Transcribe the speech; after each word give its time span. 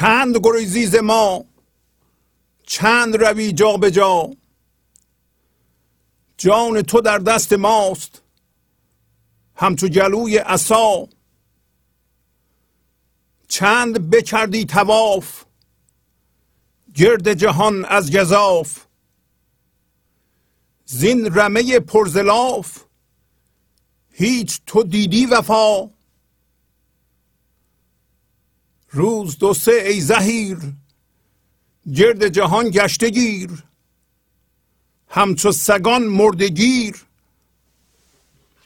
چند 0.00 0.36
گریزی 0.44 1.00
ما 1.00 1.44
چند 2.66 3.16
روی 3.16 3.52
جا 3.52 3.76
به 3.76 3.90
جا. 3.90 4.30
جان 6.38 6.82
تو 6.82 7.00
در 7.00 7.18
دست 7.18 7.52
ماست 7.52 8.22
همچو 9.54 9.88
جلوی 9.88 10.36
عصا. 10.36 11.08
چند 13.48 14.10
بکردی 14.10 14.64
تواف 14.64 15.44
گرد 16.94 17.32
جهان 17.32 17.84
از 17.84 18.16
گذاف 18.16 18.86
زین 20.84 21.34
رمه 21.34 21.80
پرزلاف 21.80 22.84
هیچ 24.10 24.60
تو 24.66 24.82
دیدی 24.82 25.26
وفا. 25.26 25.99
روز 28.90 29.38
دو 29.38 29.54
سه 29.54 29.72
ای 29.72 30.00
زهیر. 30.00 30.58
گرد 31.94 32.28
جهان 32.28 32.70
گشته 32.70 33.10
گیر. 33.10 33.64
همچو 35.08 35.52
سگان 35.52 36.02
مردگیر 36.02 36.96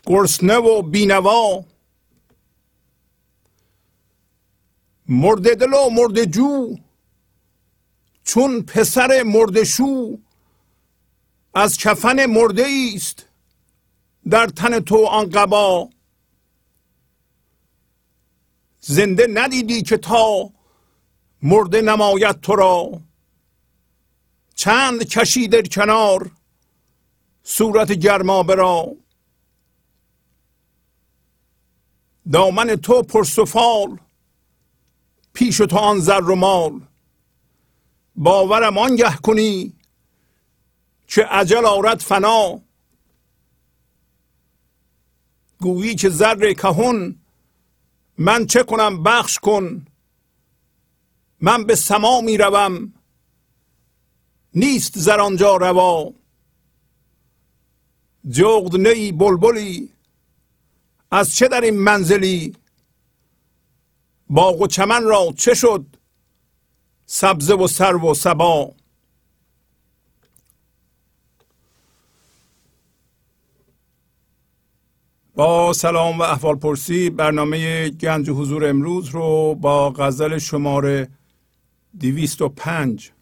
گرسنه 0.07 0.57
و 0.57 0.83
بینوا. 0.83 1.65
مرده 5.09 5.55
دل 5.55 5.75
و 5.75 5.91
مرده 5.91 6.27
جو. 6.27 6.77
چون 8.25 8.63
پسر 8.63 9.23
مرده 9.23 9.65
شو 9.65 10.19
از 11.55 11.77
کفن 11.79 12.27
مرده 12.27 12.67
است 12.95 13.27
در 14.31 14.47
تن 14.47 14.81
تو 14.81 15.07
آن 15.07 15.31
قبا. 15.31 15.91
زنده 18.87 19.27
ندیدی 19.31 19.83
که 19.83 19.97
تا 19.97 20.51
مرده 21.43 21.83
نماید 21.83 22.41
تو 22.41 22.55
را. 22.57 23.01
چند 24.55 25.05
کشی 25.05 25.49
در 25.49 25.63
کنار 25.63 26.31
صورت 27.43 27.93
گرما 27.93 28.43
برا 28.43 28.97
دامن 32.33 32.77
تو 32.77 33.03
پرسفال 33.03 33.99
پیش 35.33 35.59
تو 35.59 35.77
آن 35.77 35.99
زر 36.01 36.31
و 36.31 36.35
مال. 36.35 36.81
باورم 38.17 38.79
آنگه 38.79 39.17
کنی 39.17 39.73
که 41.07 41.25
عجل 41.25 41.65
آرد 41.65 41.99
فنا. 42.01 42.61
گویی 45.61 45.95
که 45.95 46.09
زر 46.09 46.53
کهون 46.53 47.24
من 48.19 48.47
چه 48.47 48.63
کنم؟ 48.63 49.03
بخش 49.03 49.39
کن. 49.39 49.87
من 51.41 51.65
به 51.65 51.75
سما 51.75 52.21
می 52.21 52.37
روم 52.37 52.93
نیست 54.55 54.99
زر 54.99 55.21
آنجا 55.21 55.57
روا. 55.57 56.13
جغد 58.31 58.77
نی 58.77 59.13
بلبلی. 59.13 59.91
از 61.11 61.35
چه 61.37 61.49
در 61.49 61.61
این 61.61 61.77
منزلی؟ 61.77 62.57
باغ 64.31 64.61
و 64.61 64.67
چمن 64.67 65.05
را 65.05 65.35
چه 65.37 65.55
شد؟ 65.55 65.87
سبزه 67.07 67.55
و 67.55 67.69
سر 67.69 67.97
و 67.97 68.15
سبا. 68.15 68.73
با 75.37 75.73
سلام 75.73 76.19
و 76.19 76.23
احوال 76.23 76.57
پرسی 76.57 77.11
برنامه 77.11 77.91
گنج 77.91 78.31
حضور 78.31 78.69
امروز 78.69 79.09
رو 79.09 79.55
با 79.55 79.91
غزل 79.91 80.39
شماره 80.39 81.09
205 82.01 83.13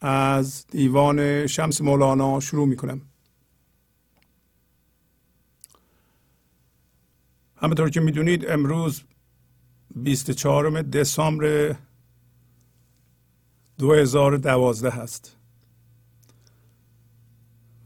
از 0.00 0.66
دیوان 0.66 1.46
شمس 1.46 1.80
مولانا 1.80 2.40
شروع 2.40 2.68
می 2.68 2.76
کنم 2.76 3.00
همونطور 7.56 7.90
که 7.90 8.00
می‌دونید 8.00 8.50
امروز 8.50 9.02
24 9.96 10.82
دسامبر 10.82 11.76
2012 13.78 14.90
هست 14.90 15.36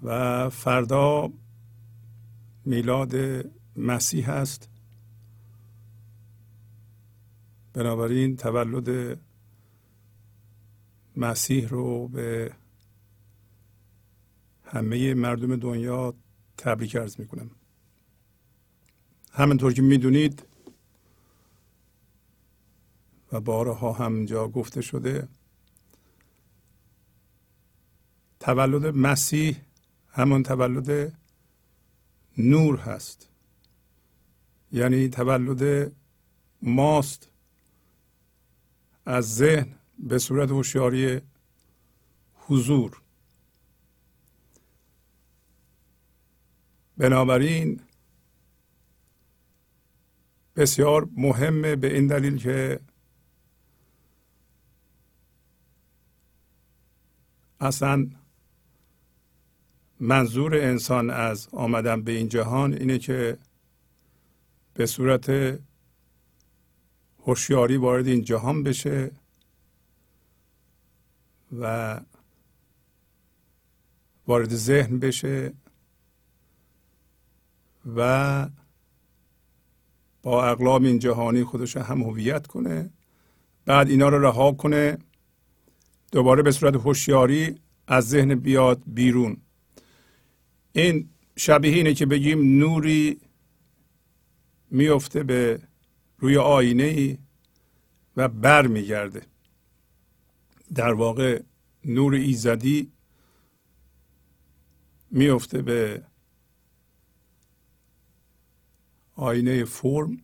و 0.03 0.49
فردا 0.51 1.31
میلاد 2.65 3.15
مسیح 3.77 4.31
است 4.31 4.69
بنابراین 7.73 8.37
تولد 8.37 9.19
مسیح 11.17 11.69
رو 11.69 12.09
به 12.09 12.55
همه 14.65 15.15
مردم 15.15 15.57
دنیا 15.57 16.15
تبریک 16.57 16.97
ارز 16.97 17.21
می‌کنم. 17.21 17.51
همینطور 19.33 19.73
که 19.73 19.83
می‌دونید 19.83 20.47
و 23.33 23.41
بارها 23.41 23.93
همجا 23.93 24.49
گفته 24.49 24.81
شده 24.81 25.29
تولد 28.41 28.87
مسیح 28.87 29.57
همون 30.09 30.43
تولد 30.43 31.19
نور 32.39 32.77
هست. 32.77 33.30
یعنی 34.73 35.09
تولد 35.09 35.93
ماست 36.63 37.29
از 39.07 39.37
ذهن 39.37 39.67
به 39.99 40.19
صورت 40.19 40.51
هوشیاری 40.51 41.21
حضور. 42.35 43.01
بنابراین 46.97 47.81
بسیار 50.57 51.09
مهمه 51.17 51.77
به 51.77 51.95
این 51.95 52.07
دلیل 52.07 52.39
که 52.39 52.81
اصلا 57.61 58.07
منظور 60.01 60.55
انسان 60.55 61.11
از 61.11 61.49
آمدن 61.53 62.03
به 62.03 62.13
این 62.13 62.29
جهان 62.29 62.75
اینه 62.75 62.99
که 62.99 63.39
به 64.75 64.87
صورت 64.87 65.59
هوشیاری 67.27 67.77
وارد 67.77 68.07
این 68.07 68.25
جهان 68.25 68.63
بشه 68.63 69.11
و 71.59 72.01
وارد 74.27 74.55
ذهن 74.55 74.99
بشه 74.99 75.53
و 77.97 78.49
با 80.23 80.47
اقلام 80.47 80.85
این 80.85 80.99
جهانی 80.99 81.45
خودش 81.45 81.77
هم 81.77 82.03
هویت 82.03 82.47
کنه. 82.47 82.91
بعد 83.65 83.89
اینا 83.89 84.09
رو 84.09 84.27
رها 84.27 84.53
کنه. 84.53 84.99
دوباره 86.13 86.43
به 86.43 86.51
صورت 86.51 86.75
هوشیاری 86.75 87.61
از 87.87 88.09
ذهن 88.09 88.35
بیاد 88.35 88.83
بیرون. 88.87 89.37
این 90.73 91.09
شبیه 91.37 91.75
اینه 91.75 91.95
که 91.95 92.07
بگیم 92.07 92.59
نوری 92.59 93.21
میفته 94.71 95.23
به 95.23 95.61
روی 96.19 96.37
آینه 96.37 96.83
ای 96.83 97.19
و 98.17 98.29
بر 98.29 98.67
میگرده. 98.67 99.23
در 100.75 100.93
واقع 100.93 101.43
نور 101.85 102.15
ایزدی 102.15 102.93
میفته 105.11 105.63
به 105.63 106.03
آینه 109.15 109.65
فرم 109.65 110.19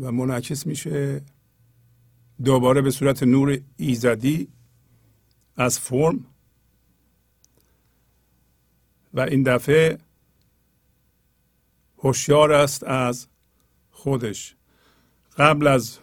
و 0.00 0.12
منعکس 0.12 0.66
میشه 0.66 1.22
دوباره 2.44 2.80
به 2.80 2.90
صورت 2.90 3.22
نور 3.22 3.60
ایزدی 3.76 4.48
از 5.56 5.78
فرم. 5.78 6.26
و 9.14 9.20
این 9.20 9.42
دفعه 9.42 9.98
هوشیار 12.02 12.52
است 12.52 12.84
از 12.84 13.26
خودش. 13.90 14.56
قبل 15.36 15.66
از 15.66 15.98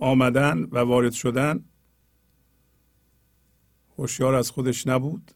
آمدن 0.00 0.62
و 0.62 0.78
وارد 0.78 1.12
شدن 1.12 1.64
هوشیار 3.98 4.34
از 4.34 4.50
خودش 4.50 4.86
نبود. 4.86 5.30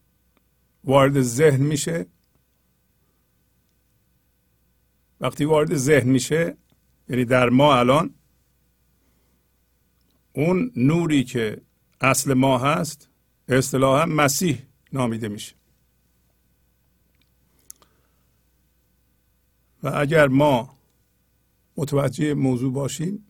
وارد 0.85 1.21
ذهن 1.21 1.61
میشه. 1.61 2.07
وقتی 5.21 5.45
وارد 5.45 5.77
ذهن 5.77 6.09
میشه 6.09 6.57
یعنی 7.09 7.25
در 7.25 7.49
ما 7.49 7.77
الان 7.77 8.15
اون 10.33 10.73
نوری 10.77 11.25
که 11.25 11.61
اصل 12.01 12.35
ما 12.35 12.59
هست 12.59 13.09
اصطلاحا 13.49 14.07
مسیح 14.07 14.63
نامیده 14.93 15.29
میشه. 15.29 15.55
و 19.85 19.91
اگر 19.95 20.29
ما 20.29 20.77
متوجه 21.77 22.35
موضوع 22.35 22.73
باشیم 22.73 23.27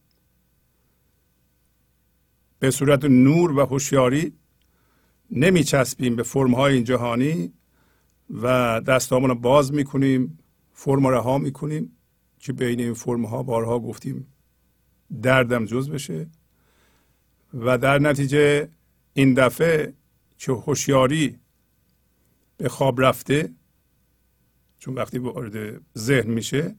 به 2.59 2.71
صورت 2.71 3.05
نور 3.05 3.59
و 3.59 3.67
هوشیاری 3.67 4.33
نمیچسبیم 5.31 6.17
به 6.17 6.23
فرم 6.23 6.55
های 6.55 6.75
این 6.75 6.85
جهانی 6.85 7.53
و 8.43 8.81
دستامون 8.81 9.31
رو 9.31 9.35
باز 9.35 9.73
می‌کنیم 9.73 10.39
فرم 10.73 11.07
رها 11.07 11.39
می‌کنیم 11.39 11.93
که 12.39 12.53
بین 12.53 12.81
این 12.81 12.95
فرم 12.95 13.25
ها 13.25 13.43
بارها 13.43 13.79
گفتیم 13.79 14.27
دردم 15.23 15.65
جز 15.65 15.91
بشه 15.91 16.27
و 17.55 17.79
در 17.79 17.99
نتیجه 17.99 18.69
این 19.15 19.35
دفعه 19.35 19.95
که 20.39 20.53
هوشیاری 20.53 21.39
به 22.57 22.69
خواب 22.69 23.01
رفته 23.01 23.53
چون 24.85 24.95
وقتی 24.95 25.19
وارد 25.19 25.81
ذهن 25.99 26.31
میشه 26.31 26.77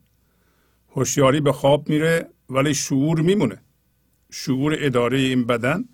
هوشیاری 0.90 1.42
به 1.42 1.52
خواب 1.52 1.90
میره 1.90 2.30
ولی 2.50 2.74
شعور 2.74 3.22
میمونه. 3.22 3.62
شعور 4.32 4.76
اداره 4.80 5.18
این 5.18 5.46
بدن 5.46 5.86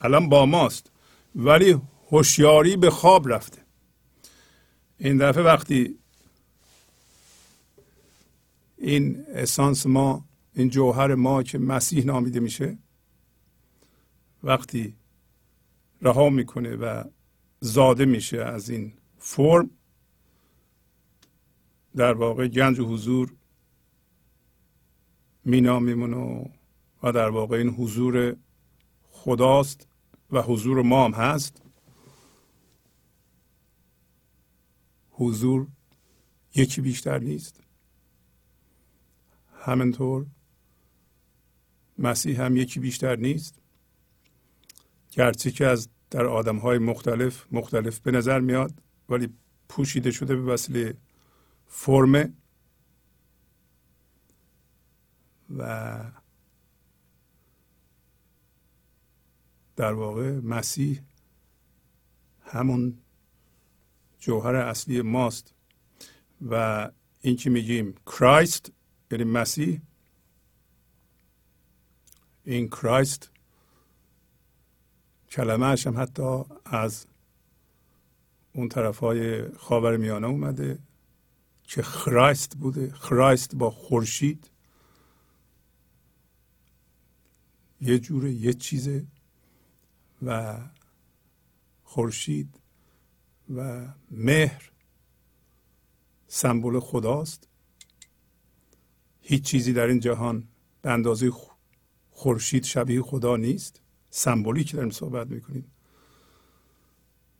الان 0.00 0.28
با 0.28 0.46
ماست 0.46 0.90
ولی 1.34 1.80
هوشیاری 2.10 2.76
به 2.76 2.90
خواب 2.90 3.32
رفته. 3.32 3.58
این 4.98 5.16
دفعه 5.16 5.42
وقتی 5.42 5.98
این 8.78 9.24
اسانس 9.28 9.86
ما 9.86 10.24
این 10.54 10.68
جوهر 10.68 11.14
ما 11.14 11.42
که 11.42 11.58
مسیح 11.58 12.04
نامیده 12.04 12.40
میشه 12.40 12.78
وقتی 14.42 14.94
رها 16.02 16.30
می‌کنه 16.30 16.76
و 16.76 17.04
زاده 17.60 18.04
میشه 18.04 18.38
از 18.38 18.70
این 18.70 18.92
فرم 19.18 19.70
در 21.98 22.14
واقع 22.14 22.48
گنج 22.48 22.78
و 22.78 22.86
حضور 22.86 23.34
مینا 25.44 25.78
میمونه 25.78 26.50
و 27.02 27.12
در 27.12 27.28
واقع 27.28 27.56
این 27.56 27.68
حضور 27.68 28.36
خداست 29.10 29.88
و 30.30 30.42
حضور 30.42 30.82
ما 30.82 31.04
هم 31.04 31.12
هست. 31.12 31.62
حضور 35.10 35.66
یکی 36.54 36.80
بیشتر 36.80 37.18
نیست. 37.18 37.60
همینطور 39.60 40.26
مسیح 41.98 42.42
هم 42.42 42.56
یکی 42.56 42.80
بیشتر 42.80 43.16
نیست. 43.16 43.58
گرچه 45.10 45.50
که 45.50 45.66
از 45.66 45.88
در 46.10 46.26
آدم 46.26 46.56
های 46.56 46.78
مختلف 46.78 47.46
مختلف 47.52 48.00
به 48.00 48.10
نظر 48.10 48.40
میاد 48.40 48.82
ولی 49.08 49.28
پوشیده 49.68 50.10
شده 50.10 50.36
به 50.36 50.52
وسیله 50.52 50.94
فرم 51.68 52.34
و 55.56 56.00
در 59.76 59.92
واقع 59.92 60.40
مسیح 60.40 61.00
همون 62.42 62.98
جوهر 64.18 64.54
اصلی 64.54 65.02
ماست 65.02 65.54
و 66.48 66.90
این 67.20 67.36
که 67.36 67.50
میگیم؟ 67.50 67.94
کرایست 68.06 68.72
یعنی 69.10 69.24
مسیح. 69.24 69.80
این 72.44 72.68
کرایست 72.68 73.30
کلمه 75.30 75.66
هم 75.86 76.00
حتی 76.00 76.42
از 76.64 77.06
اون 78.52 78.68
طرف 78.68 78.98
های 78.98 79.48
خاور 79.48 79.96
میانه 79.96 80.26
اومده. 80.26 80.78
که 81.68 81.82
خرایست 81.82 82.56
بوده 82.56 82.92
خرایست 82.92 83.54
با 83.54 83.70
خورشید. 83.70 84.50
یه 87.80 87.98
جوره 87.98 88.32
یه 88.32 88.52
چیزه 88.52 89.06
و 90.22 90.58
خورشید 91.82 92.60
و 93.54 93.86
مهر 94.10 94.70
سمبل 96.26 96.80
خداست. 96.80 97.48
هیچ 99.20 99.42
چیزی 99.42 99.72
در 99.72 99.86
این 99.86 100.00
جهان 100.00 100.48
به 100.82 100.90
اندازه 100.90 101.32
خورشید 102.10 102.64
شبیه 102.64 103.02
خدا 103.02 103.36
نیست. 103.36 103.80
سمبولیک 104.10 104.72
داریم 104.72 104.90
صحبت 104.90 105.26
می‌کنیم. 105.26 105.72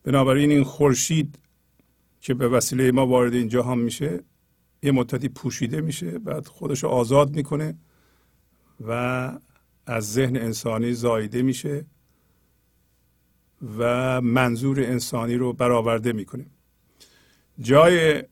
بنابراین 0.03 0.51
این 0.51 0.65
خورشید 0.65 1.39
که 2.21 2.35
به 2.35 2.49
وسیله 2.49 2.93
ما 2.93 3.07
وارد 3.07 3.35
این 3.35 3.49
جهان 3.49 3.79
میشه 3.79 4.25
یه 4.83 4.93
مدتی 4.93 5.29
پوشیده 5.29 5.81
میشه 5.81 6.19
بعد 6.19 6.47
خودش 6.47 6.85
آزاد 6.85 7.37
می‌کنه 7.37 7.79
و 8.81 8.93
از 9.87 10.13
ذهن 10.13 10.37
انسانی 10.37 10.93
زایده 10.93 11.43
میشه 11.43 11.87
و 13.79 14.21
منظور 14.21 14.81
انسانی 14.81 15.35
رو 15.35 15.53
برآورده 15.53 16.13
می‌کنه. 16.13 16.47
جای 17.61 18.25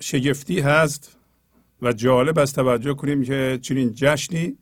شگفتی 0.00 0.60
هست 0.60 1.16
و 1.82 1.92
جالب 1.92 2.38
از 2.38 2.52
توجه 2.52 2.94
کنیم 2.94 3.24
که 3.24 3.58
چنین 3.62 3.92
جشنی 3.94 4.58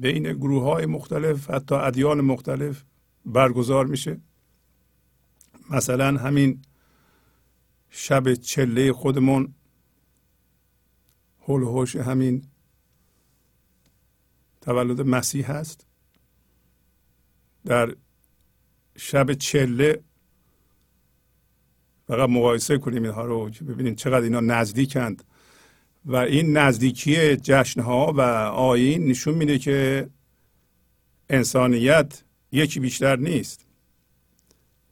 بین 0.00 0.32
گروه 0.32 0.62
های 0.62 0.86
مختلف 0.86 1.50
حتی 1.50 1.74
ادیان 1.74 2.20
مختلف 2.20 2.84
برگزار 3.26 3.86
میشه. 3.86 4.20
مثلا 5.70 6.18
همین 6.18 6.62
شب 7.90 8.34
چله 8.34 8.92
خودمون 8.92 9.54
حول 11.38 11.62
هوش 11.62 11.96
همین 11.96 12.42
تولد 14.60 15.00
مسیح 15.00 15.50
هست. 15.50 15.86
در 17.64 17.96
شب 18.96 19.32
چله 19.32 20.02
فقط 22.06 22.28
مقایسه 22.28 22.78
کنیم 22.78 23.02
اینها 23.02 23.24
رو 23.24 23.50
ببینیم 23.68 23.94
چقدر 23.94 24.24
اینا 24.24 24.40
نزدیکند. 24.40 25.24
و 26.04 26.16
این 26.16 26.56
نزدیکی 26.56 27.36
جشنها 27.36 28.12
و 28.12 28.20
آین 28.50 29.06
نشون 29.06 29.34
میده 29.34 29.58
که 29.58 30.08
انسانیت 31.30 32.22
یکی 32.52 32.80
بیشتر 32.80 33.16
نیست. 33.16 33.66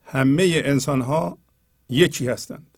همه 0.05 0.61
انسان 0.65 1.01
ها 1.01 1.37
یکی 1.89 2.27
هستند. 2.27 2.77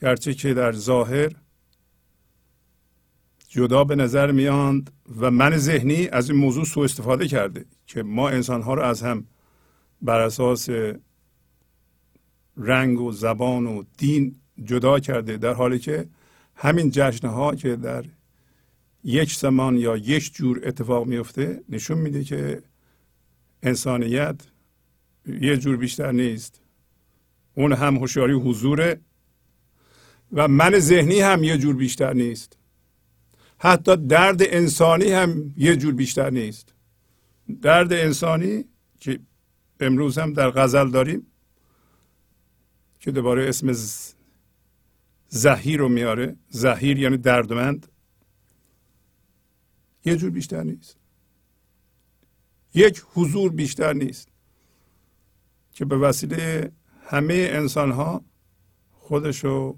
گرچه 0.00 0.34
که 0.34 0.54
در 0.54 0.72
ظاهر 0.72 1.32
جدا 3.48 3.84
به 3.84 3.96
نظر 3.96 4.32
میاند 4.32 4.90
و 5.20 5.30
من 5.30 5.56
ذهنی 5.56 6.08
از 6.08 6.30
این 6.30 6.38
موضوع 6.38 6.64
سوء 6.64 6.84
استفاده 6.84 7.28
کرده 7.28 7.64
که 7.86 8.02
ما 8.02 8.28
انسان 8.28 8.62
ها 8.62 8.74
رو 8.74 8.82
از 8.82 9.02
هم 9.02 9.26
بر 10.02 10.20
اساس 10.20 10.68
رنگ 12.56 13.00
و 13.00 13.12
زبان 13.12 13.66
و 13.66 13.82
دین 13.98 14.36
جدا 14.64 15.00
کرده 15.00 15.36
در 15.36 15.54
حالی 15.54 15.78
که 15.78 16.08
همین 16.54 16.90
جشنه 16.90 17.30
ها 17.30 17.54
که 17.54 17.76
در 17.76 18.04
یک 19.04 19.34
زمان 19.34 19.76
یا 19.76 19.96
یک 19.96 20.34
جور 20.34 20.60
اتفاق 20.64 21.06
میفته 21.06 21.62
نشون 21.68 21.98
میده 21.98 22.24
که 22.24 22.62
انسانیت 23.62 24.40
یه 25.26 25.56
جور 25.56 25.76
بیشتر 25.76 26.12
نیست. 26.12 26.60
اون 27.54 27.72
هم 27.72 27.96
هوشیاری 27.96 28.32
حضوره 28.32 29.00
و 30.32 30.48
من 30.48 30.78
ذهنی 30.78 31.20
هم 31.20 31.44
یه 31.44 31.58
جور 31.58 31.76
بیشتر 31.76 32.12
نیست. 32.12 32.58
حتی 33.58 33.96
درد 33.96 34.42
انسانی 34.42 35.12
هم 35.12 35.54
یه 35.56 35.76
جور 35.76 35.94
بیشتر 35.94 36.30
نیست. 36.30 36.74
درد 37.62 37.92
انسانی 37.92 38.64
که 39.00 39.20
امروز 39.80 40.18
هم 40.18 40.32
در 40.32 40.50
غزل 40.50 40.90
داریم 40.90 41.26
که 43.00 43.10
دوباره 43.10 43.48
اسم 43.48 43.72
زهیر 45.28 45.80
رو 45.80 45.88
میاره. 45.88 46.36
زهیر 46.48 46.98
یعنی 46.98 47.16
دردمند. 47.16 47.86
یه 50.04 50.16
جور 50.16 50.30
بیشتر 50.30 50.62
نیست. 50.62 51.01
یک 52.74 53.02
حضور 53.14 53.52
بیشتر 53.52 53.92
نیست 53.92 54.28
که 55.72 55.84
به 55.84 55.98
وسیله 55.98 56.72
همه 57.04 57.48
انسان 57.52 57.90
ها 57.90 58.24
خودشو 58.92 59.76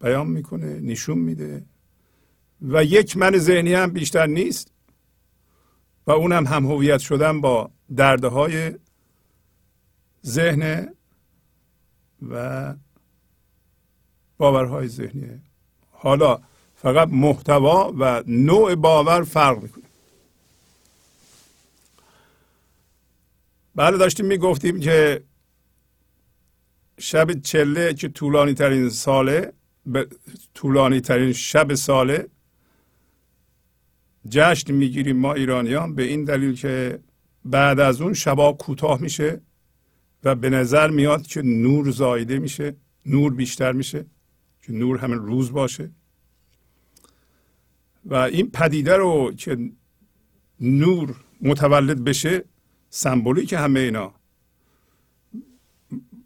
بیان 0.00 0.26
می‌کنه 0.26 0.80
نشون 0.80 1.18
میده 1.18 1.64
و 2.62 2.84
یک 2.84 3.16
من 3.16 3.38
ذهنی 3.38 3.74
هم 3.74 3.90
بیشتر 3.90 4.26
نیست 4.26 4.72
و 6.06 6.10
اونم 6.10 6.46
هم 6.46 6.66
هویت 6.66 6.98
شدن 6.98 7.40
با 7.40 7.70
دردهای 7.96 8.72
ذهن 10.26 10.94
و 12.30 12.74
باورهای 14.38 14.88
ذهنیه 14.88 15.40
حالا 15.90 16.40
فقط 16.74 17.08
محتوا 17.08 17.92
و 17.98 18.22
نوع 18.26 18.74
باور 18.74 19.22
فرق 19.22 19.62
می‌کنه. 19.62 19.85
بله 23.76 23.96
داشتیم 23.96 24.26
می‌گفتیم 24.26 24.80
که 24.80 25.24
شب 26.98 27.32
چله 27.32 27.94
که 27.94 28.08
طولانی 28.08 28.54
ترین 28.54 28.88
ساله 28.88 29.52
طولانی 30.54 31.00
ترین 31.00 31.32
شب 31.32 31.74
ساله 31.74 32.28
جشن 34.28 34.72
می‌گیریم 34.72 35.16
ما 35.16 35.34
ایرانیان 35.34 35.94
به 35.94 36.02
این 36.02 36.24
دلیل 36.24 36.54
که 36.54 37.00
بعد 37.44 37.80
از 37.80 38.00
اون 38.00 38.14
شبا 38.14 38.52
کوتاه 38.52 39.00
میشه 39.00 39.40
و 40.24 40.34
به 40.34 40.50
نظر 40.50 40.90
میاد 40.90 41.26
که 41.26 41.42
نور 41.42 41.90
زایده 41.90 42.38
میشه 42.38 42.76
نور 43.06 43.34
بیشتر 43.34 43.72
میشه 43.72 44.06
که 44.62 44.72
نور 44.72 44.98
همین 44.98 45.18
روز 45.18 45.52
باشه. 45.52 45.90
و 48.04 48.14
این 48.14 48.50
پدیده 48.50 48.96
رو 48.96 49.32
که 49.32 49.70
نور 50.60 51.14
متولد 51.42 52.04
بشه 52.04 52.44
که 53.46 53.58
همه 53.58 53.80
اینا. 53.80 54.14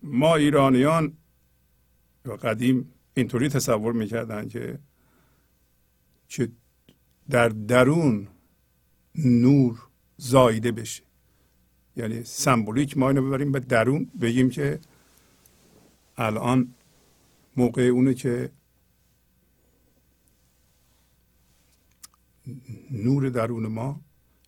ما 0.02 0.36
ایرانیان 0.36 1.16
یا 2.24 2.36
قدیم 2.36 2.92
اینطوری 3.14 3.48
تصور 3.48 3.92
می‌کردن 3.92 4.48
که 4.48 4.78
که 6.28 6.48
در 7.30 7.48
درون 7.48 8.28
نور 9.14 9.88
زایده 10.16 10.72
بشه. 10.72 11.02
یعنی 11.96 12.24
سمبولیک 12.24 12.98
ما 12.98 13.08
اینو 13.08 13.26
ببریم 13.26 13.52
به 13.52 13.60
درون 13.60 14.10
بگیم 14.20 14.50
که 14.50 14.80
الان 16.16 16.74
موقع 17.56 17.82
اونه 17.82 18.14
که 18.14 18.50
نور 22.90 23.28
درون 23.28 23.66
ما 23.66 24.00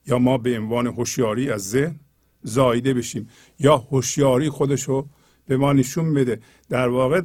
یا 0.06 0.18
ما 0.18 0.38
به 0.38 0.58
عنوان 0.58 0.86
هوشیاری 0.86 1.50
از 1.50 1.70
ذهن 1.70 2.00
زایده 2.42 2.94
بشیم 2.94 3.28
یا 3.58 3.76
هوشیاری 3.76 4.48
خودشو 4.48 5.06
به 5.46 5.56
ما 5.56 5.72
نشون 5.72 6.14
بده. 6.14 6.40
در 6.68 6.88
واقع 6.88 7.22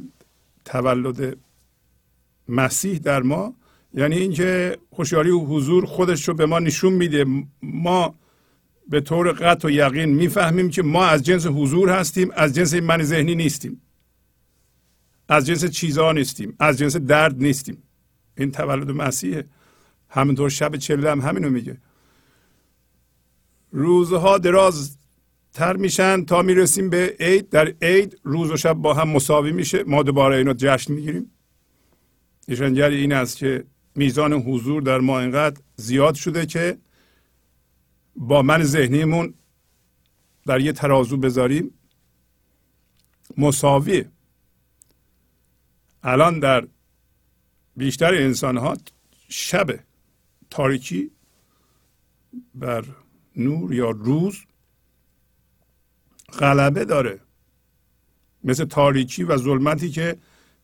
تولد 0.64 1.36
مسیح 2.48 2.98
در 2.98 3.22
ما 3.22 3.54
یعنی 3.94 4.16
اینکه 4.16 4.78
هوشیاری 4.92 5.30
و 5.30 5.38
حضور 5.38 5.86
خودش 5.86 6.28
رو 6.28 6.34
به 6.34 6.46
ما 6.46 6.58
نشون 6.58 6.92
میده. 6.92 7.26
ما 7.62 8.14
به 8.88 9.00
طور 9.00 9.32
قطع 9.32 9.68
و 9.68 9.70
یقین 9.70 10.14
می‌فهمیم 10.14 10.70
که 10.70 10.82
ما 10.82 11.04
از 11.04 11.22
جنس 11.22 11.46
حضور 11.46 11.90
هستیم 11.90 12.30
از 12.34 12.54
جنس 12.54 12.74
من 12.74 13.02
ذهنی 13.02 13.34
نیستیم. 13.34 13.80
از 15.28 15.46
جنس 15.46 15.64
چیزها 15.64 16.12
نیستیم 16.12 16.56
از 16.58 16.78
جنس 16.78 16.96
درد 16.96 17.42
نیستیم. 17.42 17.82
این 18.36 18.50
تولد 18.50 18.90
مسیحه. 18.90 19.44
همینطور 20.08 20.50
شب 20.50 20.76
چله 20.76 21.10
هم 21.10 21.20
همینو 21.20 21.50
میگه. 21.50 21.76
روزها 23.70 24.38
دراز 24.38 24.98
تر 25.52 25.76
میشن 25.76 26.24
تا 26.24 26.42
می‌رسیم 26.42 26.90
به 26.90 27.16
عید. 27.20 27.48
در 27.48 27.74
عید 27.82 28.20
روز 28.22 28.50
و 28.50 28.56
شب 28.56 28.72
با 28.72 28.94
هم 28.94 29.08
مساوی 29.08 29.52
میشه. 29.52 29.84
ما 29.84 30.02
دوباره 30.02 30.36
اینو 30.36 30.54
جشن 30.56 30.92
می‌گیریم. 30.92 31.30
نشانگر 32.48 32.90
این 32.90 33.12
است 33.12 33.36
که 33.36 33.64
میزان 33.94 34.32
حضور 34.32 34.82
در 34.82 34.98
ما 34.98 35.20
اینقدر 35.20 35.60
زیاد 35.76 36.14
شده 36.14 36.46
که 36.46 36.78
با 38.16 38.42
من 38.42 38.62
ذهنیمون 38.62 39.34
در 40.46 40.60
یه 40.60 40.72
ترازو 40.72 41.16
بذاریم. 41.16 41.70
مساوی. 43.36 44.04
الان 46.02 46.38
در 46.38 46.68
بیشتر 47.76 48.14
انسان 48.14 48.56
ها 48.56 48.76
شب 49.28 49.80
تاریکی 50.50 51.10
بر 52.54 52.84
نور 53.38 53.74
یا 53.74 53.90
روز 53.90 54.38
غلبه 56.38 56.84
داره. 56.84 57.20
مثل 58.44 58.64
تاریکی 58.64 59.24
و 59.24 59.36
ظلمتی 59.36 59.90
که 59.90 60.16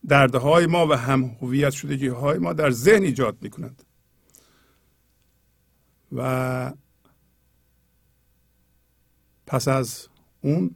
دردهای 0.08 0.66
ما 0.66 0.86
و 0.86 0.92
هم 0.92 1.24
هویت 1.24 1.70
شدگی 1.70 2.08
های 2.08 2.38
ما 2.38 2.52
در 2.52 2.70
ذهن 2.70 3.02
ایجاد 3.02 3.38
می 3.42 3.50
کنند 3.50 3.82
و 6.12 6.72
پس 9.46 9.68
از 9.68 10.08
اون 10.40 10.74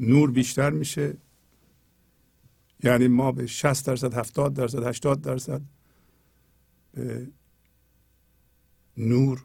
نور 0.00 0.30
بیشتر 0.30 0.70
میشه. 0.70 1.16
یعنی 2.84 3.08
ما 3.08 3.32
به 3.32 3.46
60 3.46 3.86
درصد 3.86 4.14
70 4.14 4.54
درصد 4.54 4.86
80 4.86 5.20
درصد 5.20 5.60
به 6.92 7.28
نور 8.96 9.44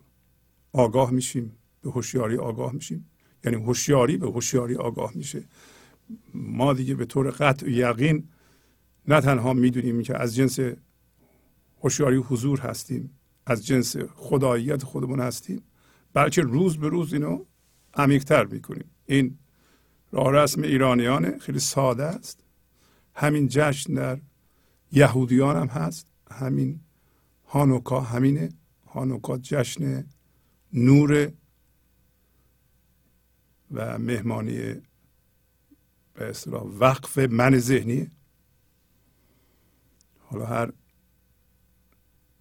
آگاه 0.78 1.12
میشیم 1.12 1.52
به 1.82 1.90
هوشیاری 1.92 2.38
آگاه 2.38 2.74
میشیم. 2.74 3.10
یعنی 3.44 3.58
هوشیاری 3.58 4.18
به 4.18 4.28
هوشیاری 4.28 4.76
آگاه 4.76 5.12
میشه. 5.16 5.44
ما 6.34 6.74
دیگه 6.74 6.96
به 6.96 7.06
طور 7.06 7.30
قطع 7.30 7.66
و 7.66 7.70
یقین 7.70 8.30
نه 9.08 9.22
تنها 9.22 9.54
می‌دونیم 9.54 10.02
که 10.02 10.22
از 10.22 10.36
جنس 10.36 10.60
هوشیاری 11.84 12.18
حضور 12.18 12.60
هستیم 12.60 13.10
از 13.46 13.66
جنس 13.66 13.98
خداییت 13.98 14.84
خودمون 14.84 15.20
هستیم 15.20 15.62
بلکه 16.14 16.42
روز 16.42 16.78
به 16.78 16.90
روز 16.90 17.14
اینو 17.14 17.46
عمیقتر 17.94 18.46
می‌کنیم. 18.46 18.92
این 19.06 19.38
راه 20.12 20.32
رسم 20.32 20.62
ایرانیانه 20.62 21.38
خیلی 21.38 21.60
ساده 21.60 22.04
است. 22.04 22.44
همین 23.16 23.48
جشن 23.48 23.94
در 23.94 24.20
یهودیان 24.92 25.56
هم 25.56 25.68
هست. 25.68 26.08
همین 26.32 26.80
هانوکا 27.46 28.02
همینه. 28.02 28.50
هانوکا 28.88 29.38
جشن 29.38 30.06
نور 30.74 31.32
و 33.72 34.00
مهمانی 34.00 34.74
به 36.14 36.30
اصطلاح 36.30 36.64
وقف 36.64 37.18
من 37.18 37.60
ذهنی. 37.60 38.12
حالا 40.20 40.46
هر 40.46 40.72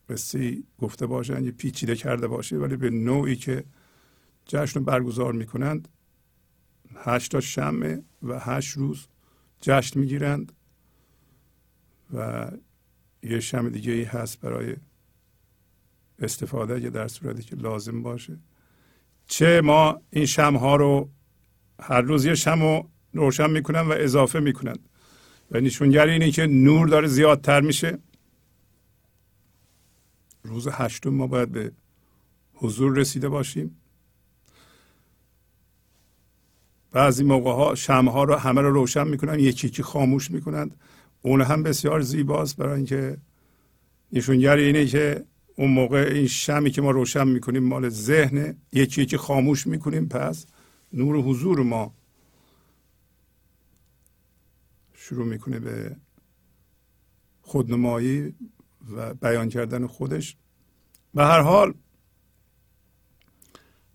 قصه 0.08 0.62
گفته 0.78 1.06
باشن 1.06 1.44
یه 1.44 1.50
پیچیده 1.50 1.96
کرده 1.96 2.26
باشه 2.26 2.56
ولی 2.56 2.76
به 2.76 2.90
نوعی 2.90 3.36
که 3.36 3.64
جشن 4.46 4.84
برگزار 4.84 5.32
می‌کنند 5.32 5.88
هشت 6.94 7.32
تا 7.32 7.40
شمه 7.40 8.02
و 8.22 8.38
هشت 8.38 8.76
روز 8.76 9.08
جشن 9.60 10.00
می‌گیرند 10.00 10.52
و 12.14 12.50
یه 13.22 13.40
شم 13.40 13.68
دیگه 13.68 13.92
ای 13.92 14.04
هست 14.04 14.40
برای 14.40 14.76
استفاده 16.18 16.74
اگه 16.74 16.90
در 16.90 17.08
صورتی 17.08 17.42
که 17.42 17.56
لازم 17.56 18.02
باشه. 18.02 18.38
چه 19.26 19.60
ما 19.60 20.00
این 20.10 20.26
شم 20.26 20.56
ها 20.56 20.76
رو 20.76 21.10
هر 21.80 22.00
روز 22.00 22.24
یه 22.24 22.34
شم 22.34 22.62
رو 22.62 22.88
روشن 23.12 23.50
می‌کنن 23.50 23.80
و 23.80 23.94
اضافه 23.96 24.40
می‌کنن. 24.40 24.76
و 25.50 25.60
نشونگر 25.60 26.06
اینه 26.06 26.30
که 26.30 26.46
نور 26.46 26.88
داره 26.88 27.06
زیادتر 27.06 27.60
میشه. 27.60 27.98
روز 30.42 30.68
هشتم 30.68 31.10
ما 31.10 31.26
باید 31.26 31.52
به 31.52 31.72
حضور 32.54 32.98
رسیده 32.98 33.28
باشیم. 33.28 33.76
بعضی 36.92 37.24
موقع 37.24 37.52
ها 37.52 37.74
شمه 37.74 38.12
ها 38.12 38.24
رو 38.24 38.34
همه 38.34 38.60
رو 38.60 38.72
روشن 38.72 39.08
می‌کنن 39.08 39.38
یکی 39.38 39.66
یکی 39.66 39.82
خاموش 39.82 40.30
می‌کنند. 40.30 40.76
اون 41.22 41.40
هم 41.40 41.62
بسیار 41.62 42.00
زیباست 42.00 42.56
برای 42.56 42.76
اینکه 42.76 43.16
نشونگر 44.12 44.56
اینه 44.56 44.86
که 44.86 45.24
اون 45.56 45.70
موقع 45.70 46.10
این 46.12 46.26
شمی 46.26 46.70
که 46.70 46.82
ما 46.82 46.90
روشن 46.90 47.28
می‌کنیم 47.28 47.64
مال 47.64 47.88
ذهن 47.88 48.56
یکی 48.72 49.02
یکی 49.02 49.16
خاموش 49.16 49.66
می‌کنیم. 49.66 50.08
پس 50.08 50.46
نور 50.92 51.16
حضور 51.16 51.62
ما 51.62 51.94
شروع 54.94 55.26
می‌کنه 55.26 55.58
به 55.58 55.96
خودنمایی 57.40 58.34
و 58.90 59.14
بیان 59.14 59.48
کردن 59.48 59.86
خودش. 59.86 60.36
به 61.14 61.24
هر 61.24 61.40
حال 61.40 61.74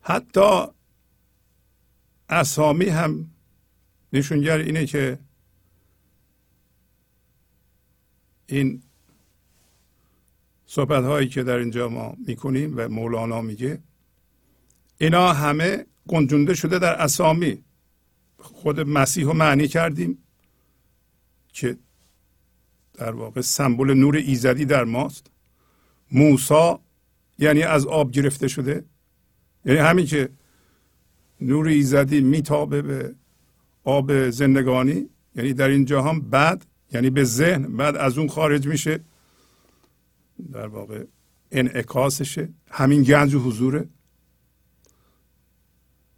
حتی 0.02 0.66
اسامی 2.30 2.86
هم 2.86 3.32
نشونگر 4.14 4.58
اینه 4.58 4.86
که 4.86 5.20
این 8.46 8.84
صحبت 10.74 11.04
هایی 11.04 11.28
که 11.28 11.44
در 11.44 11.58
اینجا 11.58 11.90
ما 11.90 12.16
می‌کنیم 12.28 12.74
و 12.78 12.90
مولانا 12.90 13.42
میگه 13.42 13.80
اینا 14.98 15.34
همه 15.34 15.86
گنجونده 16.08 16.54
شده 16.54 16.80
در 16.80 16.94
اسامی. 16.94 17.64
خود 18.38 18.80
مسیح 18.80 19.26
رو 19.26 19.34
معنی 19.34 19.68
کردیم 19.68 20.18
که 21.54 21.78
در 22.94 23.12
واقع 23.12 23.42
سمبل 23.42 23.94
نور 23.94 24.16
ایزدی 24.16 24.66
در 24.66 24.84
ماست. 24.84 25.28
موسا 26.12 26.80
یعنی 27.40 27.64
از 27.64 27.86
آب 27.86 28.12
گرفته 28.12 28.48
شده. 28.48 28.86
یعنی 29.66 29.80
همین 29.80 30.06
که 30.06 30.30
نور 31.42 31.68
ایزدی 31.68 32.22
میتابه 32.22 32.82
به 32.82 33.16
آب 33.84 34.30
زندگانی 34.30 35.10
یعنی 35.36 35.54
در 35.54 35.68
این 35.68 35.86
جهان 35.86 36.22
بعد 36.22 36.66
یعنی 36.94 37.10
به 37.10 37.24
ذهن 37.24 37.78
بعد 37.78 37.96
از 37.96 38.18
اون 38.18 38.28
خارج 38.28 38.68
میشه. 38.68 39.00
در 40.52 40.68
واقع 40.68 41.06
انعکاسشه. 41.52 42.50
همین 42.68 43.04
گنج 43.04 43.34
و 43.34 43.40
حضوره 43.40 43.90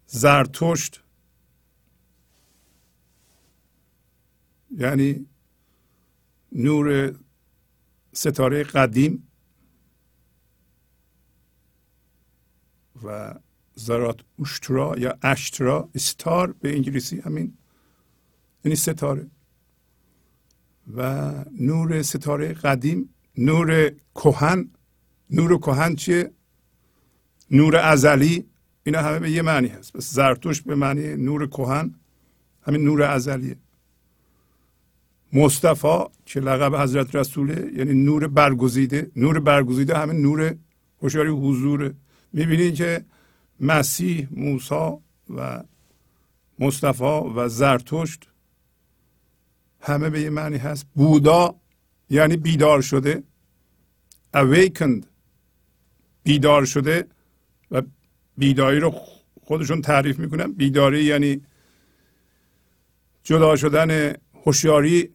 زرتشت. 0.07 1.03
یعنی 4.71 5.25
نور 6.51 7.15
ستاره 8.13 8.63
قدیم 8.63 9.27
و 13.03 13.36
زرات 13.75 14.19
اوشترا 14.36 14.95
یا 14.97 15.17
اشترا 15.21 15.89
استار 15.95 16.51
به 16.51 16.75
انگلیسی 16.75 17.19
همین 17.19 17.57
یعنی 18.65 18.75
ستاره. 18.75 19.29
و 20.95 21.31
نور 21.59 22.01
ستاره 22.01 22.53
قدیم 22.53 23.13
نور 23.38 23.91
کهن 24.15 24.69
نور 25.30 25.58
کهن 25.58 25.96
چیه؟ 25.96 26.32
نور 27.52 27.76
ازلی 27.76 28.46
اینا 28.84 29.00
همه 29.00 29.19
به 29.19 29.32
یه 29.32 29.41
معنی 29.41 29.67
هست. 29.67 29.93
بس 29.93 30.13
زرتوش 30.13 30.62
به 30.62 30.76
معنی 30.76 31.15
نور 31.15 31.48
کهن 31.48 31.96
همین 32.62 32.84
نور 32.84 33.02
ازلیه. 33.02 33.58
مصطفی 35.34 36.04
که 36.26 36.39
لقب 36.39 36.76
حضرت 36.76 37.15
رسوله 37.15 37.72
یعنی 37.76 37.93
نور 37.93 38.28
برگزیده. 38.28 39.12
نور 39.15 39.39
برگزیده 39.39 39.98
همین 39.98 40.22
نور 40.22 40.56
هوشیاری 41.02 41.30
حضوره. 41.30 41.93
می‌بینید 42.34 42.76
که 42.76 43.06
مسیح 43.60 44.28
موسی 44.32 44.91
و 45.30 45.63
مصطفی 46.60 47.22
و 47.36 47.50
زرتشت 47.50 48.30
همه 49.82 50.10
به 50.10 50.22
یه 50.22 50.30
معنی 50.30 50.58
هست. 50.58 50.88
بودا 50.96 51.56
یعنی 52.13 52.38
بیدار 52.38 52.82
شده 52.82 53.23
awakened 54.34 55.06
بیدار 56.23 56.65
شده 56.65 57.08
و 57.71 57.82
بیداری 58.38 58.80
رو 58.80 58.93
خودشون 59.43 59.82
تعریف 59.82 60.19
می‌کنن. 60.19 60.52
بیداری 60.52 61.04
یعنی 61.04 61.41
جدا 63.23 63.56
شدن 63.56 64.13
هوشیاری 64.45 65.10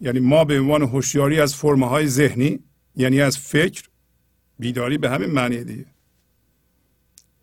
یعنی 0.00 0.20
ما 0.20 0.44
به 0.44 0.60
عنوان 0.60 0.82
هوشیاری 0.82 1.40
از 1.40 1.54
فرمه 1.54 2.06
ذهنی 2.06 2.58
یعنی 2.96 3.20
از 3.20 3.38
فکر 3.38 3.84
بیداری 4.58 4.98
به 4.98 5.10
همین 5.10 5.30
معنی 5.30 5.64
دیگه 5.64 5.86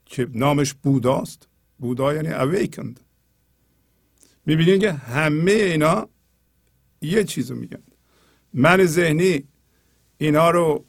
که 0.06 0.28
نامش 0.34 0.74
بوداست. 0.74 1.48
بودا 1.80 2.14
یعنی 2.14 2.30
awakened. 2.30 3.00
می‌بینید 4.46 4.82
که 4.82 4.92
همه 4.92 5.52
اینا 5.52 6.10
یه 7.02 7.24
چیز 7.24 7.52
رو 7.52 7.58
میگن. 7.58 7.84
من 8.54 8.86
ذهنی 8.86 9.44
اینا 10.18 10.52
رو 10.52 10.86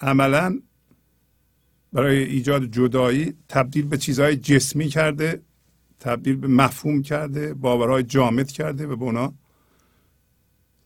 عملا 0.00 0.60
برای 1.92 2.22
ایجاد 2.22 2.64
جدایی 2.64 3.34
تبدیل 3.48 3.86
به 3.86 3.98
چیزهای 3.98 4.36
جسمی 4.36 4.88
کرده 4.88 5.42
تبدیل 6.00 6.36
به 6.36 6.46
مفهوم 6.46 7.02
کرده 7.02 7.54
باورهای 7.54 8.02
جامد 8.02 8.50
کرده 8.50 8.86
و 8.86 8.96
به 8.96 9.04
اونا 9.04 9.34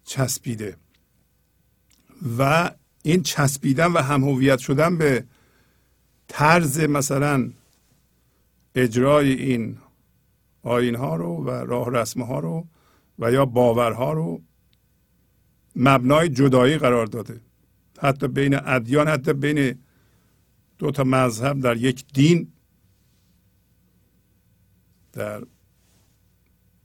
چسبیده. 0.04 0.76
و 2.38 2.70
این 3.02 3.22
چسبیدن 3.22 3.92
و 3.92 3.98
هم 3.98 4.24
هویت 4.24 4.58
شدن 4.58 4.98
به 4.98 5.24
طرز 6.28 6.80
مثلا 6.80 7.50
اجرای 8.74 9.32
این 9.32 9.78
آین 10.62 10.94
ها 10.94 11.16
رو 11.16 11.44
و 11.44 11.50
راه 11.50 11.90
رسم 11.90 12.22
ها 12.22 12.38
رو 12.38 12.66
و 13.22 13.32
یا 13.32 13.46
باورها 13.46 14.12
رو 14.12 14.42
مبنای 15.76 16.28
جدایی 16.28 16.78
قرار 16.78 17.06
داده. 17.06 17.40
حتی 18.00 18.28
بین 18.28 18.54
ادیان 18.54 19.08
حتی 19.08 19.32
بین 19.32 19.78
دو 20.78 20.90
تا 20.90 21.04
مذهب 21.04 21.60
در 21.60 21.76
یک 21.76 22.04
دین 22.12 22.52
در 25.12 25.42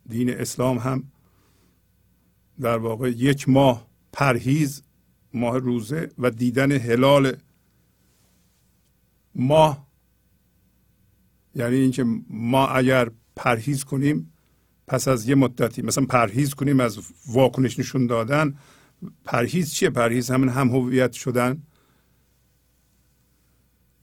دین 0.09 0.29
اسلام 0.29 0.77
هم 0.77 1.03
در 2.59 2.77
واقع 2.77 3.09
یک 3.09 3.49
ماه 3.49 3.87
پرهیز 4.13 4.83
ماه 5.33 5.57
روزه 5.57 6.11
و 6.17 6.31
دیدن 6.31 6.71
هلال 6.71 7.37
ماه. 9.35 9.87
یعنی 11.55 11.75
اینکه 11.75 12.05
ما 12.29 12.67
اگر 12.67 13.11
پرهیز 13.35 13.83
کنیم 13.83 14.33
پس 14.87 15.07
از 15.07 15.29
یه 15.29 15.35
مدتی 15.35 15.81
مثلا 15.81 16.05
پرهیز 16.05 16.53
کنیم 16.53 16.79
از 16.79 16.99
واکنش 17.27 17.79
نشون 17.79 18.07
دادن 18.07 18.55
پرهیز 19.25 19.73
چیه؟ 19.73 19.89
پرهیز 19.89 20.31
همین 20.31 20.49
هم 20.49 20.69
هویت 20.69 21.11
شدن؟ 21.11 21.63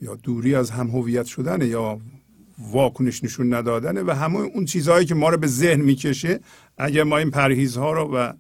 یا 0.01 0.15
دوری 0.15 0.55
از 0.55 0.71
هم 0.71 0.91
هویت 0.91 1.27
شدن 1.27 1.63
یا 1.63 2.01
واکنش 2.59 3.25
نشون 3.25 3.55
ندادنه 3.55 4.03
و 4.03 4.11
همه 4.11 4.39
اون 4.39 4.65
چیزهایی 4.65 5.07
که 5.07 5.15
ما 5.15 5.29
رو 5.29 5.37
به 5.37 5.47
ذهن 5.47 5.81
می‌کشه 5.81 6.41
اگر 6.79 7.03
ما 7.03 7.19
این 7.19 7.31
پرهیزها 7.31 7.93
رو 7.93 8.17
و 8.17 8.33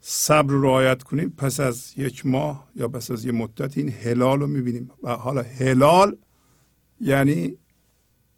صبر 0.00 0.52
رو 0.52 0.62
رعایت 0.62 1.02
کنیم 1.02 1.30
پس 1.30 1.60
از 1.60 1.92
یک 1.96 2.26
ماه 2.26 2.68
یا 2.76 2.88
پس 2.88 3.10
از 3.10 3.24
یه 3.24 3.32
مدت 3.32 3.78
این 3.78 3.88
هلال 3.88 4.40
رو 4.40 4.46
می‌بینیم. 4.46 4.90
و 5.02 5.16
حالا 5.16 5.42
هلال 5.42 6.16
یعنی 7.00 7.56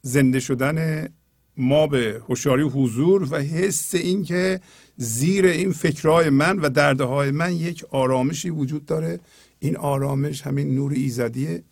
زنده 0.03 0.41
شدن 0.41 1.09
ما 1.57 1.87
به 1.87 2.23
هوشیاری 2.29 2.63
حضور 2.63 3.33
و 3.33 3.37
حس 3.37 3.95
این 3.95 4.25
که 4.25 4.61
زیر 4.97 5.47
این 5.47 5.73
فکرهای 5.73 6.31
من 6.31 6.59
و 6.59 6.69
دردهای 6.69 7.31
من 7.31 7.53
یک 7.53 7.85
آرامشی 7.91 8.51
وجود 8.51 8.87
داره. 8.87 9.21
این 9.59 9.77
آرامش 9.77 10.43
همین 10.43 10.75
نور 10.75 10.93
ایزدی 10.93 11.63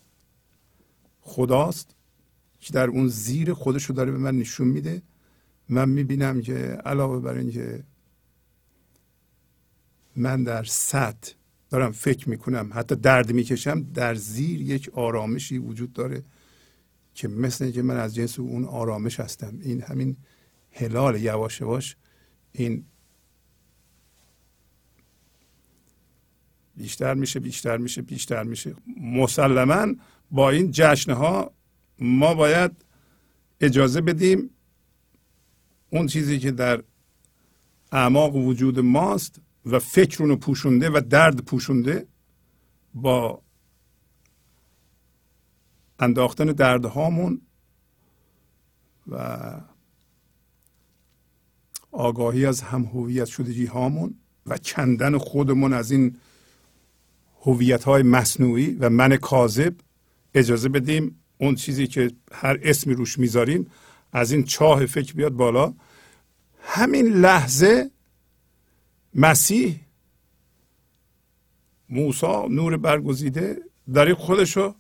خداست 1.21 1.95
که 2.61 2.73
در 2.73 2.89
اون 2.89 3.09
زیر 3.09 3.53
خودش 3.53 3.85
رو 3.85 3.95
داره 3.95 4.11
به 4.11 4.19
من 4.19 4.39
نشون 4.39 4.69
میده. 4.69 5.03
من 5.69 5.89
می‌بینم 5.89 6.41
که 6.41 6.55
علاوه 6.85 7.21
بر 7.21 7.35
اینکه 7.35 7.83
من 10.17 10.45
در 10.45 10.65
سطح 10.65 11.33
دارم 11.71 11.93
فکر 11.93 12.29
می‌کنم 12.29 12.71
حتی 12.75 12.97
درد 12.97 13.33
می‌کشم 13.33 13.83
در 13.95 14.15
زیر 14.15 14.61
یک 14.61 14.91
آرامشی 14.95 15.59
وجود 15.59 15.93
داره. 15.93 16.23
که 17.15 17.29
مثل 17.29 17.65
اینکه 17.65 17.83
من 17.83 17.97
از 17.97 18.15
جنس 18.15 18.39
اون 18.39 18.65
آرامش 18.65 19.21
هستم. 19.21 19.59
این 19.63 19.83
همین 19.83 20.17
هلال 20.71 21.23
یواش 21.23 21.61
یواش 21.61 21.97
این 22.53 22.85
بیشتر 26.77 27.15
میشه 27.15 27.41
بیشتر 27.41 27.77
میشه 27.77 28.03
بیشتر 28.03 28.43
میشه. 28.43 28.75
مسلما 29.01 29.95
با 30.31 30.51
این 30.51 30.71
جشنه 30.71 31.15
ها 31.15 31.53
ما 31.99 32.35
باید 32.35 32.85
اجازه 33.61 34.01
بدیم 34.01 34.51
اون 35.91 36.07
چیزی 36.07 36.39
که 36.39 36.51
در 36.51 36.83
اعماق 37.93 38.37
وجود 38.37 38.79
ماست 38.79 39.41
و 39.67 39.79
فکر 39.79 40.25
رو 40.25 40.37
پوشونده 40.37 40.91
و 40.91 41.01
درد 41.11 41.45
پوشونده 41.45 42.07
با 42.95 43.43
انداختن 46.03 46.45
دردهامون 46.45 47.41
و 49.09 49.41
آگاهی 51.93 52.47
از 52.47 52.61
هم 52.61 52.85
هویت 52.85 53.25
شدگی 53.25 53.67
هامون 53.67 54.15
و 54.47 54.59
کندن 54.59 55.19
خودمون 55.19 55.73
از 55.73 55.91
این 55.91 56.17
هویت 57.43 57.85
های 57.85 58.03
مصنوعی 58.03 58.71
و 58.81 58.91
من 58.91 59.17
کاذب 59.17 59.75
اجازه 60.35 60.69
بدیم 60.69 61.21
اون 61.39 61.55
چیزی 61.55 61.87
که 61.87 62.11
هر 62.33 62.59
اسمی 62.63 62.95
روش 62.95 63.19
می‌ذاریم 63.19 63.71
از 64.13 64.33
این 64.33 64.45
چاه 64.45 64.87
فکر 64.87 65.15
بیاد 65.15 65.33
بالا. 65.33 65.75
همین 66.59 67.07
لحظه 67.07 67.91
مسیح 69.15 69.81
موسا 71.89 72.47
نور 72.47 72.77
برگزیده 72.77 73.63
داره 73.95 74.15
خودشو 74.15 74.75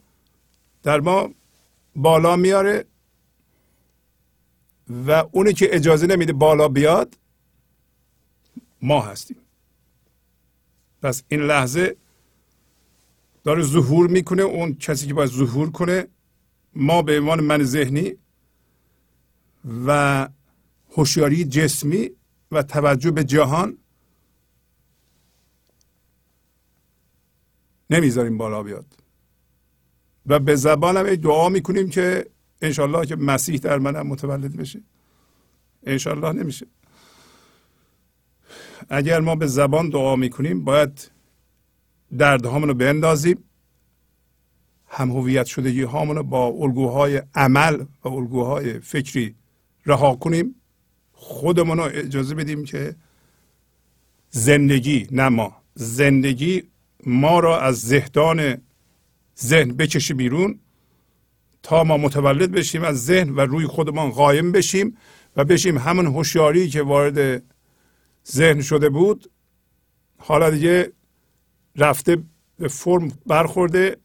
در 0.83 1.01
ما 1.01 1.35
بالا 1.97 2.37
میاره 2.37 2.85
و 5.07 5.11
اونی 5.33 5.53
که 5.53 5.77
اجازه 5.77 6.07
نمیده 6.07 6.33
بالا 6.33 6.69
بیاد 6.69 7.19
ما 8.83 9.01
هستیم. 9.01 9.37
پس 11.03 11.23
این 11.29 11.41
لحظه 11.41 11.97
داره 13.45 13.63
ظهور 13.63 14.09
می‌کنه 14.09 14.43
اون 14.43 14.75
کسی 14.75 15.07
که 15.07 15.15
باید 15.15 15.31
ظهور 15.31 15.71
کنه 15.71 16.09
ما 16.75 17.03
به 17.03 17.19
عنوان 17.21 17.41
من 17.41 17.63
ذهنی 17.63 18.17
و 19.87 20.29
هوشیاری 20.91 21.45
جسمی 21.45 22.11
و 22.53 22.63
توجه 22.63 23.11
به 23.11 23.25
جهان 23.25 23.79
نمی‌ذاریم 27.91 28.39
بالا 28.39 28.63
بیاد. 28.63 29.02
و 30.27 30.39
به 30.39 30.57
زبان 30.57 30.97
هم 30.97 31.15
دعا 31.15 31.49
می‌کنیم 31.49 31.89
که 31.91 32.27
انشالله 32.63 33.07
که 33.07 33.17
مسیح 33.17 33.59
در 33.59 33.79
منم 33.79 34.07
متولد 34.07 34.57
بشه. 34.57 34.81
انشالله 35.87 36.33
نمیشه. 36.33 36.67
اگر 38.89 39.21
ما 39.21 39.35
به 39.35 39.47
زبان 39.47 39.89
دعا 39.89 40.17
می‌کنیم 40.17 40.65
باید 40.65 41.11
دردهامون 42.19 42.69
رو 42.69 42.75
بندازیم. 42.75 43.45
هم 44.89 45.11
هویت 45.11 45.47
شدگی 45.47 45.83
هامون 45.83 46.17
رو 46.17 46.23
با 46.23 46.47
الگوهای 46.47 47.23
عمل 47.35 47.85
و 48.05 48.09
الگوهای 48.09 48.81
فکری 48.81 49.35
رها 49.87 50.15
کنیم. 50.15 50.55
خودمون 51.13 51.79
رو 51.79 51.85
اجازه 51.85 52.35
بدیم 52.35 52.65
که 52.65 52.97
زندگی 54.31 55.07
نه 55.11 55.29
ما 55.29 55.57
زندگی 55.75 56.63
ما 57.07 57.41
را 57.41 57.61
از 57.61 57.81
زهدان 57.81 58.59
ذهن 59.41 59.73
بکشه 59.73 60.15
بیرون 60.15 60.59
تا 61.63 61.85
ما 61.85 61.97
متولد 61.97 62.51
بشیم 62.51 62.83
از 62.83 63.05
ذهن 63.05 63.31
و 63.31 63.41
روی 63.41 63.67
خودمان 63.67 64.11
قایم 64.11 64.53
بشیم 64.53 64.97
و 65.37 65.45
بشیم 65.45 65.79
همون 65.79 66.07
هوشیاری 66.07 66.69
که 66.69 66.83
وارد 66.83 67.43
ذهن 68.27 68.61
شده 68.63 68.89
بود. 68.89 69.31
حالا 70.19 70.51
دیگه 70.51 70.93
رفته 71.77 72.17
به 72.59 72.69
فرم 72.69 73.13
برخورده. 73.27 73.97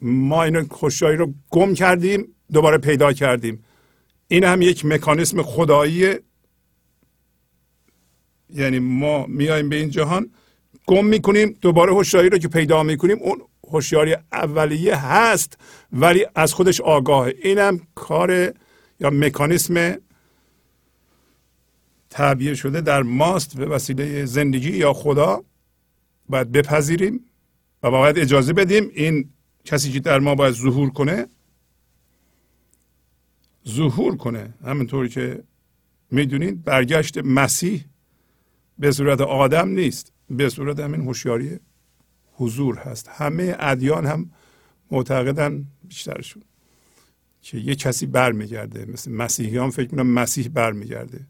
ما 0.00 0.42
این 0.42 0.56
هوشیاری 0.56 1.16
رو 1.16 1.34
گم 1.50 1.74
کردیم 1.74 2.34
دوباره 2.52 2.78
پیدا 2.78 3.12
کردیم. 3.12 3.64
این 4.28 4.44
هم 4.44 4.62
یک 4.62 4.84
مکانیسم 4.84 5.42
خداییه. 5.42 6.22
یعنی 8.50 8.78
ما 8.78 9.26
میایم 9.26 9.68
به 9.68 9.76
این 9.76 9.90
جهان 9.90 10.30
گم 10.86 11.04
می‌کنیم 11.04 11.56
دوباره 11.60 11.92
هوشیاری 11.92 12.28
رو 12.30 12.38
که 12.38 12.48
پیدا 12.48 12.82
می‌کنیم 12.82 13.18
اون 13.20 13.42
هوشیاری 13.72 14.16
اولیه 14.32 14.96
هست 14.96 15.58
ولی 15.92 16.26
از 16.34 16.52
خودش 16.54 16.80
آگاهه 16.80 17.34
اینم 17.42 17.80
کار 17.94 18.54
یا 19.00 19.10
مکانیسم 19.10 19.98
تعبیه 22.10 22.54
شده 22.54 22.80
در 22.80 23.02
ماست 23.02 23.56
به 23.56 23.66
وسیله 23.66 24.24
زندگی 24.24 24.76
یا 24.76 24.92
خدا. 24.92 25.44
باید 26.28 26.52
بپذیریم 26.52 27.24
و 27.82 27.90
باید 27.90 28.18
اجازه 28.18 28.52
بدیم 28.52 28.90
این 28.94 29.30
کسی 29.64 29.92
که 29.92 30.00
در 30.00 30.18
ما 30.18 30.34
باید 30.34 30.54
ظهور 30.54 30.90
کنه 30.90 31.26
ظهور 33.68 34.16
کنه. 34.16 34.54
همینطور 34.64 35.08
که 35.08 35.42
می‌دونید 36.10 36.64
برگشت 36.64 37.18
مسیح 37.18 37.84
به 38.78 38.92
صورت 38.92 39.20
آدم 39.20 39.68
نیست 39.68 40.12
به 40.30 40.48
صورت 40.48 40.80
همین 40.80 41.00
هوشیاری 41.00 41.60
حضور 42.38 42.78
هست. 42.78 43.08
همه 43.08 43.56
ادیان 43.58 44.06
هم 44.06 44.30
معتقدن 44.90 45.66
بیشترشون 45.84 46.42
که 47.42 47.58
یه 47.58 47.74
کسی 47.74 48.06
برمیگرده. 48.06 48.84
مثل 48.84 49.12
مسیحیان 49.12 49.70
فکر 49.70 49.86
کنم 49.86 50.06
مسیح 50.06 50.48
برمیگرده. 50.48 51.26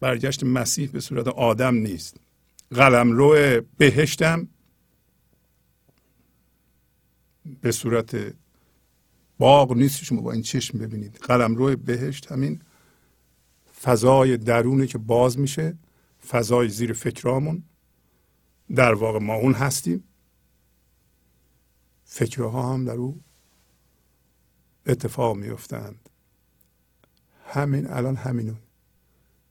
برگشت 0.00 0.44
مسیح 0.44 0.90
به 0.90 1.00
صورت 1.00 1.28
آدم 1.28 1.74
نیست. 1.74 2.16
قلم 2.70 3.12
رو 3.12 3.60
بهشتم 3.78 4.48
به 7.60 7.72
صورت 7.72 8.34
باغ 9.38 9.76
نیست. 9.76 10.04
شما 10.04 10.20
با 10.20 10.32
این 10.32 10.42
چشم 10.42 10.78
ببینید. 10.78 11.16
قلم 11.16 11.54
رو 11.56 11.76
بهشت 11.76 12.32
همین 12.32 12.60
فضای 13.82 14.36
درونه 14.36 14.86
که 14.86 14.98
باز 14.98 15.38
میشه 15.38 15.78
فضای 16.28 16.68
زیر 16.68 16.92
فکرامون. 16.92 17.62
در 18.74 18.94
واقع 18.94 19.18
ما 19.18 19.34
اون 19.34 19.52
هستیم. 19.52 20.04
فکرها 22.04 22.72
هم 22.72 22.84
در 22.84 22.92
او 22.92 23.20
اتفاق 24.86 25.36
میفتند 25.36 26.08
همین 27.46 27.86
الان 27.90 28.16
همینو 28.16 28.54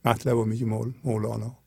مطلب 0.06 0.34
رو 0.34 0.46
میگه 0.46 0.66
مولانا. 1.04 1.58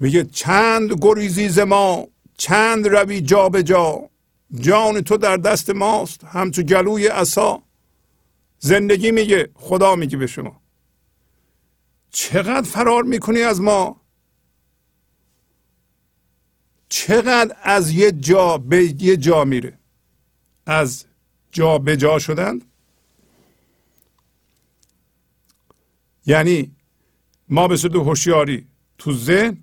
میگه 0.00 0.24
چند 0.24 0.92
گریزی 1.02 1.48
ز 1.48 1.58
ما 1.58 2.08
چند 2.38 2.88
روی 2.88 3.20
جا 3.20 3.48
به 3.48 3.62
جا. 3.62 4.10
جان 4.54 5.00
تو 5.00 5.16
در 5.16 5.36
دست 5.36 5.70
ماست 5.70 6.24
همچو 6.24 6.62
گلوی 6.62 7.06
عصا. 7.06 7.62
زندگی 8.58 9.10
میگه 9.10 9.50
خدا 9.54 9.96
میگه 9.96 10.16
به 10.16 10.26
شما. 10.26 10.60
چقدر 12.10 12.62
فرار 12.62 13.02
می‌کنی 13.02 13.42
از 13.42 13.60
ما؟ 13.60 14.01
چقدر 16.92 17.56
از 17.62 17.90
یه 17.90 18.12
جا 18.12 18.58
به 18.58 19.02
یه 19.02 19.16
جا 19.16 19.44
میره؟ 19.44 19.78
از 20.66 21.04
جا 21.52 21.78
به 21.78 21.96
جا 21.96 22.18
شدن؟ 22.18 22.58
یعنی 26.26 26.76
ما 27.48 27.68
به 27.68 27.76
صورت 27.76 27.94
هوشیاری 27.94 28.66
تو 28.98 29.12
ذهن 29.12 29.56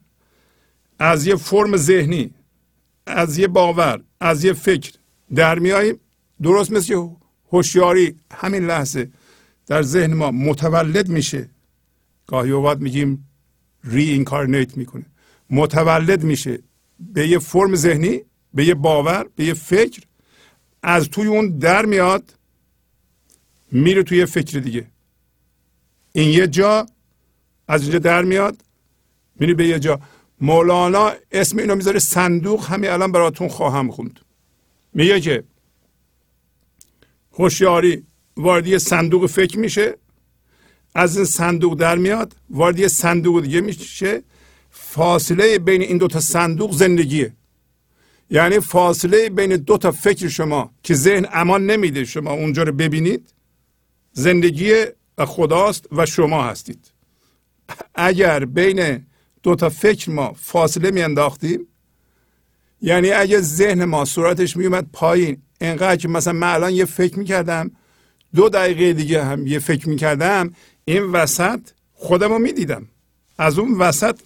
از 0.99 1.27
یه 1.27 1.35
فرم 1.35 1.77
ذهنی 1.77 2.33
از 3.05 3.37
یه 3.37 3.47
باور 3.47 4.03
از 4.19 4.43
یه 4.43 4.53
فکر 4.53 4.93
در 5.35 5.59
میاییم. 5.59 5.99
درست 6.41 6.71
مثل 6.71 7.07
هوشیاری 7.51 8.19
همین 8.31 8.65
لحظه 8.65 9.11
در 9.67 9.81
ذهن 9.81 10.13
ما 10.13 10.31
متولد 10.31 11.09
میشه. 11.09 11.49
گاهی 12.27 12.51
اوقات 12.51 12.77
میگیم 12.79 13.29
ری 13.83 14.09
اینکارنیت 14.09 14.77
می‌کنه. 14.77 15.05
متولد 15.49 16.23
میشه. 16.23 16.68
به 16.99 17.27
یه 17.27 17.39
فرم 17.39 17.75
ذهنی 17.75 18.21
به 18.53 18.65
یه 18.65 18.73
باور 18.73 19.25
به 19.35 19.45
یه 19.45 19.53
فکر 19.53 20.01
از 20.83 21.09
توی 21.09 21.27
اون 21.27 21.57
در 21.57 21.85
میاد 21.85 22.33
میره 23.71 24.03
توی 24.03 24.17
یه 24.17 24.25
فکر 24.25 24.59
دیگه. 24.59 24.87
این 26.13 26.29
یه 26.29 26.47
جا 26.47 26.85
از 27.67 27.81
اینجا 27.81 27.99
در 27.99 28.23
میاد 28.23 28.57
میره 29.35 29.53
به 29.53 29.67
یه 29.67 29.79
جا. 29.79 29.99
مولانا 30.41 31.11
اسم 31.31 31.57
اینو 31.57 31.75
می‌ذاره 31.75 31.99
صندوق 31.99 32.65
همین 32.65 32.89
الان 32.89 33.11
براتون 33.11 33.47
خواهم 33.47 33.91
خوند. 33.91 34.19
میگه 34.93 35.21
که 35.21 35.43
هوشیاری 37.33 38.03
وارد 38.37 38.67
یه 38.67 38.77
صندوق 38.77 39.25
فکر 39.25 39.59
میشه 39.59 39.97
از 40.95 41.15
این 41.15 41.25
صندوق 41.25 41.79
در 41.79 41.95
میاد 41.95 42.35
وارد 42.49 42.79
یه 42.79 42.87
صندوق 42.87 43.41
دیگه 43.41 43.61
میشه. 43.61 44.23
فاصله 44.91 45.59
بین 45.59 45.81
این 45.81 45.97
دوتا 45.97 46.19
صندوق 46.19 46.71
زندگیه. 46.71 47.33
یعنی 48.29 48.59
فاصله 48.59 49.29
بین 49.29 49.55
دو 49.55 49.77
تا 49.77 49.91
فکر 49.91 50.27
شما 50.27 50.71
که 50.83 50.93
ذهن 50.93 51.25
امان 51.33 51.65
نمیده 51.65 52.05
شما 52.05 52.31
اونجا 52.31 52.63
رو 52.63 52.71
ببینید 52.71 53.33
زندگی 54.13 54.85
خداست 55.19 55.85
و 55.91 56.05
شما 56.05 56.43
هستید. 56.43 56.91
اگر 57.95 58.45
بین 58.45 59.05
دو 59.43 59.55
تا 59.55 59.69
فکر 59.69 60.11
ما 60.11 60.33
فاصله 60.33 60.91
میانداختیم 60.91 61.67
یعنی 62.81 63.11
اگه 63.11 63.39
ذهن 63.39 63.85
ما 63.85 64.05
صورتش 64.05 64.57
میومد 64.57 64.87
پایین 64.93 65.41
انقدر 65.61 65.95
که 65.95 66.07
مثلا 66.07 66.33
من 66.33 66.53
الان 66.53 66.73
یه 66.73 66.85
فکر 66.85 67.19
می‌کردم 67.19 67.71
دو 68.35 68.49
دقیقه 68.49 68.93
دیگه 68.93 69.23
هم 69.23 69.47
یه 69.47 69.59
فکر 69.59 69.89
می‌کردم 69.89 70.53
این 70.85 71.03
وسط 71.03 71.59
خودم 71.93 72.31
رو 72.31 72.39
می‌دیدم. 72.39 72.87
از 73.37 73.59
اون 73.59 73.73
وسط 73.77 74.19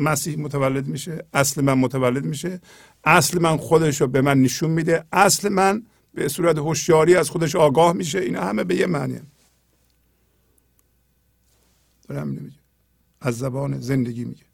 مسیح 0.00 0.38
متولد 0.38 0.86
میشه 0.86 1.26
اصل 1.32 1.60
من 1.60 1.74
متولد 1.74 2.24
میشه. 2.24 2.60
اصل 3.04 3.38
من 3.38 3.56
خودش 3.56 4.00
رو 4.00 4.06
به 4.06 4.20
من 4.20 4.42
نشون 4.42 4.70
میده. 4.70 5.04
اصل 5.12 5.48
من 5.48 5.86
به 6.14 6.28
صورت 6.28 6.58
هوشیاری 6.58 7.16
از 7.16 7.30
خودش 7.30 7.56
آگاه 7.56 7.92
میشه. 7.92 8.18
اینا 8.18 8.40
همه 8.42 8.64
به 8.64 8.76
یه 8.76 8.86
معنی 8.86 9.20
دارم 12.08 12.28
نمیگه 12.28 12.56
از 13.20 13.38
زبان 13.38 13.80
زندگی 13.80 14.24
میگه. 14.24 14.44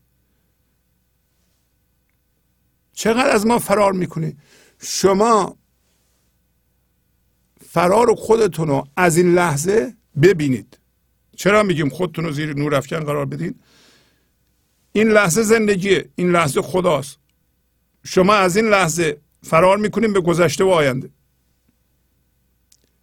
چقدر 2.92 3.30
از 3.30 3.46
ما 3.46 3.58
فرار 3.58 3.92
می‌کنی؟ 3.92 4.36
شما 4.82 5.56
فرار 7.68 8.14
خودتون 8.14 8.68
رو 8.68 8.88
از 8.96 9.16
این 9.16 9.34
لحظه 9.34 9.96
ببینید. 10.22 10.78
چرا 11.36 11.62
میگیم 11.62 11.88
خودتون 11.88 12.24
رو 12.24 12.32
زیر 12.32 12.54
نور 12.54 12.74
افکن 12.74 13.00
قرار 13.00 13.26
بدین؟ 13.26 13.54
این 14.96 15.08
لحظه 15.08 15.42
زندگیه. 15.42 16.08
این 16.14 16.30
لحظه 16.30 16.62
خداست. 16.62 17.18
شما 18.04 18.34
از 18.34 18.56
این 18.56 18.68
لحظه 18.68 19.20
فرار 19.42 19.76
می‌کنین 19.76 20.12
به 20.12 20.20
گذشته 20.20 20.64
و 20.64 20.68
آینده. 20.68 21.10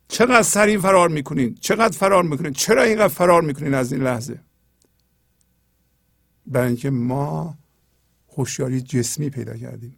چقدر 0.08 0.41
سریع 0.41 0.79
فرار 0.79 1.10
می‌کنین؟ 1.10 1.58
چقدر 1.62 1.97
فرار 1.97 2.23
می‌کنین؟ 2.23 2.53
چرا 2.53 2.84
اینقدر 2.84 3.08
فرار 3.08 3.41
می‌کنین 3.41 3.73
از 3.73 3.93
این 3.93 4.03
لحظه؟ 4.03 4.39
برای 6.47 6.67
اینکه 6.67 6.89
ما 6.89 7.58
هوشیاری 8.38 8.82
جسمی 8.82 9.29
پیدا 9.29 9.58
کردیم. 9.58 9.97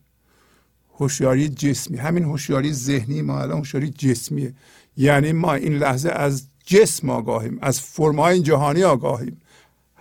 هوشیاری 0.99 1.49
جسمی. 1.49 1.97
همین 1.97 2.23
هوشیاری 2.23 2.73
ذهنی 2.73 3.21
ما 3.21 3.41
الان 3.41 3.57
هوشیاری 3.57 3.89
جسمیه. 3.89 4.53
یعنی 4.97 5.31
ما 5.31 5.53
این 5.53 5.77
لحظه 5.77 6.09
از 6.09 6.47
جسم 6.65 7.09
آگاهیم 7.09 7.59
از 7.61 7.81
فرمای 7.81 8.41
جهانی 8.41 8.83
آگاهیم. 8.83 9.41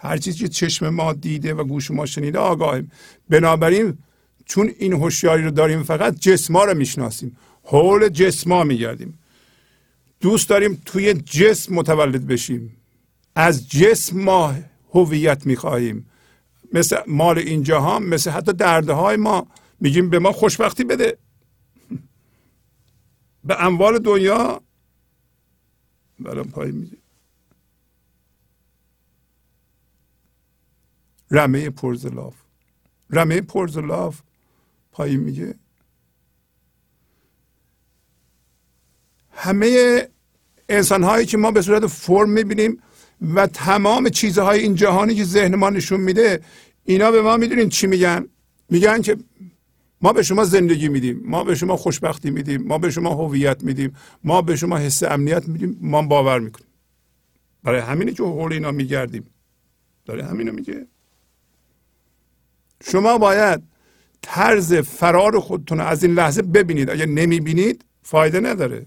هر 0.04 0.16
چیزی 0.16 0.38
که 0.38 0.48
چشم 0.48 0.88
ما 0.88 1.12
دیده 1.12 1.54
و 1.54 1.64
گوش 1.64 1.90
ما 1.90 2.06
شنیده 2.06 2.38
آگاهیم. 2.38 2.92
بنابراین 3.28 3.98
چون 4.44 4.70
این 4.78 4.92
هوشیاری 4.92 5.42
رو 5.42 5.50
داریم 5.50 5.82
فقط 5.82 6.20
جسما 6.20 6.64
رو 6.64 6.74
می‌شناسیم. 6.74 7.36
حول 7.64 8.08
جسما 8.08 8.64
میگردیم. 8.64 9.18
دوست 10.20 10.48
داریم 10.48 10.82
توی 10.84 11.14
جسم 11.14 11.74
متولد 11.74 12.26
بشیم. 12.26 12.76
از 13.36 13.68
جسم 13.68 14.20
ما 14.20 14.54
هویت 14.94 15.46
می‌خواهیم. 15.46 16.06
مثل 16.72 16.96
مال 17.06 17.38
این 17.38 17.62
جهان 17.62 18.02
مثل 18.02 18.30
حتی 18.30 18.52
دردهای 18.52 19.16
ما. 19.16 19.46
میگیم 19.80 20.10
به 20.10 20.18
ما 20.18 20.32
خوشبختی 20.32 20.84
بده. 20.84 21.18
به 23.44 23.64
اموال 23.64 23.98
دنیا. 23.98 24.60
برام 26.20 26.48
پای 26.48 26.72
میده 26.72 26.96
رمه 31.34 31.70
پرزلاف. 31.70 32.34
رمه 33.10 33.40
پرزلاف. 33.40 34.22
پایین 34.92 35.20
میگه. 35.20 35.54
همه 39.30 40.02
انسان 40.68 41.02
هایی 41.02 41.26
که 41.26 41.36
ما 41.36 41.50
به 41.50 41.62
صورت 41.62 41.86
فرم 41.86 42.30
می‌بینیم 42.30 42.82
و 43.34 43.46
تمام 43.46 44.08
چیزهای 44.08 44.60
این 44.60 44.74
جهانی 44.74 45.14
که 45.14 45.24
ذهن 45.24 45.54
ما 45.54 45.70
نشون 45.70 46.00
میده 46.00 46.40
اینا 46.84 47.10
به 47.10 47.22
ما 47.22 47.36
می‌دونین 47.36 47.68
چی 47.68 47.86
میگن؟ 47.86 48.28
میگن 48.70 49.02
که 49.02 49.16
ما 50.00 50.12
به 50.12 50.22
شما 50.22 50.44
زندگی 50.44 50.88
میدیم 50.88 51.22
ما 51.24 51.44
به 51.44 51.54
شما 51.54 51.76
خوشبختی 51.76 52.30
میدیم 52.30 52.62
ما 52.62 52.78
به 52.78 52.90
شما 52.90 53.10
هویت 53.14 53.62
میدیم 53.62 53.96
ما 54.24 54.42
به 54.42 54.56
شما 54.56 54.76
حس 54.76 55.02
امنیت 55.02 55.48
میدیم 55.48 55.78
ما 55.80 56.02
باور 56.02 56.38
می‌کنیم. 56.38 56.68
برای 57.62 57.80
همینه 57.80 58.12
که 58.12 58.22
حول 58.22 58.52
اینا 58.52 58.70
میگردیم. 58.70 59.30
داره 60.04 60.24
همینو 60.26 60.52
میگه. 60.52 60.86
شما 62.82 63.18
باید 63.18 63.62
طرز 64.22 64.74
فرار 64.74 65.40
خودتون 65.40 65.80
از 65.80 66.04
این 66.04 66.14
لحظه 66.14 66.42
ببینید. 66.42 66.90
اگر 66.90 67.06
نمی‌بینید 67.06 67.84
فایده 68.02 68.40
نداره. 68.40 68.86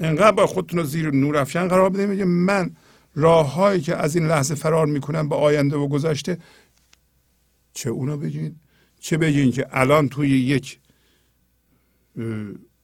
انقدر 0.00 0.32
با 0.32 0.46
خودتون 0.46 0.78
رو 0.78 0.84
زیر 0.84 1.10
نور 1.10 1.36
افشن 1.36 1.68
قرار 1.68 1.90
بدید 1.90 2.08
میگه 2.08 2.24
من 2.24 2.70
راههایی 3.14 3.80
که 3.80 3.96
از 3.96 4.16
این 4.16 4.26
لحظه 4.26 4.54
فرار 4.54 4.86
می‌کنم 4.86 5.28
به 5.28 5.36
آینده 5.36 5.76
و 5.76 5.88
گذشته 5.88 6.38
چه 7.74 7.90
اونو 7.90 8.16
بگید 8.16 8.56
چه 9.00 9.16
بگین 9.16 9.52
که 9.52 9.66
الان 9.70 10.08
توی 10.08 10.28
یک 10.28 10.78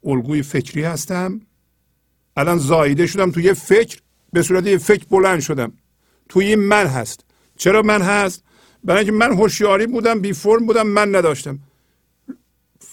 الگوی 0.04 0.42
فکری 0.42 0.82
هستم 0.82 1.40
الان 2.36 2.58
زایده 2.58 3.06
شدم 3.06 3.30
توی 3.30 3.44
یه 3.44 3.52
فکر 3.52 4.00
به 4.32 4.42
صورت 4.42 4.66
یه 4.66 4.78
فکر 4.78 5.04
بلند 5.10 5.40
شدم. 5.40 5.72
توی 6.28 6.56
من 6.56 6.86
هست. 6.86 7.24
چرا 7.56 7.82
من 7.82 8.02
هست؟ 8.02 8.44
برای 8.84 8.98
اینکه 8.98 9.12
من 9.12 9.32
هوشیاری 9.32 9.86
بودم 9.86 10.20
بی 10.20 10.32
فرم 10.32 10.66
بودم 10.66 10.86
من 10.86 11.14
نداشتم. 11.14 11.58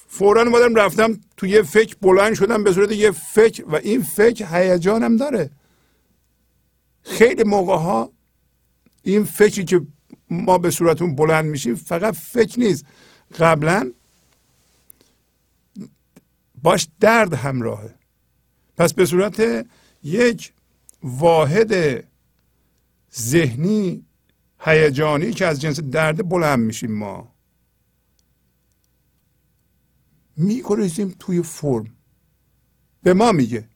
فورا 0.08 0.42
اومدم 0.42 0.76
رفتم 0.76 1.20
توی 1.38 1.50
یه 1.50 1.62
فکر 1.62 1.96
بلند 2.02 2.34
شدم 2.34 2.64
به 2.64 2.74
صورت 2.74 2.92
یه 2.92 3.12
فکر 3.12 3.66
و 3.68 3.76
این 3.76 4.02
فکر 4.02 4.46
هیجانم 4.52 5.18
داره. 5.18 5.50
خیلی 7.04 7.44
موقع 7.44 7.76
ها 7.76 8.12
این 9.04 9.24
فکری 9.24 9.66
که 9.66 9.82
ما 10.30 10.58
به 10.58 10.72
صورتون 10.72 11.16
بلند 11.16 11.46
میشیم 11.46 11.76
فقط 11.76 12.16
فکر 12.16 12.60
نیست. 12.60 12.86
قبلا 13.40 13.92
باش 16.64 16.88
درد 17.00 17.34
همراهه. 17.34 17.96
پس 18.78 18.94
به 18.94 19.06
صورت 19.06 19.66
یک 20.04 20.54
واحد 21.04 22.04
ذهنی 23.16 24.06
هیجانی 24.66 25.32
که 25.32 25.46
از 25.46 25.62
جنس 25.62 25.80
درد 25.80 26.30
بلند 26.30 26.60
میشیم 26.60 26.92
ما. 26.92 27.36
میگریزیم 30.38 31.16
توی 31.20 31.42
فرم. 31.44 31.86
به 33.04 33.14
ما 33.14 33.32
میگه. 33.32 33.70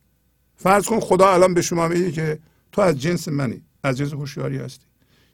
فرض 0.56 0.86
کن 0.86 1.00
خدا 1.00 1.34
الان 1.34 1.54
به 1.54 1.62
شما 1.62 1.88
میگه 1.88 2.12
که 2.12 2.40
تو 2.72 2.82
از 2.82 3.00
جنس 3.00 3.28
منی 3.28 3.62
از 3.84 3.98
جنس 3.98 4.14
هوشیاری 4.14 4.58
هستی. 4.58 4.86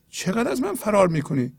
چقدر 0.10 0.52
از 0.52 0.62
من 0.62 0.76
فرار 0.76 1.08
می‌کنی؟ 1.08 1.54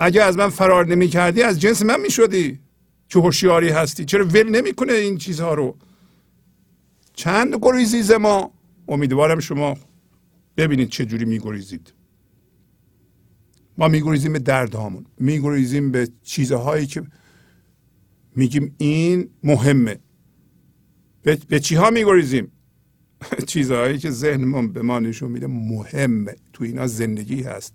اگه 0.00 0.22
از 0.22 0.36
من 0.36 0.48
فرار 0.48 0.86
نمی 0.86 1.08
کردی 1.08 1.42
از 1.42 1.60
جنس 1.60 1.82
من 1.82 2.00
می 2.00 2.10
شدی 2.10 2.60
که 3.08 3.18
هوشیاری 3.18 3.68
هستی. 3.68 4.04
چرا 4.04 4.24
ول 4.24 4.48
نمی‌کنه 4.48 4.92
این 4.92 5.18
چیزها 5.18 5.54
رو؟ 5.54 5.76
چند 7.14 7.56
گریزی 7.62 8.16
ما؟ 8.16 8.52
امیدوارم 8.88 9.40
شما 9.40 9.76
ببینید 10.56 10.88
چه 10.88 11.04
جوری 11.04 11.24
میگریزید. 11.24 11.92
ما 13.78 13.88
میگریزیم 13.88 14.32
به 14.32 14.38
دردهامون 14.38 15.06
میگریزیم 15.18 15.90
به 15.90 16.08
چیزهایی 16.22 16.86
که 16.86 17.02
میگیم 18.36 18.74
این 18.78 19.28
مهمه. 19.44 19.98
به, 21.22 21.38
به 21.48 21.60
چی 21.60 21.74
ها 21.74 21.90
میگریزیم؟ 21.90 22.52
چیزهایی 23.46 23.98
که 23.98 24.10
ذهنمون 24.10 24.72
به 24.72 24.82
ما 24.82 24.98
نشون 24.98 25.30
میده 25.30 25.46
مهمه. 25.46 26.36
تو 26.52 26.64
اینا 26.64 26.86
زندگی 26.86 27.42
هست. 27.42 27.74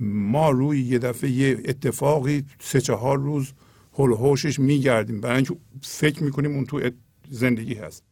ما 0.00 0.50
روی 0.50 0.80
یه 0.80 0.98
دفعه 0.98 1.30
یه 1.30 1.58
اتفاقی 1.64 2.44
سه 2.60 2.80
چهار 2.80 3.18
روز 3.18 3.52
هل 3.92 4.12
هوشش 4.12 4.58
میگردیم. 4.58 5.20
برای 5.20 5.36
اینکه 5.36 5.56
فکر 5.82 6.22
می‌کنیم 6.22 6.54
اون 6.54 6.64
تو 6.64 6.90
زندگی 7.30 7.74
هست. 7.74 8.02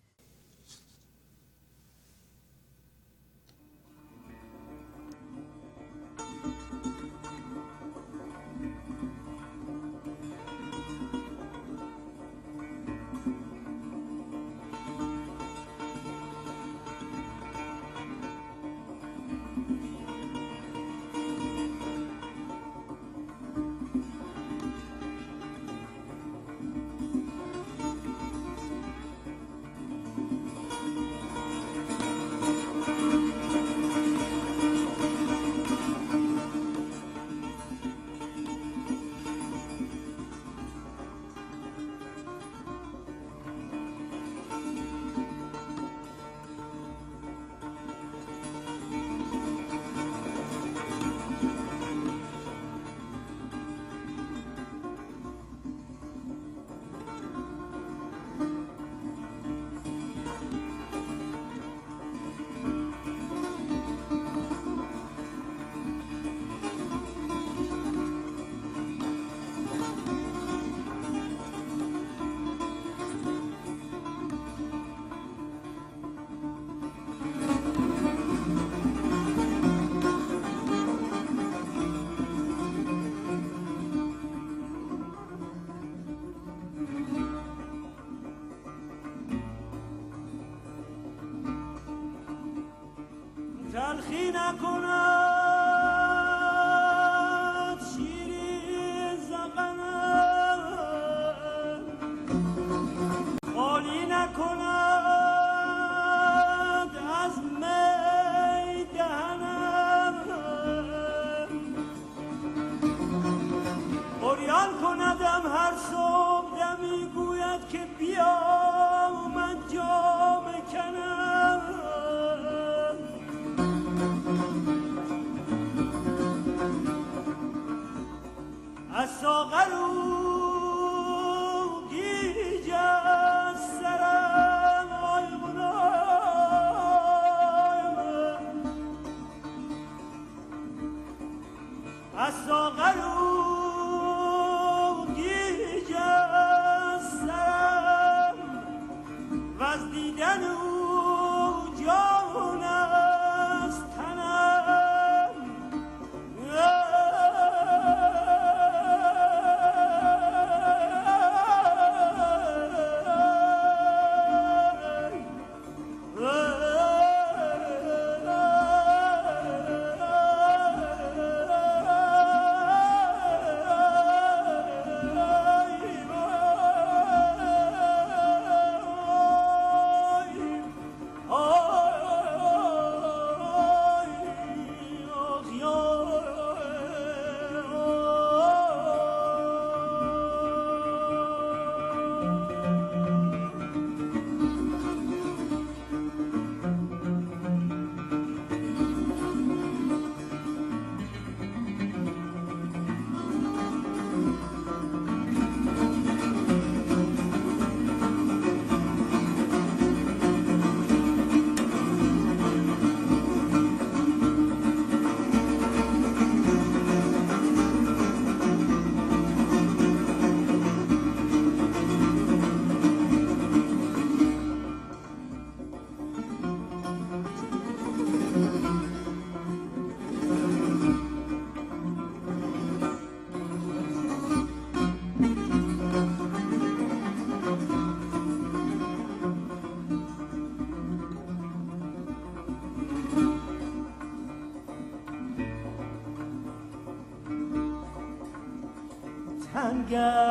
God. 249.93 250.22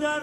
چنگ 0.00 0.22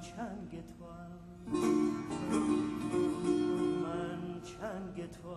چنگ 0.00 0.50
تو 0.50 0.84
من 3.82 4.40
چنگ 4.42 4.96
تو 5.10 5.36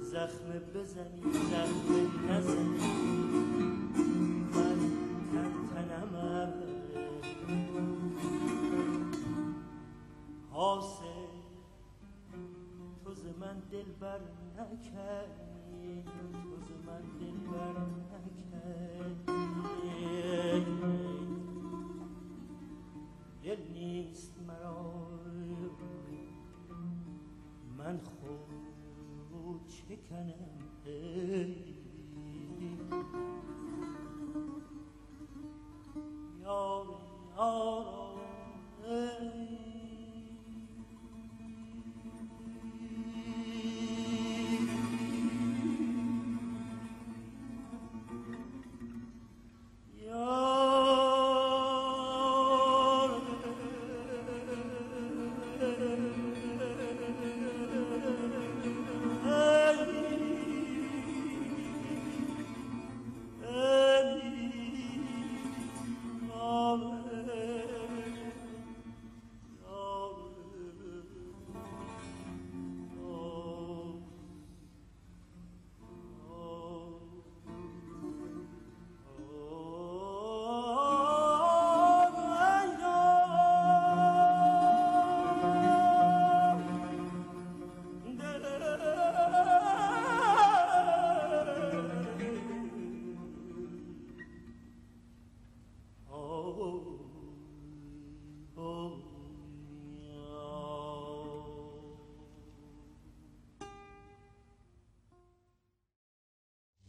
زخم 0.00 0.48
بزنی 0.74 1.22
زخم 1.50 1.90
نزنی. 2.30 2.78
من 4.52 4.80
تن 5.32 5.52
تنمم 5.74 6.52
حاصل 10.50 11.28
تو 13.04 13.14
ز 13.14 13.24
من 13.40 13.58
دل 13.70 13.92
بر 14.00 14.20
نکردی. 14.58 16.02
تو 16.04 16.56
ز 16.66 16.70
من 16.86 17.02
دل 17.20 17.38
بر 17.50 17.76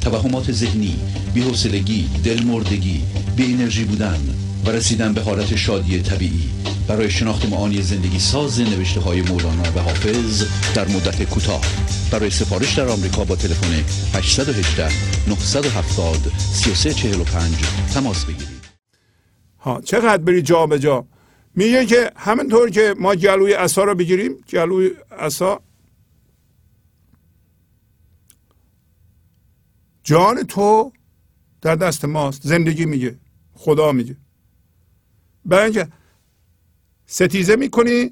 توهمات 0.00 0.52
ذهنی 0.52 0.96
بی‌حوصلگی 1.34 2.10
دلمردگی 2.24 3.02
بی 3.36 3.52
انرژی 3.52 3.84
بودن 3.84 4.20
و 4.66 4.70
رسیدن 4.70 5.12
به 5.12 5.20
حالت 5.20 5.56
شادی 5.56 6.02
طبیعی. 6.02 6.50
برای 6.88 7.10
شناخت 7.10 7.48
معانی 7.48 7.82
زندگی 7.82 8.18
ساز 8.18 8.60
نوشته 8.60 9.00
های 9.00 9.22
مولانا 9.22 9.62
و 9.76 9.80
حافظ 9.80 10.44
در 10.74 10.88
مدت 10.88 11.22
کوتاه. 11.22 11.60
برای 12.12 12.30
سفارش 12.30 12.78
در 12.78 12.88
آمریکا 12.88 13.24
با 13.24 13.36
تلفن 13.36 13.84
818 14.14 14.88
970 15.28 16.32
3345 16.38 17.54
تماس 17.94 18.24
بگیرید. 18.24 18.60
ها 19.60 19.80
چقدر 19.84 20.22
بری 20.22 20.42
جا 20.42 20.66
به 20.66 20.78
جا؟ 20.78 21.04
میگه 21.54 21.86
که 21.86 22.10
همینطور 22.16 22.70
که 22.70 22.94
ما 22.98 23.14
جلوی 23.14 23.52
عصا 23.52 23.84
رو 23.84 23.94
بگیریم 23.94 24.32
جلوی 24.46 24.90
عصا 25.18 25.60
جان 30.10 30.42
تو 30.42 30.92
در 31.62 31.76
دست 31.76 32.04
ماست. 32.04 32.42
زندگی 32.42 32.84
میگه. 32.84 33.18
خدا 33.54 33.92
میگه. 33.92 34.16
برای 35.44 35.64
اینکه 35.64 35.88
ستیزه 37.06 37.56
می‌کنی 37.56 38.10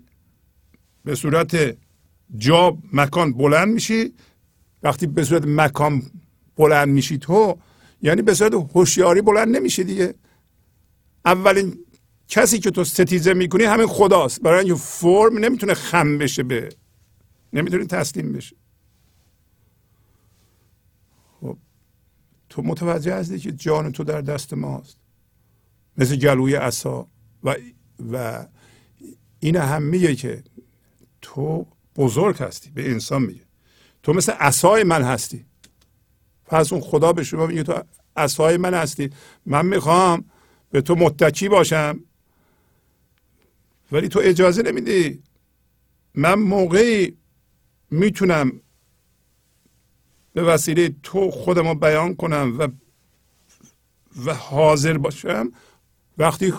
به 1.04 1.14
صورت 1.14 1.76
جا 2.36 2.78
مکان 2.92 3.32
بلند 3.32 3.68
میشی. 3.68 4.14
وقتی 4.82 5.06
به 5.06 5.24
صورت 5.24 5.44
مکان 5.46 6.02
بلند 6.56 6.88
میشی 6.88 7.18
تو 7.18 7.58
یعنی 8.02 8.22
به 8.22 8.34
صورت 8.34 8.54
هوشیاری 8.54 9.20
بلند 9.20 9.56
نمیشی 9.56 9.84
دیگه. 9.84 10.14
اولین 11.24 11.78
کسی 12.28 12.58
که 12.58 12.70
تو 12.70 12.84
ستیزه 12.84 13.34
می‌کنی 13.34 13.64
همین 13.64 13.86
خداست. 13.86 14.42
برای 14.42 14.58
اینکه 14.58 14.74
فرم 14.74 15.38
نمی‌تونه 15.38 15.74
خم 15.74 16.18
بشه 16.18 16.42
به. 16.42 16.68
نمی‌تونه 17.52 17.84
تسلیم 17.86 18.32
بشه. 18.32 18.56
تو 22.58 22.64
متوجه 22.64 23.14
هستی 23.14 23.38
که 23.38 23.52
جان 23.52 23.92
تو 23.92 24.04
در 24.04 24.20
دست 24.20 24.54
ماست. 24.54 24.96
مثل 25.98 26.16
جلوی 26.16 26.54
عصا. 26.54 27.06
و 27.44 27.56
و 28.12 28.46
این 29.40 29.56
هم 29.56 29.82
میگه 29.82 30.14
که 30.14 30.42
تو 31.20 31.66
بزرگ 31.96 32.36
هستی 32.36 32.70
به 32.70 32.90
انسان 32.90 33.22
میگه. 33.22 33.40
تو 34.02 34.12
مثل 34.12 34.32
عصای 34.32 34.84
من 34.84 35.02
هستی. 35.02 35.46
پس 36.46 36.72
اون 36.72 36.82
خدا 36.82 37.12
به 37.12 37.24
شما 37.24 37.46
میگه 37.46 37.62
تو 37.62 37.82
عصای 38.16 38.56
من 38.56 38.74
هستی. 38.74 39.10
من 39.46 39.66
می‌خوام 39.66 40.24
به 40.70 40.80
تو 40.80 40.94
متکی 40.94 41.48
باشم. 41.48 42.00
ولی 43.92 44.08
تو 44.08 44.20
اجازه 44.22 44.62
نمیدی. 44.62 45.22
من 46.14 46.34
موقعی 46.34 47.16
می‌تونم 47.90 48.60
به 50.38 50.44
وسیله 50.44 50.94
تو 51.02 51.30
خودم 51.30 51.68
رو 51.68 51.74
بیان 51.74 52.14
کنم 52.14 52.58
و 52.58 52.68
و 54.26 54.34
حاضر 54.34 54.98
باشم. 54.98 55.52
وقتی 56.18 56.52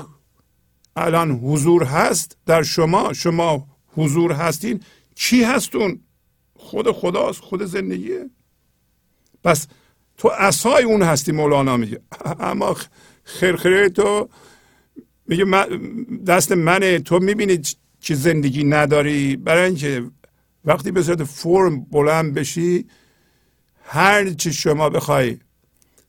الان 0.95 1.31
حضور 1.31 1.83
هست 1.83 2.37
در 2.45 2.63
شما 2.63 3.13
شما 3.13 3.67
حضور 3.95 4.31
هستین 4.31 4.83
چی 5.15 5.43
هستون؟ 5.43 5.99
خود 6.55 6.91
خداست 6.91 7.41
خود 7.41 7.63
زندگیه. 7.63 8.29
پس 9.43 9.67
تو 10.17 10.27
اسای 10.27 10.83
اون 10.83 11.01
هستی 11.01 11.31
مولانا 11.31 11.77
میگه. 11.77 12.01
اما 12.39 12.75
خرخره 13.23 13.89
تو 13.89 14.29
میگه 15.27 15.45
دست 16.27 16.51
منه. 16.51 16.99
تو 16.99 17.19
می‌بینی 17.19 17.61
که 18.01 18.15
زندگی 18.15 18.63
نداری؟ 18.63 19.35
برای 19.35 19.65
اینکه 19.65 20.03
وقتی 20.65 20.91
به 20.91 21.03
صورت 21.03 21.23
فرم 21.23 21.81
بلند 21.81 22.33
بشی 22.33 22.85
هر 23.91 24.29
چی 24.29 24.53
شما 24.53 24.89
بخوای 24.89 25.37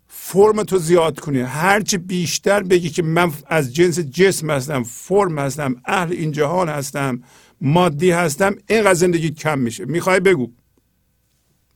فرم 0.09 0.63
تو 0.63 0.79
زیاد 0.79 1.21
کنی 1.21 1.41
هرچی 1.41 1.99
بیشتر 1.99 2.63
بگی 2.63 2.91
که 2.91 3.03
من 3.03 3.33
از 3.47 3.75
جنس 3.75 3.99
جسم 3.99 4.51
هستم 4.51 4.83
فرم 4.83 5.39
هستم 5.39 5.83
اهل 5.85 6.13
این 6.13 6.33
جهان 6.33 6.69
هستم 6.69 7.23
مادی 7.61 8.11
هستم 8.11 8.57
اینقدر 8.69 8.95
زندگی 8.95 9.31
کم 9.31 9.59
میشه. 9.59 9.85
می‌خوای 9.85 10.21
بگو. 10.21 10.53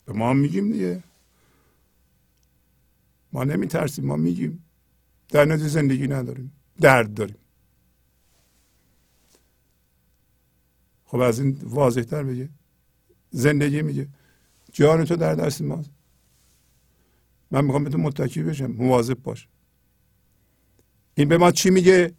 به 0.05 0.13
ما 0.13 0.33
میگیم 0.33 0.71
دیگه. 0.71 1.03
ما 3.33 3.43
نمیترسیم 3.43 4.05
ما 4.05 4.15
میگیم. 4.15 4.63
در 5.29 5.45
نتیجه 5.45 5.67
زندگی 5.67 6.07
نداریم 6.07 6.51
درد 6.81 7.13
داریم. 7.13 7.37
خب 11.05 11.19
از 11.19 11.39
این 11.39 11.57
واضح 11.63 12.01
تر 12.01 12.23
بگه 12.23 12.49
زندگی 13.31 13.81
میگه. 13.81 14.07
جان 14.73 15.05
تو 15.05 15.15
در 15.15 15.35
دست 15.35 15.61
ماست. 15.61 15.94
من 17.55 17.65
می‌خوام 17.65 17.83
به 17.83 17.89
تو 17.89 17.97
متکی 17.97 18.43
بشم. 18.43 18.65
مواظب 18.65 19.13
باش. 19.23 19.47
این 21.15 21.29
به 21.29 21.37
ما 21.37 21.51
چی 21.51 21.69
میگه؟ 21.69 22.13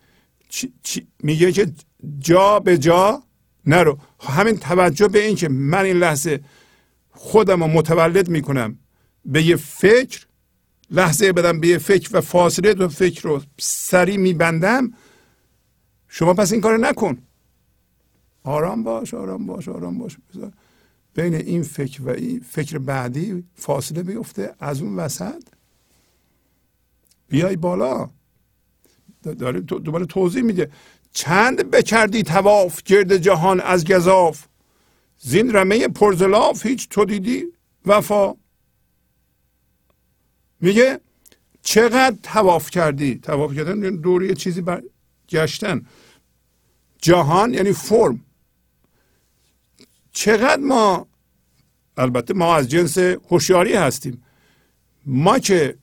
چی، 0.49 0.73
چی، 0.83 1.07
میگه 1.23 1.53
که 1.53 1.73
جا 2.19 2.61
به 2.61 2.79
جا 2.79 3.23
نرو. 3.67 3.99
همین 4.21 4.57
توجه 4.57 5.09
به 5.09 5.27
این 5.27 5.37
که 5.37 5.49
من 5.49 5.85
این 5.85 5.97
لحظه 5.97 6.41
خودم 7.11 7.63
رو 7.63 7.69
متولد 7.69 8.29
می‌کنم 8.29 8.79
به 9.25 9.43
یه 9.43 9.57
فکر 9.57 10.27
لحظه 10.91 11.33
بدم 11.33 11.61
به 11.61 11.69
یه 11.69 11.79
فکر 11.79 12.17
و 12.17 12.21
فاصله 12.21 12.75
دو 12.75 12.89
فکر 12.89 13.23
رو 13.23 13.43
سریع 13.59 14.17
میبندم 14.17 14.93
شما 16.09 16.35
پس 16.35 16.53
این 16.53 16.61
کار 16.61 16.79
نکن. 16.79 17.19
آرام 18.45 18.83
باش 18.83 19.15
آرام 19.15 19.47
باش 19.47 19.69
آرام 19.69 19.99
باش. 19.99 20.17
بذار 20.31 20.53
بین 21.17 21.35
این 21.35 21.63
فکر 21.63 22.03
و 22.03 22.09
این 22.09 22.41
فکر 22.41 22.79
بعدی 22.79 23.45
فاصله 23.55 24.03
بیفته 24.03 24.55
از 24.61 24.83
اون 24.83 24.97
وسط. 24.97 25.43
بیای 27.29 27.57
بالا. 27.57 28.11
داره 29.23 29.61
دوباره 29.61 30.07
توضیح 30.07 30.43
میده. 30.43 30.71
چند 31.13 31.71
بکردی 31.71 32.23
تواف 32.23 32.83
گرد 32.83 33.17
جهان 33.17 33.61
از 33.61 33.85
گذاف 33.85 34.47
زین 35.19 35.57
رمه 35.57 35.89
پرزلاف 35.89 36.67
هیچ 36.67 36.89
تو 36.89 37.05
دیدی؟ 37.05 37.45
وفا. 37.87 38.35
میگه 40.61 41.01
چقدر 41.63 42.17
تواف 42.23 42.71
کردی؟ 42.71 43.19
تواف 43.19 43.55
کردن 43.55 43.83
یعنی 43.85 43.97
دوری 43.97 44.35
چیزی 44.35 44.61
بر 44.61 44.83
گشتن. 45.29 45.87
جهان 46.99 47.55
یعنی 47.55 47.73
فرم. 47.73 48.26
چقدر 50.17 50.63
ما 50.63 51.07
البته 51.97 52.35
ما 52.35 52.57
از 52.57 52.69
جنس 52.69 52.99
هوشیاری 52.99 53.75
هستیم. 53.75 54.23
ما 55.07 55.39
که 55.39 55.79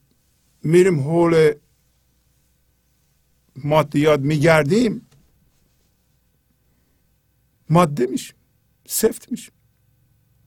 میریم 0.64 1.00
حول 1.00 1.54
مادیات 3.56 4.20
میگردیم 4.20 5.08
ماده 7.70 8.06
میشیم 8.06 8.36
سفت 8.88 9.32
میشیم. 9.32 9.54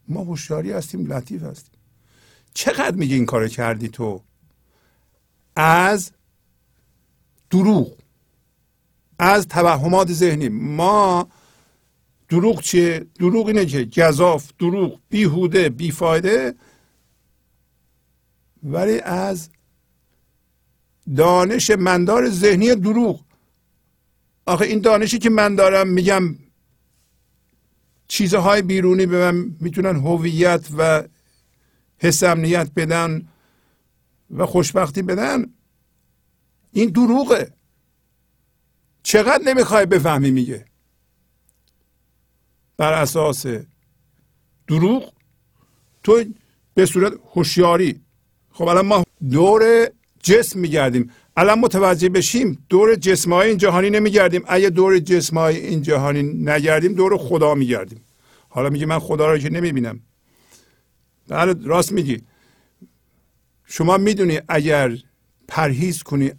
ما 0.07 0.21
هوشیاری 0.21 0.71
هستیم 0.71 1.13
لطیف 1.13 1.43
هستیم. 1.43 1.79
چقدر 2.53 2.95
میگه 2.95 3.15
این 3.15 3.25
کار 3.25 3.47
کردی 3.47 3.87
تو؟ 3.87 4.21
از 5.55 6.11
دروغ 7.49 7.97
از 9.19 9.47
توهمات 9.47 10.13
ذهنی. 10.13 10.49
ما 10.49 11.27
دروغ 12.29 12.61
چیه؟ 12.61 13.05
دروغ 13.19 13.47
اینه 13.47 13.65
که 13.65 13.85
گذاف 13.85 14.51
دروغ 14.59 14.99
بیهوده 15.09 15.69
بیفایده. 15.69 16.55
ولی 18.63 18.99
از 18.99 19.49
دانش 21.15 21.69
مندار 21.69 22.29
ذهنی 22.29 22.75
دروغ. 22.75 23.23
آخه 24.45 24.65
این 24.65 24.79
دانشی 24.79 25.19
که 25.19 25.29
من 25.29 25.55
دارم 25.55 25.87
میگم 25.87 26.35
چیزهای 28.07 28.61
بیرونی 28.61 29.05
به 29.05 29.31
من 29.31 29.55
می‌تونن 29.59 29.95
هویت 29.95 30.67
و 30.77 31.03
حس 31.97 32.23
امنیت 32.23 32.71
بدن 32.75 33.27
و 34.31 34.45
خوشبختی 34.45 35.01
بدن 35.01 35.45
این 36.71 36.89
دروغه. 36.89 37.53
چقدر 39.03 39.43
نمی‌خوای 39.43 39.85
بفهمی 39.85 40.31
میگه؟ 40.31 40.65
بر 42.77 42.93
اساس 42.93 43.45
دروغ 44.67 45.13
تو 46.03 46.23
به 46.73 46.85
صورت 46.85 47.13
هوشیاری. 47.33 48.01
خب 48.51 48.63
الان 48.63 48.85
ما 48.85 49.03
دور 49.31 49.87
جسم 50.23 50.59
میگردیم. 50.59 51.11
الان 51.37 51.59
متوجه 51.59 52.09
بشیم 52.09 52.65
دور 52.69 52.95
جسمهای 52.95 53.49
این 53.49 53.57
جهانی 53.57 53.89
نمیگردیم. 53.89 54.43
اگه 54.47 54.69
دور 54.69 54.99
جسمهای 54.99 55.57
این 55.67 55.81
جهانی 55.81 56.23
نگردیم 56.23 56.93
دور 56.93 57.17
خدا 57.17 57.55
میگردیم. 57.55 58.01
حالا 58.49 58.69
میگه 58.69 58.85
من 58.85 58.99
خدا 58.99 59.31
رو 59.31 59.37
که 59.37 59.49
نمی‌بینم. 59.49 59.99
بله 61.27 61.55
راست 61.63 61.91
میگی. 61.91 62.21
شما 63.65 63.97
می‌دونی 63.97 64.39
اگر 64.47 64.97
پرهیز 65.47 66.03
کنی 66.03 66.31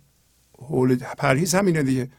حول 0.59 0.97
پرهیز 0.97 1.55
همینه 1.55 1.83
دیگه. 1.83 2.11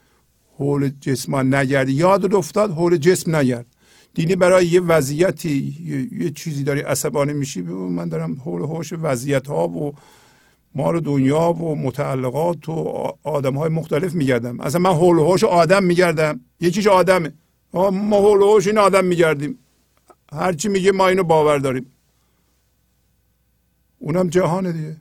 حول 0.58 0.90
جسم 1.00 1.54
نگردی. 1.54 1.92
یاد 1.92 2.34
افتاد 2.34 2.70
حول 2.70 2.96
جسم 2.96 3.36
نگرد. 3.36 3.66
دیدی 4.14 4.36
برای 4.36 4.66
یه 4.66 4.80
وضعیتی 4.80 6.08
یه, 6.12 6.30
چیزی 6.30 6.64
داری 6.64 6.80
عصبانی 6.80 7.32
میشی؟ 7.32 7.62
من 7.62 8.08
دارم 8.08 8.34
حول 8.34 8.62
حوش 8.62 8.92
وضعیت 8.92 9.46
ها 9.46 9.68
و 9.68 9.94
مار 10.74 10.98
دنیا 10.98 11.52
و 11.52 11.74
متعلقات 11.74 12.68
و 12.68 12.72
آدم 13.22 13.54
های 13.54 13.70
مختلف 13.70 14.14
میگردم. 14.14 14.60
اصلا 14.60 14.80
من 14.80 14.92
حول 14.92 15.18
حوش 15.18 15.44
آدم 15.44 15.84
میگردم. 15.84 16.40
یکیش 16.60 16.86
آدمه. 16.86 17.32
ما 17.72 18.20
حول 18.20 18.42
حوش 18.42 18.66
این 18.66 18.78
آدم 18.78 19.04
میگردیم. 19.04 19.58
هرچی 20.32 20.68
میگه 20.68 20.92
ما 20.92 21.08
اینو 21.08 21.22
باور 21.22 21.58
داریم. 21.58 21.86
اونم 23.98 24.28
جهانه 24.28 24.72
دیگه. 24.72 24.96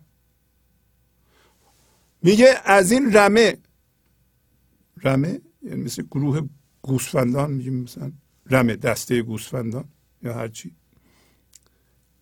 میگه 2.23 2.55
از 2.65 2.91
این 2.91 3.17
رمه 3.17 3.57
رمه 5.03 5.41
یعنی 5.63 5.83
مثل 5.83 6.03
گروه 6.03 6.41
گوسفندان 6.81 7.51
میگیم 7.51 7.83
مثلا. 7.83 8.11
رمه 8.49 8.75
دسته 8.75 9.21
گوسفندان 9.21 9.85
یا 10.23 10.33
هرچی 10.33 10.71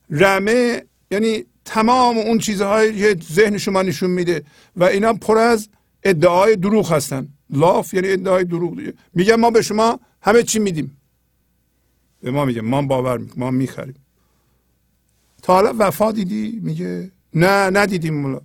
رمه 0.10 0.84
یعنی 1.12 1.46
تمام 1.66 2.18
اون 2.18 2.38
چیزهایی 2.38 3.00
که 3.00 3.18
ذهن 3.34 3.58
شما 3.58 3.82
نشون 3.82 4.10
میده 4.10 4.44
و 4.76 4.84
اینا 4.84 5.14
پر 5.14 5.38
از 5.38 5.70
ادعای 6.04 6.56
دروغ 6.56 6.92
هستن. 6.92 7.28
لاف 7.50 7.94
یعنی 7.94 8.12
ادعای 8.12 8.44
دروغ. 8.44 8.76
دیگه 8.76 8.94
میگن 9.14 9.36
ما 9.36 9.52
به 9.52 9.62
شما 9.62 10.00
همه 10.22 10.44
چی 10.44 10.60
میدیم. 10.60 10.98
به 12.22 12.32
ما 12.32 12.46
میگه 12.46 12.62
ما 12.62 12.82
باور 12.82 13.18
می‌کنیم 13.18 13.40
ما 13.40 13.52
می‌خریم. 13.52 13.96
تا 15.42 15.54
حالا 15.54 15.74
وفا 15.80 16.12
دیدی؟ 16.12 16.60
میگه 16.64 17.12
نه 17.34 17.70
ندیدیم 17.70 18.14
مولا. 18.14 18.42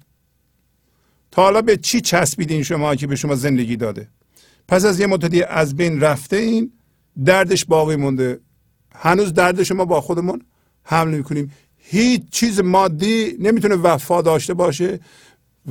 تا 1.30 1.43
حالا 1.43 1.62
به 1.62 1.76
چی 1.76 2.01
چسبیدین 2.01 2.62
شما 2.62 2.95
که 2.95 3.07
به 3.07 3.16
شما 3.16 3.35
زندگی 3.35 3.76
داده؟ 3.76 4.09
پس 4.68 4.85
از 4.85 5.01
یه 5.01 5.07
مدتی 5.07 5.43
از 5.43 5.76
بین 5.76 6.01
رفته 6.01 6.37
این 6.37 6.72
دردش 7.25 7.65
باقی 7.65 7.97
مونده. 7.97 8.41
هنوز 8.95 9.33
درد 9.33 9.63
شما 9.63 9.85
با 9.85 10.01
خودمون 10.01 10.43
حمل 10.83 11.17
می‌کنیم. 11.17 11.53
هیچ 11.77 12.23
چیز 12.31 12.61
مادی 12.61 13.37
نمی‌تونه 13.41 13.75
وفا 13.75 14.23
داشته 14.23 14.55
باشه 14.55 15.01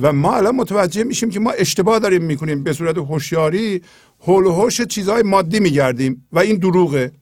و 0.00 0.12
ما 0.12 0.36
الان 0.36 0.56
متوجه 0.56 1.04
میشیم 1.04 1.30
که 1.30 1.40
ما 1.40 1.50
اشتباه 1.50 1.98
داریم 1.98 2.22
می‌کنیم. 2.22 2.62
به 2.62 2.72
صورت 2.72 2.98
هوشیاری 2.98 3.82
هول 4.20 4.44
و 4.44 4.52
هوش 4.52 4.80
چیزهای 4.80 5.22
مادی 5.22 5.60
میگردیم 5.60 6.28
و 6.32 6.38
این 6.38 6.56
دروغه. 6.56 7.12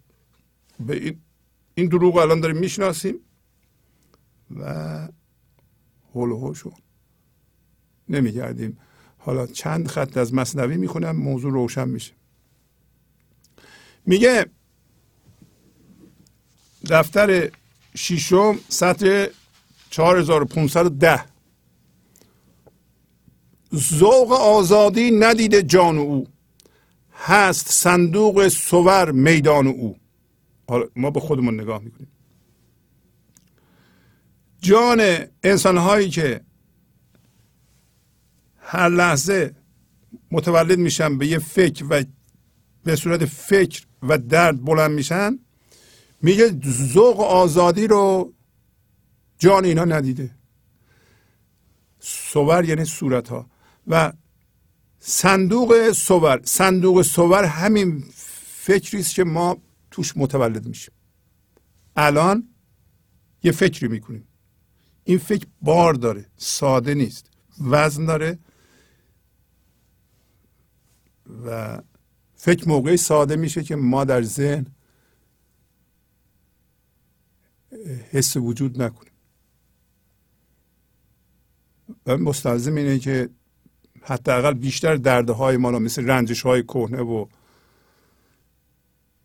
به 0.81 0.97
این, 0.97 1.17
این 1.75 1.89
دروغ 1.89 2.17
الان 2.17 2.41
داریم 2.41 2.57
می‌شناسیم 2.57 3.15
و 4.61 5.09
هول 6.15 6.31
و 6.31 6.39
هوشو 6.39 6.73
نمیگردیم. 8.09 8.79
حالا 9.19 9.47
چند 9.47 9.89
خط 9.89 10.17
از 10.17 10.35
مصنوی 10.35 10.77
می‌خونم 10.77 11.17
موضوع 11.17 11.53
روشن 11.53 11.89
میشه. 11.89 12.13
میگه 14.11 14.47
دفتر 16.91 17.51
شیشم 17.95 18.59
سطر 18.69 19.31
4510 19.91 21.25
ذوق 23.75 24.33
آزادی 24.33 25.11
ندیده 25.11 25.63
جان 25.63 25.99
او. 25.99 26.27
هست 27.15 27.69
صندوق 27.69 28.49
سور 28.49 29.11
میدان 29.11 29.67
او. 29.67 29.97
حالا 30.69 30.87
ما 30.97 31.11
به 31.11 31.21
خودمون 31.21 31.61
نگاه 31.61 31.83
می‌کنیم. 31.83 32.13
جان 34.61 35.01
انسان 35.43 35.77
هایی 35.77 36.11
که 36.11 36.41
هر 38.59 38.89
لحظه 38.89 39.55
متولد 40.31 40.79
میشن 40.79 41.19
به 41.19 41.27
یه 41.27 41.39
فکر 41.39 41.85
و 41.91 42.05
به 42.85 42.97
صورت 42.97 43.25
فکر 43.25 43.87
و 44.03 44.19
درد 44.19 44.65
بلند 44.65 44.91
میشن 44.91 45.39
میگه 46.23 46.61
ذوق 46.67 47.21
آزادی 47.21 47.87
رو 47.87 48.35
جان 49.39 49.65
اینا 49.65 49.85
ندیده. 49.85 50.31
سور 52.01 52.65
یعنی 52.65 52.85
صورت 52.85 53.29
ها 53.29 53.51
و 53.87 54.13
صندوق 54.99 55.93
سور 55.93 56.41
صندوق 56.45 57.03
سور 57.03 57.45
همین 57.45 58.05
فکری 58.47 59.01
است 59.01 59.15
که 59.15 59.25
ما 59.25 59.57
توش 59.91 60.17
متولد 60.17 60.67
میشیم. 60.67 60.95
الان 61.97 62.49
یه 63.43 63.53
فکری 63.53 63.89
می‌کنیم. 63.89 64.29
این 65.05 65.19
فکر 65.19 65.47
بار 65.63 65.95
داره 65.95 66.27
ساده 66.37 66.95
نیست 66.95 67.27
وزن 67.61 68.05
داره 68.05 68.39
و 71.47 71.79
فکر 72.43 72.69
موقعی 72.69 72.97
ساده 72.97 73.37
میشه 73.37 73.63
که 73.63 73.77
ما 73.77 74.05
در 74.05 74.23
ذهن 74.23 74.67
حس 78.11 78.37
وجود 78.37 78.83
نکنیم. 78.83 79.13
و 82.07 82.17
مستلزم 82.17 82.75
اینه 82.75 82.99
که 82.99 83.31
حداقل 84.03 84.55
بیشتر 84.55 84.97
درده 84.97 85.33
های 85.33 85.57
ما 85.57 85.71
مثل 85.71 86.07
رنجش 86.07 86.43
های 86.43 86.63
کهنه 86.63 87.01
و 87.01 87.27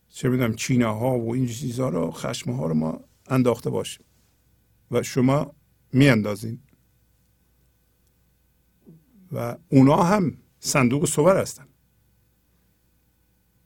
چه 0.10 0.30
می‌دونم 0.30 0.56
چینه 0.56 0.86
ها 0.86 1.20
و 1.20 1.34
این 1.34 1.48
چیزها 1.48 1.90
رو 1.90 2.12
خشم 2.12 2.52
ها 2.52 2.68
رو 2.68 2.74
ما 2.74 3.04
انداخته 3.28 3.70
باشیم. 3.70 4.06
و 4.92 5.04
شما 5.04 5.56
میاندازین. 5.94 6.60
و 9.32 9.58
اونا 9.70 10.04
هم 10.04 10.38
صندوق 10.60 11.06
صور 11.06 11.38
هستن. 11.38 11.68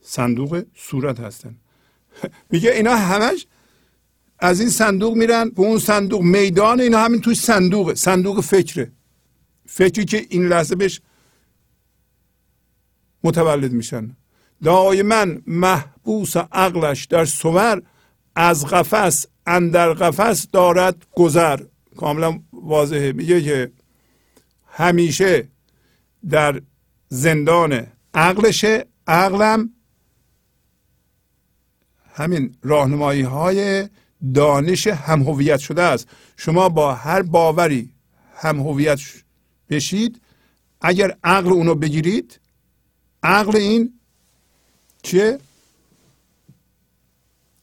صندوق 0.10 0.64
صورت 0.76 1.20
هستن. 1.20 1.56
میگه 2.50 2.72
اینا 2.72 2.96
همش 2.96 3.48
از 4.40 4.60
این 4.60 4.70
صندوق 4.70 5.16
میرن 5.16 5.50
به 5.50 5.62
اون 5.62 5.80
صندوق 5.80 6.22
میدان 6.22 6.82
اینا 6.82 7.00
همین 7.00 7.22
توی 7.22 7.36
صندوقه 7.36 7.96
صندوق 7.96 8.42
فکره. 8.42 8.92
فکری 9.66 10.06
که 10.06 10.26
این 10.30 10.48
لحظه 10.48 10.76
بهش 10.76 11.02
متولد 13.24 13.72
میشن. 13.72 14.16
دائما 14.64 15.26
محبوس 15.48 16.38
عقلش 16.38 17.06
در 17.06 17.26
صور 17.26 17.82
از 18.36 18.66
قفس 18.66 19.26
اندر 19.46 19.94
قفس 19.94 20.48
دارد 20.52 21.06
گذر. 21.16 21.60
کاملا 21.98 22.40
واضحه. 22.54 23.12
میگه 23.12 23.42
که 23.42 23.72
همیشه 24.68 25.48
در 26.30 26.62
زندان 27.10 27.88
عقلشه 28.14 28.86
عقلم 29.08 29.70
همین 32.14 32.56
راهنمایی 32.62 33.22
های 33.22 33.90
دانش 34.34 34.88
هم 34.88 35.22
هویت 35.24 35.60
شده 35.60 35.82
است. 35.82 36.08
شما 36.38 36.70
با 36.70 36.94
هر 36.94 37.22
باوری 37.22 37.94
هم 38.36 38.60
هویت 38.60 39.00
بشید. 39.70 40.22
اگر 40.82 41.18
عقل 41.24 41.50
اونو 41.50 41.76
بگیرید 41.76 42.40
عقل 43.24 43.58
این 43.58 44.00
چیه؟ 45.04 45.40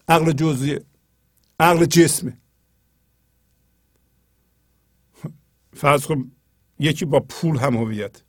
عقل 0.08 0.32
جزئیه 0.32 0.84
عقل 1.60 1.84
جسمه 1.84 2.36
فرض 5.74 6.06
کن 6.06 6.32
یکی 6.78 7.04
با 7.04 7.20
پول 7.20 7.56
هم 7.58 7.76
هویت 7.76 8.22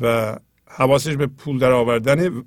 و 0.00 0.36
حواسش 0.66 1.16
به 1.16 1.26
پول 1.26 1.58
در 1.58 1.72
آوردن 1.72 2.44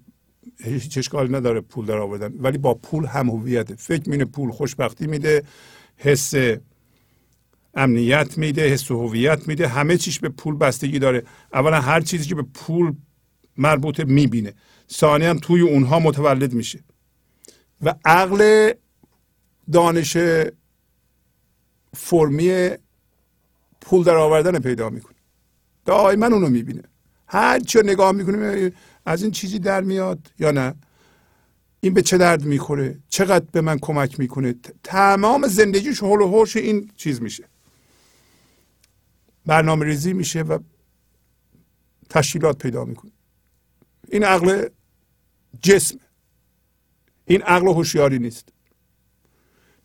هیچ 0.64 0.97
اشکالی 0.97 1.34
نداره 1.34 1.62
پول 1.62 1.86
در 1.86 1.97
آوردن. 1.97 2.34
ولی 2.39 2.57
با 2.57 2.74
پول 2.74 3.05
هم 3.05 3.30
هویته 3.30 3.76
فکر 3.76 4.09
مینه 4.09 4.26
پول 4.26 4.51
خوشبختی 4.51 5.07
میده 5.07 5.43
حس 5.97 6.34
امنیت 7.74 8.38
میده 8.38 8.70
حس 8.70 8.91
هویت 8.91 9.47
میده 9.47 9.68
همه 9.68 9.97
چیش 9.97 10.20
به 10.20 10.30
پول 10.30 10.55
بستگی 10.57 10.99
داره. 10.99 11.24
اولا 11.53 11.82
هر 11.82 12.01
چیزی 12.01 12.30
که 12.30 12.36
به 12.36 12.45
پول 12.53 12.93
مربوطه 13.57 14.03
می‌بینه 14.03 14.53
ثانیا 14.91 15.34
توی 15.34 15.62
اونها 15.62 15.99
متولد 15.99 16.53
میشه. 16.53 16.80
و 17.82 17.95
عقل 18.05 18.72
دانش 19.72 20.18
فرمی 21.95 22.70
پول 23.82 24.03
در 24.03 24.16
آوردن 24.16 24.59
پیدا 24.59 24.89
می‌کنه. 24.89 25.16
دائما 25.86 26.26
اونو 26.26 26.49
می‌بینه. 26.49 26.82
هر 27.28 27.59
چی 27.59 27.80
نگاه 27.80 28.12
می‌کنه 28.12 28.72
از 29.06 29.24
این 29.24 29.32
چیزی 29.32 29.60
در 29.60 29.82
میاد 29.82 30.32
یا 30.39 30.52
نه؟ 30.52 30.76
این 31.80 31.93
به 31.93 32.02
چه 32.02 32.18
درد 32.18 32.43
می‌خوره؟ 32.43 32.99
چقدر 33.10 33.45
به 33.52 33.62
من 33.62 33.80
کمک 33.80 34.20
می‌کنه؟ 34.20 34.56
تمام 34.84 35.47
زندگیش 35.47 35.99
حول 35.99 36.22
و 36.22 36.28
حوش 36.28 36.58
این 36.58 36.91
چیز 36.95 37.22
میشه. 37.22 37.43
برنامه 39.45 39.86
ریزی 39.86 40.14
میشه 40.14 40.41
و 40.41 40.60
تشکیلات 42.10 42.58
پیدا 42.58 42.86
می‌کنه. 42.86 43.12
این 44.08 44.24
عقل 44.24 44.68
جسم. 45.62 45.99
این 47.26 47.41
عقل 47.41 47.68
هوشیاری 47.68 48.20
نیست. 48.20 48.49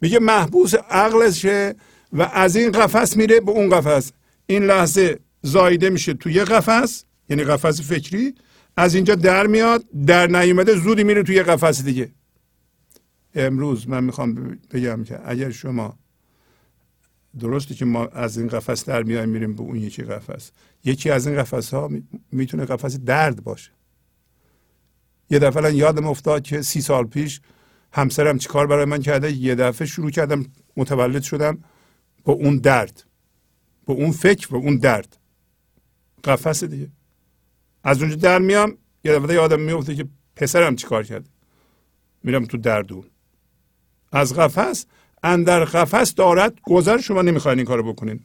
میگه 0.01 0.19
محبوس 0.19 0.75
عقلشه 0.75 1.75
و 2.13 2.23
از 2.23 2.57
این 2.57 2.71
قفس 2.71 3.17
میره 3.17 3.41
به 3.41 3.51
اون 3.51 3.71
قفس. 3.71 4.13
این 4.47 4.65
لحظه 4.65 5.21
زایده 5.43 5.91
میشه 5.91 6.15
توی 6.15 6.33
یه 6.33 6.45
قفس 6.45 7.05
یعنی 7.29 7.45
قفس 7.45 7.81
فکری 7.81 8.35
از 8.77 8.95
اینجا 8.95 9.15
در 9.15 9.47
میاد 9.47 9.85
در 10.07 10.27
نیومده 10.27 10.77
زودی 10.77 11.05
میره 11.05 11.23
توی 11.23 11.43
قفس 11.43 11.83
دیگه. 11.83 12.11
امروز 13.35 13.89
من 13.89 14.05
می‌خوام 14.05 14.59
بگم 14.71 15.05
که 15.05 15.21
اگر 15.25 15.51
شما 15.51 15.99
درسته 17.39 17.75
که 17.75 17.85
ما 17.85 18.07
از 18.07 18.39
این 18.39 18.49
قفس 18.49 18.85
در 18.85 19.03
میایم 19.03 19.29
میریم 19.29 19.55
به 19.55 19.63
اون 19.63 19.77
یکی 19.77 20.03
قفس. 20.03 20.51
یکی 20.85 21.11
از 21.11 21.27
این 21.27 21.37
قفس 21.37 21.75
ها 21.75 21.91
می‌تونه 22.33 22.65
قفس 22.65 22.97
درد 22.97 23.45
باشه. 23.45 23.71
یه 25.31 25.39
دفعه 25.39 25.75
یادم 25.75 26.07
افتاد 26.07 26.43
که 26.43 26.63
سی 26.63 26.81
سال 26.81 27.07
پیش 27.07 27.41
همسرم 27.93 28.39
چیکار 28.39 28.67
برای 28.67 28.85
من 28.85 29.03
کرده؟ 29.03 29.33
یه 29.33 29.55
دفعه 29.55 29.87
شروع 29.87 30.11
کردم 30.11 30.47
متولد 30.77 31.23
شدم 31.23 31.65
با 32.25 32.33
اون 32.33 32.57
درد. 32.57 33.05
با 33.87 33.95
اون 33.95 34.13
فکر 34.13 34.55
و 34.55 34.57
اون 34.57 34.77
درد. 34.77 35.17
قفس 36.25 36.65
دیگه. 36.65 36.89
از 37.87 38.03
اونجا 38.03 38.17
در 38.17 38.39
میام 38.39 38.79
یه 39.05 39.19
دفعه 39.19 39.35
یادم 39.35 39.61
میفته 39.61 39.95
که 39.95 40.09
پسرم 40.37 40.77
چیکار 40.77 41.03
کرده؟ 41.03 41.31
میرم 42.23 42.45
تو 42.45 42.57
دردون 42.57 43.05
از 44.13 44.35
قفس 44.35 44.87
اندر 45.23 45.65
قفس 45.65 46.15
دارد 46.15 46.61
گذر 46.63 47.01
شما 47.01 47.23
نمی‌خواین 47.23 47.59
این 47.59 47.67
کارو 47.67 47.93
بکنین. 47.93 48.21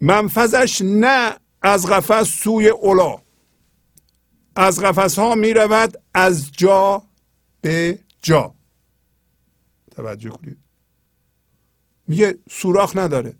منفذش 0.00 0.82
نه 0.84 1.36
از 1.62 1.86
قفس 1.86 2.28
سوی 2.28 2.68
اولا 2.68 3.18
از 4.56 4.80
قفس 4.80 5.18
ها 5.18 5.34
می 5.34 5.54
رود 5.54 6.02
از 6.14 6.52
جا 6.52 7.02
به 7.60 7.98
جا. 8.22 8.54
توجه 9.90 10.30
کنید. 10.30 10.58
میگه 12.08 12.38
سوراخ 12.50 12.96
نداره 12.96 13.34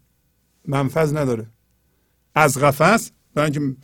منفذ 0.64 1.16
نداره. 1.16 1.46
از 2.34 2.58
قفس 2.58 3.10
برای 3.34 3.76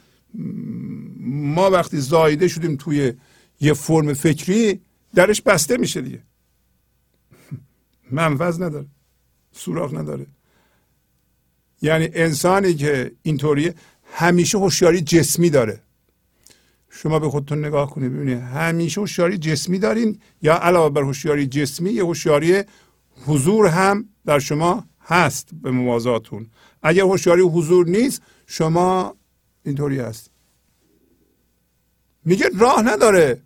ما 1.19 1.71
وقتی 1.71 2.01
زایده 2.01 2.49
شدیم 2.49 2.77
توی 2.77 3.13
یه 3.61 3.73
فرم 3.73 4.13
فکری 4.13 4.81
درش 5.15 5.43
بسته 5.43 5.77
میشه 5.77 6.01
دیگه. 6.01 6.23
منفذ 8.11 8.63
نداره 8.63 8.87
سوراخ 9.53 9.95
نداره. 9.95 10.27
یعنی 11.83 12.09
انسانی 12.15 12.75
که 12.75 13.13
اینطوریه 13.23 13.75
همیشه 14.13 14.59
هوشیاری 14.59 15.01
جسمی 15.01 15.51
داره. 15.51 15.83
شما 16.91 17.19
به 17.19 17.29
خودتون 17.29 17.65
نگاه 17.65 17.91
کنید 17.91 18.13
ببینید 18.13 18.39
همیشه 18.39 19.01
هوشیاری 19.01 19.39
جسمی 19.39 19.79
دارین 19.79 20.21
یا 20.43 20.55
علاوه 20.55 20.95
بر 20.95 21.03
هوشیاری 21.03 21.47
جسمی 21.47 21.91
یه 21.91 22.05
هوشیاری 22.05 22.63
حضور 23.27 23.67
هم 23.67 24.09
در 24.27 24.39
شما 24.39 24.85
هست 25.01 25.49
به 25.63 25.71
موازاتون. 25.71 26.47
اگر 26.83 27.03
هوشیاری 27.03 27.43
حضور 27.43 27.89
نیست 27.89 28.23
شما 28.47 29.17
اینطوری 29.67 29.99
هست. 29.99 30.31
میگه 32.25 32.51
راه 32.59 32.83
نداره 32.83 33.43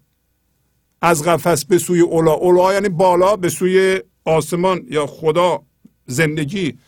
از 1.03 1.23
قفس 1.23 1.65
به 1.65 1.79
سوی 1.79 2.01
اولا. 2.01 2.33
اولا 2.33 2.73
یعنی 2.73 2.89
بالا 2.89 3.37
به 3.37 3.49
سوی 3.49 4.01
آسمان 4.25 4.87
یا 4.89 5.07
خدا. 5.07 5.63
زندگی 6.07 6.79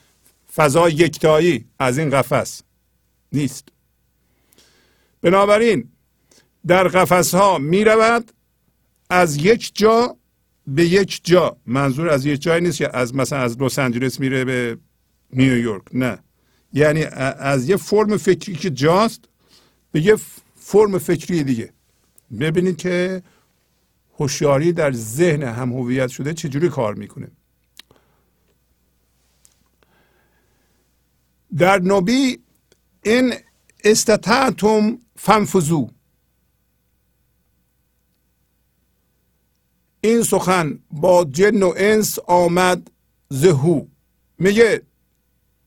فضا 0.55 0.89
یکتایی 0.89 1.64
از 1.78 1.99
این 1.99 2.11
قفس 2.11 2.62
نیست. 3.33 3.68
بنابراین 5.22 5.89
در 6.66 6.89
قفس 6.89 7.35
ها 7.35 7.59
می 7.59 7.85
رود 7.85 8.33
از 9.11 9.37
یک 9.37 9.70
جا 9.74 10.16
به 10.66 10.87
یک 10.87 11.20
جا. 11.24 11.57
منظور 11.66 12.09
از 12.09 12.26
یک 12.26 12.41
جای 12.43 12.61
نیست 12.61 12.78
که 12.78 12.97
از 12.97 13.14
مثلا 13.14 13.39
از 13.39 13.62
لس 13.62 13.78
آنجلس 13.78 14.20
میره 14.20 14.45
به 14.45 14.78
نیویورک. 15.33 15.83
نه. 15.93 16.18
یعنی 16.73 17.05
از 17.05 17.68
یه 17.68 17.77
فرم 17.77 18.16
فکری 18.16 18.55
که 18.55 18.70
جاست 18.70 19.20
به 19.93 20.01
یه 20.01 20.16
فرم 20.57 20.99
فکری 20.99 21.45
دیگه. 21.45 21.73
ببینید 22.41 22.77
که 22.77 23.23
هوشیاری 24.18 24.73
در 24.73 24.93
ذهن 24.93 25.43
هم 25.43 25.73
هویت 25.73 26.09
شده 26.09 26.35
چجوری 26.35 26.68
کار 26.68 26.95
می‌کنه. 26.95 27.31
در 31.59 31.79
نبی 31.83 32.39
این 33.03 33.35
استطعتم 33.85 34.99
فنفذو 35.16 35.91
این 40.01 40.23
سخن 40.23 40.79
با 40.91 41.25
جن 41.25 41.62
و 41.62 41.75
انس 41.77 42.18
آمد 42.18 42.91
زهو. 43.29 43.87
میگه 44.39 44.83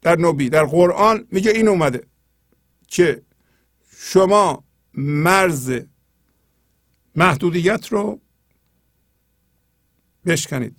در 0.06 0.20
نبی 0.20 0.50
در 0.50 0.64
قرآن 0.64 1.28
میگه 1.32 1.52
این 1.52 1.68
اومده 1.68 2.08
که 2.88 3.22
شما 3.98 4.64
مرز 4.94 5.80
محدودیت 7.16 7.88
رو 7.88 8.20
بشکنید. 10.26 10.76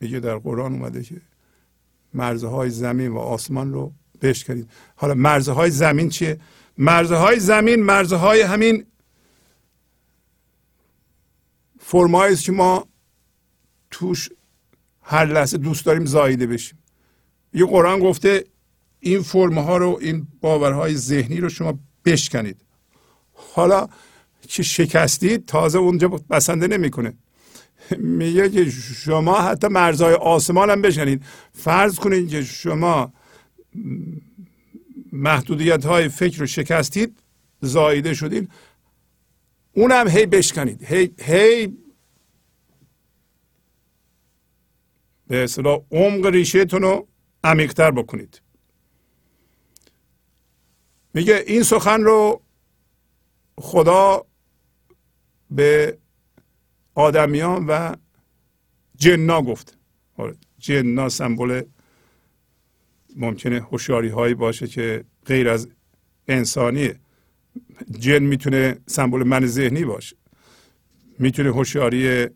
میگه 0.00 0.20
در 0.20 0.36
قرآن 0.36 0.72
اومده 0.72 1.02
که 1.02 1.20
مرزهای 2.14 2.70
زمین 2.70 3.08
و 3.08 3.18
آسمان 3.18 3.72
رو 3.72 3.92
بشکنید. 4.22 4.70
حالا 4.96 5.14
مرزهای 5.14 5.70
زمین 5.70 6.08
چیه؟ 6.08 6.40
مرزهای 6.78 7.40
زمین 7.40 7.82
مرزهای 7.82 8.40
همین 8.40 8.86
فرمایی 11.80 12.36
که 12.36 12.52
ما 12.52 12.88
توش 13.90 14.30
هر 15.10 15.24
لحظه 15.24 15.58
دوست 15.58 15.86
داریم 15.86 16.04
زاییده 16.04 16.46
بشیم. 16.46 16.78
یه 17.54 17.66
قرآن 17.66 17.98
گفته 17.98 18.44
این 19.00 19.22
فرم 19.22 19.58
ها 19.58 19.76
رو 19.76 19.98
این 20.00 20.26
باورهای 20.40 20.94
ذهنی 20.94 21.40
رو 21.40 21.48
شما 21.48 21.78
بشکنید. 22.04 22.56
حالا 23.32 23.88
که 24.48 24.62
شکستید 24.62 25.46
تازه 25.46 25.78
اونجا 25.78 26.08
بسنده 26.08 26.66
نمی‌کنه. 26.66 27.12
میگه 27.98 28.50
که 28.50 28.70
شما 29.04 29.40
حتی 29.40 29.68
مرزهای 29.68 30.14
آسمان 30.14 30.70
هم 30.70 30.82
بشنید. 30.82 31.22
فرض 31.52 31.98
کنید 31.98 32.28
که 32.28 32.42
شما 32.42 33.12
محدودیت 35.12 35.84
های 35.84 36.08
فکر 36.08 36.38
رو 36.38 36.46
شکستید 36.46 37.18
زایده 37.60 38.14
شدید 38.14 38.48
اونم 39.72 40.08
هی 40.08 40.26
بشکنید. 40.26 40.84
هی, 40.84 41.10
هی 41.20 41.76
به 45.30 45.44
اصطلاح 45.44 45.80
عمق 45.90 46.26
ریشهتون 46.26 46.82
رو 46.82 47.08
عمیقتر 47.44 47.90
بکنید. 47.90 48.42
میگه 51.14 51.44
این 51.46 51.62
سخن 51.62 52.00
رو 52.00 52.42
خدا 53.58 54.26
به 55.50 55.98
آدمیان 56.94 57.66
و 57.66 57.96
جنا 58.96 59.42
گفت. 59.42 59.78
آره، 60.16 60.36
جنا 60.58 61.08
سمبل 61.08 61.62
ممکنه 63.16 63.60
هوشیاری 63.60 64.08
هایی 64.08 64.34
باشه 64.34 64.66
که 64.66 65.04
غیر 65.26 65.48
از 65.48 65.68
انسانیه. 66.28 67.00
جن 67.98 68.22
می‌تونه 68.22 68.78
سمبل 68.86 69.22
من 69.22 69.46
ذهنی 69.46 69.84
باشه. 69.84 70.16
می‌تونه 71.18 71.50
هوشیاری 71.50 72.28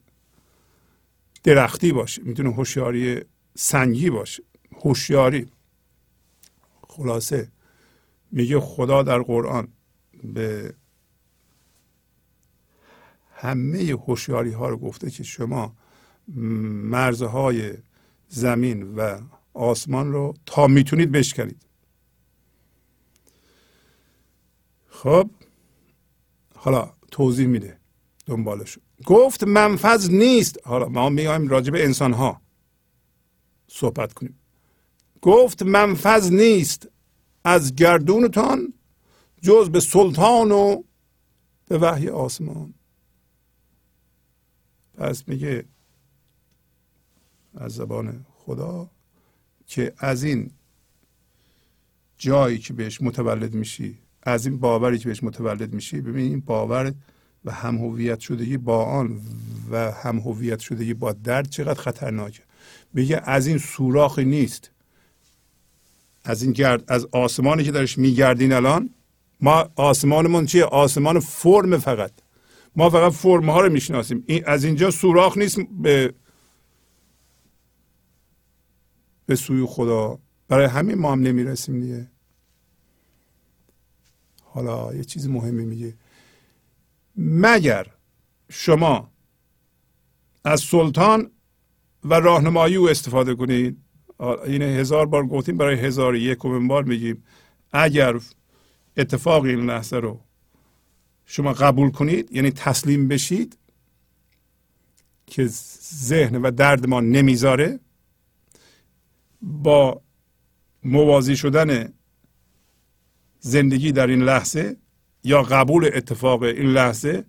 درختی 1.45 1.92
باشه. 1.92 2.22
می‌تونه 2.22 2.53
هوشیاری 2.53 3.20
سنگی 3.55 4.11
باشه. 4.11 4.42
هوشیاری. 4.72 5.47
خلاصه. 6.88 7.49
میگه 8.30 8.61
خدا 8.61 9.03
در 9.03 9.18
قرآن 9.18 9.68
به 10.24 10.74
همه 13.34 13.78
هوشیاری 13.78 14.51
ها 14.53 14.68
رو 14.68 14.76
گفته 14.76 15.11
که 15.11 15.22
شما 15.22 15.76
مرزهای 16.28 17.74
زمین 18.28 18.95
و 18.95 19.20
آسمان 19.55 20.12
رو 20.12 20.34
تا 20.47 20.66
می‌تونید 20.66 21.12
بشکنید. 21.12 21.62
خب 24.88 25.30
حالا 26.55 26.92
توضیح 27.11 27.47
میده 27.47 27.78
دنبالش 28.26 28.78
گفت 29.07 29.45
منفذ 29.45 30.11
نیست. 30.11 30.59
حالا 30.66 30.88
ما 30.88 31.09
میایم 31.09 31.49
راجع 31.49 31.70
به 31.70 31.84
انسان 31.84 32.12
ها 32.12 32.40
صحبت 33.68 34.12
کنیم. 34.12 34.38
گفت 35.20 35.62
منفذ 35.62 36.30
نیست. 36.32 36.88
از 37.45 37.74
گردونتان 37.74 38.74
جز 39.42 39.70
به 39.70 39.80
سلطان 39.80 40.53
و 40.53 40.82
به 41.68 41.78
وحی 41.78 42.09
آسمان. 42.09 42.74
پس 44.95 45.28
میگه 45.28 45.64
از 47.55 47.74
زبان 47.74 48.26
خدا 48.28 48.90
که 49.66 49.92
از 49.99 50.22
این 50.22 50.51
جایی 52.18 52.59
که 52.59 52.72
بهش 52.72 53.03
متولد 53.03 53.55
میشی 53.55 53.99
از 54.22 54.47
این 54.47 54.59
باوری 54.59 54.99
که 54.99 55.09
بهش 55.09 55.22
متولد 55.22 55.74
میشی 55.74 56.01
ببین 56.01 56.30
این 56.30 56.40
باور 56.40 56.95
و 57.45 57.53
هم 57.53 57.78
هویت 57.78 58.20
شدگی 58.20 58.57
با 58.57 58.84
آن 58.84 59.20
و 59.70 59.92
هم 59.92 60.18
هویت 60.18 60.59
شدگی 60.59 60.95
با 60.95 61.12
درد 61.12 61.49
چقدر 61.49 61.80
خطرناکه. 61.80 62.42
میگه 62.92 63.20
از 63.24 63.47
این 63.47 63.59
سوراخی 63.59 64.24
نیست. 64.24 64.70
از 66.24 66.42
این 66.42 66.53
گرد 66.53 66.84
از 66.88 67.07
آسمانی 67.12 67.64
که 67.64 67.72
درش 67.72 67.99
میگردین 67.99 68.53
الان 68.53 68.90
ما 69.40 69.70
آسمانمون 69.76 70.47
چیه؟ 70.47 70.64
آسمان 70.64 71.20
فرم 71.20 71.78
فقط. 71.78 72.12
ما 72.76 72.90
فقط 72.90 73.12
فرم 73.12 73.51
ها 73.51 73.61
رو 73.61 73.72
می‌شناسیم. 73.72 74.24
این 74.26 74.45
از 74.47 74.64
اینجا 74.64 74.90
سوراخ 74.90 75.38
نیست 75.38 75.59
به 75.82 76.14
به 79.26 79.36
سوی 79.36 79.66
خدا. 79.66 80.18
برای 80.49 80.66
همین 80.66 80.99
ما 80.99 81.12
هم 81.12 81.20
نمی‌رسیم 81.20 81.80
دیگه. 81.80 82.11
حالا 84.42 84.95
یه 84.95 85.05
چیز 85.05 85.28
مهمی 85.28 85.64
میگه. 85.64 85.95
مگر 87.16 87.86
شما 88.50 89.12
از 90.44 90.60
سلطان 90.60 91.30
و 92.04 92.14
راهنمایی 92.14 92.76
او 92.76 92.88
استفاده 92.90 93.34
کنید؟ 93.34 93.78
این 94.46 94.62
هزار 94.62 95.06
بار 95.06 95.26
گفتیم 95.26 95.56
برای 95.56 95.76
هزار 95.76 96.16
یکمین 96.16 96.68
بار 96.68 96.84
میگیم. 96.84 97.24
اگر 97.72 98.20
اتفاق 98.96 99.44
این 99.44 99.66
لحظه 99.70 99.96
رو 99.96 100.20
شما 101.26 101.52
قبول 101.52 101.90
کنید 101.90 102.32
یعنی 102.32 102.50
تسلیم 102.50 103.08
بشید 103.08 103.58
که 105.26 105.46
ذهن 105.94 106.36
و 106.36 106.50
درد 106.50 106.86
ما 106.86 107.00
نمی‌ذاره 107.00 107.80
با 109.42 110.02
موازی 110.84 111.36
شدن 111.36 111.92
زندگی 113.40 113.92
در 113.92 114.06
این 114.06 114.22
لحظه 114.22 114.76
یا 115.24 115.42
قبول 115.42 115.90
اتفاق 115.94 116.42
این 116.42 116.66
لحظه؟ 116.66 117.24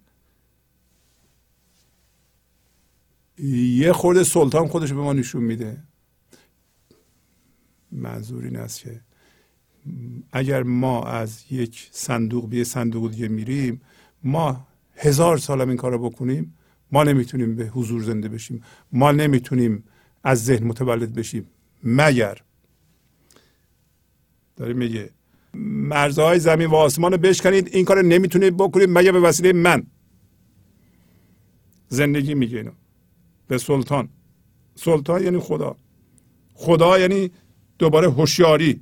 یه 3.77 3.93
خورده 3.93 4.23
سلطان 4.23 4.67
خودش 4.67 4.93
به 4.93 4.99
ما 4.99 5.13
نشون 5.13 5.43
میده. 5.43 5.83
منظور 7.91 8.43
این 8.43 8.55
است 8.55 8.79
که 8.79 9.01
اگر 10.31 10.63
ما 10.63 11.03
از 11.03 11.43
یک 11.51 11.89
صندوق 11.91 12.49
به 12.49 12.57
یک 12.57 12.67
صندوق 12.67 13.11
دیگه 13.11 13.27
میریم 13.27 13.81
ما 14.23 14.67
هزار 14.95 15.37
سال 15.37 15.61
این 15.61 15.77
کار 15.77 15.91
رو 15.91 16.09
بکنیم 16.09 16.57
ما 16.91 17.03
نمی‌تونیم 17.03 17.55
به 17.55 17.65
حضور 17.65 18.03
زنده 18.03 18.29
بشیم. 18.29 18.63
ما 18.91 19.11
نمی‌تونیم 19.11 19.83
از 20.23 20.45
ذهن 20.45 20.67
متولد 20.67 21.13
بشیم. 21.13 21.47
مگر؟ 21.83 22.41
داره 24.55 24.73
میگه 24.73 25.09
مرزهای 25.60 26.39
زمین 26.39 26.68
و 26.68 26.76
آسمان 26.76 27.12
رو 27.12 27.18
بشکنید. 27.18 27.70
این 27.72 27.86
کار 27.86 28.01
نمی‌تونید 28.01 28.58
بکنید 28.58 28.89
مگر 28.91 29.12
به 29.12 29.20
وسیله 29.20 29.53
من. 29.53 29.84
زندگی 31.89 32.34
میگه 32.34 32.58
اینو. 32.58 32.72
به 33.47 33.58
سلطان. 33.58 34.10
سلطان 34.76 35.24
یعنی 35.24 35.39
خدا. 35.39 35.76
خدا 36.53 36.99
یعنی 36.99 37.32
دوباره 37.80 38.12
هوشیاری. 38.12 38.82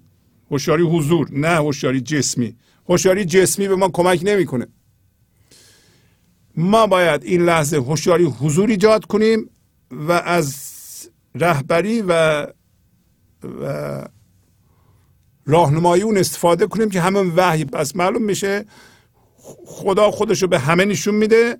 هوشیاری 0.52 0.84
حضور 0.84 1.28
نه 1.32 1.48
هوشیاری 1.48 2.02
جسمی. 2.02 2.56
هوشیاری 2.90 3.26
جسمی 3.26 3.68
به 3.68 3.76
ما 3.76 3.90
کمک 3.90 4.20
نمی‌کنه. 4.24 4.68
ما 6.58 6.88
باید 6.88 7.24
این 7.24 7.46
لحظه 7.46 7.78
هوشیاری 7.78 8.24
حضور 8.24 8.70
ایجاد 8.70 9.06
کنیم 9.06 9.50
و 9.92 10.12
از 10.12 10.56
رهبری 11.36 12.02
و 12.02 12.44
و 13.62 14.06
راهنمایی 15.46 16.04
اون 16.04 16.18
استفاده 16.18 16.68
کنیم 16.68 16.90
که 16.90 17.02
همون 17.02 17.34
وحی 17.36 17.66
پس 17.66 17.96
معلوم 17.96 18.24
میشه 18.24 18.66
خدا 19.66 20.12
خودش 20.12 20.42
رو 20.42 20.48
به 20.48 20.60
همه 20.60 20.86
نشون 20.86 21.16
میده 21.16 21.58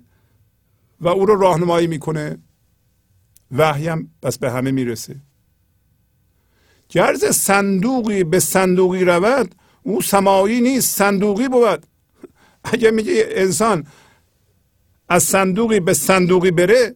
و 1.00 1.08
او 1.08 1.26
رو 1.26 1.40
راهنمایی 1.40 1.86
می‌کنه. 1.86 2.38
وحی 3.50 3.88
هم 3.88 4.10
پس 4.22 4.38
به 4.38 4.50
همه 4.50 4.70
می‌رسه. 4.70 5.16
گرز 6.88 7.24
صندوقی 7.24 8.24
به 8.24 8.40
صندوقی 8.40 9.04
رود 9.04 9.54
او 9.82 10.02
سمایی 10.02 10.60
نیست 10.60 10.96
صندوقی 10.96 11.48
بود. 11.48 11.86
اگه 12.64 12.90
میگه 12.90 13.24
انسان 13.28 13.86
از 15.08 15.22
صندوقی 15.22 15.80
به 15.80 15.94
صندوقی 15.94 16.50
بره 16.50 16.94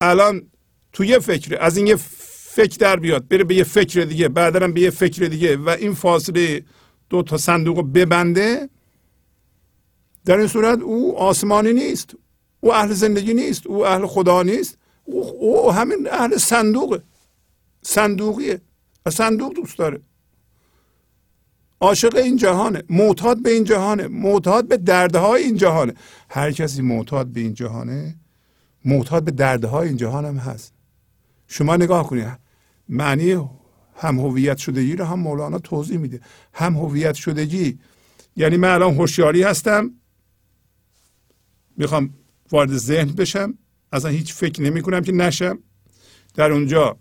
الان 0.00 0.50
تو 0.92 1.04
یه 1.04 1.18
فکر 1.18 1.56
از 1.60 1.76
این 1.76 1.86
یه 1.86 1.96
فکر 2.58 2.76
در 2.76 2.96
بیاد. 2.96 3.28
بره 3.28 3.44
به 3.44 3.54
یه 3.54 3.64
فکر 3.64 4.00
دیگه. 4.00 4.28
بعدا 4.28 4.68
به 4.68 4.80
یه 4.80 4.90
فکر 4.90 5.26
دیگه. 5.26 5.56
و 5.56 5.68
این 5.68 5.94
فاصله 5.94 6.64
دو 7.10 7.22
تا 7.22 7.36
صندوق 7.36 7.76
رو 7.76 7.82
ببنده. 7.82 8.68
در 10.24 10.38
این 10.38 10.46
صورت 10.46 10.80
او 10.80 11.18
آسمانی 11.18 11.72
نیست. 11.72 12.14
او 12.60 12.74
اهل 12.74 12.92
زندگی 12.92 13.34
نیست. 13.34 13.66
او 13.66 13.86
اهل 13.86 14.06
خدا 14.06 14.42
نیست. 14.42 14.78
او, 15.04 15.24
او 15.40 15.72
همین 15.72 16.08
اهل 16.10 16.36
صندوقه 16.36 17.02
صندوقیه. 17.82 18.60
و 19.06 19.10
صندوق 19.10 19.54
دوست 19.54 19.78
داره. 19.78 20.00
عاشق 21.80 22.16
این 22.16 22.36
جهانه. 22.36 22.82
معتاد 22.90 23.42
به 23.42 23.50
این 23.50 23.64
جهانه. 23.64 24.06
معتاد 24.06 24.68
به 24.68 24.76
دردهای 24.76 25.42
این 25.42 25.56
جهانه. 25.56 25.94
هر 26.30 26.52
کسی 26.52 26.82
معتاد 26.82 27.26
به 27.26 27.40
این 27.40 27.54
جهانه 27.54 28.14
معتاد 28.84 29.24
به 29.24 29.30
دردهای 29.30 29.88
این 29.88 29.96
جهان 29.96 30.24
هم 30.24 30.36
هست. 30.36 30.72
شما 31.46 31.76
نگاه 31.76 32.06
کنید. 32.06 32.47
معنی 32.88 33.32
هم 33.96 34.20
هویت 34.20 34.58
شدگی 34.58 34.96
رو 34.96 35.04
هم 35.04 35.20
مولانا 35.20 35.58
توضیح 35.58 35.98
میده. 35.98 36.20
هم 36.52 36.76
هویت 36.76 37.14
شدگی 37.14 37.78
یعنی 38.36 38.56
من 38.56 38.68
الان 38.68 38.94
هوشیاری 38.94 39.42
هستم 39.42 39.90
می‌خوام 41.76 42.14
وارد 42.52 42.76
ذهن 42.76 43.12
بشم 43.12 43.54
اصلا 43.92 44.10
هیچ 44.10 44.34
فکر 44.34 44.62
نمی 44.62 44.82
کنم 44.82 45.00
که 45.00 45.12
نشم. 45.12 45.58
در 46.34 46.52
اونجا 46.52 46.98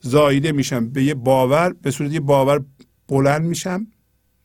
زایده 0.00 0.52
میشم 0.52 0.90
به 0.90 1.04
یه 1.04 1.14
باور 1.14 1.72
به 1.72 1.90
صورت 1.90 2.12
یه 2.12 2.20
باور 2.20 2.64
بلند 3.08 3.42
میشم. 3.42 3.86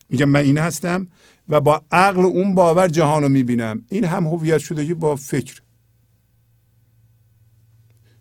میگم 0.10 0.30
من 0.30 0.40
این 0.40 0.58
هستم 0.58 1.08
و 1.50 1.62
با 1.62 1.86
عقل 1.92 2.22
اون 2.22 2.56
باور 2.56 2.88
جهان 2.88 3.24
رو 3.24 3.30
می‌بینم. 3.30 3.86
این 3.90 4.06
هم 4.06 4.28
هویت 4.28 4.58
شدگی 4.58 4.94
با 4.94 5.16
فکر. 5.16 5.62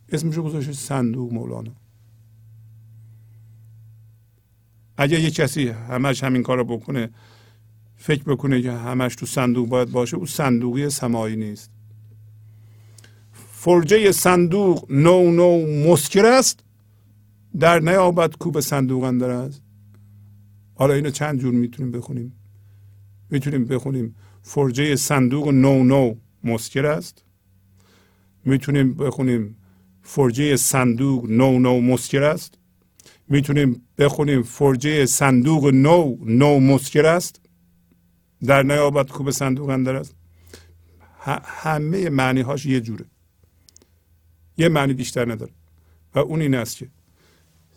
اسمشو 0.08 0.42
گذاشته 0.42 0.72
صندوق 0.72 1.32
مولانا. 1.32 1.83
اگر 4.96 5.20
یه 5.20 5.30
کسی 5.30 5.68
همش 5.68 6.24
همین 6.24 6.42
کار 6.42 6.56
رو 6.56 6.64
بکنه 6.64 7.10
فکر 7.96 8.22
بکنه 8.22 8.62
که 8.62 8.72
همش 8.72 9.14
تو 9.16 9.26
صندوق 9.26 9.68
باید 9.68 9.90
باشه 9.90 10.16
او 10.16 10.26
صندوقی 10.26 10.90
سمایی 10.90 11.36
نیست. 11.36 11.70
فرجه 13.32 14.12
صندوق 14.12 14.92
نو 14.92 15.30
نو 15.30 15.66
مسکر 15.90 16.26
است 16.26 16.64
در 17.60 17.78
نیابت 17.78 18.36
کوب 18.36 18.60
صندوق 18.60 19.02
اندر 19.02 19.30
است. 19.30 19.62
حالا 20.74 20.94
اینو 20.94 21.10
چند 21.10 21.40
جور 21.40 21.54
می‌تونیم 21.54 21.92
بخونیم؟ 21.92 22.32
می‌تونیم 23.30 23.64
بخونیم 23.64 24.14
فرجه 24.42 24.96
صندوق 24.96 25.48
نو 25.48 25.84
نو 25.84 26.14
مسکر 26.44 26.86
است. 26.86 27.24
می‌تونیم 28.44 28.94
بخونیم 28.94 29.56
فرجه 30.02 30.56
صندوق 30.56 31.30
نو 31.30 31.58
نو 31.58 31.80
مسکر 31.80 32.22
است. 32.22 32.58
می‌تونیم 33.28 33.88
بخونیم 33.98 34.42
فرجه 34.42 35.06
صندوق 35.06 35.66
نو 35.66 36.16
نو 36.24 36.60
مسکر 36.60 37.06
است. 37.06 37.40
در 38.46 38.62
نیابت 38.62 39.10
کوب 39.10 39.30
صندوق 39.30 39.68
اندر 39.68 39.96
است. 39.96 40.14
همه 41.44 42.10
معنی 42.10 42.40
هاش 42.40 42.66
یه 42.66 42.80
جوره. 42.80 43.04
یه 44.56 44.68
معنی 44.68 44.92
بیشتر 44.92 45.32
نداره. 45.32 45.52
و 46.14 46.18
اون 46.18 46.40
این 46.40 46.54
است 46.54 46.76
که 46.76 46.88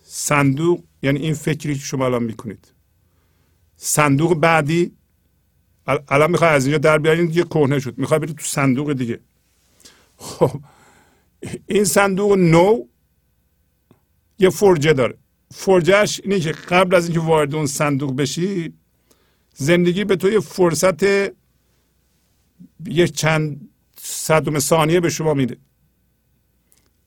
صندوق 0.04 0.84
یعنی 1.02 1.18
این 1.18 1.34
فکری 1.34 1.74
که 1.74 1.80
شما 1.80 2.04
الان 2.04 2.22
می‌کنید. 2.22 2.72
صندوق 3.76 4.34
بعدی 4.34 4.92
الان 6.08 6.30
می‌خوای 6.30 6.50
از 6.50 6.66
اینجا 6.66 6.78
در 6.78 6.98
بیارین 6.98 7.30
یه 7.30 7.44
کهنه 7.44 7.78
شد. 7.78 7.98
می‌خوای 7.98 8.20
برید 8.20 8.36
تو 8.36 8.44
صندوق 8.44 8.92
دیگه. 8.92 9.20
خب 10.16 10.60
این 11.66 11.84
صندوق 11.84 12.32
نو 12.32 12.84
یه 14.38 14.50
فرجه 14.50 14.92
داره. 14.92 15.18
فرجهش 15.50 16.20
اینه 16.24 16.40
که 16.40 16.52
قبل 16.52 16.94
از 16.94 17.04
اینکه 17.04 17.20
وارد 17.20 17.54
اون 17.54 17.66
صندوق 17.66 18.16
بشی 18.16 18.72
زندگی 19.54 20.04
به 20.04 20.16
تو 20.16 20.30
یه 20.30 20.40
فرصت 20.40 21.02
یه 22.86 23.08
چند 23.14 23.68
صدم 24.00 24.58
ثانیه 24.58 25.00
به 25.00 25.10
شما 25.10 25.34
میده. 25.34 25.56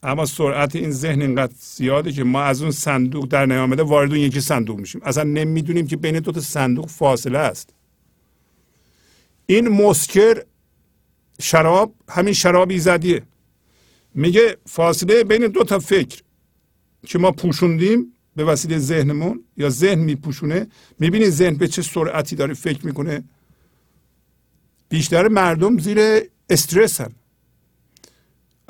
اما 0.04 0.26
سرعت 0.26 0.76
این 0.76 0.92
ذهن 0.92 1.22
اینقدر 1.22 1.54
زیاده 1.60 2.12
که 2.12 2.24
ما 2.24 2.42
از 2.42 2.62
اون 2.62 2.72
صندوق 2.72 3.28
در 3.28 3.46
نیامده 3.46 3.84
وارد 3.84 4.10
اون 4.10 4.20
یکی 4.20 4.42
صندوق 4.42 4.80
میشیم. 4.80 5.02
اصلا 5.04 5.24
نمی‌دونیم 5.24 5.88
که 5.88 5.98
بین 5.98 6.20
دو 6.20 6.32
تا 6.32 6.42
صندوق 6.42 6.90
فاصله 6.90 7.38
است. 7.38 7.74
این 9.46 9.70
مسکر 9.70 10.44
شراب 11.42 11.96
همین 12.10 12.34
شراب 12.34 12.70
ایزدیه. 12.70 13.24
میگه 14.16 14.58
فاصله 14.66 15.24
بین 15.24 15.48
دو 15.48 15.64
تا 15.64 15.80
فکر 15.80 16.22
که 17.06 17.20
ما 17.20 17.32
پوشوندیم 17.32 18.14
به 18.36 18.46
وسیله 18.46 18.78
ذهنمون 18.78 19.44
یا 19.58 19.70
ذهن 19.70 20.00
میپوشونه 20.00 20.68
می‌بینی 21.00 21.30
ذهن 21.30 21.56
به 21.56 21.68
چه 21.68 21.82
سرعتی 21.82 22.36
داره 22.36 22.54
فکر 22.54 22.86
می‌کنه. 22.86 23.24
بیشتر 24.90 25.28
مردم 25.28 25.78
زیر 25.78 26.00
استرس 26.50 27.02
هم 27.02 27.12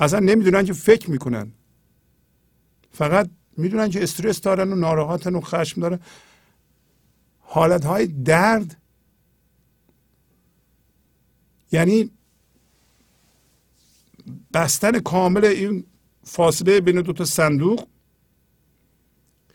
اصلا 0.00 0.20
نمی‌دونن 0.20 0.64
که 0.64 0.72
فکر 0.72 1.10
می‌کنن. 1.10 1.52
فقط 2.92 3.30
می‌دونن 3.56 3.90
که 3.90 4.02
استرس 4.02 4.40
دارن 4.40 4.72
و 4.72 4.76
ناراحتن 4.76 5.34
و 5.34 5.40
خشم 5.40 5.80
دارن. 5.80 6.00
حالت 7.38 7.84
های 7.84 8.06
درد. 8.06 8.76
یعنی 11.72 12.10
بستن 14.54 15.00
کامل 15.00 15.44
این 15.44 15.84
فاصله 16.24 16.80
بین 16.80 17.00
دو 17.00 17.12
تا 17.12 17.24
صندوق 17.24 17.88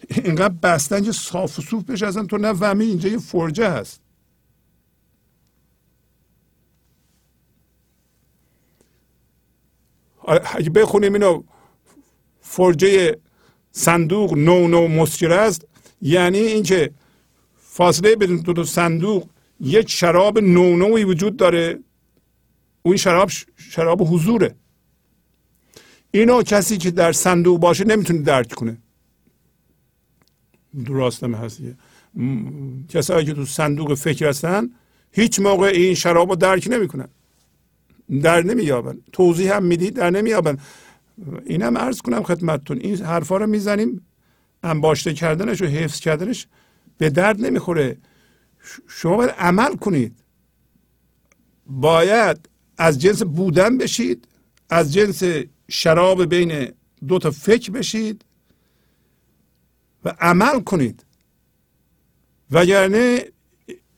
اینقدر 0.10 0.54
بستن 0.64 1.04
که 1.04 1.12
صاف 1.12 1.60
و 1.60 1.62
صوف 1.62 1.84
بشه 1.84 2.08
اصلا 2.08 2.26
تو 2.26 2.38
نفهمی 2.38 2.86
اینجا 2.86 3.10
یه 3.10 3.18
فرجه 3.18 3.70
هست. 3.70 4.02
اگه 10.56 10.70
بخونیم 10.70 11.14
اینو 11.14 11.44
فرجه 12.42 13.18
صندوق 13.72 14.34
نو 14.38 14.68
نو 14.68 14.88
مسکر 14.88 15.32
است 15.32 15.66
یعنی 16.02 16.38
اینکه 16.38 16.92
فاصله 17.58 18.16
بدون 18.16 18.38
دو, 18.38 18.54
دو 18.54 18.64
صندوق 18.64 19.30
یک 19.60 19.90
شراب 19.90 20.40
نو 20.40 20.78
نوی 20.78 21.04
وجود 21.04 21.38
داره. 21.38 21.80
اون 22.82 22.98
شراب 22.98 23.30
شراب 23.58 24.02
حضوره. 24.02 24.56
اینو 26.12 26.44
کسی 26.44 26.78
که 26.78 26.92
در 26.92 27.12
صندوق 27.12 27.60
باشه 27.60 27.84
نمی‌تونه 27.84 28.22
درک 28.22 28.54
کنه. 28.54 28.78
درست 30.86 31.24
هم 31.24 31.34
هستیه 31.34 31.76
کسایی 32.90 33.26
که 33.26 33.34
تو 33.34 33.46
صندوق 33.46 33.94
فکر 33.94 34.30
هستن 34.30 34.70
هیچ 35.12 35.40
موقع 35.40 35.68
این 35.68 35.94
شراب 35.94 36.30
رو 36.30 36.36
درک 36.36 36.68
نمی‌کنن. 36.72 37.08
در 38.22 38.42
نمییابن. 38.44 38.98
توضیح 39.12 39.56
هم 39.56 39.64
می‌دید 39.64 39.94
در 39.94 40.10
نمییابن. 40.10 40.58
اینم 41.46 41.78
عرض 41.78 42.02
کنم 42.02 42.24
خدمتتون 42.24 42.78
این 42.78 42.96
حرفا 42.96 43.38
رو 43.38 43.48
می‌زنیم 43.48 44.02
انباشته 44.64 45.14
کردنش 45.14 45.62
و 45.62 45.66
حفظ 45.66 46.00
کردنش 46.00 46.48
به 46.98 47.10
درد 47.10 47.46
نمی‌خوره. 47.46 47.98
شما 48.88 49.18
باید 49.18 49.30
عمل 49.30 49.76
کنید. 49.76 50.24
باید 51.66 52.50
از 52.78 53.02
جنس 53.02 53.24
بودن 53.24 53.78
بشید 53.78 54.28
از 54.70 54.94
جنس 54.94 55.24
شراب 55.70 56.26
بین 56.26 56.72
دو 57.08 57.20
تا 57.20 57.32
فکر 57.32 57.72
بشید. 57.72 58.26
و 60.08 60.16
عمل 60.20 60.62
کنید. 60.62 61.06
وگرنه 62.52 63.26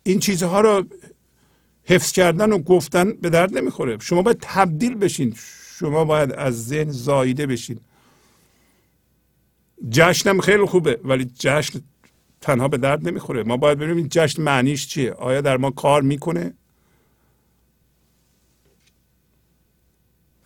این 0.03 0.19
چیزها 0.19 0.61
رو 0.61 0.85
حفظ 1.83 2.11
کردن 2.11 2.51
و 2.51 2.57
گفتن 2.57 3.11
به 3.11 3.29
درد 3.29 3.57
نمی‌خوره. 3.57 3.97
شما 3.99 4.21
باید 4.21 4.37
تبدیل 4.41 4.95
بشین. 4.95 5.35
شما 5.77 6.05
باید 6.05 6.31
از 6.31 6.67
ذهن 6.67 6.91
زایده 6.91 7.47
بشین. 7.47 7.79
جشنم 9.89 10.41
خیلی 10.41 10.65
خوبه 10.65 10.99
ولی 11.03 11.31
جشن 11.39 11.81
تنها 12.41 12.67
به 12.67 12.77
درد 12.77 13.07
نمی‌خوره. 13.07 13.43
ما 13.43 13.57
باید 13.57 13.77
ببینیم 13.79 14.07
جشن 14.11 14.41
معنیش 14.41 14.87
چیه. 14.87 15.13
آیا 15.13 15.41
در 15.41 15.57
ما 15.57 15.71
کار 15.71 16.01
می‌کنه؟ 16.01 16.53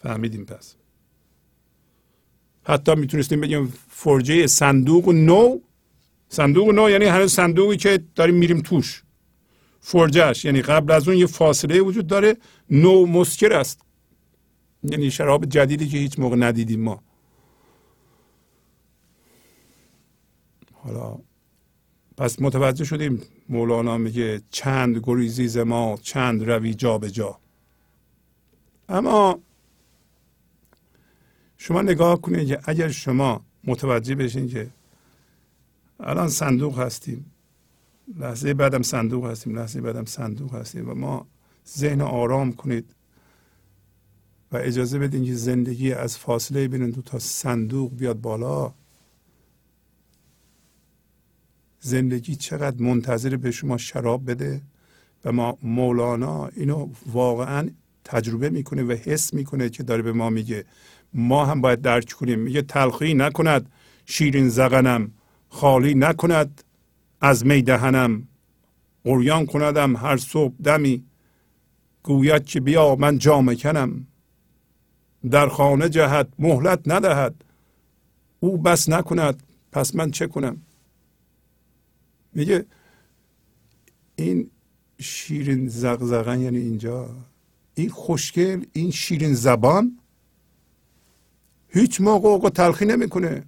فهمیدیم 0.03 0.45
پس. 0.45 0.75
حتی 2.65 2.95
می‌تونستیم 2.95 3.41
بگیم 3.41 3.73
فرجه 3.89 4.47
صندوق 4.47 5.09
نو. 5.09 5.59
صندوق 6.29 6.69
نو 6.69 6.89
یعنی 6.89 7.05
هنوز 7.05 7.33
صندوقی 7.33 7.77
که 7.77 8.03
داریم 8.15 8.35
میریم 8.35 8.61
توش. 8.61 9.03
فرجهش 9.79 10.45
یعنی 10.45 10.61
قبل 10.61 10.91
از 10.91 11.07
اون 11.07 11.17
یه 11.17 11.25
فاصله 11.25 11.81
وجود 11.81 12.07
داره. 12.07 12.37
نو 12.69 13.05
مسکر 13.05 13.53
است. 13.53 13.81
یعنی 14.83 15.11
شراب 15.11 15.45
جدیدی 15.45 15.87
که 15.87 15.97
هیچ 15.97 16.19
موقع 16.19 16.35
ندیدیم 16.35 16.81
ما. 16.81 17.03
حالا 20.73 21.19
پس 22.17 22.41
متوجه 22.41 22.85
شدیم 22.85 23.21
مولانا 23.49 23.97
میگه 23.97 24.41
چند 24.51 24.99
گریزی 25.03 25.63
ما 25.63 25.97
چند 26.01 26.49
روی 26.49 26.73
جا 26.73 26.97
به 26.97 27.11
جا. 27.11 27.39
اما 28.89 29.39
شما 31.65 31.81
نگاه 31.81 32.21
کنید 32.21 32.47
که 32.47 32.59
اگر 32.63 32.89
شما 32.89 33.41
متوجه 33.63 34.15
بشین 34.15 34.47
که 34.47 34.69
الان 35.99 36.29
صندوق 36.29 36.79
هستیم 36.79 37.31
لحظه 38.17 38.53
بعدم 38.53 38.81
صندوق 38.81 39.25
هستیم 39.25 39.59
لحظه 39.59 39.81
بعدم 39.81 40.05
صندوق 40.05 40.55
هستیم 40.55 40.89
و 40.89 40.93
ما 40.93 41.27
ذهن 41.77 42.01
آرام 42.01 42.53
کنید 42.53 42.95
و 44.51 44.57
اجازه 44.57 44.99
بدین 44.99 45.25
که 45.25 45.33
زندگی 45.33 45.93
از 45.93 46.17
فاصله 46.17 46.67
بین 46.67 46.89
دو 46.89 47.01
تا 47.01 47.19
صندوق 47.19 47.95
بیاد 47.95 48.21
بالا 48.21 48.73
زندگی 51.79 52.35
چقدر 52.35 52.83
منتظر 52.83 53.35
به 53.37 53.51
شما 53.51 53.77
شراب 53.77 54.31
بده 54.31 54.61
و 55.25 55.31
ما 55.31 55.57
مولانا 55.61 56.47
اینو 56.47 56.89
واقعا 57.05 57.69
تجربه 58.03 58.49
می‌کنه 58.49 58.83
و 58.83 58.91
حس 58.91 59.33
می‌کنه 59.33 59.69
که 59.69 59.83
داره 59.83 60.01
به 60.01 60.11
ما 60.11 60.29
میگه. 60.29 60.65
ما 61.13 61.45
هم 61.45 61.61
باید 61.61 61.81
درک 61.81 62.11
کنیم. 62.11 62.39
میگه 62.39 62.61
تلخی 62.61 63.13
نکند 63.13 63.71
شیرین 64.05 64.49
زغنم 64.49 65.11
خالی 65.49 65.95
نکند 65.95 66.63
از 67.21 67.45
می 67.45 67.61
دهنم. 67.61 68.27
قریان 69.03 69.45
کندم 69.45 69.95
هر 69.95 70.17
صبح 70.17 70.53
دمی 70.63 71.03
گوید 72.03 72.45
که 72.45 72.59
بیا 72.59 72.95
من 72.95 73.17
جامه 73.17 73.55
کنم. 73.55 74.07
در 75.29 75.47
خانه 75.47 75.89
جهت 75.89 76.27
مهلت 76.39 76.79
ندهد 76.85 77.43
او 78.39 78.57
بس 78.57 78.89
نکند 78.89 79.43
پس 79.71 79.95
من 79.95 80.11
چه 80.11 80.27
کنم؟ 80.27 80.57
میگه 82.33 82.65
این 84.15 84.49
شیرین 84.99 85.67
زغزغن 85.67 86.41
یعنی 86.41 86.57
اینجا 86.57 87.09
این 87.75 87.89
خوشگل 87.89 88.65
این 88.73 88.91
شیرین 88.91 89.33
زبان 89.33 89.99
هیچ 91.73 92.01
موقع 92.01 92.29
اوقا 92.29 92.49
تلخی 92.49 92.85
نمی‌کنه. 92.85 93.43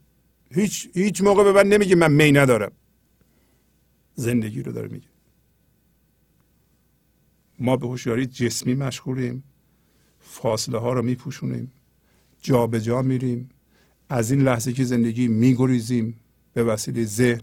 هیچ 0.52 0.90
هیچ 0.94 1.22
موقع 1.22 1.44
به 1.44 1.52
من 1.52 1.68
نمیگه 1.68 1.96
من 1.96 2.12
می 2.12 2.32
ندارم. 2.32 2.72
زندگی 4.16 4.64
رو 4.64 4.72
داره 4.72 4.88
میگه. 4.88 5.08
ما 7.60 7.78
به 7.78 7.88
هوشیاری 7.88 8.26
جسمی 8.26 8.74
مشغولیم. 8.74 9.44
فاصله 10.20 10.78
ها 10.78 10.94
رو 10.94 11.02
میپوشونیم. 11.02 11.72
جا 12.42 12.68
به 12.68 12.82
جا 12.82 13.02
میریم. 13.02 13.50
از 14.10 14.32
این 14.32 14.42
لحظه 14.42 14.74
که 14.74 14.84
زندگی 14.84 15.28
میگریزیم 15.28 16.20
به 16.54 16.64
وسیله 16.64 17.06
ذهن. 17.06 17.42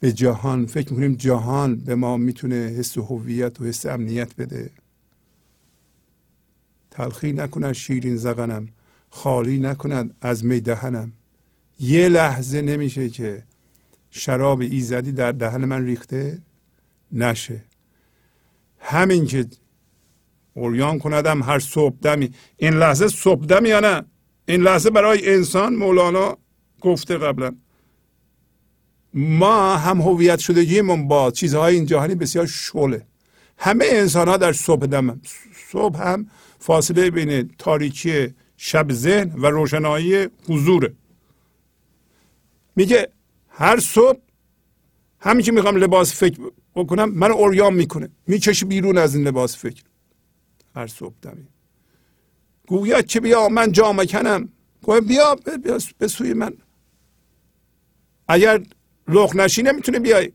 به 0.00 0.12
جهان 0.12 0.66
فکر 0.66 0.90
می‌کنیم 0.92 1.14
جهان 1.14 1.76
به 1.76 1.94
ما 1.94 2.16
می‌تونه 2.16 2.54
حس 2.54 2.98
هویت 2.98 3.60
و 3.60 3.64
حس 3.64 3.86
امنیت 3.86 4.36
بده. 4.36 4.70
تلخی 6.90 7.32
نکنن 7.32 7.72
شیرین 7.72 8.16
زغنم. 8.16 8.68
خالی 9.14 9.58
نکنند 9.58 10.16
از 10.20 10.44
می 10.44 10.60
دهنم. 10.60 11.12
یه 11.80 12.08
لحظه 12.08 12.62
نمیشه 12.62 13.08
که 13.08 13.42
شراب 14.10 14.60
ایزدی 14.60 15.12
در 15.12 15.32
دهن 15.32 15.64
من 15.64 15.84
ریخته 15.84 16.38
نشه. 17.12 17.64
همین 18.78 19.26
که 19.26 19.46
اوریان 20.54 20.98
کندم 20.98 21.42
هر 21.42 21.58
صبح 21.58 21.96
دمی. 22.02 22.30
این 22.56 22.74
لحظه 22.74 23.08
صبح 23.08 23.46
دمی 23.46 23.68
یا 23.68 23.80
نه؟ 23.80 24.04
این 24.48 24.62
لحظه 24.62 24.90
برای 24.90 25.34
انسان 25.34 25.74
مولانا 25.74 26.38
گفته 26.80 27.18
قبلا. 27.18 27.56
ما 29.14 29.76
هم 29.76 30.00
هویت 30.00 30.38
شدگیمون 30.38 31.08
با 31.08 31.30
چیزهای 31.30 31.74
این 31.74 31.86
جهانی 31.86 32.14
بسیار 32.14 32.46
شله. 32.46 33.06
همه 33.58 33.84
انسان 33.88 34.28
ها 34.28 34.36
در 34.36 34.52
صبح 34.52 34.86
دم 34.86 35.20
صبح 35.70 36.02
هم 36.02 36.26
فاصله 36.58 37.10
بین 37.10 37.50
تاریکی 37.58 38.34
شب 38.66 38.92
ذهن 38.92 39.32
و 39.32 39.46
روشنایی 39.46 40.28
حضوره. 40.48 40.92
میگه 42.76 43.08
هر 43.48 43.80
صبح 43.80 44.18
همین 45.20 45.42
که 45.42 45.52
می‌خوام 45.52 45.76
لباس 45.76 46.14
فکر 46.14 46.40
بکنم 46.74 47.10
من 47.10 47.30
اوریان 47.30 47.74
می‌کنه. 47.74 48.08
می‌کشه 48.26 48.66
بیرون 48.66 48.98
از 48.98 49.14
این 49.14 49.26
لباس 49.26 49.56
فکر. 49.56 49.82
هر 50.74 50.86
صبح 50.86 51.14
دمی 51.22 51.46
گوید 52.66 53.06
که 53.06 53.20
بیا 53.20 53.48
من 53.48 53.72
جامه 53.72 54.06
کنم 54.06 54.48
گوید 54.82 55.06
بیا 55.06 55.36
به 55.98 56.08
سوی 56.08 56.32
من. 56.32 56.52
اگر 58.28 58.62
لخ 59.08 59.36
نشی 59.36 59.62
نمی‌تونه 59.62 59.98
بیای. 59.98 60.32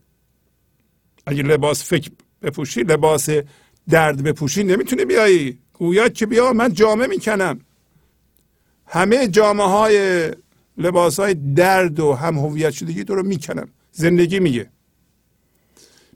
اگر 1.26 1.44
لباس 1.44 1.84
فکر 1.84 2.12
بپوشی 2.42 2.82
لباس 2.82 3.30
درد 3.90 4.24
بپوشی 4.24 4.64
نمی‌تونه 4.64 5.06
بیایی. 5.06 5.60
گوید 5.74 6.14
که 6.14 6.26
بیا 6.26 6.54
من 6.54 6.74
جامه 6.74 7.08
می‌کنم. 7.08 7.60
همه 8.90 9.28
جامعه 9.28 9.68
های 9.68 10.30
لباس 10.78 11.20
های 11.20 11.34
درد 11.34 12.00
و 12.00 12.14
هم 12.14 12.38
هویت 12.38 12.72
شدگی 12.72 13.04
تو 13.04 13.16
رو 13.16 13.24
می‌کنم 13.24 13.68
زندگی 13.92 14.40
میگه. 14.40 14.70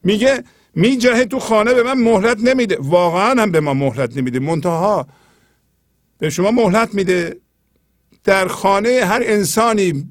میگه 0.03 0.43
میجهه 0.75 1.25
تو 1.25 1.39
خانه 1.39 1.73
به 1.73 1.83
من 1.83 1.93
مهلت 1.93 2.37
نمیده. 2.39 2.77
واقعا 2.79 3.41
هم 3.41 3.51
به 3.51 3.59
ما 3.59 3.73
مهلت 3.73 4.17
نمیده. 4.17 4.39
منتها 4.39 5.07
به 6.19 6.29
شما 6.29 6.51
مهلت 6.51 6.95
میده. 6.95 7.37
در 8.23 8.47
خانه 8.47 8.89
هر 9.05 9.21
انسانی 9.25 10.09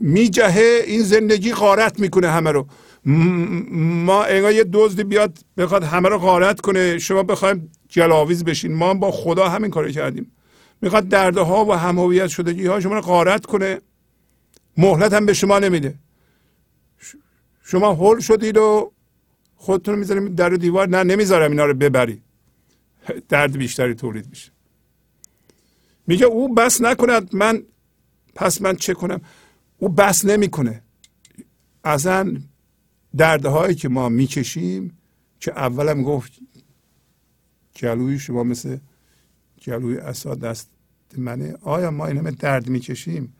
میجهه 0.00 0.82
این 0.86 1.02
زندگی 1.02 1.52
غارت 1.52 2.00
می‌کنه 2.00 2.28
همه 2.30 2.50
رو. 2.50 2.66
ما 3.04 4.24
انگار 4.24 4.52
یه 4.52 4.64
دزدی 4.72 5.04
بیاد 5.04 5.38
بخواد 5.56 5.84
همه 5.84 6.08
رو 6.08 6.18
غارت 6.18 6.60
کنه. 6.60 6.98
شما 6.98 7.22
بخوایم 7.22 7.72
جلاویز 7.88 8.44
بشین. 8.44 8.72
ما 8.74 8.94
با 8.94 9.10
خدا 9.10 9.48
همین 9.48 9.70
کارو 9.70 9.90
کردیم. 9.90 10.32
می‌خواد 10.82 11.08
دردها 11.08 11.64
و 11.64 11.72
همهویت 11.72 12.26
شدگی 12.26 12.66
ها 12.66 12.80
شما 12.80 12.94
رو 12.94 13.00
غارت 13.00 13.46
کنه. 13.46 13.80
مهلت 14.76 15.12
هم 15.12 15.26
به 15.26 15.32
شما 15.32 15.58
نمیده. 15.58 15.94
شما 17.62 17.92
هول 17.92 18.20
شدید 18.20 18.56
و 18.56 18.92
خودتون 19.56 19.98
می‌ذاریم 19.98 20.34
در 20.34 20.48
دیوار. 20.48 20.88
نه 20.88 21.02
نمی‌ذارم 21.02 21.50
اینا 21.50 21.64
رو 21.64 21.74
ببری. 21.74 22.22
درد 23.28 23.52
بیشتری 23.58 23.94
تولید 23.94 24.28
میشه. 24.30 24.50
میگه 26.06 26.26
او 26.26 26.54
بس 26.54 26.80
نکند 26.80 27.34
من 27.34 27.62
پس 28.34 28.62
من 28.62 28.76
چه 28.76 28.94
کنم؟ 28.94 29.20
او 29.78 29.88
بس 29.88 30.24
نمی‌کنه. 30.24 30.82
اصلا 31.84 32.36
دردهایی 33.16 33.74
که 33.74 33.88
ما 33.88 34.08
می‌کشیم 34.08 34.98
که 35.40 35.52
اولم 35.52 36.02
گفت 36.02 36.32
جلوی 37.74 38.18
شما 38.18 38.42
مثل 38.42 38.78
جلوی 39.60 39.98
اسا 39.98 40.34
دست 40.34 40.70
منه. 41.16 41.56
آیا 41.62 41.90
ما 41.90 42.06
این 42.06 42.16
همه 42.16 42.30
درد 42.30 42.68
می‌کشیم؟ 42.68 43.32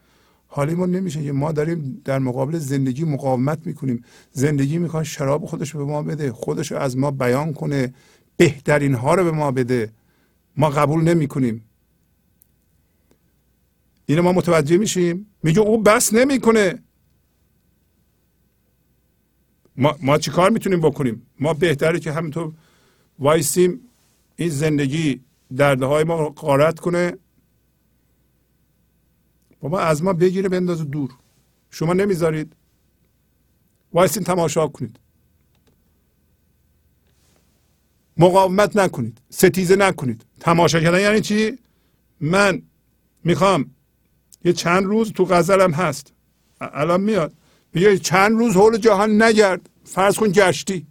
حالیمون 0.46 0.90
نمیشه 0.90 1.22
که 1.24 1.32
ما 1.32 1.52
داریم 1.52 2.02
در 2.04 2.18
مقابل 2.18 2.58
زندگی 2.58 3.04
مقاومت 3.04 3.66
می‌کنیم. 3.66 4.04
زندگی 4.32 4.78
می‌خواد 4.78 5.02
شراب 5.02 5.46
خودش 5.46 5.76
به 5.76 5.84
ما 5.84 6.02
بده 6.02 6.32
خودش 6.32 6.72
از 6.72 6.96
ما 6.96 7.10
بیان 7.10 7.52
کنه. 7.52 7.94
بهترین 8.36 8.94
ها 8.94 9.14
رو 9.14 9.24
به 9.24 9.30
ما 9.30 9.50
بده. 9.50 9.92
ما 10.56 10.70
قبول 10.70 11.02
نمی‌کنیم. 11.02 11.64
اینو 14.06 14.22
ما 14.22 14.32
متوجه 14.32 14.76
میشیم. 14.76 15.26
میگه 15.42 15.60
او 15.60 15.82
بس 15.82 16.14
نمی‌کنه. 16.14 16.78
ما, 19.76 19.98
ما 20.02 20.18
چی 20.18 20.30
کار 20.30 20.50
می‌تونیم 20.50 20.80
بکنیم؟ 20.80 21.26
ما 21.40 21.54
بهتره 21.54 22.00
که 22.00 22.12
همینطور 22.12 22.52
وایسیم 23.18 23.80
این 24.36 24.48
زندگی 24.48 25.20
دردهای 25.56 26.04
ما 26.04 26.28
قارت 26.28 26.80
کنه. 26.80 27.16
بابا 29.60 29.80
از 29.80 30.02
ما 30.02 30.12
بگیره 30.12 30.48
بندازه 30.48 30.84
دور. 30.84 31.10
شما 31.70 31.92
نمی‌ذارید. 31.92 32.56
وایسین 33.92 34.24
تماشا 34.24 34.68
کنید. 34.68 34.98
مقاومت 38.16 38.76
نکنید. 38.76 39.20
ستیزه 39.30 39.76
نکنید. 39.76 40.24
تماشا 40.40 40.80
کردن 40.80 41.00
یعنی 41.00 41.20
چی؟ 41.20 41.58
من 42.20 42.62
می‌خوام 43.24 43.70
یه 44.44 44.52
چند 44.52 44.84
روز 44.84 45.12
تو 45.12 45.24
غزلم 45.24 45.72
هست. 45.72 46.12
الان 46.60 47.00
میاد. 47.00 47.32
میگه 47.74 47.98
چند 47.98 48.38
روز 48.38 48.54
حول 48.56 48.76
جهان 48.76 49.22
نگرد. 49.22 49.70
فرض 49.84 50.16
کن 50.16 50.28
گشتی. 50.28 50.86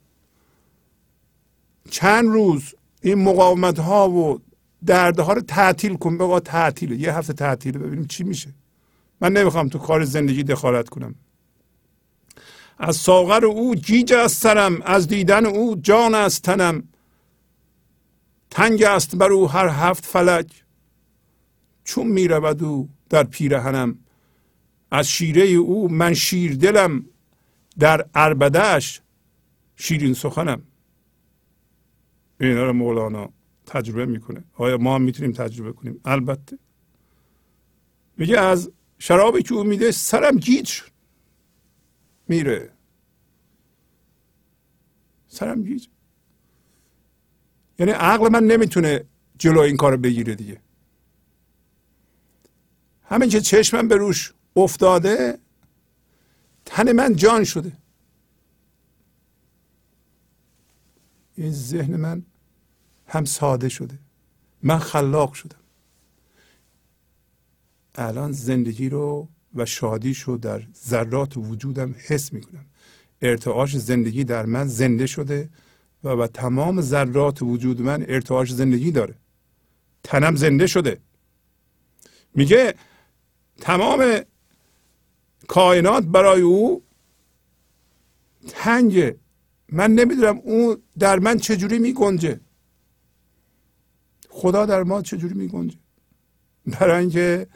چند 1.90 2.26
روز 2.26 2.76
این 3.02 3.24
مقاومت 3.24 3.80
ها 3.80 4.10
و 4.10 4.42
دردها 4.86 5.34
رو 5.34 5.42
تعطیل 5.42 5.96
کن 5.96 6.18
بگا 6.18 6.40
تعطیله. 6.40 6.96
یه 6.96 7.14
هفته 7.14 7.34
تعطیله 7.34 7.80
ببینیم 7.80 8.06
چی 8.06 8.24
میشه. 8.24 8.54
من 9.22 9.34
نمی‌خوام 9.34 9.70
تو 9.70 9.80
کار 9.80 10.04
زندگی 10.04 10.44
دخالت 10.44 10.90
کنم. 10.90 11.16
از 12.78 12.96
ساغر 12.96 13.46
او 13.46 13.76
گیج 13.76 14.14
از 14.14 14.32
سرم 14.32 14.82
از 14.82 15.08
دیدن 15.08 15.46
او 15.46 15.76
جان 15.76 16.16
از 16.16 16.42
تنم. 16.42 16.84
تنگ 18.50 18.84
است 18.84 19.16
بر 19.16 19.32
او 19.32 19.50
هر 19.50 19.68
هفت 19.68 20.06
فلک. 20.06 20.64
چون 21.84 22.08
می‌رود 22.08 22.64
او 22.64 22.90
در 23.10 23.24
پیرهنم 23.24 24.00
از 24.92 25.08
شیره 25.08 25.44
او 25.44 25.92
من 25.92 26.14
شیر 26.14 26.56
دلم 26.56 27.06
در 27.80 28.06
اربدهش 28.16 29.02
شیرین 29.76 30.14
سخنم. 30.14 30.62
اینا 32.40 32.64
رو 32.64 32.74
مولانا 32.74 33.30
تجربه 33.70 34.06
می‌کنه. 34.06 34.44
آیا 34.54 34.78
ما 34.78 34.96
هم 34.96 35.02
می‌تونیم 35.02 35.32
تجربه 35.32 35.74
کنیم؟ 35.74 36.02
البته. 36.06 36.58
میگه 38.18 38.40
از 38.40 38.72
شرابی 39.00 39.44
که 39.44 39.54
او 39.54 39.64
میده 39.64 39.92
سرم 39.92 40.38
گیج 40.38 40.68
شد. 40.68 40.92
میره. 42.28 42.72
سرم 45.28 45.64
گیج. 45.64 45.88
یعنی 47.80 47.92
عقل 47.92 48.32
من 48.32 48.44
نمی‌تونه 48.44 49.06
جلو 49.38 49.60
این 49.60 49.78
کار 49.78 49.98
بگیره 49.98 50.36
دیگه. 50.36 50.62
همین 53.04 53.30
که 53.30 53.42
چشمم 53.42 53.88
به 53.88 53.96
روش 53.96 54.34
افتاده 54.56 55.40
تن 56.66 56.92
من 56.92 57.16
جان 57.16 57.44
شده. 57.44 57.72
این 61.36 61.52
ذهن 61.52 61.96
من 61.96 62.26
هم 63.10 63.26
ساده 63.26 63.70
شده. 63.70 64.00
من 64.64 64.80
خلاق 64.80 65.34
شدم. 65.34 65.60
الان 67.96 68.32
زندگی 68.32 68.90
رو 68.90 69.28
و 69.56 69.66
شادیش 69.66 70.20
رو 70.20 70.38
در 70.38 70.68
ذرات 70.86 71.38
وجودم 71.38 71.96
حس 71.98 72.34
می‌کنم. 72.34 72.66
ارتعاش 73.22 73.78
زندگی 73.78 74.24
در 74.24 74.46
من 74.46 74.68
زنده 74.68 75.06
شده 75.06 75.50
و 76.04 76.16
به 76.16 76.28
تمام 76.28 76.82
ذرات 76.82 77.42
وجود 77.42 77.82
من 77.82 78.06
ارتعاش 78.08 78.54
زندگی 78.54 78.92
داره. 78.92 79.16
تنم 80.04 80.36
زنده 80.36 80.68
شده. 80.68 81.00
میگه 82.36 82.74
تمام 83.62 84.20
کائنات 85.48 86.04
برای 86.04 86.42
او 86.42 86.84
تنگه. 88.48 89.16
من 89.70 89.92
نمی‌دونم 89.92 90.38
او 90.38 90.76
در 91.00 91.20
من 91.20 91.38
چجوری 91.38 91.80
میگنجه. 91.80 92.40
خدا 94.30 94.66
در 94.66 94.84
ما 94.84 95.02
چجوری 95.02 95.34
میگنجه؟ 95.34 95.78
برای 96.66 97.00
اینکه 97.00 97.48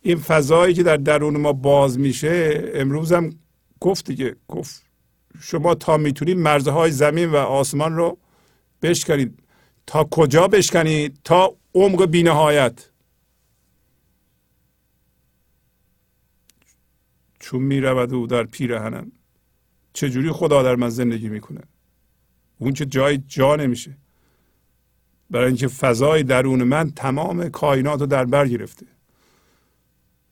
این 0.00 0.18
فضایی 0.18 0.74
که 0.74 0.82
در 0.82 0.96
درون 0.96 1.36
ما 1.36 1.52
باز 1.52 1.98
میشه 1.98 2.62
امروز 2.74 3.12
هم 3.12 3.38
گفت 3.80 4.06
دیگه 4.06 4.36
گفت 4.48 4.82
شما 5.40 5.74
تا 5.74 5.96
می‌تونید 5.96 6.36
مرزهای 6.36 6.90
زمین 6.90 7.30
و 7.30 7.36
آسمان 7.36 7.96
رو 7.96 8.18
بشکنید. 8.82 9.38
تا 9.86 10.04
کجا 10.10 10.48
بشکنید؟ 10.48 11.18
تا 11.24 11.56
عمق 11.74 12.06
بینهایت. 12.06 12.90
چون 17.38 17.62
می‌رود 17.62 18.14
او 18.14 18.26
در 18.26 18.44
پیرهنم 18.44 19.12
چجوری 19.92 20.30
خدا 20.30 20.62
در 20.62 20.76
من 20.76 20.88
زندگی 20.88 21.28
می‌کنه؟ 21.28 21.60
اون 22.58 22.72
که 22.72 22.86
جای 22.86 23.18
جا 23.18 23.56
نمیشه. 23.56 23.96
برای 25.34 25.46
اینکه 25.46 25.68
فضای 25.68 26.22
درون 26.22 26.62
من 26.62 26.90
تمام 26.90 27.48
کائنات 27.48 28.00
رو 28.00 28.06
در 28.06 28.24
بر 28.24 28.48
گرفته. 28.48 28.86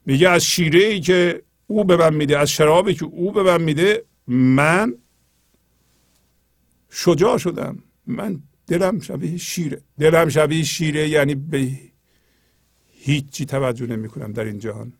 میگه 0.06 0.28
از 0.28 0.44
شیره 0.44 0.80
ای 0.80 1.00
که 1.00 1.42
او 1.66 1.84
به 1.84 1.96
من 1.96 2.14
میده 2.14 2.38
از 2.38 2.50
شرابی 2.50 2.94
که 2.94 3.04
او 3.04 3.32
به 3.32 3.42
من 3.42 3.62
میده 3.62 4.04
من 4.26 4.94
شجاع 6.90 7.38
شدم. 7.38 7.78
من 8.06 8.42
دلم 8.66 9.00
شبیه 9.00 9.36
شیره. 9.36 9.82
دلم 9.98 10.28
شبیه 10.28 10.64
شیره 10.64 11.08
یعنی 11.08 11.34
به 11.34 11.70
هیچی 12.92 13.44
توجه 13.46 13.86
نمی 13.86 14.08
کنم 14.08 14.32
در 14.32 14.44
این 14.44 14.58
جهان. 14.58 14.92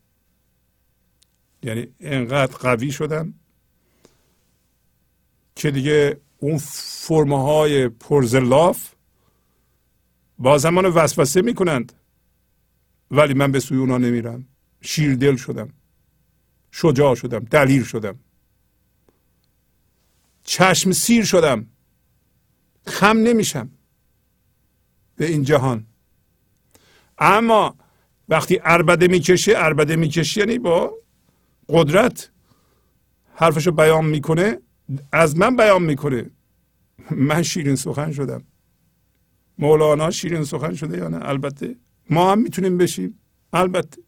یعنی 1.62 1.87
انقدر 2.01 2.57
قوی 2.57 2.91
شدم 2.91 3.35
که 5.57 5.70
دیگه 5.70 6.20
اون 6.39 6.59
فرمه 6.59 7.43
های 7.43 7.89
پرزلاف 7.89 8.91
با 10.43 10.59
زمان 10.59 10.86
وسوسه 10.86 11.43
می‌کنند. 11.43 11.93
ولی 13.10 13.35
من 13.35 13.52
به 13.52 13.60
سوی 13.60 13.78
اونا 13.78 13.98
نمیرم. 13.98 14.48
شیر 14.81 15.14
دل 15.14 15.36
شدم. 15.36 15.69
شجاع 16.70 17.14
شدم. 17.14 17.39
دلیر 17.39 17.85
شدم. 17.85 18.19
چشم 20.44 20.93
سیر 20.93 21.24
شدم. 21.24 21.66
خم 22.86 23.16
نمیشم. 23.19 23.70
به 25.16 25.27
این 25.27 25.43
جهان. 25.43 25.86
اما 27.19 27.77
وقتی 28.28 28.60
اربده 28.64 29.09
می‌کشه 29.09 29.52
اربده 29.56 29.97
می‌کشه 29.97 30.40
یعنی 30.40 30.59
با 30.59 30.94
قدرت 31.69 32.31
حرفشو 33.35 33.73
بیان 33.73 34.05
می‌کنه 34.05 34.59
از 35.12 35.36
من 35.36 35.56
بیان 35.56 35.82
می‌کنه. 35.82 36.31
من 37.10 37.43
شیرین 37.43 37.77
سخن 37.77 38.12
شدم. 38.12 38.44
مولانا 39.59 40.11
شیرین 40.11 40.45
سخن 40.45 40.74
شده 40.74 40.99
یا 40.99 41.09
نه؟ 41.09 41.29
البته. 41.29 41.77
ما 42.11 42.33
هم 42.33 42.39
می‌تونیم 42.43 42.79
بشیم. 42.79 43.19
البته. 43.53 44.03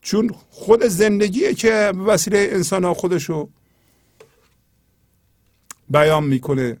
چون 0.00 0.30
خود 0.50 0.84
زندگیه 0.84 1.54
که 1.54 1.92
وسیله 2.06 2.48
انسان 2.50 2.84
ها 2.84 2.94
خودشو 2.94 3.48
بیان 5.90 6.24
می‌کنه. 6.24 6.80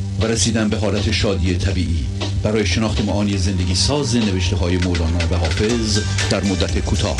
و 0.21 0.25
رسیدن 0.25 0.69
به 0.69 0.77
حالت 0.77 1.11
شادی 1.11 1.57
طبیعی. 1.57 2.05
برای 2.43 2.65
شناخت 2.65 3.01
معانی 3.05 3.37
زندگی 3.37 3.75
ساز 3.75 4.15
نوشته 4.15 4.55
های 4.55 4.77
مولانا 4.77 5.17
و 5.31 5.35
حافظ 5.35 5.99
در 6.29 6.43
مدت 6.43 6.79
کوتاه. 6.79 7.17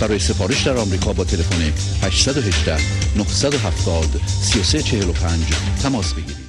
برای 0.00 0.18
سفارش 0.18 0.66
در 0.66 0.76
آمریکا 0.76 1.12
با 1.12 1.24
تلفن 1.24 1.62
818 2.06 2.76
970 3.16 4.20
3345 4.26 5.40
تماس 5.82 6.14
بگیرید. 6.14 6.44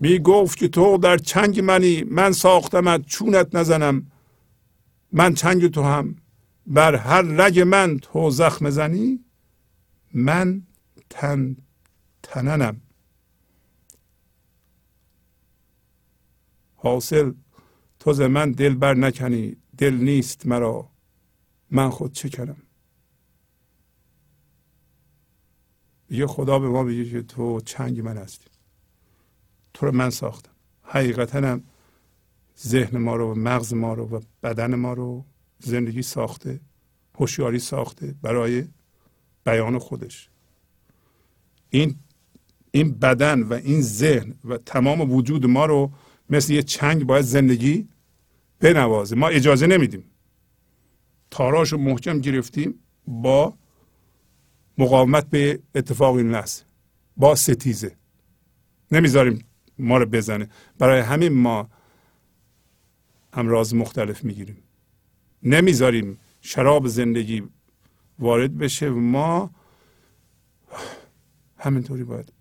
می 0.00 0.18
گفت 0.18 0.58
که 0.58 0.68
تو 0.68 0.98
در 0.98 1.16
چنگ 1.16 1.60
منی 1.60 2.02
من 2.02 2.32
ساختمت 2.32 3.06
چونت 3.06 3.54
نزنم. 3.54 4.06
من 5.12 5.34
چنگ 5.34 5.70
تو 5.70 5.82
هم. 5.82 6.16
بر 6.66 6.94
هر 6.94 7.22
رگ 7.22 7.60
من 7.60 7.98
تو 7.98 8.30
زخم 8.30 8.70
زنی 8.70 9.20
من 10.14 10.62
تن 11.10 11.56
تننم. 12.22 12.83
حاصل. 16.84 17.32
تو 17.98 18.12
ز 18.12 18.20
من 18.20 18.52
دل 18.52 18.74
بر 18.74 18.94
نکنی 18.94 19.56
دل 19.78 19.94
نیست 19.94 20.46
مرا. 20.46 20.88
من 21.70 21.90
خود 21.90 22.12
چه 22.12 22.28
کنم؟ 22.28 22.56
یه 26.10 26.26
خدا 26.26 26.58
به 26.58 26.68
ما 26.68 26.84
بگه 26.84 27.10
که 27.10 27.22
تو 27.22 27.60
چنگ 27.60 28.00
من 28.00 28.16
هستی. 28.16 28.50
تو 29.74 29.86
رو 29.86 29.92
من 29.92 30.10
ساختم. 30.10 30.50
حقیقتا 30.82 31.38
هم 31.38 31.62
ذهن 32.58 32.98
ما 32.98 33.16
رو 33.16 33.32
و 33.32 33.34
مغز 33.34 33.74
ما 33.74 33.94
رو 33.94 34.08
و 34.08 34.20
بدن 34.42 34.74
ما 34.74 34.92
رو 34.92 35.24
زندگی 35.58 36.02
ساخته 36.02 36.60
هوشیاری 37.14 37.58
ساخته 37.58 38.14
برای 38.22 38.68
بیان 39.44 39.78
خودش. 39.78 40.28
این 41.70 41.96
این 42.70 42.92
بدن 42.92 43.42
و 43.42 43.52
این 43.52 43.82
ذهن 43.82 44.34
و 44.44 44.58
تمام 44.58 45.12
وجود 45.12 45.46
ما 45.46 45.66
رو 45.66 45.92
مثل 46.30 46.52
یه 46.52 46.62
چنگ 46.62 47.04
باید 47.04 47.24
زندگی 47.24 47.88
بنوازه. 48.60 49.16
ما 49.16 49.28
اجازه 49.28 49.66
نمیدیم. 49.66 50.04
تاراش 51.30 51.72
رو 51.72 51.78
محکم 51.78 52.18
گرفتیم 52.18 52.74
با 53.06 53.54
مقاومت 54.78 55.30
به 55.30 55.60
اتفاق 55.74 56.16
این 56.16 56.30
لحظه 56.30 56.64
با 57.16 57.34
ستیزه. 57.34 57.96
نمی‌ذاریم 58.92 59.44
ما 59.78 59.98
رو 59.98 60.06
بزنه. 60.06 60.48
برای 60.78 61.00
همین 61.00 61.32
ما 61.32 61.70
امراض 63.32 63.74
مختلف 63.74 64.24
می‌گیریم. 64.24 64.56
نمی‌ذاریم 65.42 66.18
شراب 66.40 66.86
زندگی 66.88 67.42
وارد 68.18 68.58
بشه. 68.58 68.90
ما 68.90 69.50
همینطوری 71.58 72.04
باید 72.04 72.32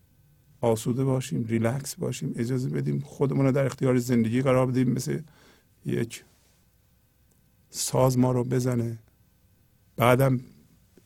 آسوده 0.64 1.04
باشیم 1.04 1.44
ریلکس 1.44 1.96
باشیم 1.96 2.34
اجازه 2.36 2.70
بدیم 2.70 3.00
خودمون 3.00 3.46
رو 3.46 3.52
در 3.52 3.66
اختیار 3.66 3.98
زندگی 3.98 4.42
قرار 4.42 4.68
بدیم 4.68 4.90
مثل 4.90 5.20
یک 5.86 6.24
ساز 7.70 8.18
ما 8.18 8.32
رو 8.32 8.44
بزنه. 8.44 9.00
بعدم 9.96 10.40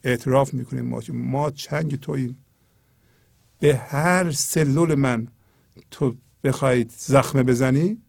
اعتراف 0.03 0.53
می‌کنیم 0.53 0.85
ما 0.85 1.01
ما 1.09 1.51
چنگ 1.51 1.95
توییم. 1.95 2.37
به 3.59 3.77
هر 3.77 4.31
سلول 4.31 4.95
من 4.95 5.27
تو 5.91 6.15
بخواید 6.43 6.93
زخمه 6.97 7.43
بزنی 7.43 8.01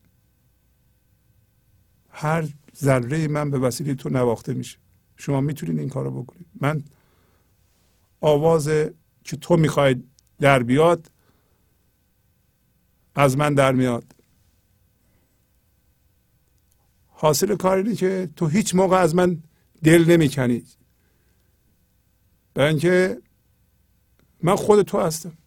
هر 2.10 2.48
ذره 2.76 3.28
من 3.28 3.50
به 3.50 3.58
وسیله 3.58 3.94
تو 3.94 4.08
نواخته 4.08 4.54
میشه. 4.54 4.78
شما 5.16 5.40
می‌تونید 5.40 5.78
این 5.78 5.88
کارو 5.88 6.22
بکنید. 6.22 6.46
من 6.60 6.82
آواز 8.20 8.68
که 9.24 9.36
تو 9.36 9.56
می‌خواید 9.56 10.04
در 10.40 10.62
بیاد 10.62 11.10
از 13.18 13.36
من 13.38 13.54
در 13.54 13.72
میاد. 13.72 14.04
حاصل 17.06 17.56
کار 17.56 17.76
اینه 17.76 17.94
که 17.94 18.28
تو 18.36 18.46
هیچ 18.46 18.74
موقع 18.74 18.96
از 18.96 19.14
من 19.14 19.42
دل 19.82 20.04
نمی‌کنی. 20.04 20.64
برای 22.54 22.68
اینکه 22.68 23.22
من 24.42 24.56
خود 24.56 24.82
تو 24.82 25.00
هستم. 25.00 25.38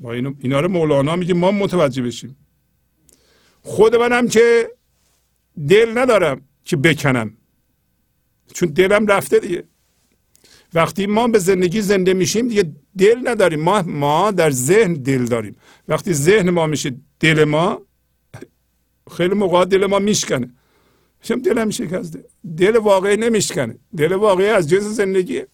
ما 0.00 0.12
اینو 0.12 0.34
اینا 0.38 0.60
رو 0.60 0.68
مولانا 0.68 1.16
میگه 1.16 1.34
ما 1.34 1.50
متوجه 1.50 2.02
بشیم. 2.02 2.36
خود 3.62 3.96
منم 3.96 4.28
که 4.28 4.70
دل 5.68 5.98
ندارم 5.98 6.48
که 6.64 6.76
بکنم. 6.76 7.36
چون 8.54 8.68
دلم 8.68 9.06
رفته 9.06 9.38
دیگه. 9.38 9.64
وقتی 10.74 11.06
ما 11.06 11.28
به 11.28 11.38
زندگی 11.38 11.80
زنده 11.80 12.14
میشیم 12.14 12.48
دیگه 12.48 12.72
دل 12.98 13.28
نداریم. 13.28 13.60
ما 13.60 13.82
ما 13.82 14.30
در 14.30 14.50
ذهن 14.50 14.94
دل 14.94 15.24
داریم. 15.24 15.56
وقتی 15.88 16.12
ذهن 16.12 16.50
ما 16.50 16.66
میشه 16.66 16.94
دل 17.20 17.44
ما 17.44 17.82
خیلی 19.16 19.34
موقع 19.34 19.64
دل 19.64 19.86
ما 19.86 19.98
میشکنه. 19.98 20.50
شم 21.22 21.38
دلم 21.38 21.70
شکسته 21.70 22.24
دل 22.56 22.76
واقعی 22.76 23.16
نمیشکنه. 23.16 23.78
دل 23.96 24.12
واقعی 24.12 24.46
از 24.46 24.70
جنس 24.70 24.82
زندگیه. 24.82 25.46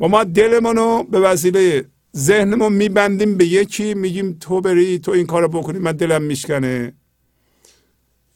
و 0.00 0.08
ما 0.08 0.24
دلمونو 0.24 1.02
به 1.02 1.20
وسیله 1.20 1.84
ذهنمون 2.16 2.72
میبندیم 2.72 3.36
به 3.36 3.46
یکی 3.46 3.94
میگیم 3.94 4.36
تو 4.40 4.60
بری 4.60 4.98
تو 4.98 5.10
این 5.12 5.26
کارو 5.26 5.48
بکنی 5.48 5.78
من 5.78 5.92
دلم 5.92 6.22
میشکنه. 6.22 6.92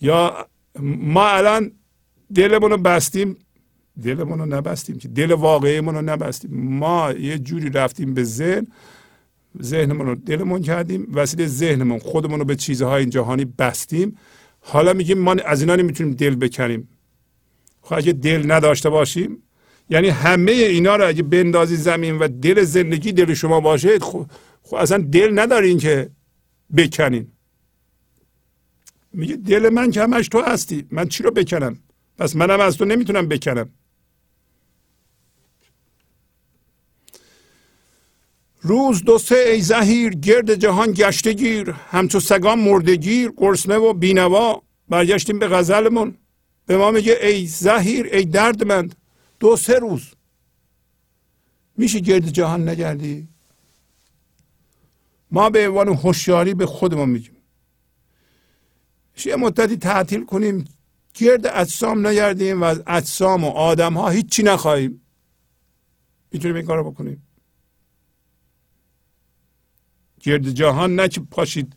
یا 0.00 0.46
ما 0.80 1.28
الان 1.28 1.72
دلمون 2.34 2.70
رو 2.70 2.76
بستیم 2.76 3.36
دلمون 4.02 4.38
رو 4.38 4.46
نبستیم 4.46 4.98
که 4.98 5.08
دل 5.08 5.32
واقعیمون 5.32 5.94
رو 5.94 6.02
نبستیم. 6.02 6.50
ما 6.54 7.12
یه 7.12 7.38
جوری 7.38 7.70
رفتیم 7.70 8.14
به 8.14 8.24
ذهن 8.24 8.66
ذهنمون 9.62 10.06
رو 10.06 10.14
دلمون 10.14 10.62
کردیم 10.62 11.08
وسیله 11.12 11.46
ذهنمون 11.46 11.98
خودمون 11.98 12.38
رو 12.38 12.44
به 12.44 12.56
چیزهای 12.56 13.00
این 13.00 13.10
جهانی 13.10 13.44
بستیم. 13.44 14.16
حالا 14.60 14.92
میگیم 14.92 15.18
ما 15.18 15.32
از 15.32 15.60
اینا 15.60 15.76
نمی‌تونیم 15.76 16.14
دل 16.14 16.34
بکنیم. 16.34 16.88
خب 17.80 17.94
اگه 17.94 18.12
دل 18.12 18.52
نداشته 18.52 18.90
باشیم 18.90 19.42
یعنی 19.90 20.08
همه 20.08 20.52
اینا 20.52 20.96
رو 20.96 21.08
اگه 21.08 21.22
بندازی 21.22 21.76
زمین 21.76 22.18
و 22.18 22.28
دل 22.28 22.62
زندگی 22.62 23.12
دل 23.12 23.34
شما 23.34 23.60
باشه 23.60 23.98
خب, 23.98 24.26
خب 24.62 24.74
اصلا 24.74 24.98
دل 24.98 25.38
ندارین 25.38 25.78
که 25.78 26.10
بکنین. 26.76 27.26
میگه 29.12 29.36
دل 29.36 29.68
من 29.68 29.90
که 29.90 30.02
همش 30.02 30.28
تو 30.28 30.40
هستی 30.40 30.86
من 30.90 31.08
چی 31.08 31.22
رو 31.22 31.30
بکنم؟ 31.30 31.78
پس 32.18 32.36
منم 32.36 32.60
از 32.60 32.76
تو 32.76 32.84
نمی‌تونم 32.84 33.28
بکنم. 33.28 33.70
روز 38.66 39.05
دو 39.05 39.19
سه 39.19 39.35
ای 39.35 39.61
زهیر 39.61 40.15
گرد 40.15 40.55
جهان 40.55 40.93
گشته 40.93 41.32
گیر. 41.32 41.70
همچو 41.70 42.20
سگان 42.20 42.59
مردگیر 42.59 43.32
گرسنه 43.36 43.77
و 43.77 43.93
بینوا. 43.93 44.62
برگشتیم 44.89 45.39
به 45.39 45.49
غزلمون. 45.49 46.16
به 46.66 46.77
ما 46.77 46.91
میگه 46.91 47.19
ای 47.23 47.47
زهیر 47.47 48.07
ای 48.07 48.24
دردمند 48.24 48.97
دو 49.41 49.57
سه 49.57 49.78
روز. 49.78 50.03
میشه 51.77 52.01
گرد 52.01 52.28
جهان 52.28 52.69
نگردی؟ 52.69 53.28
ما 55.31 55.51
به 55.51 55.69
عنوان 55.69 55.89
هوشیاری 55.89 56.55
به 56.55 56.66
خودمون 56.66 57.09
میگیم. 57.09 57.36
یه 59.24 59.36
مدتی 59.36 59.77
تعطیل 59.77 60.24
کنیم. 60.24 60.65
گرد 61.15 61.47
اجسام 61.47 62.07
نگردیم 62.07 62.61
و 62.62 62.65
از 62.65 62.82
اجسام 62.86 63.45
و 63.45 63.49
آدم 63.49 63.95
ها 63.95 64.09
هیچی 64.09 64.43
نخواهیم. 64.43 65.01
می‌تونیم 66.32 66.57
این 66.57 66.66
کارو 66.66 66.91
بکنیم. 66.91 67.23
گرد 70.24 70.51
جهان 70.51 70.94
نه 71.01 71.09
که 71.09 71.20
پاشید 71.20 71.72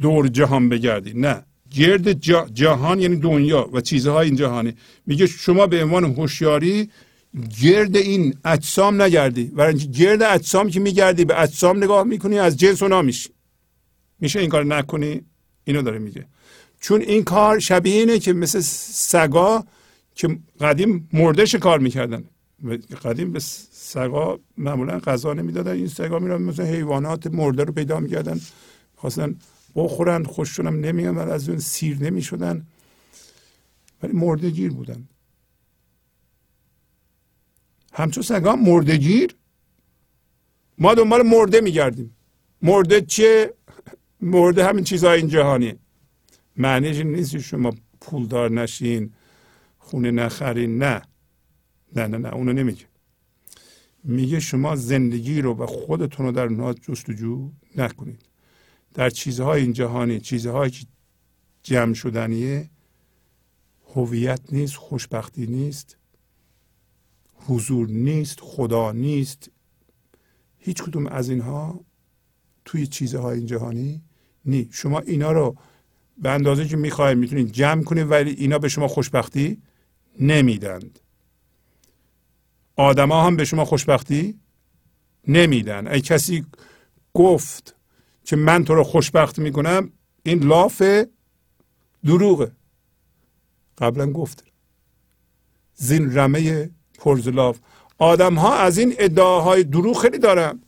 دور 0.00 0.28
جهان 0.28 0.68
بگردی 0.68 1.12
نه. 1.14 1.42
گرد 1.70 2.12
جهان 2.52 3.00
یعنی 3.00 3.16
دنیا 3.16 3.68
و 3.72 3.80
چیزهای 3.80 4.26
این 4.26 4.36
جهانی. 4.36 4.74
میگه 5.06 5.26
شما 5.26 5.66
به 5.66 5.84
عنوان 5.84 6.04
هوشیاری 6.04 6.90
گرد 7.62 7.96
این 7.96 8.34
اجسام 8.44 9.02
نگردی. 9.02 9.52
اینکه 9.58 9.86
گرد 9.86 10.22
اجسام 10.22 10.70
که 10.70 10.80
میگردی 10.80 11.24
به 11.24 11.42
اجسام 11.42 11.76
نگاه 11.76 12.04
می‌کنی 12.04 12.38
از 12.38 12.56
جنس 12.56 12.82
اونا 12.82 13.02
میشی. 13.02 13.30
میشه 14.20 14.40
این 14.40 14.48
کار 14.48 14.64
نکنی؟ 14.64 15.22
اینو 15.64 15.82
داره 15.82 15.98
میگه. 15.98 16.26
چون 16.80 17.00
این 17.00 17.24
کار 17.24 17.58
شبیه 17.58 17.94
اینه 17.94 18.18
که 18.18 18.32
مثل 18.32 18.60
سگا 19.10 19.64
که 20.14 20.38
قدیم 20.60 21.08
مرده 21.12 21.46
کار 21.58 21.78
می‌کردن. 21.78 22.24
قدیم 23.04 23.32
به 23.32 23.40
سگا 23.94 24.40
معمولا 24.56 24.98
غذا 24.98 25.32
نمی‌دادن. 25.32 25.72
این 25.72 25.88
سگا 25.88 26.18
میرن 26.18 26.42
مثل 26.42 26.62
حیوانات 26.62 27.26
مرده 27.26 27.64
رو 27.64 27.72
پیدا 27.72 28.00
می‌کردن. 28.00 28.40
خواستن 28.96 29.36
بخورن 29.74 30.24
خوششون 30.24 30.66
هم 30.66 30.80
نمیامد 30.80 31.28
از 31.28 31.48
اون 31.48 31.58
سیر 31.58 32.02
نمی‌شدن. 32.02 32.66
ولی 34.02 34.12
مردگیر 34.12 34.72
بودن. 34.72 35.08
همچون 37.92 38.22
سگا 38.22 38.56
مردگیر 38.56 39.34
ما 40.78 40.94
دنبال 40.94 41.22
مرده 41.22 41.60
میگردیم. 41.60 42.16
مرده 42.62 43.00
چه 43.00 43.54
مرده 44.20 44.64
همین 44.64 44.84
چیزهای 44.84 45.18
این 45.18 45.28
جهانی. 45.28 45.74
معنیش 46.56 46.96
نیست 46.98 47.38
شما 47.38 47.72
پولدار 48.00 48.50
نشین 48.50 49.12
خونه 49.78 50.10
نخرین. 50.10 50.78
نه. 50.78 51.02
نه 51.96 52.06
نه 52.06 52.18
نه. 52.18 52.34
اونو 52.34 52.52
نمیگه. 52.52 52.86
میگه 54.04 54.40
شما 54.40 54.76
زندگی 54.76 55.40
رو 55.40 55.54
و 55.54 55.66
خودتون 55.66 56.26
رو 56.26 56.32
در 56.32 56.44
اونها 56.44 56.74
جستجو 56.74 57.50
نکنید. 57.76 58.22
در 58.94 59.10
چیزهای 59.10 59.62
این 59.62 59.72
جهانی 59.72 60.20
چیزهایی 60.20 60.70
که 60.70 60.86
جمع 61.62 61.94
شدنیه 61.94 62.70
هویت 63.94 64.40
نیست 64.52 64.76
خوشبختی 64.76 65.46
نیست 65.46 65.96
حضور 67.34 67.88
نیست 67.88 68.38
خدا 68.42 68.92
نیست. 68.92 69.50
هیچ 70.58 70.82
کدوم 70.82 71.06
از 71.06 71.28
اینها 71.28 71.84
توی 72.64 72.86
چیزهای 72.86 73.38
این 73.38 73.46
جهانی 73.46 74.02
نی. 74.44 74.68
شما 74.72 75.00
اینا 75.00 75.32
رو 75.32 75.56
به 76.18 76.30
اندازه 76.30 76.68
که 76.68 76.76
می‌خواهید 76.76 77.18
می‌تونید 77.18 77.52
جمع 77.52 77.82
کنید 77.82 78.10
ولی 78.10 78.30
اینا 78.30 78.58
به 78.58 78.68
شما 78.68 78.88
خوشبختی 78.88 79.62
نمیدند. 80.20 81.00
آدما 82.76 83.22
هم 83.22 83.36
به 83.36 83.44
شما 83.44 83.64
خوشبختی 83.64 84.40
نمیدن. 85.28 85.88
ای 85.88 86.00
کسی 86.00 86.46
گفت 87.14 87.74
که 88.24 88.36
من 88.36 88.64
تو 88.64 88.74
رو 88.74 88.84
خوشبخت 88.84 89.38
می‌کنم 89.38 89.92
این 90.22 90.42
لاف 90.42 90.82
دروغه. 92.04 92.52
قبلا 93.78 94.12
گفت. 94.12 94.44
زین 95.74 96.18
رمه 96.18 96.70
پرزلاف 96.98 97.58
آدم 97.98 98.34
ها 98.34 98.54
از 98.54 98.78
این 98.78 98.94
ادعاهای 98.98 99.64
دروغ 99.64 99.98
خیلی 100.02 100.18
دارن. 100.18 100.62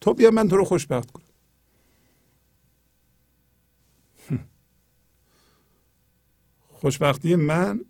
تو 0.00 0.14
بیا 0.14 0.30
من 0.30 0.48
تو 0.48 0.56
رو 0.56 0.64
خوشبخت 0.64 1.10
کنم. 1.10 1.24
خوشبختی 6.80 7.36
من؟ 7.36 7.84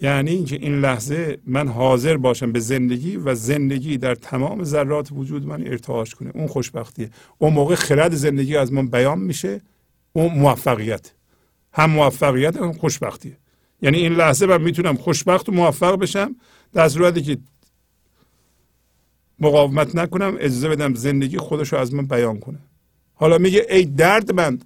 یعنی 0.00 0.30
اینکه 0.30 0.56
این 0.56 0.80
لحظه 0.80 1.38
من 1.46 1.68
حاضر 1.68 2.16
باشم 2.16 2.52
به 2.52 2.60
زندگی 2.60 3.16
و 3.16 3.34
زندگی 3.34 3.98
در 3.98 4.14
تمام 4.14 4.64
ذرات 4.64 5.08
وجود 5.12 5.46
من 5.46 5.66
ارتعاش 5.66 6.14
کنه. 6.14 6.30
اون 6.34 6.46
خوشبختیه. 6.46 7.10
اون 7.38 7.52
موقع 7.52 7.74
خرد 7.74 8.14
زندگی 8.14 8.56
از 8.56 8.72
من 8.72 8.86
بیان 8.86 9.18
میشه. 9.18 9.60
اون 10.12 10.38
موفقیت. 10.38 11.12
هم 11.72 11.90
موفقیت 11.90 12.56
هم 12.56 12.72
خوشبختیه. 12.72 13.36
یعنی 13.82 13.98
این 13.98 14.12
لحظه 14.12 14.46
من 14.46 14.62
می‌تونم 14.62 14.96
خوشبخت 14.96 15.48
و 15.48 15.52
موفق 15.52 15.98
بشم 15.98 16.36
در 16.72 16.88
صورتی 16.88 17.22
که 17.22 17.38
مقاومت 19.38 19.96
نکنم 19.96 20.36
اجازه 20.38 20.68
بدم 20.68 20.94
زندگی 20.94 21.38
خودش 21.38 21.72
رو 21.72 21.78
از 21.78 21.94
من 21.94 22.06
بیان 22.06 22.40
کنه. 22.40 22.58
حالا 23.14 23.38
میگه 23.38 23.66
ای 23.70 23.84
درد 23.84 24.32
من 24.34 24.58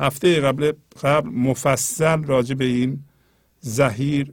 هفته 0.00 0.40
قبل 0.40 0.72
قبل 1.02 1.28
مفصل 1.28 2.24
راجع 2.24 2.54
به 2.54 2.64
این 2.64 3.04
زهیر 3.60 4.32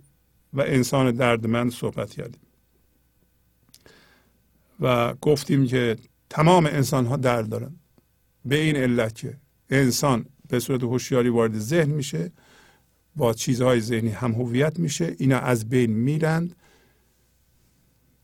و 0.54 0.62
انسان 0.62 1.12
دردمند 1.12 1.72
صحبت 1.72 2.10
کردیم. 2.10 2.42
و 4.80 5.14
گفتیم 5.14 5.68
که 5.68 5.96
تمام 6.30 6.66
انسان 6.66 7.06
ها 7.06 7.18
درد 7.18 7.50
دارن. 7.50 7.76
به 8.46 8.56
این 8.56 8.76
علت 8.76 9.16
که 9.16 9.38
انسان 9.70 10.26
به 10.50 10.60
صورت 10.60 10.84
هوشیاری 10.84 11.30
وارد 11.30 11.60
ذهن 11.60 11.90
میشه 11.90 12.32
با 13.16 13.34
چیزهای 13.34 13.82
ذهنی 13.82 14.10
هم 14.10 14.32
هویت 14.32 14.80
میشه 14.80 15.16
اینا 15.20 15.40
از 15.40 15.70
بین 15.70 15.92
میرند 15.92 16.56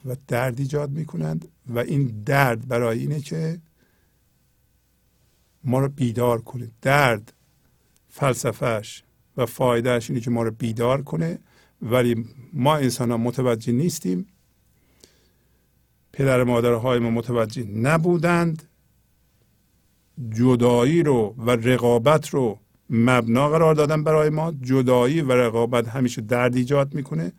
و 0.05 0.15
درد 0.27 0.59
ایجاد 0.59 0.91
می‌کنند 0.91 1.47
و 1.67 1.79
این 1.79 2.23
درد 2.25 2.67
برای 2.67 2.99
اینه 2.99 3.21
که 3.21 3.61
ما 5.63 5.79
رو 5.79 5.89
بیدار 5.89 6.41
کنه. 6.41 6.71
درد 6.81 7.32
فلسفهش 8.15 9.03
و 9.37 9.45
فایدهش 9.45 10.09
اینه 10.09 10.21
که 10.21 10.29
ما 10.29 10.43
رو 10.43 10.51
بیدار 10.51 11.01
کنه. 11.01 11.39
ولی 11.81 12.25
ما 12.53 12.75
انسان 12.75 13.11
ها 13.11 13.17
متوجه 13.17 13.73
نیستیم. 13.73 14.27
پدر 16.11 16.43
مادرهای 16.43 16.99
ما 16.99 17.09
متوجه 17.09 17.63
نبودند. 17.63 18.63
جدایی 20.29 21.03
رو 21.03 21.35
و 21.37 21.51
رقابت 21.51 22.29
رو 22.29 22.59
مبنا 22.89 23.49
قرار 23.49 23.75
دادن 23.75 24.03
برای 24.03 24.29
ما. 24.29 24.53
جدایی 24.61 25.21
و 25.21 25.31
رقابت 25.31 25.87
همیشه 25.87 26.21
درد 26.21 26.55
ایجاد 26.55 26.93
می‌کنه. 26.93 27.31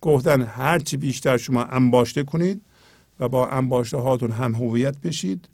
گفتن 0.00 0.42
هرچی 0.42 0.96
بیشتر 0.96 1.36
شما 1.36 1.64
انباشته 1.64 2.22
کنید 2.22 2.62
و 3.20 3.28
با 3.28 3.48
انباشته 3.48 3.96
هاتون 3.96 4.30
هم 4.30 4.54
هویت 4.54 5.00
بشید 5.00 5.48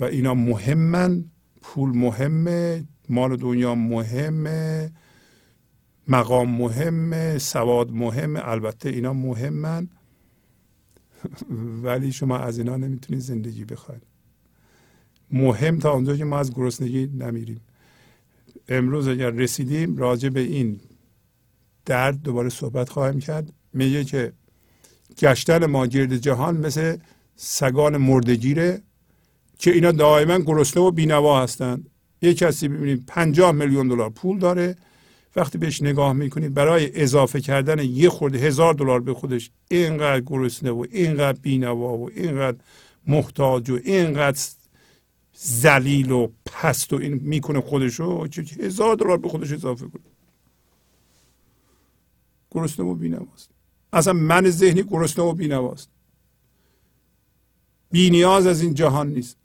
و 0.00 0.04
اینا 0.04 0.34
مهمن 0.34 1.24
پول 1.62 1.96
مهمه 1.96 2.84
مال 3.12 3.36
دنیا 3.36 3.74
مهمه 3.74 4.92
مقام 6.08 6.50
مهمه 6.50 7.38
سواد 7.38 7.90
مهمه 7.90 8.40
البته 8.48 8.88
اینا 8.88 9.12
مهمن. 9.12 9.88
ولی 11.84 12.12
شما 12.12 12.38
از 12.38 12.58
اینا 12.58 12.76
نمی‌تونید 12.76 13.22
زندگی 13.22 13.64
بخواید. 13.64 14.02
مهم 15.30 15.78
تا 15.78 15.92
اونجا 15.92 16.16
که 16.16 16.24
ما 16.24 16.38
از 16.38 16.54
گرسنگی 16.54 17.06
نمیریم. 17.06 17.60
امروز 18.68 19.08
اگر 19.08 19.30
رسیدیم 19.30 19.96
راجع 19.96 20.28
به 20.28 20.40
این 20.40 20.80
درد 21.84 22.22
دوباره 22.22 22.48
صحبت 22.48 22.88
خواهیم 22.88 23.20
کرد. 23.20 23.52
میگه 23.72 24.04
که 24.04 24.32
گشتن 25.18 25.66
ما 25.66 25.86
گرد 25.86 26.16
جهان 26.16 26.56
مثل 26.56 26.96
سگان 27.36 27.96
مردگیره 27.96 28.82
که 29.58 29.70
اینا 29.70 29.92
دائما 29.92 30.38
گرسنه 30.38 30.82
و 30.82 30.90
بینوا 30.90 31.42
هستند. 31.42 31.90
یه 32.22 32.34
کسی 32.34 32.68
ببینید 32.68 33.04
پنجاه 33.06 33.52
میلیون 33.52 33.88
دلار 33.88 34.10
پول 34.10 34.38
داره. 34.38 34.76
وقتی 35.36 35.58
بهش 35.58 35.82
نگاه 35.82 36.12
می‌کنید 36.12 36.54
برای 36.54 37.02
اضافه 37.02 37.40
کردن 37.40 37.78
یه 37.78 38.08
خورده 38.08 38.38
هزار 38.38 38.74
دلار 38.74 39.00
به 39.00 39.14
خودش 39.14 39.50
اینقدر 39.70 40.20
گرسنه 40.20 40.70
و 40.70 40.86
اینقدر 40.90 41.38
بینوا 41.38 41.98
و 41.98 42.10
اینقدر 42.10 42.56
محتاج 43.06 43.70
و 43.70 43.78
اینقدر 43.84 44.40
زلیل 45.34 46.10
و 46.10 46.28
پست 46.46 46.92
و 46.92 46.96
این 46.96 47.14
می‌کنه 47.14 47.60
خودشو 47.60 48.28
هزار 48.60 48.96
دلار 48.96 49.18
به 49.18 49.28
خودش 49.28 49.52
اضافه 49.52 49.86
کنه. 49.88 50.02
گرسنه 52.50 52.86
و 52.86 52.94
بینواست. 52.94 53.50
اصلا 53.92 54.12
من 54.12 54.50
ذهنی 54.50 54.82
گرسنه 54.82 55.24
و 55.24 55.32
بینواست. 55.32 55.88
بینیاز 57.90 58.46
از 58.46 58.62
این 58.62 58.74
جهان 58.74 59.08
نیست. 59.08 59.36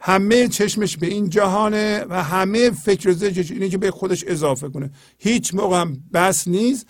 همه 0.00 0.48
چشمش 0.48 0.96
به 0.96 1.06
این 1.06 1.28
جهانه 1.28 2.04
و 2.08 2.22
همه 2.22 2.70
فکر 2.70 3.12
ذهنش 3.12 3.50
اینه 3.50 3.68
که 3.68 3.78
به 3.78 3.90
خودش 3.90 4.24
اضافه 4.26 4.68
کنه. 4.68 4.90
هیچ 5.18 5.54
موقع 5.54 5.80
هم 5.80 6.04
بس 6.12 6.48
نیست. 6.48 6.86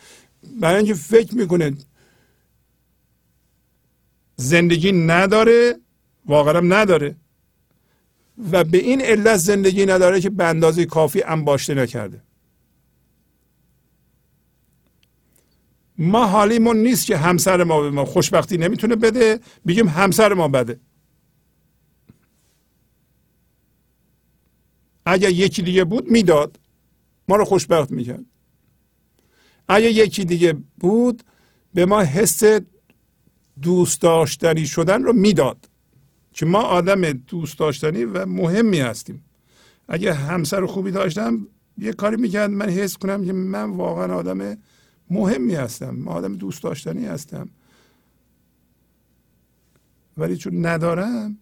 برای 0.60 0.76
اینکه 0.76 0.94
فکر 0.94 1.34
می‌کنه 1.34 1.72
زندگی 4.36 4.92
نداره 4.92 5.78
واقعا 6.26 6.60
نداره. 6.60 7.16
و 8.52 8.64
به 8.64 8.78
این 8.78 9.00
علت 9.00 9.36
زندگی 9.36 9.86
نداره 9.86 10.20
که 10.20 10.30
به 10.30 10.44
اندازه 10.44 10.86
کافی 10.86 11.22
انباشته 11.22 11.74
نکرده. 11.74 12.22
ما 15.98 16.26
حالیمون 16.26 16.76
نیست 16.76 17.06
که 17.06 17.16
همسر 17.16 17.64
ما 17.64 17.80
به 17.80 17.90
ما 17.90 18.04
خوشبختی 18.04 18.58
نمی‌تونه 18.58 18.96
بده. 18.96 19.40
بگیم 19.66 19.88
همسر 19.88 20.34
ما 20.34 20.48
بده. 20.48 20.80
اگر 25.06 25.30
یکی 25.30 25.62
دیگه 25.62 25.84
بود 25.84 26.10
می‌داد. 26.10 26.60
ما 27.28 27.36
رو 27.36 27.44
خوشبخت 27.44 27.90
می‌کرد. 27.90 28.24
اگر 29.68 29.88
یکی 29.88 30.24
دیگه 30.24 30.56
بود 30.78 31.22
به 31.74 31.86
ما 31.86 32.00
حس 32.00 32.42
دوست 33.62 34.02
داشتنی 34.02 34.66
شدن 34.66 35.02
رو 35.02 35.12
می‌داد. 35.12 35.68
که 36.32 36.46
ما 36.46 36.58
آدم 36.62 37.12
دوست 37.12 37.58
داشتنی 37.58 38.04
و 38.04 38.26
مهمی 38.26 38.80
هستیم. 38.80 39.24
اگه 39.88 40.14
همسر 40.14 40.66
خوبی 40.66 40.90
داشتم 40.90 41.46
یه 41.78 41.92
کاری 41.92 42.16
می‌کرد. 42.16 42.50
من 42.50 42.68
حس 42.68 42.96
کنم 42.96 43.24
که 43.24 43.32
من 43.32 43.70
واقعا 43.70 44.14
آدم 44.14 44.56
مهمی 45.10 45.54
هستم. 45.54 45.90
من 45.90 46.12
آدم 46.12 46.34
دوست 46.34 46.62
داشتنی 46.62 47.06
هستم. 47.06 47.48
ولی 50.16 50.36
چون 50.36 50.66
ندارم 50.66 51.38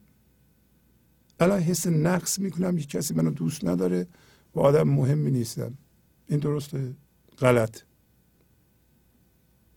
الان 1.40 1.60
حس 1.60 1.86
نقص 1.86 2.38
می‌کنم 2.38 2.76
که 2.76 2.86
کسی 2.86 3.14
منو 3.14 3.30
دوست 3.30 3.64
نداره 3.64 4.06
و 4.54 4.60
آدم 4.60 4.88
مهمی 4.88 5.30
نیستم. 5.30 5.78
این 6.28 6.40
درسته 6.40 6.94
غلط. 7.38 7.80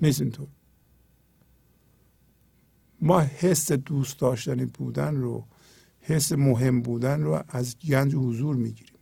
نیست 0.01 0.21
اینطور 0.21 0.47
ما 3.01 3.19
حس 3.19 3.71
دوست 3.71 4.19
داشتنی 4.19 4.65
بودن 4.65 5.15
رو 5.15 5.45
حس 5.99 6.31
مهم 6.31 6.81
بودن 6.81 7.21
رو 7.21 7.43
از 7.47 7.75
گنج 7.79 8.15
حضور 8.15 8.55
می‌گیریم. 8.55 8.95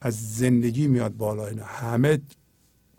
از 0.00 0.36
زندگی 0.36 0.86
میاد 0.86 1.16
بالا 1.16 1.46
اینا. 1.46 1.64
همه 1.64 2.20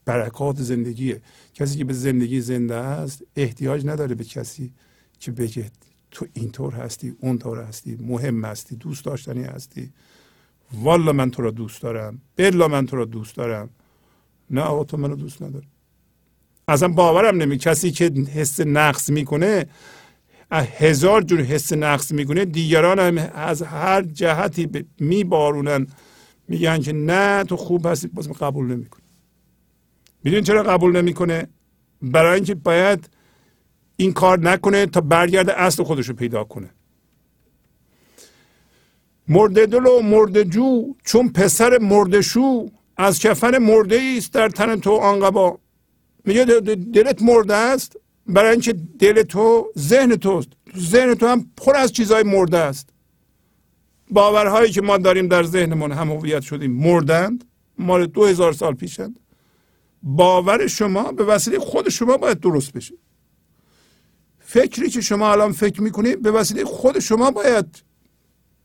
برکات 0.05 0.61
زندگیه. 0.61 1.21
کسی 1.53 1.77
که 1.77 1.83
به 1.85 1.93
زندگی 1.93 2.41
زنده 2.41 2.75
است 2.75 3.23
احتیاج 3.35 3.85
نداره 3.85 4.15
به 4.15 4.23
کسی 4.23 4.73
که 5.19 5.31
بگه 5.31 5.71
تو 6.15 6.25
اینطور 6.33 6.73
هستی 6.73 7.15
اونطور 7.19 7.59
هستی 7.59 7.97
مهم 8.01 8.45
هستی 8.45 8.75
دوست 8.75 9.05
داشتنی 9.05 9.43
هستی. 9.43 9.91
والا 10.73 11.13
من 11.13 11.31
تو 11.31 11.41
را 11.41 11.51
دوست 11.51 11.81
دارم. 11.81 12.21
بلا 12.35 12.67
من 12.67 12.85
تو 12.85 12.95
را 12.95 13.05
دوست 13.05 13.35
دارم. 13.35 13.69
نه 14.49 14.61
آقا 14.61 14.83
تو 14.83 14.97
منو 14.97 15.15
دوست 15.15 15.41
نداری. 15.41 15.67
اصلا 16.67 16.87
باورم 16.87 17.37
نمی 17.37 17.57
کسی 17.57 17.91
که 17.91 18.11
حس 18.33 18.59
نقص 18.59 19.09
می‌کنه 19.09 19.65
هزار 20.51 21.21
جور 21.21 21.41
حس 21.41 21.73
نقص 21.73 22.11
می‌کنه. 22.11 22.45
دیگران 22.45 22.99
هم 22.99 23.17
از 23.33 23.61
هر 23.61 24.01
جهتی 24.01 24.69
میبارونن. 24.99 25.87
میگن 26.47 26.79
که 26.81 26.93
نه 26.93 27.43
تو 27.43 27.57
خوب 27.57 27.85
هستی. 27.85 28.07
باز 28.07 28.29
قبول 28.29 28.65
نمی‌کنه 28.65 29.03
می‌دونی 30.23 30.43
چرا 30.43 30.63
قبول 30.63 31.01
نمی‌کنه؟ 31.01 31.47
برای 32.01 32.35
اینکه 32.35 32.55
باید 32.55 33.09
این 33.97 34.13
کار 34.13 34.39
نکنه 34.39 34.85
تا 34.85 35.01
برگرده 35.01 35.61
اصل 35.61 35.83
خودش 35.83 36.09
رو 36.09 36.15
پیدا 36.15 36.43
کنه. 36.43 36.69
مرده 39.27 39.65
دل 39.65 39.85
و 39.85 40.01
مرده 40.01 40.43
جو 40.43 40.93
چون 41.03 41.29
پسر 41.29 41.77
مرده 41.77 42.21
شو 42.21 42.69
از 42.97 43.19
کفن 43.19 43.57
مرده 43.57 44.15
است 44.17 44.33
در 44.33 44.49
تن 44.49 44.79
تو 44.79 44.91
آنقبا. 44.91 45.59
میگه 46.25 46.45
دلت 46.93 47.21
مرده 47.21 47.55
است؟ 47.55 47.97
برای 48.27 48.51
اینکه 48.51 48.73
دل 48.99 49.23
تو 49.23 49.71
ذهن 49.77 50.15
توست. 50.15 50.49
ذهن 50.77 51.13
تو 51.13 51.27
هم 51.27 51.51
پر 51.57 51.75
از 51.75 51.93
چیزهای 51.93 52.23
مرده 52.23 52.57
است. 52.57 52.89
باورهایی 54.09 54.71
که 54.71 54.81
ما 54.81 54.97
داریم 54.97 55.27
در 55.27 55.43
ذهنمون 55.43 55.91
هم 55.91 56.11
هویت 56.11 56.41
شدیم 56.41 56.71
مردند. 56.71 57.43
مال 57.77 58.05
دو 58.05 58.25
هزار 58.25 58.53
سال 58.53 58.73
پیشند. 58.73 59.19
باور 60.03 60.67
شما 60.67 61.11
به 61.11 61.23
وسیله 61.23 61.59
خود 61.59 61.89
شما 61.89 62.17
باید 62.17 62.39
درست 62.39 62.73
بشه. 62.73 62.95
فکری 64.55 64.89
که 64.89 65.01
شما 65.01 65.31
الان 65.31 65.51
فکر 65.51 65.81
می‌کنید 65.81 66.21
به 66.21 66.31
وسیله 66.31 66.63
خود 66.63 66.99
شما 66.99 67.31
باید 67.31 67.83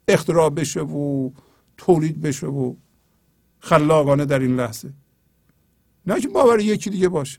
اختراع 0.08 0.50
بشه 0.50 0.80
و 0.80 1.30
تولید 1.76 2.20
بشه 2.20 2.46
و 2.46 2.74
خلاقانه 3.58 4.24
در 4.24 4.38
این 4.38 4.56
لحظه. 4.56 4.92
نه 6.06 6.20
که 6.20 6.28
باور 6.28 6.60
یکی 6.60 6.90
دیگه 6.90 7.08
باشه. 7.08 7.38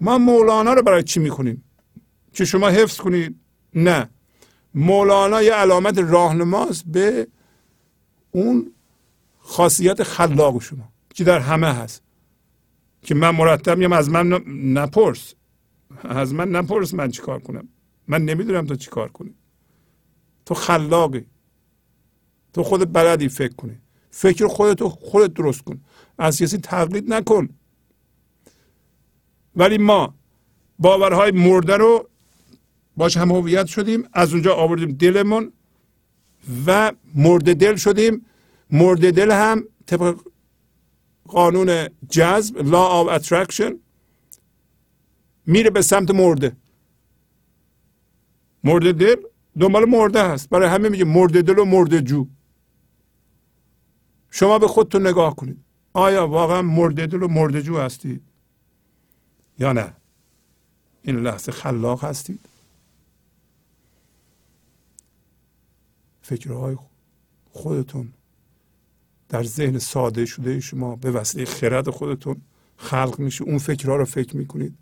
ما 0.00 0.18
مولانا 0.18 0.72
رو 0.72 0.82
برای 0.82 1.02
چی 1.02 1.20
می‌کنیم 1.20 1.64
که 2.32 2.44
شما 2.44 2.68
حفظ 2.68 2.96
کنید؟ 2.96 3.36
نه. 3.74 4.10
مولانا 4.74 5.42
یه 5.42 5.54
علامت 5.54 5.98
راهنماست 5.98 6.84
به 6.86 7.26
اون 8.30 8.72
خاصیت 9.38 10.02
خلاق 10.02 10.62
شما 10.62 10.92
که 11.14 11.24
در 11.24 11.38
همه 11.38 11.72
هست. 11.72 12.02
که 13.02 13.14
من 13.14 13.30
مرتب 13.30 13.78
میم 13.78 13.92
از 13.92 14.10
من 14.10 14.28
نپرس. 14.78 15.34
از 16.02 16.34
من 16.34 16.48
نپرس 16.48 16.94
من 16.94 17.10
چیکار 17.10 17.40
کنم. 17.40 17.68
من 18.08 18.24
نمی‌دونم 18.24 18.66
تو 18.66 18.76
چیکار 18.76 19.08
کنی. 19.08 19.34
تو 20.46 20.54
خلاقی. 20.54 21.26
تو 22.52 22.62
خودت 22.62 22.88
بلدی 22.92 23.28
فکر 23.28 23.54
کنی. 23.54 23.78
فکر 24.10 24.46
خودتو 24.46 24.88
خودت 24.88 25.34
درست 25.34 25.64
کن. 25.64 25.80
از 26.18 26.38
کسی 26.38 26.58
تقلید 26.58 27.12
نکن. 27.12 27.48
ولی 29.56 29.78
ما 29.78 30.14
باورهای 30.78 31.30
مرده 31.30 31.76
رو 31.76 32.08
باش 32.96 33.16
هم 33.16 33.32
هویت 33.32 33.66
شدیم 33.66 34.08
از 34.12 34.32
اونجا 34.32 34.54
آوردیم 34.54 34.92
دلمون 34.92 35.52
و 36.66 36.92
مرد 37.14 37.56
دل 37.56 37.76
شدیم. 37.76 38.26
مرد 38.70 39.14
دل 39.14 39.30
هم 39.30 39.64
طبق 39.86 40.20
قانون 41.28 41.88
جذب 42.10 42.54
law 42.56 42.86
of 43.00 43.20
attraction 43.20 43.89
میره 45.50 45.70
به 45.70 45.82
سمت 45.82 46.10
مرده. 46.10 46.56
مرد 48.64 48.94
دل 48.94 49.16
دنبال 49.60 49.84
مرده 49.88 50.28
هست. 50.28 50.48
برای 50.48 50.68
همه 50.68 50.88
میگه 50.88 51.04
مرد 51.04 51.44
دل 51.44 51.58
و 51.58 51.64
مرد 51.64 52.00
جو. 52.00 52.26
شما 54.30 54.58
به 54.58 54.68
خودتون 54.68 55.06
نگاه 55.06 55.36
کنید. 55.36 55.58
آیا 55.92 56.28
واقعا 56.28 56.62
مرد 56.62 57.08
دل 57.08 57.22
و 57.22 57.28
مرد 57.28 57.60
جو 57.60 57.76
هستید؟ 57.76 58.22
یا 59.58 59.72
نه؟ 59.72 59.92
این 61.02 61.16
لحظه 61.16 61.52
خلاق 61.52 62.04
هستید. 62.04 62.40
فکرهای 66.22 66.76
خودتون 67.52 68.12
در 69.28 69.42
ذهن 69.42 69.78
ساده 69.78 70.26
شده 70.26 70.60
شما 70.60 70.96
به 70.96 71.10
وسیله 71.10 71.44
خرد 71.44 71.90
خودتون 71.90 72.36
خلق 72.76 73.18
میشه. 73.18 73.44
اون 73.44 73.58
فکرها 73.58 73.96
رو 73.96 74.04
فکر 74.04 74.36
می‌کنید. 74.36 74.74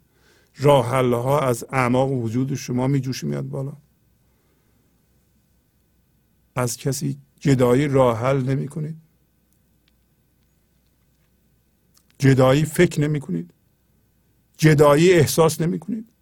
راه 0.56 0.86
ها 0.86 1.40
از 1.40 1.64
اعماق 1.70 2.12
وجود 2.12 2.54
شما 2.54 2.86
میجوشه 2.86 3.26
میاد 3.26 3.48
بالا. 3.48 3.76
از 6.56 6.76
کسی 6.76 7.18
جدایی 7.40 7.88
راه 7.88 8.18
حل 8.18 8.42
نمی 8.42 8.68
کنید. 8.68 8.96
جدایی 12.18 12.64
فکر 12.64 13.00
نمی 13.00 13.20
کنید. 13.20 13.54
جدایی 14.56 15.12
احساس 15.12 15.60
نمی 15.60 15.78
کنید. 15.78 16.12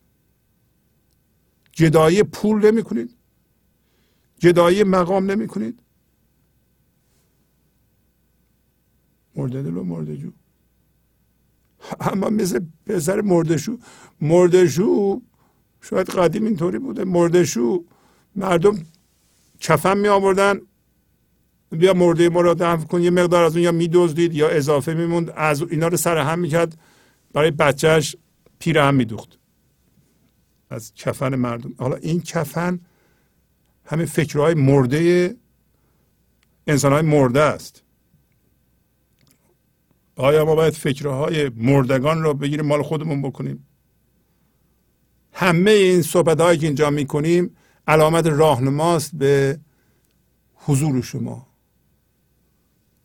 جدایی 1.73 2.23
پول 2.23 2.67
نمی 2.71 2.83
کنید. 2.83 3.17
جدایی 4.39 4.85
مقام 4.85 5.31
نمی 5.31 5.47
کنید. 5.47 5.83
مرده 9.37 9.63
دل 9.63 9.77
و 9.77 9.85
مرده 9.85 10.17
جو. 10.17 10.31
اما 12.01 12.31
مثل 12.31 12.61
پسر 12.87 13.21
مردشو. 13.21 13.79
مردشو 14.21 15.21
شاید 15.81 16.11
قدیم 16.11 16.45
اینطوری 16.45 16.79
بوده. 16.79 17.05
مردشو 17.05 17.85
مردم 18.37 18.79
کفن 19.61 19.99
می 19.99 20.09
آوردن 20.09 20.61
بیا 21.71 21.95
مرده 21.95 22.29
ما 22.29 22.41
رو 22.41 22.55
دفن 22.55 22.85
کن 22.85 23.03
یه 23.03 23.11
مقدار 23.11 23.45
از 23.45 23.53
اون 23.53 23.65
یا 23.65 23.73
میدزدید 23.73 24.35
یا 24.35 24.49
اضافه 24.49 24.95
میموند. 24.95 25.31
از 25.37 25.63
اینا 25.63 25.89
رو 25.89 25.97
سر 25.97 26.19
هم 26.19 26.39
می‌کرد. 26.39 26.79
برای 27.33 27.51
بچهش 27.51 28.17
پیر 28.59 28.79
هم 28.79 28.95
میدوخت. 28.95 29.39
از 30.71 30.95
کفن 30.95 31.35
مردم. 31.35 31.75
حالا 31.79 31.97
این 31.97 32.21
کفن 32.21 32.81
همه 33.85 34.05
فکرهای 34.05 34.55
مرده 34.55 35.37
انسانهای 36.67 37.03
مرده 37.03 37.41
است. 37.41 37.83
آیا 40.17 40.45
ما 40.45 40.55
باید 40.55 40.75
فکرهای 40.75 41.49
مردگان 41.49 42.23
رو 42.23 42.35
بگیریم 42.35 42.67
مال 42.67 42.83
خودمون 42.83 43.23
بکنیم؟ 43.23 43.67
همه 45.33 45.71
این 45.71 46.03
صحبت 46.03 46.41
هایی 46.41 46.59
که 46.59 46.67
اینجا 46.67 46.91
می‌کنیم 46.91 47.57
علامت 47.89 48.27
راهنماست 48.27 49.15
به 49.15 49.61
حضور 50.55 51.03
شما 51.03 51.47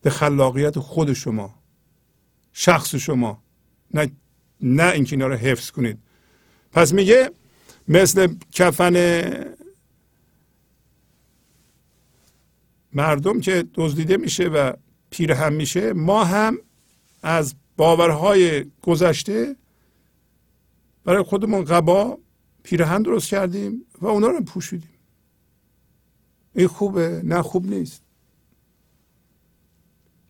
به 0.01 0.09
خلاقیت 0.09 0.79
خود 0.79 1.13
شما 1.13 1.55
شخص 2.53 2.95
شما. 2.95 3.43
نه 3.93 4.11
نه 4.61 4.83
اینکه 4.83 5.15
اینا 5.15 5.27
رو 5.27 5.35
حفظ 5.35 5.71
کنید. 5.71 5.97
پس 6.71 6.93
میگه 6.93 7.31
مثل 7.87 8.35
کفن 8.51 8.95
مردم 12.93 13.39
که 13.41 13.65
دزدیده 13.73 14.17
میشه 14.17 14.47
و 14.47 14.73
پیر 15.09 15.31
هم 15.31 15.53
میشه 15.53 15.93
ما 15.93 16.23
هم 16.23 16.57
از 17.21 17.55
باورهای 17.77 18.65
گذشته 18.81 19.55
برای 21.03 21.23
خودمون 21.23 21.63
قبا 21.63 22.17
پیرهن 22.63 23.01
درست 23.01 23.27
کردیم 23.27 23.85
و 24.01 24.07
اونا 24.07 24.27
رو 24.27 24.41
پوشیدیم. 24.41 24.89
این 26.55 26.67
خوبه 26.67 27.21
نه 27.23 27.41
خوب 27.41 27.65
نیست. 27.65 28.03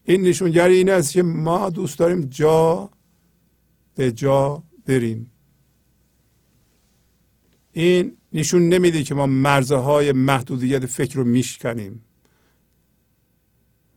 این 0.03 0.22
نشونگری 0.22 0.76
این 0.76 0.89
است 0.89 1.11
که 1.11 1.23
ما 1.23 1.69
دوست 1.69 1.99
داریم 1.99 2.22
جا 2.22 2.89
به 3.95 4.11
جا 4.11 4.63
بریم. 4.85 5.31
این 7.72 8.18
نشون 8.34 8.69
نمیده 8.69 9.03
که 9.03 9.15
ما 9.15 9.26
مرزهای 9.26 10.11
محدودیت 10.11 10.85
فکر 10.85 11.15
رو 11.15 11.23
میشکنیم. 11.23 12.03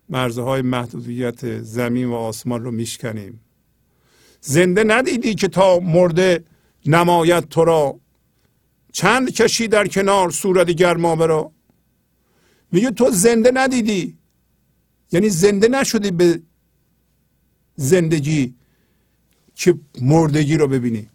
مرزهای 0.09 0.63
محدودیت 0.63 1.63
زمین 1.63 2.09
و 2.09 2.15
آسمان 2.15 2.65
رو 2.65 2.71
میشکنیم. 2.71 3.41
زنده 4.41 4.85
ندیدی 4.85 5.35
که 5.35 5.49
تا 5.49 5.79
مرده 5.79 6.45
نمایت 6.87 7.49
تو 7.49 7.65
را؟ 7.65 8.01
چند 8.93 9.33
کشی 9.33 9.69
در 9.69 9.87
کنار 9.87 10.31
صورت 10.31 10.71
گرما 10.71 11.17
برا 11.17 11.51
میگه 12.73 12.91
تو 12.91 13.11
زنده 13.11 13.51
ندیدی. 13.55 14.19
یعنی 15.13 15.29
زنده 15.29 15.69
نشدی 15.69 16.11
به 16.11 16.41
زندگی 17.77 18.55
که 19.55 19.75
مردگی 20.01 20.57
رو 20.57 20.69
ببینی. 20.69 21.11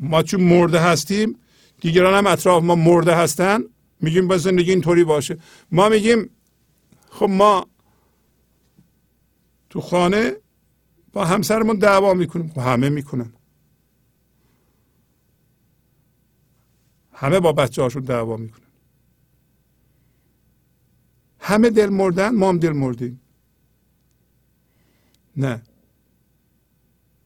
ما 0.00 0.22
چون 0.22 0.40
مرده 0.40 0.80
هستیم 0.80 1.38
دیگران 1.80 2.14
هم 2.14 2.26
اطراف 2.26 2.62
ما 2.62 2.74
مرده 2.74 3.14
هستن 3.14 3.64
میگیم 4.00 4.28
با 4.28 4.38
زندگی 4.38 4.70
اینطوری 4.70 5.04
باشه. 5.04 5.38
ما 5.72 5.88
میگیم 5.88 6.30
خب 7.10 7.28
ما 7.28 7.66
تو 9.70 9.80
خانه 9.80 10.36
با 11.12 11.24
همسرمون 11.24 11.76
دعوا 11.76 12.14
می‌کنیم. 12.14 12.48
خب 12.48 12.58
همه 12.58 12.88
می‌کنن. 12.88 13.32
همه 17.12 17.40
با 17.40 17.52
بچه 17.52 17.82
هاشون 17.82 18.02
دعوا 18.02 18.36
می‌کنن. 18.36 18.66
همه 21.40 21.70
دل 21.70 21.88
مردن 21.88 22.28
ما 22.34 22.48
هم 22.48 22.58
دل 22.58 22.72
مردیم. 22.72 23.20
نه. 25.36 25.62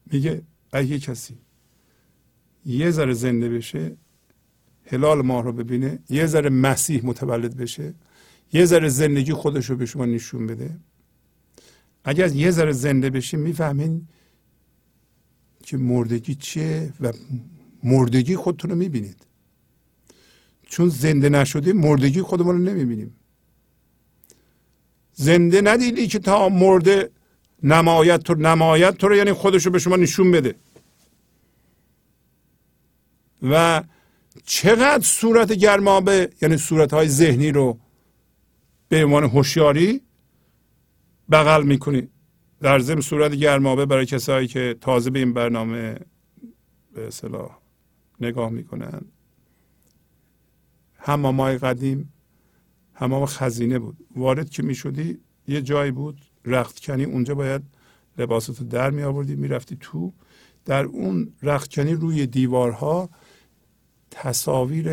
میگه 0.06 0.42
اگه 0.72 0.98
کسی 0.98 1.38
یه 2.66 2.90
ذره 2.90 3.12
زنده 3.12 3.48
بشه 3.48 3.96
هلال 4.86 5.22
ماه 5.22 5.44
رو 5.44 5.52
ببینه 5.52 5.98
یه 6.10 6.26
ذره 6.26 6.50
مسیح 6.50 7.06
متولد 7.06 7.56
بشه 7.56 7.94
یه 8.52 8.64
ذره 8.64 8.88
زندگی 8.88 9.32
خودش 9.32 9.70
رو 9.70 9.76
به 9.76 9.86
شما 9.86 10.06
نشون 10.06 10.46
بده 10.46 10.78
اگر 12.04 12.34
یه 12.34 12.50
ذره 12.50 12.72
زنده 12.72 13.10
بشیم 13.10 13.40
می‌فهمین 13.40 14.08
که 15.62 15.76
مردگی 15.76 16.34
چیه 16.34 16.92
و 17.00 17.12
مردگی 17.82 18.36
خودتون 18.36 18.70
رو 18.70 18.76
می‌بینید. 18.76 19.26
چون 20.66 20.88
زنده 20.88 21.28
نشدیم 21.28 21.76
مردگی 21.76 22.22
خودمون 22.22 22.56
رو 22.56 22.62
نمی‌بینیم. 22.62 23.14
زنده 25.12 25.60
ندیدی 25.60 26.06
که 26.06 26.18
تا 26.18 26.48
مرده 26.48 27.10
نمایت 27.62 28.22
تو 28.22 28.34
نمایت 28.34 28.96
تو 28.96 29.08
رو 29.08 29.16
یعنی 29.16 29.32
خودش 29.32 29.66
رو 29.66 29.72
به 29.72 29.78
شما 29.78 29.96
نشون 29.96 30.30
بده. 30.30 30.54
و 33.42 33.82
چقدر 34.44 35.04
صورت 35.04 35.52
گرمابه 35.52 36.30
یعنی 36.42 36.56
صورت 36.56 36.92
های 36.92 37.08
ذهنی 37.08 37.52
رو 37.52 37.78
به 38.88 39.04
عنوان 39.04 39.24
هوشیاری 39.24 40.00
بغل 41.30 41.62
می‌کنی. 41.62 42.08
در 42.60 42.78
ضمن 42.78 43.00
صورت 43.00 43.34
گرمابه 43.34 43.86
برای 43.86 44.06
کسایی 44.06 44.48
که 44.48 44.76
تازه 44.80 45.10
به 45.10 45.18
این 45.18 45.32
برنامه 45.32 45.96
به 46.94 47.06
اصطلاح 47.06 47.58
نگاه 48.20 48.50
می‌کنن. 48.50 49.00
همامای 50.98 51.58
قدیم 51.58 52.12
همام 52.94 53.26
خزینه 53.26 53.78
بود. 53.78 53.96
وارد 54.16 54.50
که 54.50 54.62
می‌شدی 54.62 55.18
یه 55.48 55.62
جایی 55.62 55.90
بود 55.90 56.20
رختکنی 56.44 57.04
اونجا 57.04 57.34
باید 57.34 57.62
لباساتو 58.18 58.64
در 58.64 58.90
می 58.90 59.02
آوردی 59.02 59.36
می‌رفتی 59.36 59.76
تو. 59.80 60.12
در 60.64 60.84
اون 60.84 61.32
رختکنی 61.42 61.92
روی 61.94 62.26
دیوارها 62.26 63.10
تصاویر 64.10 64.88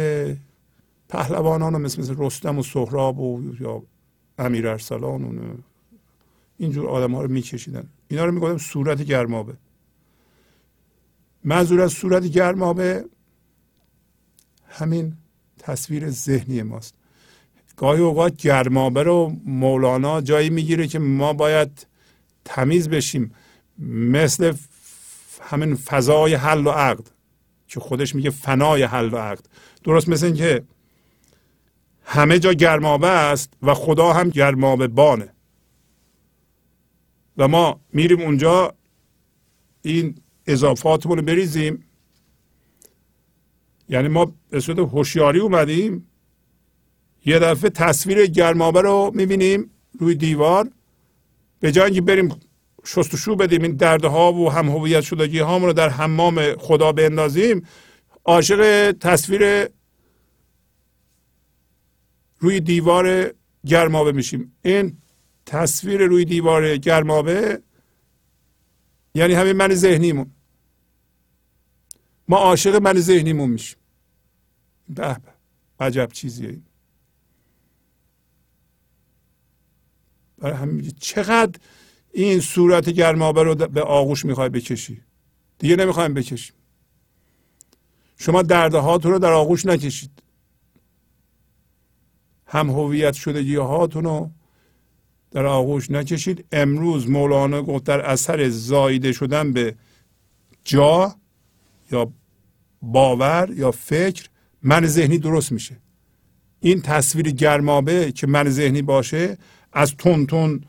پهلوانان 1.09 1.81
مثل 1.81 2.01
مثل 2.01 2.15
رستم 2.17 2.59
و 2.59 2.63
سهراب 2.63 3.19
و 3.19 3.55
یا 3.59 3.83
امیر 4.37 4.67
ارسلان 4.67 5.23
و 5.23 5.55
اینجور 6.61 6.87
آدم 6.87 7.15
ها 7.15 7.21
رو 7.21 7.31
میکشیدن. 7.31 7.89
اینا 8.07 8.25
رو 8.25 8.31
می‌گفتم 8.31 8.57
صورت 8.57 9.01
گرمابه. 9.01 9.53
منظور 11.43 11.81
از 11.81 11.91
صورت 11.91 12.23
گرمابه 12.23 13.05
همین 14.69 15.13
تصویر 15.59 16.09
ذهنی 16.09 16.61
ماست. 16.61 16.95
گاهی 17.77 18.01
اوقات 18.01 18.35
گرمابه 18.37 19.03
رو 19.03 19.35
مولانا 19.45 20.21
جایی 20.21 20.49
می‌گیره 20.49 20.87
که 20.87 20.99
ما 20.99 21.33
باید 21.33 21.87
تمیز 22.45 22.89
بشیم. 22.89 23.35
مثل 23.79 24.53
همین 25.41 25.75
فضای 25.75 26.33
حل 26.33 26.67
و 26.67 26.69
عقد 26.69 27.07
که 27.67 27.79
خودش 27.79 28.15
میگه 28.15 28.29
فنای 28.29 28.83
حل 28.83 29.13
و 29.13 29.17
عقد. 29.17 29.45
درست 29.83 30.09
مثل 30.09 30.25
این 30.25 30.35
که 30.35 30.63
همه 32.03 32.39
جا 32.39 32.53
گرمابه 32.53 33.07
است 33.07 33.53
و 33.61 33.73
خدا 33.73 34.13
هم 34.13 34.29
گرمابه 34.29 34.87
بانه. 34.87 35.29
و 37.37 37.47
ما 37.47 37.79
میریم 37.93 38.21
اونجا 38.21 38.73
این 39.81 40.15
اضافاتمون 40.47 41.17
رو 41.17 41.23
بریزیم. 41.23 41.83
یعنی 43.89 44.07
ما 44.07 44.33
به 44.49 44.59
صورت 44.59 44.79
هوشیاری 44.79 45.39
اومدیم 45.39 46.07
یه 47.25 47.39
دفعه 47.39 47.69
تصویر 47.69 48.25
گرمابه 48.25 48.81
رو 48.81 49.11
می‌بینیم 49.15 49.69
روی 49.99 50.15
دیوار. 50.15 50.69
به 51.59 51.71
جای 51.71 51.85
اینکه 51.85 52.01
بریم 52.01 52.39
شستشو 52.85 53.35
بدیم 53.35 53.61
این 53.63 53.75
دردها 53.75 54.33
و 54.33 54.51
هم 54.51 54.69
هویت 54.69 55.01
شدگی 55.01 55.39
هامون 55.39 55.67
رو 55.67 55.73
در 55.73 55.89
حمام 55.89 56.55
خدا 56.55 56.91
بندازیم 56.91 57.67
عاشق 58.25 58.91
تصویر 58.91 59.67
روی 62.39 62.59
دیوار 62.59 63.33
گرمابه 63.65 64.11
میشیم. 64.11 64.57
این 64.61 64.97
تصویر 65.45 66.05
روی 66.05 66.25
دیوار 66.25 66.77
گرمابه 66.77 67.61
یعنی 69.15 69.33
همین 69.33 69.51
من 69.53 69.73
ذهنیمون. 69.73 70.31
ما 72.27 72.37
عاشق 72.37 72.75
من 72.75 72.99
ذهنیمون 72.99 73.49
میشیم. 73.49 73.77
به 74.89 75.13
به 75.13 75.85
عجب 75.85 76.09
چیزیه 76.13 76.49
این. 76.49 76.63
برای 80.37 80.55
همین 80.55 80.93
چقدر 80.99 81.59
این 82.13 82.39
صورت 82.39 82.89
گرمابه 82.89 83.43
رو 83.43 83.55
به 83.55 83.81
آغوش 83.81 84.25
می‌خوای 84.25 84.49
بکشی؟ 84.49 85.01
دیگه 85.59 85.75
نمی‌خوایم 85.75 86.13
بکشیم. 86.13 86.55
شما 88.17 88.41
دردهاتون 88.41 89.11
رو 89.11 89.19
در 89.19 89.31
آغوش 89.31 89.65
نکشید. 89.65 90.11
هم 92.45 92.69
هویت 92.69 93.13
شدگی 93.13 93.55
هاتون 93.55 94.03
رو 94.03 94.31
در 95.31 95.45
آغوش 95.45 95.91
نکشید. 95.91 96.45
امروز 96.51 97.09
مولانا 97.09 97.61
گفت 97.61 97.83
در 97.83 98.01
اثر 98.01 98.49
زایده 98.49 99.11
شدن 99.11 99.53
به 99.53 99.75
جا 100.63 101.15
یا 101.91 102.11
باور 102.81 103.49
یا 103.55 103.71
فکر 103.71 104.29
من 104.63 104.85
ذهنی 104.85 105.17
درست 105.17 105.51
میشه. 105.51 105.77
این 106.59 106.81
تصویر 106.81 107.31
گرمابه 107.31 108.11
که 108.11 108.27
من 108.27 108.49
ذهنی 108.49 108.81
باشه 108.81 109.37
از 109.73 109.95
تون 109.95 110.25
تون 110.25 110.63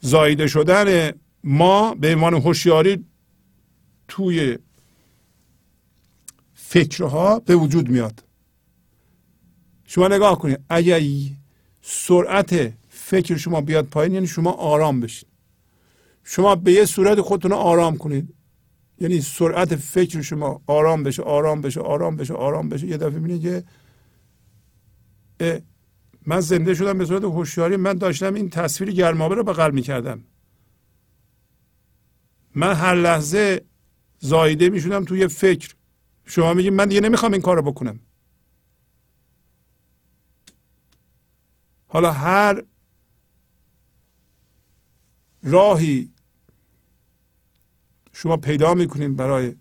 زایده 0.00 0.46
شدن 0.46 1.12
ما 1.44 1.94
به 1.94 2.14
عنوان 2.14 2.34
هوشیاری 2.34 3.04
توی 4.08 4.58
فکرها 6.54 7.40
به 7.40 7.56
وجود 7.56 7.88
میاد. 7.88 8.24
شما 9.86 10.08
نگاه 10.08 10.38
کنید 10.38 10.60
اگر 10.68 11.00
سرعت 11.82 12.72
فکر 13.10 13.36
شما 13.36 13.60
بیاد 13.60 13.86
پایین 13.86 14.14
یعنی 14.14 14.26
شما 14.26 14.50
آرام 14.52 15.00
بشید 15.00 15.28
شما 16.24 16.54
به 16.54 16.72
یه 16.72 16.84
صورت 16.84 17.20
خودتون 17.20 17.52
آرام 17.52 17.96
کنید. 17.96 18.34
یعنی 18.98 19.20
سرعت 19.20 19.76
فکر 19.76 20.22
شما 20.22 20.62
آرام 20.66 21.02
بشه 21.02 21.22
آرام 21.22 21.60
بشه 21.60 21.80
آرام 21.80 22.16
بشه 22.16 22.34
آرام 22.34 22.68
بشه. 22.68 22.86
یه 22.86 22.96
دفعه 22.96 23.18
می‌بینید 23.18 23.42
که 23.42 23.64
من 26.26 26.40
زنده 26.40 26.74
شدم 26.74 26.98
به 26.98 27.04
صورت 27.04 27.24
هوشیاری. 27.24 27.76
من 27.76 27.92
داشتم 27.92 28.34
این 28.34 28.50
تصویر 28.50 28.90
گرمابه 28.90 29.34
رو 29.34 29.44
بغل 29.44 29.70
می‌کردم. 29.70 30.24
من 32.54 32.74
هر 32.74 32.94
لحظه 32.94 33.64
زایده 34.18 34.68
می‌شدم 34.68 35.04
توی 35.04 35.28
فکر. 35.28 35.74
شما 36.24 36.54
میگید 36.54 36.72
من 36.72 36.88
دیگه 36.88 37.00
نمی‌خوام 37.00 37.32
این 37.32 37.42
کار 37.42 37.56
رو 37.56 37.62
بکنم. 37.62 38.00
حالا 41.86 42.12
هر 42.12 42.62
راهی 45.42 46.12
شما 48.12 48.36
پیدا 48.36 48.74
می‌کنید 48.74 49.16
برای 49.16 49.54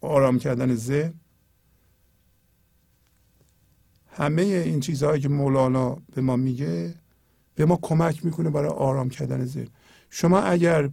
آرام 0.00 0.38
کردن 0.38 0.74
ذهن. 0.74 1.14
همه 4.06 4.42
این 4.42 4.80
چیزهایی 4.80 5.22
که 5.22 5.28
مولانا 5.28 5.96
به 6.14 6.20
ما 6.20 6.36
میگه 6.36 6.94
به 7.54 7.64
ما 7.64 7.78
کمک 7.82 8.24
می‌کنه 8.24 8.50
برای 8.50 8.70
آرام 8.70 9.08
کردن 9.08 9.44
ذهن. 9.44 9.68
شما 10.10 10.40
اگر 10.40 10.90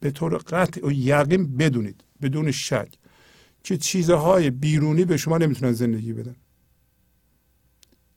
به 0.00 0.10
طور 0.10 0.36
قطع 0.36 0.86
و 0.86 0.92
یقین 0.92 1.56
بدونید 1.56 2.04
بدون 2.22 2.50
شک 2.50 2.98
که 3.62 3.76
چیزهای 3.76 4.50
بیرونی 4.50 5.04
به 5.04 5.16
شما 5.16 5.38
نمی‌تونن 5.38 5.72
زندگی 5.72 6.12
بدن. 6.12 6.36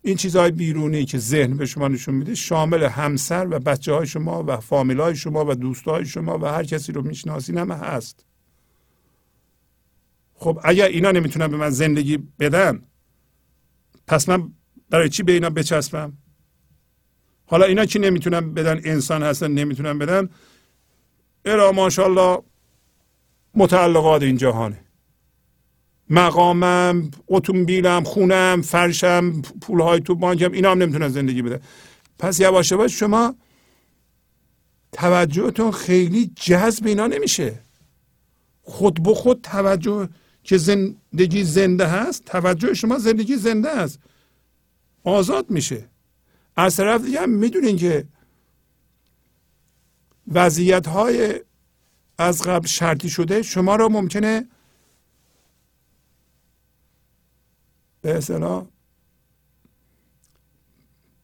این 0.06 0.16
چیزهای 0.18 0.52
بیرونی 0.52 1.06
که 1.06 1.18
ذهن 1.18 1.58
به 1.58 1.66
شما 1.66 1.88
نشون 1.88 2.16
میده 2.16 2.36
شامل 2.36 2.84
همسر 2.84 3.48
و 3.50 3.60
بچه 3.60 3.94
های 3.94 4.08
شما 4.08 4.44
و 4.48 4.58
فامیل 4.58 5.00
های 5.00 5.16
شما 5.16 5.46
و 5.46 5.56
دوست 5.56 5.86
های 5.86 6.06
شما 6.06 6.38
و 6.38 6.46
هر 6.46 6.64
کسی 6.64 6.92
رو 6.92 7.02
می‌شناسین 7.02 7.58
هم 7.58 7.72
هست. 7.72 8.26
خب 10.34 10.60
اگر 10.64 10.88
اینا 10.88 11.12
نمی‌تونن 11.12 11.48
به 11.48 11.58
من 11.58 11.70
زندگی 11.70 12.18
بدن 12.18 12.82
پس 14.08 14.30
من 14.30 14.54
برای 14.90 15.10
چی 15.10 15.24
به 15.24 15.32
اینا 15.32 15.50
بچسبم؟ 15.50 16.14
حالا 17.46 17.66
اینا 17.66 17.86
چی 17.86 18.00
نمی‌تونن 18.00 18.54
بدن؟ 18.54 18.82
انسان 18.84 19.24
هستن 19.24 19.52
نمی‌تونن 19.52 20.00
بدن؟ 20.00 20.30
ارا 21.46 21.72
ماشاءالله 21.72 22.44
متعلقات 23.56 24.22
این 24.24 24.38
جهانه. 24.38 24.83
مقامم 26.10 27.12
اتومبیلم 27.28 28.04
خونم 28.04 28.62
فرشم 28.62 29.42
پولهای 29.42 30.00
تو 30.00 30.16
بانکم 30.16 30.52
اینا 30.52 30.72
هم 30.72 30.82
نمی‌تونن 30.82 31.10
زندگی 31.10 31.42
بده. 31.42 31.62
پس 32.20 32.40
یواش 32.40 32.72
یواش 32.72 33.00
شما 33.00 33.36
توجهتون 34.92 35.72
خیلی 35.72 36.32
جذب 36.36 36.88
اینا 36.88 37.08
نمیشه. 37.08 37.60
خود 38.62 39.04
به 39.04 39.14
خود 39.14 39.42
توجه 39.42 40.10
که 40.44 40.58
زندگی 40.58 41.44
زنده 41.44 41.88
هست 41.88 42.26
توجه 42.26 42.74
شما 42.74 42.98
زندگی 43.00 43.36
زنده 43.36 43.70
است. 43.70 44.00
آزاد 45.04 45.52
میشه. 45.52 45.90
از 46.56 46.76
طرف 46.76 47.04
دیگه 47.04 47.22
هم 47.22 47.30
می‌دونین 47.30 47.78
که 47.78 48.08
وضعیت 50.28 50.88
های 50.88 51.40
از 52.18 52.42
قبل 52.42 52.68
شرطی 52.68 53.10
شده 53.10 53.42
شما 53.42 53.76
را 53.76 53.90
ممکنه 53.90 54.48
به 58.04 58.18
اصطلاح 58.18 58.66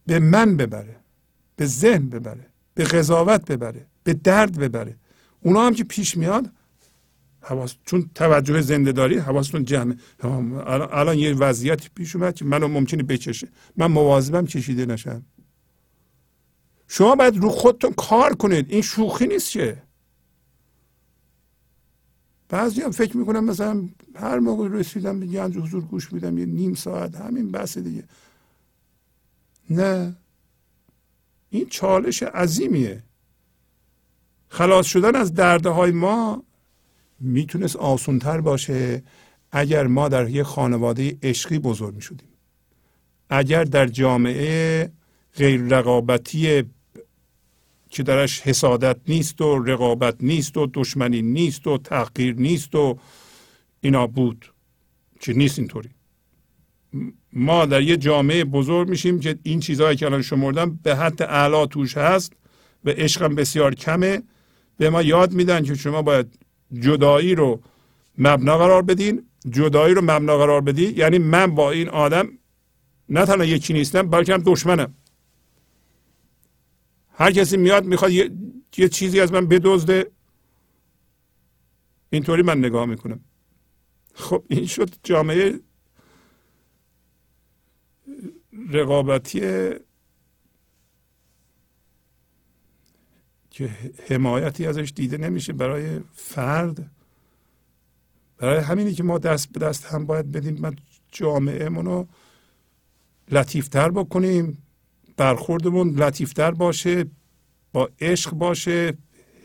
به 0.06 0.19
من 0.19 0.57
ببره 0.57 0.95
به 1.56 1.65
ذهن 1.65 2.10
ببره 2.10 2.45
به 2.73 2.84
قضاوت 2.84 3.51
ببره 3.51 3.85
به 4.03 4.14
درد 4.14 4.60
ببره. 4.60 4.95
اونا 5.41 5.65
هم 5.65 5.73
که 5.73 5.84
پیش 5.84 6.18
میاد 6.18 6.51
حواس 7.41 7.76
چون 7.85 8.10
توجه 8.15 8.61
زنده 8.61 8.91
داری 8.91 9.18
حواستون 9.18 9.65
جمعه. 9.65 9.97
الان 10.91 11.18
یه 11.18 11.34
وضعیت 11.34 11.89
پیش 11.95 12.15
اومد 12.15 12.35
که 12.35 12.45
منو 12.45 12.68
ممکنه 12.68 13.03
بکشه. 13.03 13.47
من 13.77 13.91
مواظبم 13.91 14.45
کشیده 14.45 14.85
نشم. 14.85 15.26
شما 16.88 17.15
باید 17.15 17.38
رو 17.38 17.49
خودتون 17.49 17.93
کار 17.93 18.35
کنید. 18.35 18.72
این 18.72 18.81
شوخی 18.81 19.27
نیست 19.27 19.51
که. 19.51 19.84
بعضی 22.49 22.81
هم 22.81 22.91
فکر 22.91 23.17
می‌کنم 23.17 23.43
مثلا 23.45 23.89
هر 24.15 24.39
موقع 24.39 24.67
رسیدم 24.67 25.19
به 25.19 25.26
گنج 25.26 25.57
حضور 25.57 25.84
گوش 25.84 26.13
میدم 26.13 26.38
یه 26.38 26.45
نیم 26.45 26.73
ساعت 26.73 27.15
همین 27.15 27.51
بحث 27.51 27.77
دیگه. 27.77 28.03
نه. 29.69 30.15
این 31.49 31.67
چالش 31.69 32.23
عظیمیه. 32.23 33.03
خلاص 34.47 34.85
شدن 34.85 35.15
از 35.15 35.34
درده 35.34 35.69
های 35.69 35.91
ما 35.91 36.43
می‌تونست 37.19 37.76
آسونتر 37.76 38.41
باشه 38.41 39.03
اگر 39.51 39.88
ما 39.88 40.09
در 40.09 40.30
یک 40.30 40.43
خانواده 40.43 41.17
عشقی 41.23 41.59
بزرگ 41.59 41.95
می‌شدیم. 41.95 42.30
اگر 43.30 43.63
در 43.63 43.88
جامعه 43.88 44.91
غیر 45.35 45.61
رقابتی 45.61 46.63
که 47.89 48.03
درش 48.03 48.41
حسادت 48.41 48.97
نیست 49.07 49.41
و 49.41 49.63
رقابت 49.63 50.15
نیست 50.19 50.57
و 50.57 50.67
دشمنی 50.73 51.21
نیست 51.21 51.67
و 51.67 51.77
تحقیر 51.77 52.35
نیست 52.35 52.75
و 52.75 52.97
اینا 53.81 54.07
بود. 54.07 54.53
که 55.19 55.33
نیست 55.33 55.59
اینطوری؟ 55.59 55.89
ما 57.33 57.65
در 57.65 57.81
یه 57.81 57.97
جامعه 57.97 58.43
بزرگ 58.43 58.89
میشیم 58.89 59.19
که 59.19 59.39
این 59.43 59.59
چیزهایی 59.59 59.97
که 59.97 60.05
الان 60.05 60.21
شمردم 60.21 60.79
به 60.83 60.95
حد 60.95 61.21
اعلا 61.21 61.65
توش 61.65 61.97
هست 61.97 62.33
و 62.85 62.89
عشقم 62.89 63.35
بسیار 63.35 63.75
کمه. 63.75 64.23
به 64.77 64.89
ما 64.89 65.01
یاد 65.01 65.33
میدن 65.33 65.63
که 65.63 65.75
شما 65.75 66.01
باید 66.01 66.27
جدایی 66.73 67.35
رو 67.35 67.61
مبنا 68.17 68.57
قرار 68.57 68.81
بدین. 68.81 69.25
جدایی 69.49 69.93
رو 69.93 70.01
مبنا 70.01 70.37
قرار 70.37 70.61
بدی. 70.61 70.93
یعنی 70.97 71.17
من 71.17 71.55
با 71.55 71.71
این 71.71 71.89
آدم 71.89 72.29
نه 73.09 73.25
تنها 73.25 73.45
یکی 73.45 73.73
نیستم 73.73 74.09
بلکه 74.09 74.33
هم 74.33 74.43
دشمنم. 74.45 74.93
هر 77.19 77.31
کسی 77.31 77.57
میاد 77.57 77.85
می‌خواد 77.85 78.11
یه،, 78.11 78.31
یه 78.77 78.89
چیزی 78.89 79.19
از 79.19 79.31
من 79.31 79.47
بدزده. 79.47 80.11
اینطوری 82.09 82.41
من 82.41 82.57
نگاه 82.57 82.85
می‌کنم. 82.85 83.19
خب 84.13 84.43
این 84.47 84.65
شد 84.65 84.95
جامعه 85.03 85.59
رقابتی 88.69 89.39
که 93.51 93.69
حمایتی 94.09 94.65
ازش 94.65 94.93
دیده 94.95 95.17
نمیشه 95.17 95.53
برای 95.53 95.99
فرد. 96.13 96.91
برای 98.37 98.59
همینی 98.59 98.93
که 98.93 99.03
ما 99.03 99.17
دست 99.17 99.51
به 99.51 99.59
دست 99.59 99.85
هم 99.85 100.05
باید 100.05 100.31
بدیم 100.31 100.57
من 100.61 100.75
جامعه 101.11 101.69
رو 101.69 102.07
لطیفتر 103.31 103.91
بکنیم. 103.91 104.68
برخوردمون 105.19 105.89
لطیفتر 105.89 106.51
باشه 106.51 107.05
با 107.73 107.89
عشق 108.01 108.31
باشه 108.31 108.97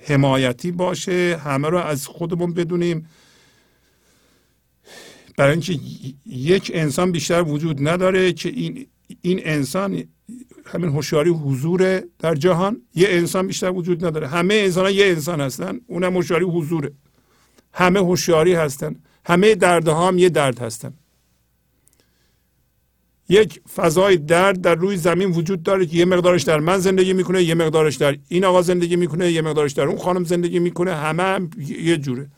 حمایتی 0.07 0.73
باشه 0.73 1.41
همه 1.45 1.69
رو 1.69 1.79
از 1.79 2.07
خودمون 2.07 2.55
بدونیم. 2.55 3.07
برای 5.37 5.53
اینکه 5.53 5.79
یک 6.27 6.71
انسان 6.75 7.13
بیشتر 7.13 7.43
وجود 7.43 7.89
نداره 7.89 8.33
که 8.33 8.49
این 8.49 8.87
این 9.21 9.41
انسان 9.45 10.05
همین 10.67 10.91
هوشیاری 10.91 11.31
حضور 11.31 12.03
در 12.19 12.35
جهان 12.35 12.83
یه 12.95 13.09
انسان 13.11 13.47
بیشتر 13.47 13.71
وجود 13.71 14.05
نداره. 14.05 14.29
همه 14.29 14.55
انسان 14.55 14.85
ها 14.85 14.91
یه 14.91 15.07
انسان 15.07 15.41
هستن 15.41 15.81
اونم 15.87 16.17
هوشیاری 16.17 16.45
حضوره. 16.45 16.93
همه 17.73 18.01
هوشیاری 18.01 18.55
هستن. 18.55 18.97
همه 19.27 19.55
درد 19.55 19.89
هم 19.89 20.19
یه 20.19 20.29
درد 20.29 20.59
هستن. 20.59 20.95
یک 23.29 23.61
فضای 23.75 24.17
درد 24.17 24.61
در 24.61 24.75
روی 24.75 24.97
زمین 24.97 25.31
وجود 25.31 25.63
داره 25.63 25.87
که 25.87 25.97
یه 25.97 26.05
مقدارش 26.05 26.43
در 26.43 26.61
من 26.61 26.79
زندگی 26.79 27.13
می‌کنه 27.13 27.43
یه 27.43 27.55
مقدارش 27.55 27.97
در 27.97 28.19
این 28.29 28.45
آقا 28.45 28.63
زندگی 28.63 28.97
می‌کنه 28.97 29.33
یه 29.33 29.43
مقدارش 29.43 29.73
در 29.73 29.83
اون 29.83 29.99
خانم 29.99 30.25
زندگی 30.25 30.59
می‌کنه 30.59 30.95
همه 30.95 31.23
هم 31.23 31.51
یه 31.59 31.97
جوره. 31.97 32.31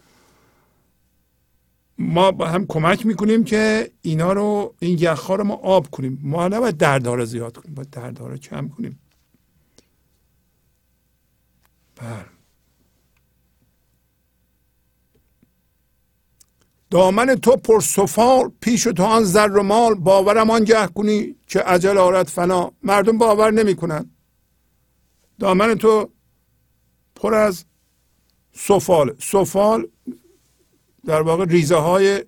ما 1.98 2.32
با 2.32 2.46
هم 2.46 2.66
کمک 2.66 3.06
می‌کنیم 3.06 3.44
که 3.44 3.90
اینا 4.02 4.32
رو 4.32 4.74
این 4.78 4.98
یخها 5.00 5.34
رو 5.34 5.44
ما 5.44 5.54
آب 5.54 5.90
کنیم. 5.90 6.18
ما 6.22 6.48
نباید 6.48 6.76
دردها 6.76 7.14
رو 7.14 7.24
زیاد 7.24 7.56
کنیم 7.56 7.74
باید 7.74 7.90
دردها 7.90 8.28
رو 8.28 8.36
کم 8.36 8.68
کنیم. 8.68 8.98
بله. 11.96 12.35
دامن 16.96 17.34
تو 17.34 17.56
پر 17.56 17.80
سفال 17.80 18.52
پیش 18.60 18.82
تو 18.82 19.02
آن 19.02 19.24
زر 19.24 19.48
و 19.48 19.62
مال 19.62 19.94
باورم 19.94 20.50
آن 20.50 20.64
گه 20.64 20.86
کنی 20.86 21.36
که 21.46 21.60
عجل 21.60 21.98
آرد 21.98 22.26
فنا. 22.26 22.72
مردم 22.82 23.18
باور 23.18 23.50
نمی‌کنن. 23.50 24.10
دامن 25.38 25.74
تو 25.74 26.10
پر 27.14 27.34
از 27.34 27.64
سفال. 28.52 29.16
سفال 29.18 29.88
در 31.04 31.22
واقع 31.22 31.44
ریزه 31.44 31.76
های 31.76 32.24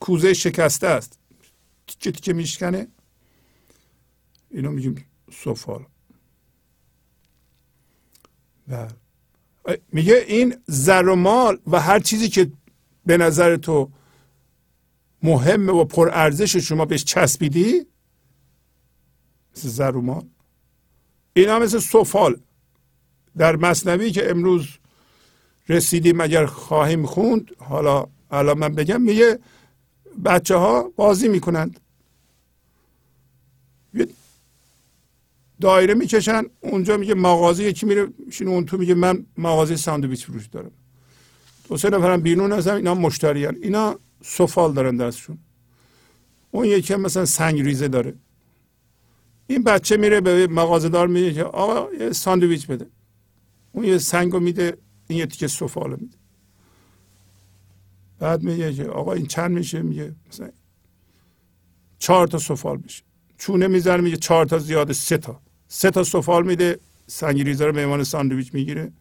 کوزه 0.00 0.34
شکسته 0.34 0.86
است. 0.86 1.18
تیکه 1.86 2.12
تیکه 2.12 2.32
میشکنه. 2.32 2.88
اینو 4.50 4.70
میگیم 4.70 5.06
سفال. 5.32 5.84
بله. 8.68 8.88
میگه 9.92 10.24
این 10.28 10.56
زر 10.66 11.08
و 11.08 11.16
مال 11.16 11.58
و 11.66 11.80
هر 11.80 11.98
چیزی 11.98 12.28
که 12.28 12.52
به 13.06 13.16
نظر 13.16 13.56
تو 13.56 13.90
مهمه 15.22 15.72
و 15.72 15.84
پر 15.84 16.10
ارزش 16.12 16.56
شما 16.56 16.84
بهش 16.84 17.04
چسبیدی؟ 17.04 17.86
مثل 19.56 19.68
زر 19.68 19.96
و 19.96 20.00
مال 20.00 20.24
اینا 21.32 21.58
مثل 21.58 21.78
سفال. 21.78 22.40
در 23.36 23.56
مصنوی 23.56 24.10
که 24.10 24.30
امروز 24.30 24.68
رسیدیم 25.68 26.20
اگر 26.20 26.46
خواهیم 26.46 27.06
خوند 27.06 27.50
حالا 27.58 28.06
الان 28.30 28.58
من 28.58 28.74
بگم 28.74 29.02
میگه 29.02 29.38
بچه 30.24 30.56
ها 30.56 30.92
بازی 30.96 31.28
می‌کنند. 31.28 31.80
دایره 35.60 35.94
می‌کشن 35.94 36.42
اونجا 36.60 36.96
میگه 36.96 37.14
مغازه 37.14 37.64
یکی 37.64 37.86
میره 37.86 38.08
میشینه 38.26 38.50
اون 38.50 38.66
تو 38.66 38.78
میگه 38.78 38.94
من 38.94 39.26
مغازه 39.38 39.76
ساندویچ 39.76 40.26
فروش 40.26 40.46
دارم. 40.46 40.70
دو 41.68 41.76
سه 41.76 41.90
نفرم 41.90 42.20
بیرون 42.20 42.52
هستن 42.52 42.74
اینا 42.74 42.94
مشتریان. 42.94 43.56
اینا 43.62 43.98
سفال 44.22 44.72
دارن 44.72 44.96
دستشون. 44.96 45.38
اون 46.50 46.64
یکی 46.64 46.94
مثلا 46.94 47.24
سنگ 47.24 47.60
ریزه 47.60 47.88
داره. 47.88 48.14
این 49.46 49.62
بچه 49.62 49.96
میره 49.96 50.20
به 50.20 50.46
مغازه 50.46 50.88
دار 50.88 51.06
میگه 51.06 51.32
که 51.32 51.44
آقا 51.44 51.94
یه 51.94 52.12
ساندویچ 52.12 52.66
بده. 52.66 52.86
اون 53.72 53.84
یه 53.84 53.98
سنگ 53.98 54.36
میده 54.36 54.76
این 55.08 55.18
یه 55.18 55.26
تیکه 55.26 55.48
سفال 55.48 55.90
میده. 55.90 56.16
بعد 58.18 58.42
میگه 58.42 58.74
که 58.74 58.84
آقا 58.84 59.12
این 59.12 59.26
چند 59.26 59.50
میشه؟ 59.50 59.82
میگه 59.82 60.14
مثلا 60.28 60.50
چهار 61.98 62.26
تا 62.26 62.38
سفال 62.38 62.80
میشه. 62.82 63.02
چونه 63.38 63.68
می‌زنه 63.68 64.02
میگه 64.02 64.16
چهار 64.16 64.46
تا 64.46 64.58
زیاده 64.58 64.92
سه 64.92 65.18
تا. 65.18 65.40
سه 65.68 65.90
تا 65.90 66.04
سفال 66.04 66.46
میده 66.46 66.78
سنگ 67.06 67.42
ریزه 67.42 67.66
رو 67.66 67.72
مهمان 67.74 68.04
ساندویچ 68.04 68.54
می‌گیره. 68.54 68.92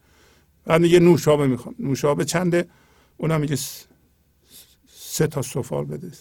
بعد 0.65 0.81
میگه 0.81 0.99
نوشابه 0.99 1.47
می‌خوام. 1.47 1.75
نوشابه 1.79 2.25
چنده؟ 2.25 2.67
اونم 3.17 3.41
میگه 3.41 3.57
سه 5.19 5.27
تا 5.27 5.41
سفال 5.41 5.85
بده. 5.85 6.11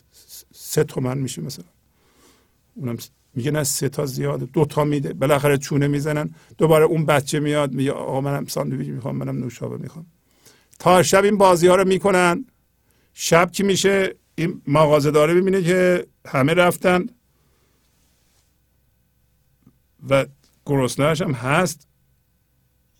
سه 0.54 0.84
تومن 0.84 1.18
میشه 1.18 1.42
مثلا. 1.42 1.64
اونم 2.74 2.96
میگه 3.34 3.50
نه 3.50 3.64
سه 3.64 3.88
تا 3.88 4.06
زیاده. 4.06 4.46
دو 4.46 4.64
تا 4.64 4.84
میده. 4.84 5.12
بالاخره 5.12 5.58
چونه 5.58 5.88
می‌زنن. 5.88 6.34
دوباره 6.58 6.84
اون 6.84 7.06
بچه 7.06 7.40
میاد 7.40 7.72
میگه 7.72 7.92
آقا 7.92 8.20
منم 8.20 8.46
ساندویچ 8.46 8.88
می‌خوام 8.88 9.16
منم 9.16 9.38
نوشابه 9.38 9.76
می‌خوام. 9.76 10.06
تا 10.78 11.02
شب 11.02 11.24
این 11.24 11.38
بازی 11.38 11.66
ها 11.66 11.74
رو 11.74 11.88
می‌کنن. 11.88 12.44
شب 13.14 13.50
کی 13.52 13.62
میشه؟ 13.62 14.14
این 14.34 14.62
مغازه 14.66 15.10
داره 15.10 15.34
ببینه 15.34 15.62
که 15.62 16.06
همه 16.26 16.54
رفتن. 16.54 17.06
و 20.10 20.26
گرسنهش 20.66 21.22
هم 21.22 21.32
هست. 21.32 21.88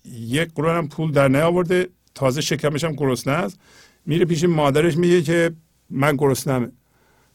یک 0.05 0.53
قرون 0.55 0.75
هم 0.75 0.87
پول 0.87 1.11
در 1.11 1.27
نیاورده. 1.27 1.89
تازه 2.15 2.41
شکمش 2.41 2.83
هم 2.83 2.91
گرسنه 2.91 3.33
است. 3.33 3.59
میره 4.05 4.25
پیش 4.25 4.43
مادرش 4.43 4.97
میگه 4.97 5.21
که 5.21 5.51
من 5.89 6.15
گرسنمه 6.15 6.71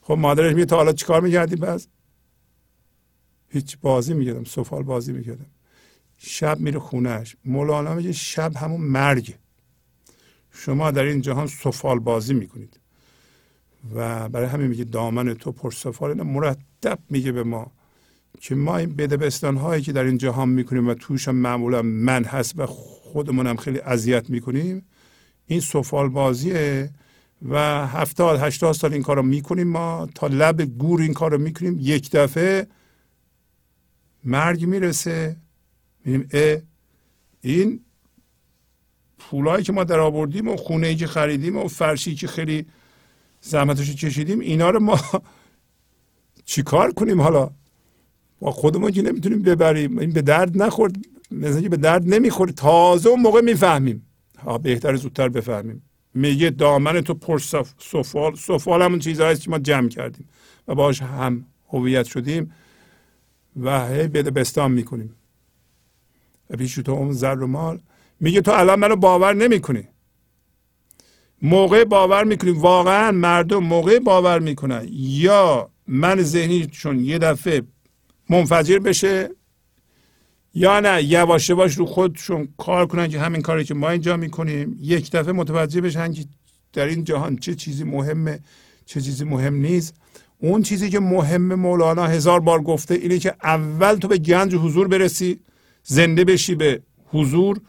خب 0.00 0.14
مادرش 0.14 0.54
میگه 0.54 0.64
تا 0.64 0.76
حالا 0.76 0.92
چیکار 0.92 1.20
می‌کردی؟ 1.20 1.56
بس 1.56 1.86
هیچ 3.48 3.78
بازی 3.80 4.14
می‌کردم 4.14 4.44
سفال 4.44 4.82
بازی 4.82 5.12
می‌کردم. 5.12 5.46
شب 6.18 6.60
میره 6.60 6.78
خونهش 6.78 7.36
مولانا 7.44 7.94
میگه 7.94 8.12
شب 8.12 8.56
همون 8.56 8.80
مرگ. 8.80 9.34
شما 10.50 10.90
در 10.90 11.02
این 11.02 11.20
جهان 11.20 11.46
سفال 11.46 11.98
بازی 11.98 12.34
می‌کنید. 12.34 12.80
و 13.94 14.28
برای 14.28 14.46
همین 14.46 14.66
میگه 14.66 14.84
دامن 14.84 15.34
تو 15.34 15.52
پر 15.52 15.70
سفال. 15.70 16.22
مرتب 16.22 16.98
میگه 17.10 17.32
به 17.32 17.42
ما 17.42 17.72
که 18.40 18.54
ما 18.54 18.76
این 18.76 18.94
بدبستان 18.96 19.56
هایی 19.56 19.82
که 19.82 19.92
در 19.92 20.04
این 20.04 20.18
جهان 20.18 20.48
می‌کنیم 20.48 20.88
و 20.88 20.94
توش 20.94 21.28
هم 21.28 21.34
معمولا 21.34 21.82
من 21.82 22.24
هست 22.24 22.58
و 22.58 22.66
خودمون 22.66 23.46
هم 23.46 23.56
خیلی 23.56 23.78
اذیت 23.78 24.30
می‌کنیم 24.30 24.82
این 25.46 25.60
سفال 25.60 26.08
بازیه 26.08 26.90
و 27.48 27.86
هفتاد 27.86 28.40
هشتاد 28.40 28.72
سال 28.74 28.92
این 28.92 29.02
کار 29.02 29.16
رو 29.16 29.22
می‌کنیم 29.22 29.68
ما. 29.68 30.08
تا 30.14 30.26
لب 30.26 30.62
گور 30.62 31.00
این 31.00 31.14
کار 31.14 31.32
رو 31.32 31.38
می‌کنیم. 31.38 31.76
یک 31.80 32.10
دفعه 32.10 32.66
مرگ 34.24 34.66
می‌رسه. 34.66 35.36
میگیم 36.04 36.28
اه 36.32 36.58
این 37.40 37.80
پولایی 39.18 39.64
که 39.64 39.72
ما 39.72 39.84
در 39.84 40.00
آوردیم 40.00 40.48
و 40.48 40.56
خونه 40.56 40.86
ای 40.86 40.96
که 40.96 41.06
خریدیم 41.06 41.56
و 41.56 41.68
فرشی 41.68 42.14
که 42.14 42.26
خیلی 42.26 42.66
زحمتش 43.40 43.94
کشیدیم 43.96 44.40
اینا 44.40 44.70
رو 44.70 44.80
ما 44.80 45.00
چیکار 46.44 46.92
کنیم 46.92 47.20
حالا؟ 47.20 47.50
با 48.40 48.50
خودمون 48.50 48.90
که 48.90 49.02
نمی‌تونیم 49.02 49.42
ببریم. 49.42 49.98
این 49.98 50.10
به 50.10 50.22
درد 50.22 50.62
نخورد. 50.62 50.96
مثلا 51.30 51.68
به 51.68 51.76
درد 51.76 52.14
نمی‌خوره. 52.14 52.52
تازه 52.52 53.08
اون 53.08 53.20
موقع 53.20 53.40
می‌فهمیم. 53.40 54.06
ها 54.38 54.58
بهتر 54.58 54.96
زودتر 54.96 55.28
بفهمیم. 55.28 55.82
میگه 56.14 56.50
دامن 56.50 57.00
تو 57.00 57.14
پر 57.14 57.38
سفال 57.78 58.34
سفال 58.34 58.82
همون 58.82 58.98
چیزهایی 58.98 59.36
که 59.36 59.50
ما 59.50 59.58
جمع 59.58 59.88
کردیم 59.88 60.28
و 60.68 60.74
باش 60.74 61.02
هم 61.02 61.46
هویت 61.68 62.06
شدیم 62.06 62.52
و 63.56 63.88
هی 63.88 64.08
بده 64.08 64.30
بستان 64.30 64.72
می‌کنیم. 64.72 65.16
و 66.50 66.56
پیش 66.56 66.74
تو 66.74 66.92
اون 66.92 67.12
زر 67.12 67.34
و 67.42 67.46
مال. 67.46 67.80
میگه 68.20 68.40
تو 68.40 68.50
الان 68.50 68.78
منو 68.78 68.96
باور 68.96 69.34
نمی‌کنی. 69.34 69.88
موقع 71.42 71.84
باور 71.84 72.24
می‌کنیم 72.24 72.58
واقعا 72.58 73.12
مردم 73.12 73.58
موقع 73.58 73.98
باور 73.98 74.38
می‌کنن. 74.38 74.86
یا 74.90 75.70
من 75.86 76.22
ذهنی 76.22 76.66
چون 76.66 77.00
یه 77.00 77.18
دفعه 77.18 77.62
منفجر 78.30 78.78
بشه 78.78 79.30
یا 80.54 80.80
نه 80.80 81.02
یواش 81.02 81.50
یواش 81.50 81.74
رو 81.74 81.86
خودشون 81.86 82.48
کار 82.58 82.86
کنن 82.86 83.08
که 83.08 83.20
همین 83.20 83.42
کاری 83.42 83.64
که 83.64 83.74
ما 83.74 83.90
اینجا 83.90 84.16
می‌کنیم. 84.16 84.78
یک 84.80 85.10
دفعه 85.10 85.32
متوجه 85.32 85.80
بشن 85.80 86.12
که 86.12 86.24
در 86.72 86.86
این 86.86 87.04
جهان 87.04 87.36
چه 87.36 87.54
چیزی 87.54 87.84
مهمه 87.84 88.38
چه 88.86 89.00
چیزی 89.00 89.24
مهم 89.24 89.54
نیست. 89.54 89.94
اون 90.38 90.62
چیزی 90.62 90.90
که 90.90 91.00
مهم 91.00 91.54
مولانا 91.54 92.06
هزار 92.06 92.40
بار 92.40 92.62
گفته 92.62 92.94
اینه 92.94 93.18
که 93.18 93.34
اول 93.42 93.94
تو 93.94 94.08
به 94.08 94.18
گنج 94.18 94.54
حضور 94.54 94.88
برسی 94.88 95.40
زنده 95.82 96.24
بشی 96.24 96.54
به 96.54 96.80
حضور 97.06 97.60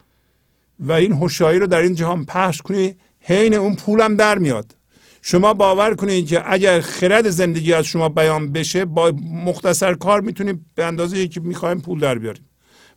و 0.80 0.92
این 0.92 1.12
هوشیاری 1.12 1.60
رو 1.60 1.68
در 1.68 1.82
این 1.82 1.96
جهان 1.96 2.26
پخش 2.26 2.62
کنی 2.62 2.96
حین 3.20 3.54
اون 3.54 3.76
پولم 3.76 4.16
در 4.16 4.38
میاد. 4.38 4.76
شما 5.22 5.54
باور 5.54 5.96
کنید 5.96 6.28
که 6.28 6.54
اگر 6.54 6.82
خرد 6.82 7.30
زندگی 7.30 7.74
از 7.74 7.86
شما 7.86 8.10
بیان 8.10 8.52
بشه 8.52 8.86
با 8.86 9.14
مختصر 9.46 9.94
کار 9.94 10.22
می‌تونیم 10.22 10.66
به 10.76 10.86
اندازه 10.86 11.28
که 11.28 11.40
می‌خوایم 11.40 11.82
پول 11.82 12.00
در 12.00 12.20
بیاریم. 12.20 12.46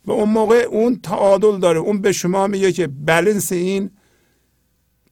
و 0.05 0.11
اون 0.11 0.29
موقع 0.29 0.55
اون 0.55 0.99
تعادل 1.01 1.59
داره. 1.59 1.79
اون 1.79 2.01
به 2.01 2.11
شما 2.11 2.47
میگه 2.47 2.71
که 2.71 2.87
بلنس 2.87 3.51
این 3.51 3.91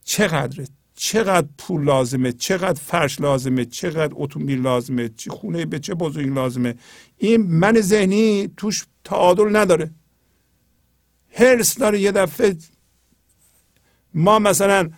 چقدره؟ 0.03 0.68
چقدر 0.95 1.47
پول 1.57 1.84
لازمه؟ 1.84 2.31
چقدر 2.31 2.81
فرش 2.81 3.22
لازمه؟ 3.22 3.65
چقدر 3.65 4.14
اتومبیل 4.15 4.61
لازمه؟ 4.61 5.09
چه 5.09 5.31
خونه 5.31 5.65
به 5.65 5.80
چه 5.80 5.93
بزرگی 5.93 6.30
لازمه؟ 6.30 6.76
این 7.18 7.41
من 7.41 7.81
ذهنی 7.81 8.49
توش 8.57 8.85
تعادل 9.03 9.55
نداره. 9.55 9.91
هرس 11.34 11.77
داره 11.77 11.99
یه 11.99 12.11
دفعه 12.11 12.57
ما 14.14 14.39
مثلا 14.39 14.89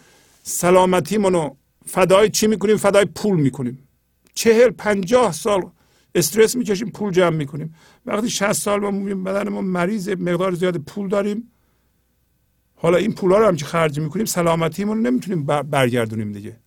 سلامتیمونو 0.43 1.55
فدای 1.85 2.29
چی 2.29 2.47
می‌کنیم؟ 2.47 2.77
فدای 2.77 3.05
پول 3.05 3.39
می‌کنیم. 3.39 3.87
چهل 4.33 4.69
پنجاه 4.69 5.31
سال 5.31 5.71
استرس 6.15 6.55
می‌کشیم 6.55 6.89
پول 6.89 7.11
جمع 7.11 7.35
می‌کنیم. 7.35 7.75
وقتی 8.05 8.29
60 8.29 8.53
سال 8.53 8.79
ما 8.79 8.91
می‌بینیم 8.91 9.23
بدن 9.23 9.49
ما 9.49 9.61
مریض 9.61 10.09
مقدار 10.09 10.55
زیاد 10.55 10.77
پول 10.77 11.09
داریم. 11.09 11.51
حالا 12.75 12.97
این 12.97 13.13
پول 13.13 13.31
ها 13.31 13.37
رو 13.37 13.47
هم 13.47 13.55
که 13.55 13.65
خرج 13.65 13.99
می‌کنیم 13.99 14.25
سلامتیمون 14.25 14.97
رو 14.97 15.03
نمی‌تونیم 15.03 15.45
برگردونیم 15.45 16.31
دیگه. 16.31 16.57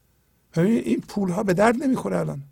این 0.57 1.01
پول 1.09 1.31
ها 1.31 1.43
به 1.43 1.55
درد 1.55 1.83
نمی‌خوره 1.83 2.19
الان. 2.19 2.43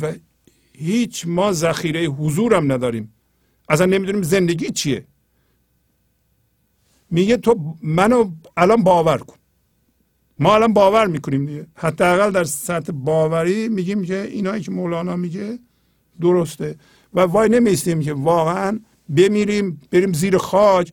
و 0.00 0.12
هیچ 0.72 1.26
ما 1.26 1.52
ذخیره 1.52 2.04
حضور 2.04 2.54
هم 2.54 2.72
نداریم. 2.72 3.14
اصلا 3.68 3.86
نمی‌دونیم 3.86 4.22
زندگی 4.22 4.70
چیه. 4.70 5.06
میگه 7.10 7.36
تو 7.36 7.76
منو 7.82 8.30
الان 8.56 8.82
باور 8.82 9.18
کن. 9.18 9.36
ما 10.38 10.54
الان 10.54 10.72
باور 10.72 11.06
می‌کنیم 11.06 11.46
دیگه. 11.46 11.66
حداقل 11.74 12.30
در 12.30 12.44
سطح 12.44 12.92
باوری 12.92 13.68
میگیم 13.68 14.04
که 14.04 14.22
اینایی 14.22 14.62
که 14.62 14.70
مولانا 14.70 15.16
میگه 15.16 15.58
درسته. 16.20 16.76
و 17.14 17.20
وای 17.20 17.48
نمیستیم 17.48 18.00
که 18.00 18.12
واقعا 18.12 18.80
بمیریم 19.16 19.80
بریم 19.90 20.12
زیر 20.12 20.38
خاک. 20.38 20.92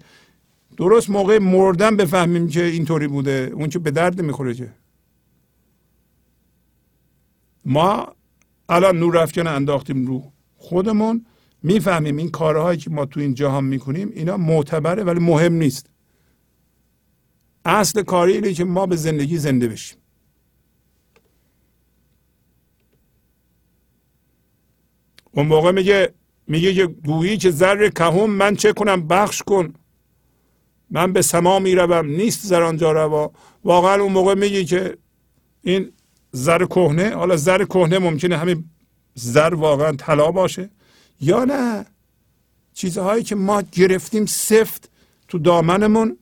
درست 0.77 1.09
موقع 1.09 1.39
مردن 1.39 1.97
بفهمیم 1.97 2.47
که 2.47 2.63
اینطوری 2.63 3.07
بوده. 3.07 3.51
اون 3.53 3.69
که 3.69 3.79
به 3.79 3.91
درد 3.91 4.21
می‌خوره 4.21 4.53
که. 4.53 4.73
ما 7.65 8.07
الان 8.69 8.99
نور 8.99 9.17
افکن 9.17 9.47
انداختیم 9.47 10.07
رو 10.07 10.31
خودمون. 10.57 11.25
می‌فهمیم 11.63 12.17
این 12.17 12.29
کارهایی 12.29 12.77
که 12.79 12.89
ما 12.89 13.05
تو 13.05 13.19
این 13.19 13.33
جهان 13.33 13.63
می‌کنیم 13.63 14.11
اینا 14.15 14.37
معتبره 14.37 15.03
ولی 15.03 15.19
مهم 15.19 15.53
نیست. 15.53 15.89
اصل 17.65 18.01
کاری 18.01 18.33
اینه 18.33 18.53
که 18.53 18.63
ما 18.63 18.85
به 18.85 18.95
زندگی 18.95 19.37
زنده 19.37 19.67
بشیم. 19.67 19.97
اون 25.31 25.47
موقع 25.47 25.71
میگه 25.71 26.13
میگه 26.47 26.73
که 26.73 26.87
گویی 26.87 27.37
که 27.37 27.51
زر 27.51 27.89
کهوم 27.89 28.29
من 28.29 28.55
چه 28.55 28.73
کنم؟ 28.73 29.07
بخش 29.07 29.43
کن. 29.43 29.73
من 30.89 31.13
به 31.13 31.21
سما 31.21 31.59
می‌روم. 31.59 32.05
نیست 32.05 32.45
زر 32.47 32.61
آنجا 32.61 32.91
روا. 32.91 33.31
واقعا 33.63 34.01
اون 34.01 34.11
موقع 34.11 34.33
میگه 34.35 34.65
که 34.65 34.97
این 35.61 35.91
زر 36.31 36.65
کهنه 36.65 37.09
حالا 37.09 37.37
زر 37.37 37.65
کهنه 37.65 37.99
ممکنه 37.99 38.37
همین 38.37 38.69
زر 39.13 39.53
واقعا 39.53 39.91
طلا 39.91 40.31
باشه 40.31 40.69
یا 41.21 41.45
نه؟ 41.45 41.85
چیزهایی 42.73 43.23
که 43.23 43.35
ما 43.35 43.61
گرفتیم 43.61 44.25
سفت 44.25 44.89
تو 45.27 45.39
دامنمون 45.39 46.17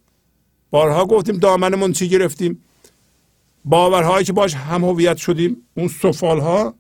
بارها 0.69 1.05
گفتیم 1.05 1.37
دامنمون 1.37 1.91
چی 1.91 2.09
گرفتیم؟ 2.09 2.63
باورهایی 3.65 4.25
که 4.25 4.33
باش 4.33 4.53
هم 4.53 4.83
هویت 4.83 5.17
شدیم 5.17 5.57
اون 5.77 5.87
سفال 5.87 6.39
ها 6.39 6.75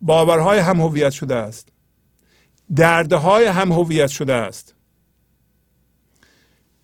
باورهای 0.00 0.58
هم 0.58 0.80
هویت 0.80 1.10
شده 1.10 1.34
است. 1.34 1.68
دردهای 2.76 3.46
هم 3.46 3.72
هویت 3.72 4.08
شده 4.08 4.32
است. 4.32 4.74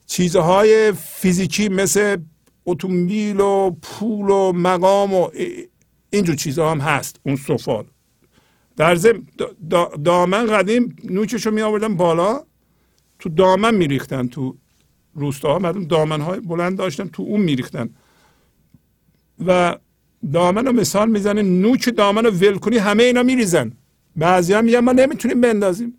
چیزهای 0.07 0.93
فیزیکی 0.93 1.69
مثل 1.69 2.17
اتومبیل 2.67 3.41
و 3.41 3.71
پول 3.83 4.31
و 4.31 4.53
مقام 4.53 5.15
و 5.15 5.29
اینجور 6.11 6.37
چیزها 6.37 6.71
هم 6.71 6.81
هست 6.81 7.21
اون 7.27 7.37
سفال. 7.37 7.87
در 8.77 8.95
ضمن 8.95 9.27
دامن 10.05 10.47
قدیم 10.47 10.97
نوچشو 11.05 11.51
می 11.51 11.63
آوردن 11.63 11.97
بالا. 11.97 12.45
تو 13.19 13.29
دامن 13.29 13.75
میریختن 13.75 14.27
تو 14.29 14.57
روستاها. 15.15 15.59
مردم 15.59 15.85
دامن 15.85 16.21
های 16.21 16.41
بلند 16.41 16.79
داشتن 16.79 17.09
تو 17.09 17.23
اون 17.23 17.41
میریختن. 17.41 17.91
و 19.47 19.79
دامن 20.33 20.67
رو 20.67 20.73
مثال 20.73 21.11
می‌زنه 21.11 21.43
نوک 21.43 21.89
دامن 21.97 22.25
رو 22.25 22.31
ول 22.31 22.59
کنی 22.59 22.77
همه 22.79 23.03
اینا 23.03 23.23
میریزن. 23.23 23.73
بعضی 24.17 24.53
هم 24.53 24.65
میگن 24.65 24.79
ما 24.79 24.93
نمی‌تونیم 24.93 25.41
بندازیم. 25.41 25.95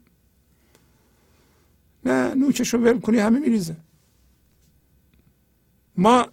نه 2.05 2.33
نوکش 2.33 2.73
رو 2.73 2.79
ول 2.79 2.99
کنی 2.99 3.17
همه 3.17 3.39
میریزن. 3.39 3.77
ما 5.97 6.27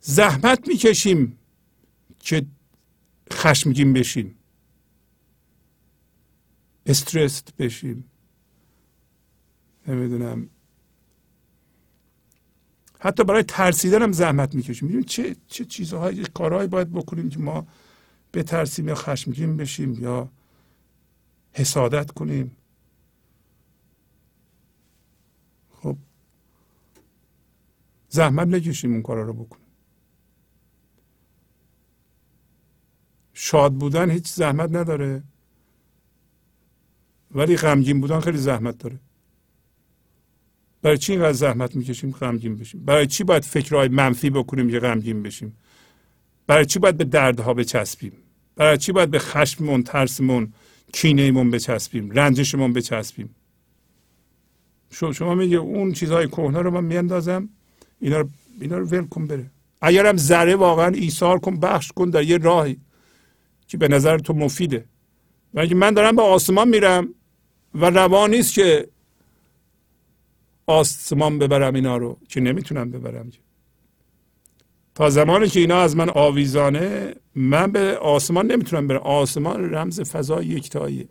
زحمت 0.00 0.68
می‌کشیم 0.68 1.38
که 2.18 2.46
خشمگین 3.32 3.92
بشیم. 3.92 4.34
استرست 6.86 7.56
بشیم. 7.58 8.04
نمی‌دونم. 9.88 10.48
حتی 13.00 13.24
برای 13.24 13.42
ترسیدن 13.42 14.02
هم 14.02 14.12
زحمت 14.12 14.54
می‌کشیم. 14.54 14.88
می‌دونیم 14.88 15.06
چه 15.06 15.36
چه 15.46 15.64
چیزهایی 15.64 16.24
کارهایی 16.24 16.68
باید 16.68 16.92
بکنیم 16.92 17.28
که 17.28 17.38
ما 17.38 17.66
بترسیم 18.32 18.88
یا 18.88 18.94
خشمگین 18.94 19.56
بشیم 19.56 20.02
یا 20.02 20.30
حسادت 21.52 22.10
کنیم. 22.10 22.56
خب 25.70 25.96
زحمت 28.08 28.48
نکشیم 28.48 28.92
اون 28.92 29.02
کارا 29.02 29.22
رو 29.22 29.32
بکنیم. 29.32 29.66
شاد 33.32 33.74
بودن 33.74 34.10
هیچ 34.10 34.32
زحمت 34.32 34.70
نداره. 34.70 35.22
ولی 37.30 37.56
غمگین 37.56 38.00
بودن 38.00 38.20
خیلی 38.20 38.38
زحمت 38.38 38.78
داره. 38.78 39.00
برای 40.82 40.98
چی 40.98 41.12
اینقدر 41.12 41.32
زحمت 41.32 41.76
می‌کشیم 41.76 42.10
غمگین 42.10 42.56
بشیم؟ 42.56 42.84
برای 42.84 43.06
چی 43.06 43.24
باید 43.24 43.44
فکرهای 43.44 43.88
منفی 43.88 44.30
بکنیم 44.30 44.70
که 44.70 44.78
غمگین 44.78 45.22
بشیم؟ 45.22 45.56
برای 46.46 46.66
چی 46.66 46.78
باید 46.78 46.96
به 46.96 47.04
دردها 47.04 47.54
بچسبیم؟ 47.54 48.12
برای 48.56 48.78
چی 48.78 48.92
باید 48.92 49.10
به 49.10 49.18
خشممون 49.18 49.82
ترسمون 49.82 50.52
کینهمون 50.92 51.50
بچسبیم؟ 51.50 52.10
رنجشمون 52.10 52.72
بچسبیم؟ 52.72 53.34
شما 54.90 55.34
میگه 55.34 55.56
اون 55.56 55.92
چیزهای 55.92 56.28
کهنه 56.28 56.58
رو 56.58 56.70
من 56.70 56.84
میاندازم 56.84 57.48
اینا 58.00 58.20
رو 58.20 58.28
اینا 58.60 58.78
رو 58.78 58.86
ول 58.86 59.06
کن 59.06 59.26
بره. 59.26 59.50
اگرم 59.82 60.16
ذره 60.16 60.56
واقعا 60.56 60.88
ایثار 60.88 61.38
کن 61.38 61.56
بخش 61.56 61.92
کن 61.92 62.10
در 62.10 62.22
یه 62.22 62.38
راهی 62.38 62.76
که 63.66 63.78
به 63.78 63.88
نظر 63.88 64.18
تو 64.18 64.32
مفیده. 64.32 64.84
و 65.54 65.66
من 65.74 65.94
دارم 65.94 66.16
به 66.16 66.22
آسمان 66.22 66.68
میرم 66.68 67.08
و 67.74 67.84
روا 67.90 68.26
نیست 68.26 68.54
که 68.54 68.88
آسمان 70.66 71.38
ببرم 71.38 71.74
اینا 71.74 71.96
رو. 71.96 72.18
که 72.28 72.40
نمی‌تونم 72.40 72.90
ببرم 72.90 73.30
تا 74.94 75.10
زمانی 75.10 75.48
که 75.48 75.60
اینا 75.60 75.80
از 75.80 75.96
من 75.96 76.10
آویزانه 76.10 77.14
من 77.34 77.72
به 77.72 77.98
آسمان 77.98 78.52
نمی‌تونم 78.52 78.86
برم. 78.86 79.00
آسمان 79.00 79.74
رمز 79.74 80.00
فضای 80.00 80.46
یکتاییه. 80.46 81.08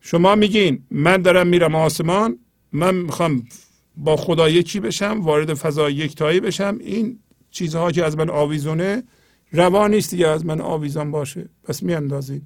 شما 0.00 0.34
میگین 0.34 0.82
من 0.90 1.22
دارم 1.22 1.46
میرم 1.46 1.74
آسمان 1.74 2.38
من 2.72 2.94
می‌خوام 2.94 3.48
با 3.96 4.16
خدا 4.16 4.48
یکی 4.48 4.80
بشم 4.80 5.20
وارد 5.22 5.54
فضای 5.54 5.94
یکتایی 5.94 6.40
بشم. 6.40 6.78
این 6.80 7.18
چیزها 7.50 7.92
که 7.92 8.04
از 8.04 8.16
من 8.16 8.30
آویزونه 8.30 9.02
روا 9.52 9.86
نیست 9.86 10.10
دیگه 10.10 10.28
از 10.28 10.46
من 10.46 10.60
آویزان 10.60 11.10
باشه. 11.10 11.48
پس 11.64 11.82
میاندازید. 11.82 12.42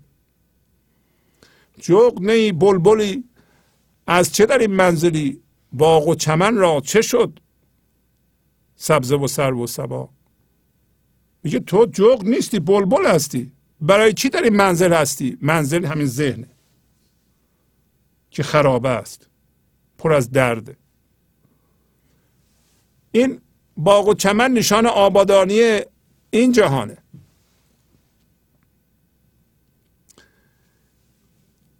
جغ 1.81 2.23
نی 2.23 2.53
بلبلی 2.53 3.25
از 4.11 4.33
چه 4.33 4.47
در 4.47 4.59
این 4.59 4.73
منزلی 4.73 5.43
باغ 5.73 6.09
و 6.09 6.15
چمن 6.15 6.57
را 6.57 6.81
چه 6.81 7.03
شد؟ 7.03 7.41
سبزه 8.77 9.17
و 9.17 9.27
سر 9.27 9.55
و 9.55 9.67
سبا. 9.67 10.09
میگه 11.43 11.61
تو 11.61 11.87
جغ 11.87 12.25
نیستی 12.25 12.61
بلبل 12.61 13.07
هستی. 13.07 13.53
برای 13.81 14.13
چی 14.13 14.29
در 14.29 14.43
این 14.43 14.57
منزل 14.57 14.93
هستی؟ 14.93 15.39
منزل 15.41 15.85
همین 15.85 16.07
ذهنه. 16.07 16.49
که 18.31 18.43
خرابه 18.43 18.89
است. 18.89 19.29
پر 19.99 20.13
از 20.13 20.31
درده 20.31 20.77
این 23.13 23.41
باغ 23.77 24.09
و 24.09 24.15
چمن 24.15 24.53
نشان 24.53 24.87
آبادانی 24.87 25.81
این 26.31 26.53
جهانه. 26.53 26.99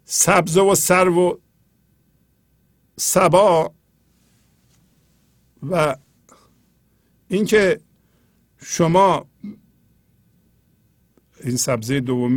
سبزه 0.05 0.61
و 0.61 0.75
سر 0.75 1.09
و 1.09 1.39
سبا 2.99 3.73
و 5.69 5.95
اینکه 7.27 7.79
شما 8.57 9.25
این 11.43 11.57
سبزه 11.57 11.99
دوم 11.99 12.31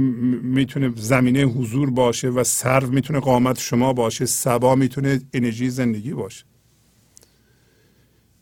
می‌تونه 0.45 0.93
زمینه 0.97 1.43
حضور 1.43 1.91
باشه 1.91 2.29
و 2.29 2.45
سرو 2.45 2.91
می‌تونه 2.91 3.21
قامت 3.21 3.59
شما 3.59 3.93
باشه 3.93 4.27
سبا 4.27 4.75
می‌تونه 4.75 5.21
انرژی 5.33 5.71
زندگی 5.71 6.13
باشه. 6.13 6.45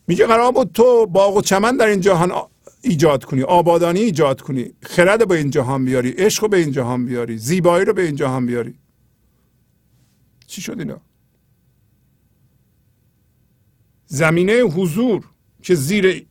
میگه 0.07 0.27
قرار 0.27 0.51
بود 0.51 0.71
تو 0.71 1.05
باغ 1.05 1.37
و 1.37 1.41
چمن 1.41 1.77
در 1.77 1.87
این 1.87 2.01
جهان 2.01 2.31
ایجاد 2.81 3.23
کنی 3.23 3.41
آبادانی 3.41 3.99
ایجاد 3.99 4.41
کنی 4.41 4.73
خرد 4.81 5.27
به 5.27 5.37
این 5.37 5.49
جهان 5.49 5.85
بیاری 5.85 6.09
عشق 6.09 6.43
رو 6.43 6.49
به 6.49 6.57
این 6.57 6.71
جهان 6.71 7.05
بیاری 7.05 7.37
زیبایی 7.37 7.85
رو 7.85 7.93
به 7.93 8.05
این 8.05 8.15
جهان 8.15 8.45
بیاری. 8.45 8.73
چی 10.47 10.61
شد 10.61 10.79
اینا؟ 10.79 11.01
زمینه 14.13 14.53
حضور 14.53 15.25
که 15.61 15.75
زیر 15.75 16.25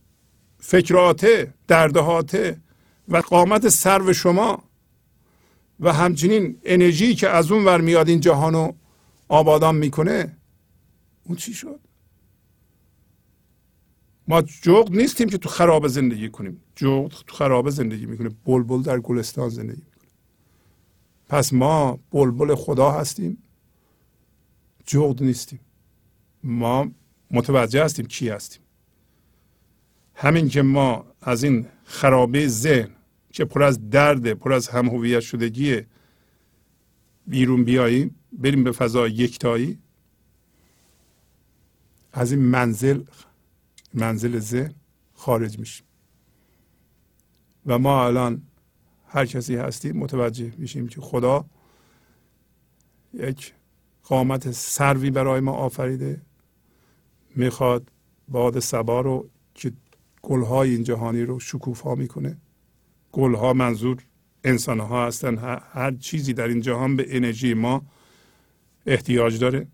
فکراته 0.59 1.53
دردهاته 1.67 2.61
و 3.07 3.17
قامت 3.17 3.69
سرو 3.69 4.13
شما 4.13 4.63
و 5.79 5.93
همچنین 5.93 6.57
انرژی 6.63 7.15
که 7.15 7.29
از 7.29 7.51
اون 7.51 7.65
ور 7.65 7.81
میاد 7.81 8.09
این 8.09 8.19
جهان 8.19 8.53
رو 8.53 8.75
آبادان 9.27 9.75
می‌کنه 9.75 10.37
اون 11.23 11.37
چی 11.37 11.53
شد؟ 11.53 11.79
ما 14.27 14.41
جغد 14.41 14.95
نیستیم 14.95 15.29
که 15.29 15.37
تو 15.37 15.49
خراب 15.49 15.87
زندگی 15.87 16.29
کنیم. 16.29 16.61
جغد 16.75 17.11
تو 17.27 17.35
خراب 17.35 17.69
زندگی 17.69 18.05
می‌کنه. 18.05 18.29
بلبل 18.45 18.81
در 18.81 18.99
گلستان 18.99 19.49
زندگی 19.49 19.81
می‌کنه. 19.81 20.11
پس 21.29 21.53
ما 21.53 21.99
بلبل 22.11 22.55
خدا 22.55 22.91
هستیم. 22.91 23.37
جغد 24.85 25.23
نیستیم. 25.23 25.59
ما 26.43 26.91
متوجه 27.31 27.83
هستیم 27.83 28.05
کی 28.05 28.29
هستیم. 28.29 28.61
همین 30.15 30.49
که 30.49 30.61
ما 30.61 31.05
از 31.21 31.43
این 31.43 31.67
خرابه 31.83 32.47
ذهن 32.47 32.89
که 33.31 33.45
پر 33.45 33.63
از 33.63 33.89
درد 33.89 34.33
پر 34.33 34.53
از 34.53 34.67
هم 34.67 34.87
هویت 34.87 35.19
شدگی 35.19 35.81
بیرون 37.27 37.63
بیاییم 37.63 38.15
بریم 38.33 38.63
به 38.63 38.71
فضای 38.71 39.11
یکتایی. 39.11 39.79
از 42.13 42.31
این 42.31 42.41
منزل 42.41 43.03
منزل 43.93 44.39
ذهن 44.39 44.73
خارج 45.13 45.59
میشیم. 45.59 45.85
و 47.65 47.79
ما 47.79 48.05
الان 48.05 48.41
هر 49.07 49.25
کسی 49.25 49.55
هستیم 49.55 49.97
متوجه 49.97 50.53
میشیم 50.57 50.87
که 50.87 51.01
خدا 51.01 51.45
یک 53.13 53.53
قامت 54.03 54.51
سروی 54.51 55.11
برای 55.11 55.39
ما 55.39 55.51
آفریده. 55.51 56.21
می‌خواد 57.35 57.91
باد 58.27 58.59
سبا 58.59 59.01
رو 59.01 59.29
که 59.53 59.71
گلهای 60.21 60.69
این 60.69 60.83
جهانی 60.83 61.21
رو 61.21 61.39
شکوفا 61.39 61.95
می‌کنه. 61.95 62.37
گلها 63.11 63.53
منظور 63.53 63.97
انسان 64.43 64.79
ها 64.79 65.07
هستن. 65.07 65.37
هر 65.71 65.91
چیزی 65.99 66.33
در 66.33 66.47
این 66.47 66.61
جهان 66.61 66.95
به 66.95 67.05
انرژی 67.09 67.53
ما 67.53 67.85
احتیاج 68.85 69.39
داره. 69.39 69.67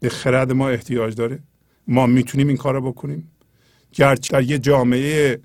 به 0.00 0.08
خرد 0.08 0.52
ما 0.52 0.68
احتیاج 0.68 1.14
داره. 1.14 1.42
ما 1.88 2.06
می‌تونیم 2.06 2.48
این 2.48 2.56
کار 2.56 2.74
رو 2.74 2.80
بکنیم. 2.80 3.30
گرچه 3.92 4.32
در 4.32 4.42
یه 4.42 4.58
جامعه 4.58 5.40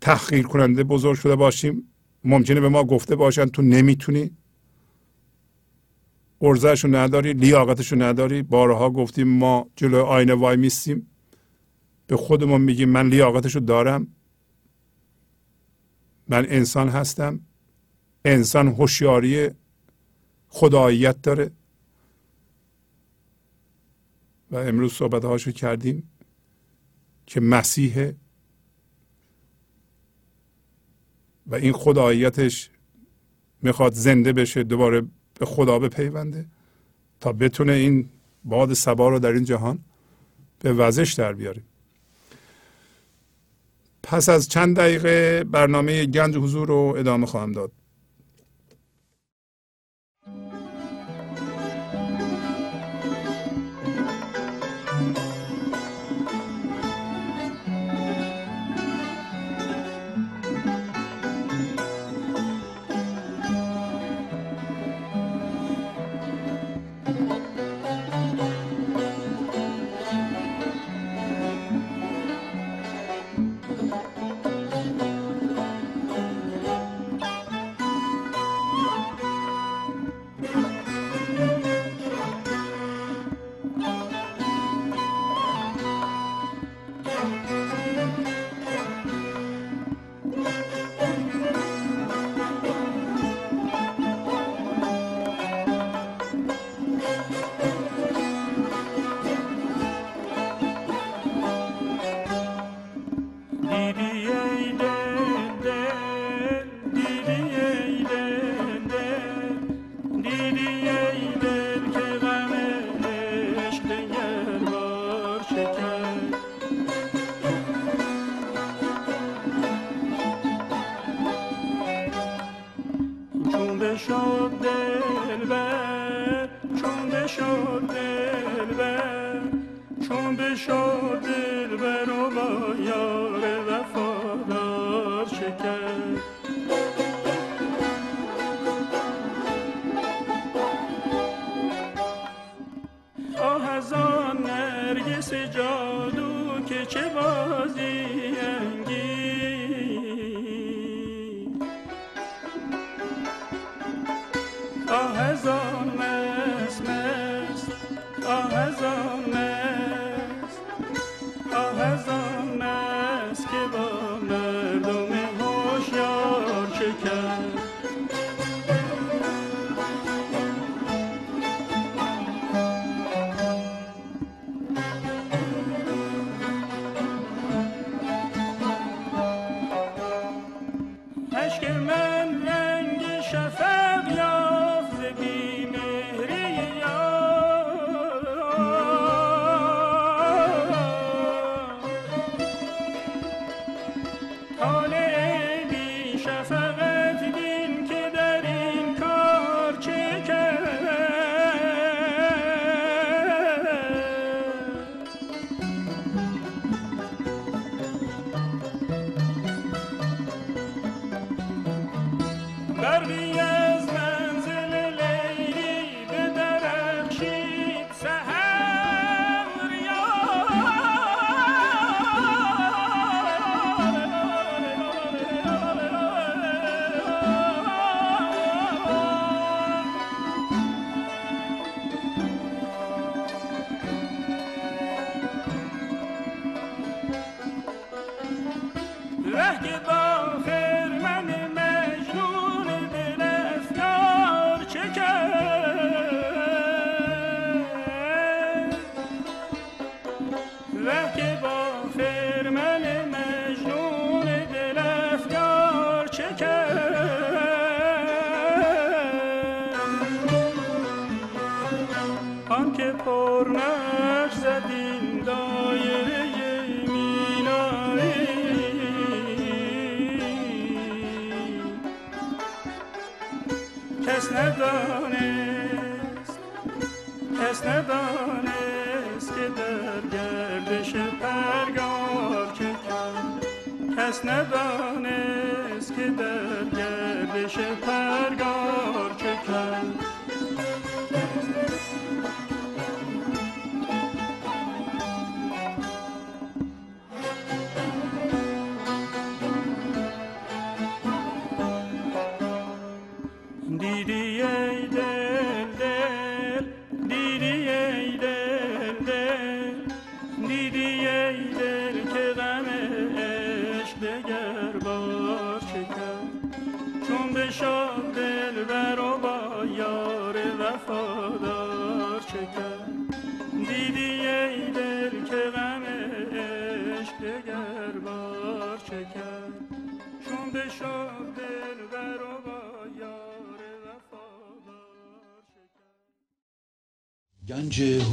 تحقیر 0.00 0.42
کننده 0.42 0.84
بزرگ 0.84 1.16
شده 1.16 1.36
باشیم 1.36 1.88
ممکنه 2.24 2.60
به 2.60 2.68
ما 2.68 2.84
گفته 2.84 3.16
باشن 3.16 3.46
تو 3.46 3.62
نمی‌تونی. 3.62 4.30
ارزششو 6.40 6.88
نداری 6.88 7.32
لیاقتشو 7.32 8.02
نداری. 8.02 8.42
بارها 8.42 8.90
گفتیم 8.90 9.28
ما 9.28 9.70
جلو 9.76 10.04
آینه 10.04 10.34
وای 10.34 10.56
میستیم 10.56 11.10
به 12.06 12.16
خودمون 12.16 12.60
میگیم 12.60 12.88
من 12.88 13.08
لیاقتشو 13.08 13.60
دارم. 13.60 14.06
من 16.28 16.46
انسان 16.48 16.88
هستم. 16.88 17.40
انسان 18.24 18.68
هوشیاری 18.68 19.50
خداییت 20.48 21.22
داره. 21.22 21.50
و 24.50 24.56
امروز 24.56 24.92
صحبت 24.92 25.24
هاشو 25.24 25.50
کردیم 25.50 26.10
که 27.26 27.40
مسیح 27.40 28.12
و 31.46 31.54
این 31.54 31.72
خداییتش 31.72 32.70
می‌خواد 33.62 33.92
زنده 33.92 34.32
بشه 34.32 34.62
دوباره 34.62 35.02
به 35.40 35.46
خدا 35.46 35.78
بپیونده 35.78 36.46
تا 37.20 37.32
بتونه 37.32 37.72
این 37.72 38.08
باد 38.44 38.72
سبا 38.72 39.08
رو 39.08 39.18
در 39.18 39.32
این 39.32 39.44
جهان 39.44 39.78
به 40.58 40.72
وزش 40.72 41.12
در 41.12 41.32
بیاره. 41.32 41.62
پس 44.02 44.28
از 44.28 44.48
چند 44.48 44.76
دقیقه 44.76 45.44
برنامه 45.44 46.06
گنج 46.06 46.36
حضور 46.36 46.68
رو 46.68 46.94
ادامه 46.98 47.26
خواهم 47.26 47.52
داد. 47.52 47.72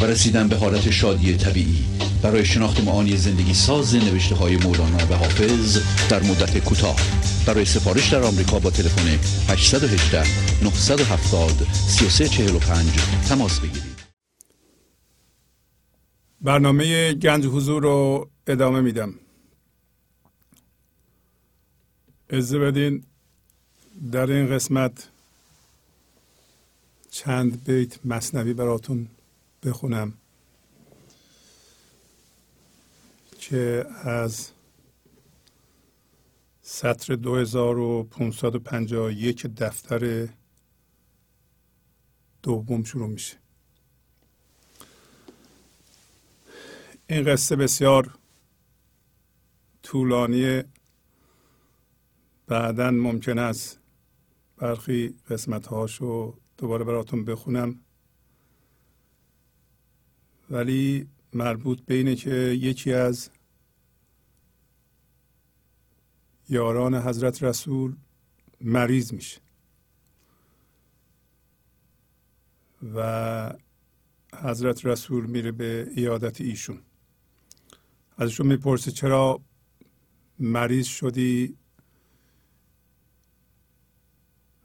و 0.00 0.04
رسیدن 0.04 0.48
به 0.48 0.56
حالت 0.56 0.90
شادی 0.90 1.36
طبیعی. 1.36 1.84
برای 2.22 2.44
شناخت 2.44 2.84
معانی 2.84 3.16
زندگی 3.16 3.54
ساز 3.54 3.94
نوشته 3.94 4.34
های 4.34 4.56
مولانا 4.56 5.06
و 5.10 5.14
حافظ 5.14 5.78
در 6.08 6.22
مدت 6.22 6.58
کوتاه. 6.58 6.96
برای 7.46 7.64
سفارش 7.64 8.12
در 8.12 8.22
آمریکا 8.22 8.58
با 8.58 8.70
تلفن 8.70 9.08
818 9.48 10.22
970 10.64 11.50
3345 11.72 12.90
تماس 13.28 13.60
بگیرید. 13.60 13.94
برنامه 16.40 17.14
گنج 17.14 17.46
حضور 17.46 17.82
رو 17.82 18.30
ادامه 18.46 18.80
میدم. 18.80 19.14
اجازه 22.30 22.58
بدین 22.58 23.04
در 24.12 24.30
این 24.30 24.50
قسمت 24.50 25.08
چند 27.10 27.64
بیت 27.64 28.06
مصنوی 28.06 28.54
براتون 28.54 29.08
بخونم. 29.64 30.12
که 33.38 33.86
از 34.02 34.50
سطر 36.62 37.14
2551 37.14 39.46
دفتر 39.46 40.28
دوم 42.42 42.84
شروع 42.84 43.08
میشه. 43.08 43.36
این 47.06 47.24
قصه 47.24 47.56
بسیار 47.56 48.18
طولانی 49.82 50.62
بعدا 52.46 52.90
ممکن 52.90 53.38
است 53.38 53.78
برخی 54.56 55.14
قسمت 55.30 55.66
هاشو 55.66 56.38
دوباره 56.58 56.84
براتون 56.84 57.24
بخونم. 57.24 57.83
ولی 60.50 61.08
مربوط 61.32 61.80
به 61.80 61.94
اینه 61.94 62.14
که 62.16 62.34
یکی 62.34 62.92
از 62.92 63.30
یاران 66.48 66.94
حضرت 66.94 67.42
رسول 67.42 67.96
مریض 68.60 69.12
میشه. 69.12 69.40
و 72.94 73.54
حضرت 74.42 74.86
رسول 74.86 75.26
میره 75.26 75.52
به 75.52 75.90
ایادت 75.96 76.40
ایشون. 76.40 76.80
ازشون 78.18 78.46
می‌پرسه 78.46 78.90
چرا 78.90 79.40
مریض 80.38 80.86
شدی؟ 80.86 81.56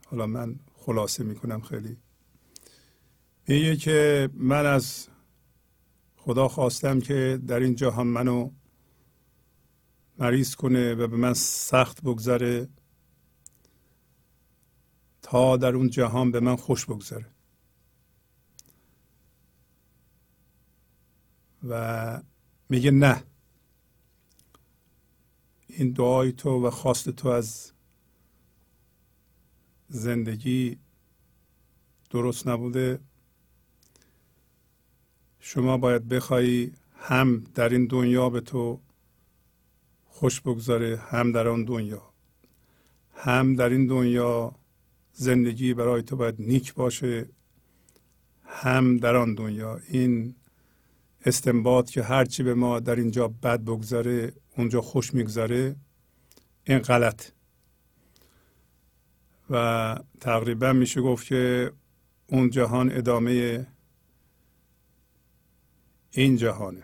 حالا 0.06 0.26
من 0.26 0.60
خلاصه 0.74 1.24
می‌کنم 1.24 1.60
خیلی. 1.60 1.96
میگه 3.48 3.76
که 3.76 4.28
من 4.34 4.66
از 4.66 5.09
خدا 6.30 6.48
خواستم 6.48 7.00
که 7.00 7.40
در 7.46 7.60
این 7.60 7.74
جهان 7.74 8.06
منو 8.06 8.50
مریض 10.18 10.54
کنه 10.54 10.94
و 10.94 11.06
به 11.06 11.16
من 11.16 11.34
سخت 11.34 12.02
بگذره 12.02 12.68
تا 15.22 15.56
در 15.56 15.74
اون 15.74 15.90
جهان 15.90 16.30
به 16.30 16.40
من 16.40 16.56
خوش 16.56 16.86
بگذره. 16.86 17.26
و 21.68 22.22
میگه 22.68 22.90
نه. 22.90 23.24
این 25.66 25.90
دعای 25.92 26.32
تو 26.32 26.66
و 26.66 26.70
خواست 26.70 27.10
تو 27.10 27.28
از 27.28 27.72
زندگی 29.88 30.78
درست 32.10 32.48
نبوده. 32.48 33.00
شما 35.40 35.78
باید 35.78 36.08
بخوایی 36.08 36.72
هم 36.94 37.44
در 37.54 37.68
این 37.68 37.86
دنیا 37.86 38.30
به 38.30 38.40
تو 38.40 38.80
خوش 40.06 40.40
بگذاره 40.40 40.96
هم 40.96 41.32
در 41.32 41.48
آن 41.48 41.64
دنیا. 41.64 42.02
هم 43.14 43.54
در 43.54 43.68
این 43.68 43.86
دنیا 43.86 44.54
زندگی 45.12 45.74
برای 45.74 46.02
تو 46.02 46.16
باید 46.16 46.34
نیک 46.38 46.74
باشه 46.74 47.28
هم 48.44 48.96
در 48.96 49.16
آن 49.16 49.34
دنیا. 49.34 49.80
این 49.88 50.34
استنباط 51.26 51.90
که 51.90 52.02
هرچی 52.02 52.42
به 52.42 52.54
ما 52.54 52.80
در 52.80 52.96
اینجا 52.96 53.28
بد 53.28 53.60
بگذاره 53.60 54.32
اونجا 54.56 54.80
خوش 54.80 55.14
می‌گذاره 55.14 55.76
این 56.64 56.78
غلط. 56.78 57.30
و 59.50 59.96
تقریبا 60.20 60.72
میشه 60.72 61.00
گفت 61.00 61.26
که 61.26 61.72
اون 62.26 62.50
جهان 62.50 62.92
ادامه 62.92 63.66
این 66.10 66.36
جهانه. 66.36 66.82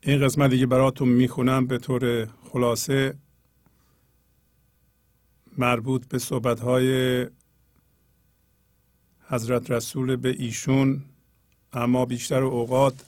این 0.00 0.24
قسمتی 0.24 0.58
که 0.58 0.66
براتون 0.66 1.08
می‌خونم 1.08 1.66
به 1.66 1.78
طور 1.78 2.26
خلاصه 2.26 3.14
مربوط 5.58 6.08
به 6.08 6.18
صحبت 6.18 6.60
های 6.60 7.26
حضرت 9.28 9.70
رسول 9.70 10.16
به 10.16 10.28
ایشون 10.28 11.02
اما 11.72 12.04
بیشتر 12.04 12.42
اوقات 12.42 13.04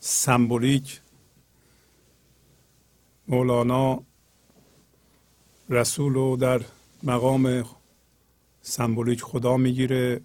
سمبولیک 0.00 1.00
مولانا 3.28 4.02
رسول 5.70 6.14
رو 6.14 6.36
در 6.36 6.60
مقام 7.02 7.64
سمبولیک 8.62 9.22
خدا 9.22 9.56
می‌گیره 9.56 10.20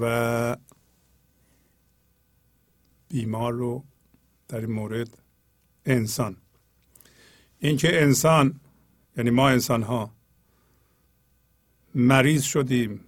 و 0.00 0.56
بیمار 3.16 3.52
رو 3.52 3.84
در 4.48 4.60
این 4.60 4.72
مورد 4.72 5.18
انسان. 5.84 6.36
اینکه 7.58 8.02
انسان 8.02 8.60
یعنی 9.16 9.30
ما 9.30 9.48
انسان 9.48 9.82
ها 9.82 10.10
مریض 11.94 12.42
شدیم 12.42 13.00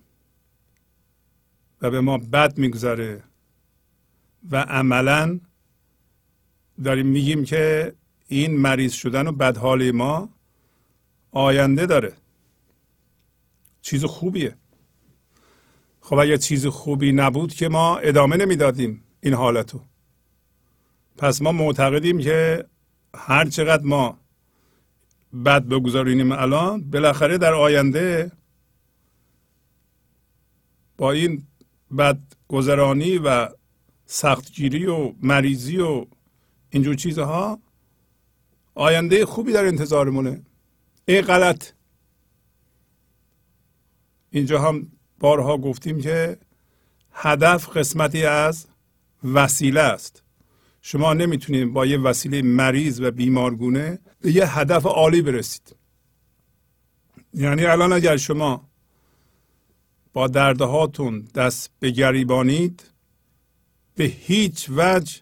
و 1.82 1.90
به 1.90 2.00
ما 2.00 2.18
بد 2.18 2.58
میگذره 2.58 3.22
و 4.50 4.56
عملا 4.56 5.40
داریم 6.84 7.06
میگیم 7.06 7.44
که 7.44 7.92
این 8.28 8.56
مریض 8.56 8.92
شدن 8.92 9.26
و 9.26 9.32
بدحالی 9.32 9.90
ما 9.90 10.28
آینده 11.30 11.86
داره. 11.86 12.12
چیز 13.82 14.04
خوبیه. 14.04 14.56
خب 16.00 16.16
اگر 16.18 16.36
چیز 16.36 16.66
خوبی 16.66 17.12
نبود 17.12 17.54
که 17.54 17.68
ما 17.68 17.98
ادامه 17.98 18.36
نمی‌دادیم 18.36 19.04
این 19.20 19.34
حالتو. 19.34 19.80
پس 21.18 21.42
ما 21.42 21.52
معتقدیم 21.52 22.18
که 22.18 22.64
هر 23.14 23.44
چقدر 23.48 23.82
ما 23.82 24.18
بد 25.44 25.64
بگذاریم 25.64 26.32
الان 26.32 26.90
بالاخره 26.90 27.38
در 27.38 27.54
آینده 27.54 28.32
با 30.96 31.12
این 31.12 31.42
بد 31.98 32.18
گذرانی 32.48 33.18
و 33.18 33.48
سختگیری 34.06 34.86
و 34.86 35.12
مریضی 35.22 35.78
و 35.78 36.06
اینجور 36.70 36.94
چیزها 36.94 37.58
آینده 38.74 39.26
خوبی 39.26 39.52
در 39.52 39.64
انتظارمونه. 39.64 40.42
این 41.04 41.20
غلط. 41.20 41.72
اینجا 44.30 44.60
هم 44.60 44.92
بارها 45.18 45.58
گفتیم 45.58 46.00
که 46.00 46.38
هدف 47.12 47.76
قسمتی 47.76 48.24
از 48.24 48.66
وسیله 49.24 49.80
است. 49.80 50.22
شما 50.90 51.14
نمی‌تونید 51.14 51.72
با 51.72 51.86
یه 51.86 51.98
وسیله 51.98 52.42
مریض 52.42 53.00
و 53.00 53.10
بیمارگونه 53.10 53.98
به 54.20 54.32
یه 54.32 54.58
هدف 54.58 54.86
عالی 54.86 55.22
برسید. 55.22 55.76
یعنی 57.34 57.64
الان 57.64 57.92
اگر 57.92 58.16
شما 58.16 58.68
با 60.12 60.26
دردهاتون 60.26 61.28
دست 61.34 61.70
به 61.80 61.90
گریبانید 61.90 62.92
به 63.94 64.04
هیچ 64.04 64.70
وجه 64.70 65.20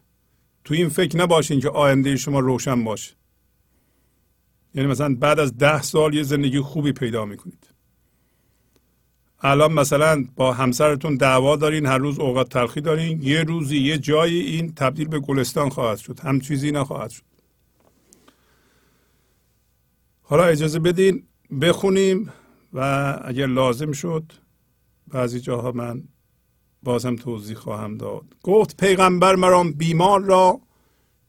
تو 0.65 0.75
این 0.75 0.89
فکر 0.89 1.19
نباشین 1.19 1.61
که 1.61 1.69
آینده 1.69 2.17
شما 2.17 2.41
روشن 2.41 2.85
باشه. 2.85 3.15
یعنی 4.75 4.89
مثلا 4.89 5.15
بعد 5.15 5.41
از 5.41 5.59
ده 5.59 5.83
سال 5.83 6.15
یه 6.15 6.23
زندگی 6.23 6.61
خوبی 6.61 6.93
پیدا 6.93 7.25
می‌کنید. 7.25 7.76
الان 9.47 9.73
مثلا 9.73 10.25
با 10.37 10.53
همسرتون 10.53 11.17
دعوا 11.17 11.57
دارین 11.57 11.87
هر 11.87 11.99
روز 11.99 12.19
اوقات 12.19 12.49
تلخی 12.49 12.81
دارین 12.81 13.23
یه 13.23 13.43
روزی 13.43 13.79
یه 13.79 13.99
جایی 13.99 14.41
این 14.41 14.75
تبدیل 14.75 15.09
به 15.09 15.21
گلستان 15.21 15.69
خواهد 15.69 15.99
شد 15.99 16.21
هم 16.21 16.41
چیزی 16.41 16.71
نخواهد 16.71 17.11
شد. 17.11 17.23
حالا 20.23 20.45
اجازه 20.45 20.79
بدین 20.79 21.23
بخونیم 21.61 22.33
و 22.73 22.81
اگر 23.25 23.47
لازم 23.47 23.93
شد 23.93 24.33
بعضی 25.09 25.41
جاها 25.41 25.73
من 25.73 26.03
بازم 26.83 27.17
توضیح 27.17 27.57
خواهم 27.57 27.97
داد. 27.97 28.25
گفت 28.43 28.77
پیغمبر 28.77 29.35
مرام 29.35 29.73
بیمار 29.73 30.21
را 30.21 30.61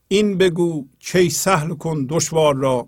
این 0.07 0.38
بگو 0.38 0.88
چه 0.99 1.30
سهل 1.30 1.73
کن 1.73 2.06
دشوار 2.10 2.56
را. 2.56 2.88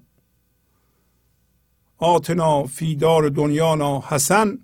آتنا 1.97 2.63
فیدار 2.63 3.29
دنیانا 3.29 4.03
حسن 4.07 4.59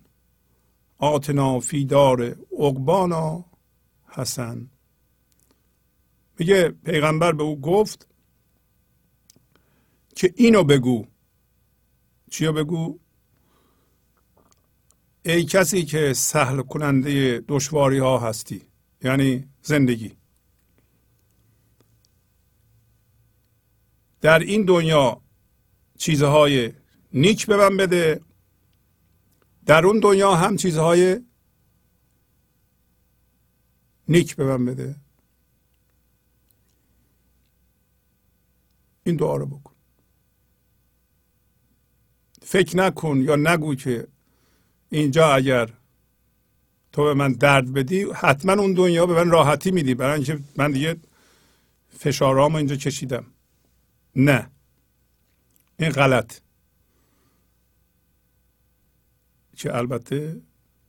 آتنا 0.97 1.59
فیدار 1.59 2.35
عقبانا 2.59 3.45
حسن. 4.05 4.69
میگه 6.39 6.69
پیغمبر 6.69 7.31
به 7.31 7.43
او 7.43 7.61
گفت 7.61 8.07
که 10.15 10.34
اینو 10.35 10.63
بگو. 10.63 11.05
چیو 12.31 12.53
بگو؟ 12.53 12.99
ای 15.26 15.43
کسی 15.43 15.85
که 15.85 16.13
سهل 16.13 16.61
کننده 16.61 17.43
دشواری 17.47 17.99
ها 17.99 18.19
هستی 18.19 18.61
یعنی 19.03 19.47
زندگی. 19.61 20.17
در 24.22 24.39
این 24.39 24.65
دنیا 24.65 25.22
چیزهای 25.97 26.73
نیک 27.13 27.45
به 27.45 27.57
من 27.57 27.77
بده 27.77 28.22
در 29.65 29.85
اون 29.85 29.99
دنیا 29.99 30.35
هم 30.35 30.55
چیزهای 30.55 31.21
نیک 34.07 34.35
به 34.35 34.45
من 34.45 34.65
بده. 34.65 34.95
این 39.03 39.15
دعا 39.15 39.35
رو 39.35 39.45
بکن. 39.45 39.75
فکر 42.41 42.77
نکن 42.77 43.21
یا 43.21 43.35
نگو 43.35 43.75
که 43.75 44.07
اینجا 44.89 45.33
اگر 45.33 45.73
تو 46.91 47.03
به 47.03 47.13
من 47.13 47.33
درد 47.33 47.73
بدی 47.73 48.05
حتما 48.15 48.53
اون 48.53 48.73
دنیا 48.73 49.05
به 49.05 49.13
من 49.13 49.29
راحتی 49.29 49.71
میدی. 49.71 49.95
برای 49.95 50.13
اینکه 50.13 50.39
من 50.55 50.71
دیگه 50.71 50.95
فشارامو 51.89 52.57
اینجا 52.57 52.75
کشیدم. 52.75 53.25
نه. 54.15 54.49
این 55.79 55.89
غلط. 55.89 56.44
که 59.56 59.76
البته 59.76 60.41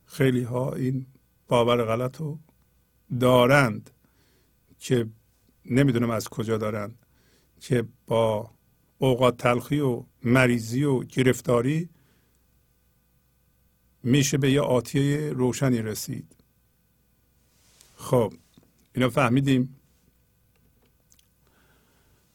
خیلی 0.05 0.43
ها 0.43 0.73
این 0.73 1.05
باور 1.47 1.83
غلط 1.83 2.17
رو 2.17 2.39
دارند 3.19 3.89
که 4.79 5.07
نمی‌دونم 5.65 6.09
از 6.09 6.29
کجا 6.29 6.57
دارند 6.57 7.05
که 7.59 7.85
با 8.07 8.51
اوقات 8.97 9.37
تلخی 9.37 9.79
و 9.79 10.03
مریضی 10.23 10.83
و 10.83 11.03
گرفتاری 11.03 11.89
میشه 14.03 14.37
به 14.37 14.51
یه 14.51 14.61
آتیه 14.61 15.29
روشنی 15.29 15.81
رسید. 15.81 16.35
خب 17.95 18.33
اینا 18.93 19.09
فهمیدیم. 19.09 19.75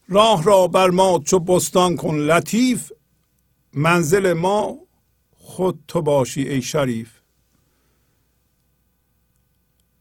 راه 0.08 0.44
را 0.44 0.68
بر 0.68 0.90
ما 0.90 1.22
چو 1.26 1.38
بستان 1.38 1.96
کن 1.96 2.14
لطیف 2.14 2.92
منزل 3.72 4.32
ما 4.32 4.78
خود 5.44 5.84
تو 5.88 6.02
باشی 6.02 6.48
ای 6.48 6.62
شریف. 6.62 7.20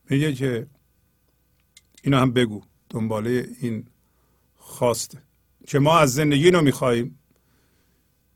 میگه 0.10 0.34
که 0.34 0.68
اینو 2.04 2.18
هم 2.18 2.34
بگو 2.34 2.62
دنباله 2.90 3.50
این 3.60 3.88
خواسته 4.56 5.24
که 5.68 5.80
ما 5.80 6.00
از 6.00 6.14
زندگی 6.14 6.52
رو 6.52 6.62
می‌خواهیم. 6.62 7.20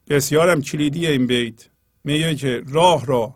بسیارم 0.07 0.61
کلیدی 0.61 1.07
این 1.07 1.27
بیت. 1.27 1.69
میگه 2.03 2.36
که 2.36 2.64
راه 2.68 3.06
را 3.06 3.36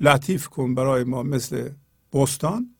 لطیف 0.00 0.48
کن 0.48 0.74
برای 0.74 1.04
ما 1.04 1.22
مثل 1.22 1.70
بستان. 2.12 2.76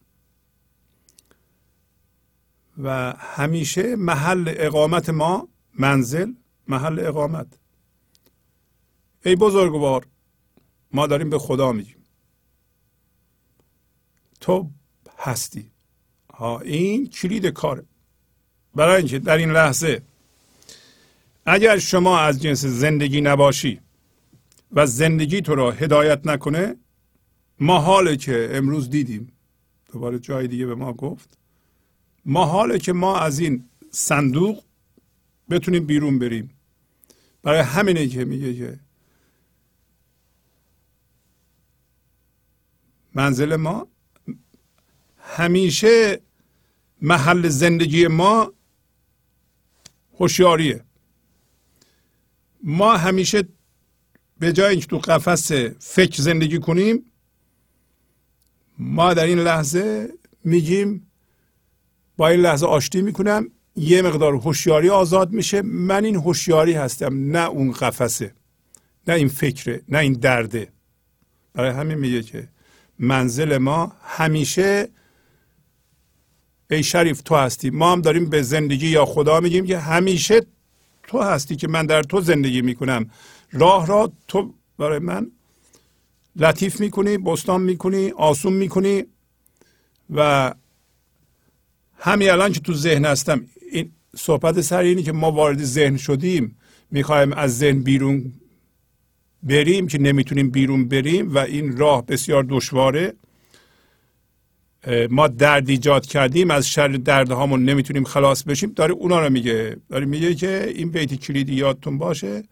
و 2.78 3.14
همیشه 3.18 3.96
محل 3.96 4.54
اقامت 4.56 5.10
ما 5.10 5.48
منزل 5.78 6.32
محل 6.68 7.00
اقامت. 7.00 7.58
ای 9.26 9.36
بزرگوار 9.36 10.06
ما 10.92 11.06
داریم 11.06 11.30
به 11.30 11.38
خدا 11.38 11.72
میگیم. 11.72 11.96
تو 14.40 14.70
هستی. 15.18 15.70
ها 16.34 16.60
این 16.60 17.06
کلید 17.06 17.46
کاره. 17.46 17.84
برای 18.74 18.96
اینکه 18.96 19.18
در 19.18 19.36
این 19.36 19.50
لحظه 19.50 20.02
اگر 21.46 21.78
شما 21.78 22.18
از 22.18 22.42
جنس 22.42 22.64
زندگی 22.64 23.20
نباشی 23.20 23.80
و 24.72 24.86
زندگی 24.86 25.40
تو 25.40 25.54
را 25.54 25.70
هدایت 25.70 26.26
نکنه 26.26 26.76
ما 27.60 27.78
حاله 27.80 28.16
که 28.16 28.48
امروز 28.52 28.90
دیدیم. 28.90 29.32
دوباره 29.92 30.18
جای 30.18 30.48
دیگه 30.48 30.66
به 30.66 30.74
ما 30.74 30.92
گفت. 30.92 31.38
ما 32.24 32.44
حاله 32.44 32.78
که 32.78 32.92
ما 32.92 33.18
از 33.18 33.38
این 33.38 33.64
صندوق 33.90 34.62
بتونیم 35.50 35.86
بیرون 35.86 36.18
بریم. 36.18 36.50
برای 37.42 37.60
همینه 37.60 38.08
که 38.08 38.24
میگه 38.24 38.54
که 38.54 38.85
منزل 43.16 43.56
ما 43.56 43.88
همیشه 45.18 46.20
محل 47.02 47.48
زندگی 47.48 48.06
ما 48.06 48.52
هوشیاریه. 50.18 50.84
ما 52.62 52.96
همیشه 52.96 53.42
به 54.38 54.52
جای 54.52 54.70
اینکه 54.70 54.86
تو 54.86 54.98
قفس 54.98 55.52
فکر 55.78 56.22
زندگی 56.22 56.58
کنیم 56.58 57.04
ما 58.78 59.14
در 59.14 59.26
این 59.26 59.38
لحظه 59.38 60.12
میگیم 60.44 61.10
با 62.16 62.28
این 62.28 62.40
لحظه 62.40 62.66
آشتی 62.66 63.02
می‌کنم 63.02 63.50
یه 63.76 64.02
مقدار 64.02 64.34
هوشیاری 64.34 64.90
آزاد 64.90 65.32
میشه. 65.32 65.62
من 65.62 66.04
این 66.04 66.16
هوشیاری 66.16 66.72
هستم 66.72 67.30
نه 67.36 67.48
اون 67.48 67.72
قفسه 67.72 68.34
نه 69.08 69.14
این 69.14 69.28
فکره 69.28 69.82
نه 69.88 69.98
این 69.98 70.12
درده. 70.12 70.68
برای 71.54 71.70
همین 71.70 71.98
میگه 71.98 72.22
که 72.22 72.55
منزل 72.98 73.58
ما 73.58 73.92
همیشه 74.02 74.88
ای 76.70 76.82
شریف 76.82 77.20
تو 77.20 77.34
هستی 77.34 77.70
ما 77.70 77.92
هم 77.92 78.00
داریم 78.00 78.30
به 78.30 78.42
زندگی 78.42 78.86
یا 78.86 79.04
خدا 79.04 79.40
میگیم 79.40 79.66
که 79.66 79.78
همیشه 79.78 80.40
تو 81.02 81.22
هستی 81.22 81.56
که 81.56 81.68
من 81.68 81.86
در 81.86 82.02
تو 82.02 82.20
زندگی 82.20 82.62
می‌کنم. 82.62 83.10
راه 83.52 83.86
را 83.86 84.12
تو 84.28 84.54
برای 84.78 84.98
من 84.98 85.30
لطیف 86.36 86.80
می‌کنی 86.80 87.18
بستان 87.18 87.62
می‌کنی 87.62 88.10
آسون 88.10 88.52
می‌کنی 88.52 89.04
و 90.10 90.54
همین 91.98 92.30
الان 92.30 92.52
که 92.52 92.60
تو 92.60 92.74
ذهن 92.74 93.04
هستم 93.04 93.46
این 93.72 93.92
صحبت 94.16 94.60
سر 94.60 94.80
اینی 94.80 95.02
که 95.02 95.12
ما 95.12 95.32
وارد 95.32 95.64
ذهن 95.64 95.96
شدیم 95.96 96.56
می‌خوایم 96.90 97.32
از 97.32 97.58
ذهن 97.58 97.82
بیرون 97.82 98.32
بریم 99.48 99.86
که 99.86 99.98
نمی‌تونیم 99.98 100.50
بیرون 100.50 100.88
بریم 100.88 101.34
و 101.34 101.38
این 101.38 101.76
راه 101.76 102.06
بسیار 102.06 102.46
دشواره. 102.48 103.14
ما 105.10 105.28
درد 105.28 105.68
ایجاد 105.68 106.06
کردیم 106.06 106.50
از 106.50 106.68
شر 106.68 106.88
دردهامون 106.88 107.64
نمی‌تونیم 107.64 108.04
خلاص 108.04 108.42
بشیم. 108.42 108.72
داره 108.72 108.92
اونا 108.92 109.20
رو 109.20 109.32
میگه 109.32 109.76
داره 109.88 110.06
میگه 110.06 110.34
که 110.34 110.72
این 110.74 110.90
بیت 110.90 111.14
کلیدی 111.14 111.54
یادتون 111.54 111.98
باشه 111.98 112.42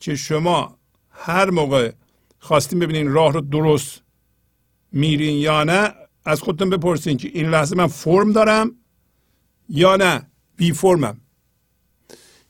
که 0.00 0.14
شما 0.14 0.78
هر 1.10 1.50
موقع 1.50 1.92
خواستیم 2.38 2.78
ببینین 2.78 3.12
راه 3.12 3.32
رو 3.32 3.40
درست 3.40 4.02
میرین 4.92 5.36
یا 5.36 5.64
نه 5.64 5.94
از 6.24 6.40
خودتون 6.40 6.70
بپرسین 6.70 7.16
که 7.16 7.30
این 7.34 7.50
لحظه 7.50 7.76
من 7.76 7.86
فرم 7.86 8.32
دارم 8.32 8.72
یا 9.68 9.96
نه. 9.96 10.26
بی 10.56 10.72
فرمم. 10.72 11.20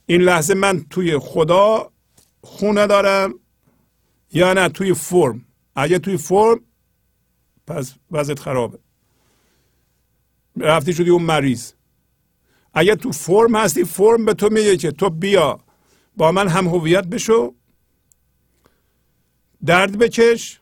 این 0.07 0.21
لحظه 0.21 0.55
من 0.55 0.85
توی 0.91 1.19
خدا 1.19 1.93
خونه 2.41 2.87
دارم. 2.87 3.35
یا 4.33 4.53
نه 4.53 4.69
توی 4.69 4.95
فرم. 4.95 5.45
اگه 5.77 5.99
توی 5.99 6.17
فرم 6.17 6.61
پس 7.67 7.95
وضعیت 8.11 8.39
خرابه. 8.39 8.79
رفتی 10.57 10.93
شدی 10.93 11.11
اون 11.11 11.23
مریض. 11.23 11.73
اگه 12.75 12.97
تو 12.97 13.13
فرم 13.13 13.57
هستی 13.57 13.85
فرم 13.85 14.25
به 14.25 14.35
تو 14.35 14.49
میگه 14.49 14.77
که 14.77 14.91
تو 14.91 15.11
بیا 15.11 15.61
با 16.17 16.33
من 16.33 16.49
هم 16.49 16.69
هویت 16.69 17.07
بشو 17.07 17.55
درد 19.65 19.99
بکش 19.99 20.61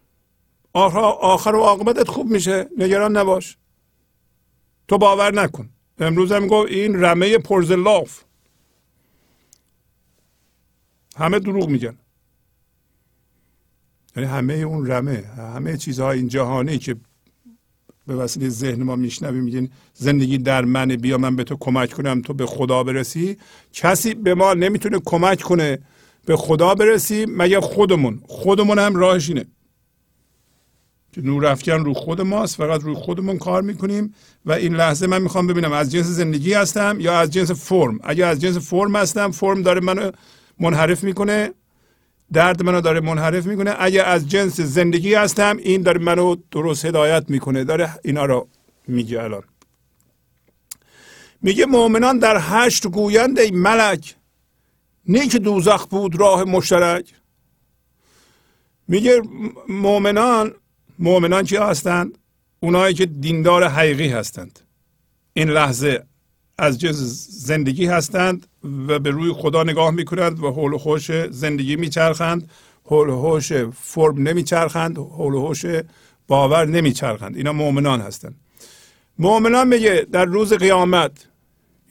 آخر, 0.72 0.98
آخر 0.98 1.55
و 1.55 1.60
عاقبتت 1.60 2.09
خوب 2.09 2.26
میشه 2.26 2.68
نگران 2.78 3.16
نباش. 3.16 3.59
تو 4.88 4.98
باور 4.98 5.34
نکن. 5.34 5.70
امروز 5.98 6.32
هم 6.32 6.47
گفت 6.47 6.70
این 6.72 7.05
رمه 7.05 7.38
پرزلاف. 7.38 8.24
همه 11.16 11.38
دروغ 11.38 11.68
میگن. 11.68 11.98
یعنی 14.16 14.28
همه 14.28 14.55
اون 14.55 14.87
رمه 14.87 15.24
همه 15.55 15.77
چیزهای 15.77 16.19
این 16.19 16.28
جهانی 16.28 16.78
که 16.78 16.97
به 18.07 18.16
وسیله 18.16 18.49
ذهن 18.49 18.82
ما 18.82 18.97
میشنویم 18.97 19.45
میگین 19.45 19.70
زندگی 19.95 20.39
در 20.39 20.65
من 20.65 20.89
بیا 20.89 21.19
من 21.19 21.37
به 21.37 21.45
تو 21.45 21.57
کمک 21.61 21.93
کنم 21.93 22.23
تو 22.23 22.35
به 22.35 22.47
خدا 22.47 22.82
برسی. 22.82 23.37
کسی 23.73 24.15
به 24.15 24.35
ما 24.35 24.55
نمی‌تونه 24.55 24.99
کمک 25.05 25.41
کنه 25.41 25.78
به 26.27 26.37
خدا 26.37 26.74
برسیم 26.74 27.37
مگه 27.37 27.61
خودمون. 27.61 28.20
خودمون 28.27 28.78
هم 28.78 28.97
راهش 28.97 29.28
اینه. 29.28 29.45
که 31.12 31.20
نور 31.20 31.47
افکن 31.47 31.73
رو 31.73 31.95
خود 31.95 32.20
ماست 32.20 32.57
فقط 32.57 32.81
روی 32.82 32.95
خودمون 32.95 33.39
کار 33.39 33.62
می‌کنیم 33.62 34.15
و 34.47 34.53
این 34.53 34.74
لحظه 34.74 35.07
من 35.07 35.23
می‌خوام 35.23 35.47
ببینم 35.47 35.73
از 35.73 35.93
جنس 35.93 36.07
زندگی 36.07 36.53
هستم 36.53 36.97
یا 37.01 37.19
از 37.19 37.31
جنس 37.31 37.51
فرم. 37.51 37.99
اگه 38.03 38.27
از 38.27 38.41
جنس 38.41 38.57
فرم 38.57 38.97
هستم 38.97 39.31
فرم 39.31 39.62
داره 39.62 39.81
منو 39.81 40.11
منحرف 40.59 41.05
می‌کنه 41.05 41.51
درد 42.32 42.62
منو 42.62 42.81
داره 42.81 43.01
منحرف 43.01 43.47
می‌کنه. 43.47 43.74
اگه 43.78 44.02
از 44.02 44.28
جنس 44.28 44.61
زندگی 44.61 45.15
هستم 45.15 45.57
این 45.57 45.82
داره 45.82 46.01
منو 46.01 46.36
درست 46.51 46.85
هدایت 46.85 47.24
می‌کنه. 47.28 47.65
داره 47.65 47.98
اینا 48.05 48.24
رو 48.24 48.48
میگه 48.89 49.23
الان. 49.23 49.43
میگه 51.43 51.66
مؤمنان 51.66 52.19
در 52.19 52.39
هشت 52.40 52.86
گویند 52.86 53.39
ای 53.39 53.51
ملک 53.51 54.15
نه 55.09 55.28
که 55.28 55.39
دوزخ 55.39 55.86
بود 55.86 56.20
راه 56.20 56.44
مشترک. 56.44 57.15
میگه 58.89 59.23
مؤمنان 59.69 60.55
مؤمنان 60.98 61.44
چی 61.44 61.57
هستند؟ 61.57 62.19
اونایی 62.61 62.94
که 62.94 63.07
دیندار 63.07 63.65
حقیقی 63.65 64.09
هستند. 64.09 64.61
این 65.32 65.51
لحظه 65.51 66.05
از 66.61 66.78
جنس 66.78 66.97
زندگی 67.31 67.87
هستند 67.87 68.47
و 68.89 68.99
به 68.99 69.11
روی 69.11 69.32
خدا 69.32 69.62
نگاه 69.62 69.91
می‌کنند 69.91 70.43
و 70.43 70.51
حول 70.51 70.73
و 70.73 70.78
حوش 70.78 71.12
زندگی 71.31 71.77
میچرخند. 71.77 72.51
حول 72.85 73.09
و 73.09 73.16
حوش 73.16 73.53
فرم 73.73 74.23
نمیچرخند. 74.28 74.99
حول 74.99 75.35
و 75.35 75.47
حوش 75.47 75.65
باور 76.27 76.66
نمیچرخند. 76.66 77.37
اینا 77.37 77.53
مؤمنان 77.53 78.01
هستند. 78.01 78.41
مؤمنان 79.19 79.69
میگه 79.69 80.07
در 80.12 80.24
روز 80.24 80.53
قیامت 80.53 81.27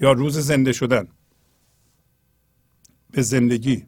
یا 0.02 0.12
روز 0.12 0.38
زنده 0.38 0.74
شدن 0.74 1.08
به 3.12 3.22
زندگی. 3.22 3.86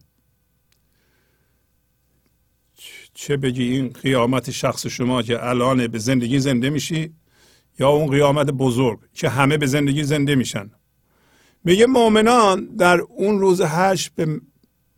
چه 3.14 3.38
بگی 3.38 3.64
این 3.64 3.90
قیامت 3.90 4.52
شخص 4.52 4.88
شما 4.88 5.22
که 5.22 5.46
الان 5.46 5.88
به 5.88 6.00
زندگی 6.00 6.40
زنده 6.40 6.70
میشی؟ 6.70 7.14
یا 7.80 7.90
اون 7.90 8.12
قیامت 8.12 8.48
بزرگ 8.48 9.00
که 9.14 9.30
همه 9.30 9.58
به 9.58 9.66
زندگی 9.66 10.04
زنده 10.04 10.36
میشن. 10.36 10.72
میگه 11.64 11.86
مؤمنان 11.86 12.66
در 12.66 13.02
اون 13.02 13.40
روز 13.40 13.62
هشت 13.62 14.16
به 14.16 14.42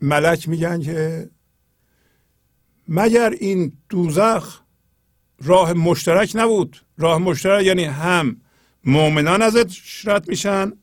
ملک 0.01 0.49
میگن 0.49 0.81
که 0.81 1.29
مگر 2.87 3.29
این 3.29 3.77
دوزخ 3.89 4.61
راه 5.41 5.73
مشترک 5.73 6.31
نبود؟ 6.35 6.77
راه 6.97 7.17
مشترک 7.17 7.65
یعنی 7.65 7.83
هم 7.83 8.41
مؤمنان 8.85 9.41
ازش 9.41 10.07
رد 10.07 10.29
میشن 10.29 10.73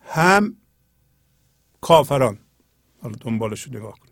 هم 0.00 0.56
کافران. 1.80 2.38
حالا 3.02 3.14
دنبالش 3.20 3.62
رو 3.62 3.76
نگاه 3.76 3.92
کن. 3.92 4.08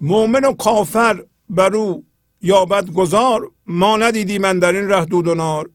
مؤمن 0.00 0.44
و 0.44 0.52
کافر 0.52 1.24
بر 1.50 1.76
او 1.76 2.06
یابد 2.42 2.90
گذار 2.90 3.50
ما 3.66 3.96
ندیدیم 3.96 4.42
من 4.42 4.58
در 4.58 4.72
این 4.72 4.88
ره 4.88 5.04
دود 5.04 5.28
و 5.28 5.34
نار. 5.34 5.70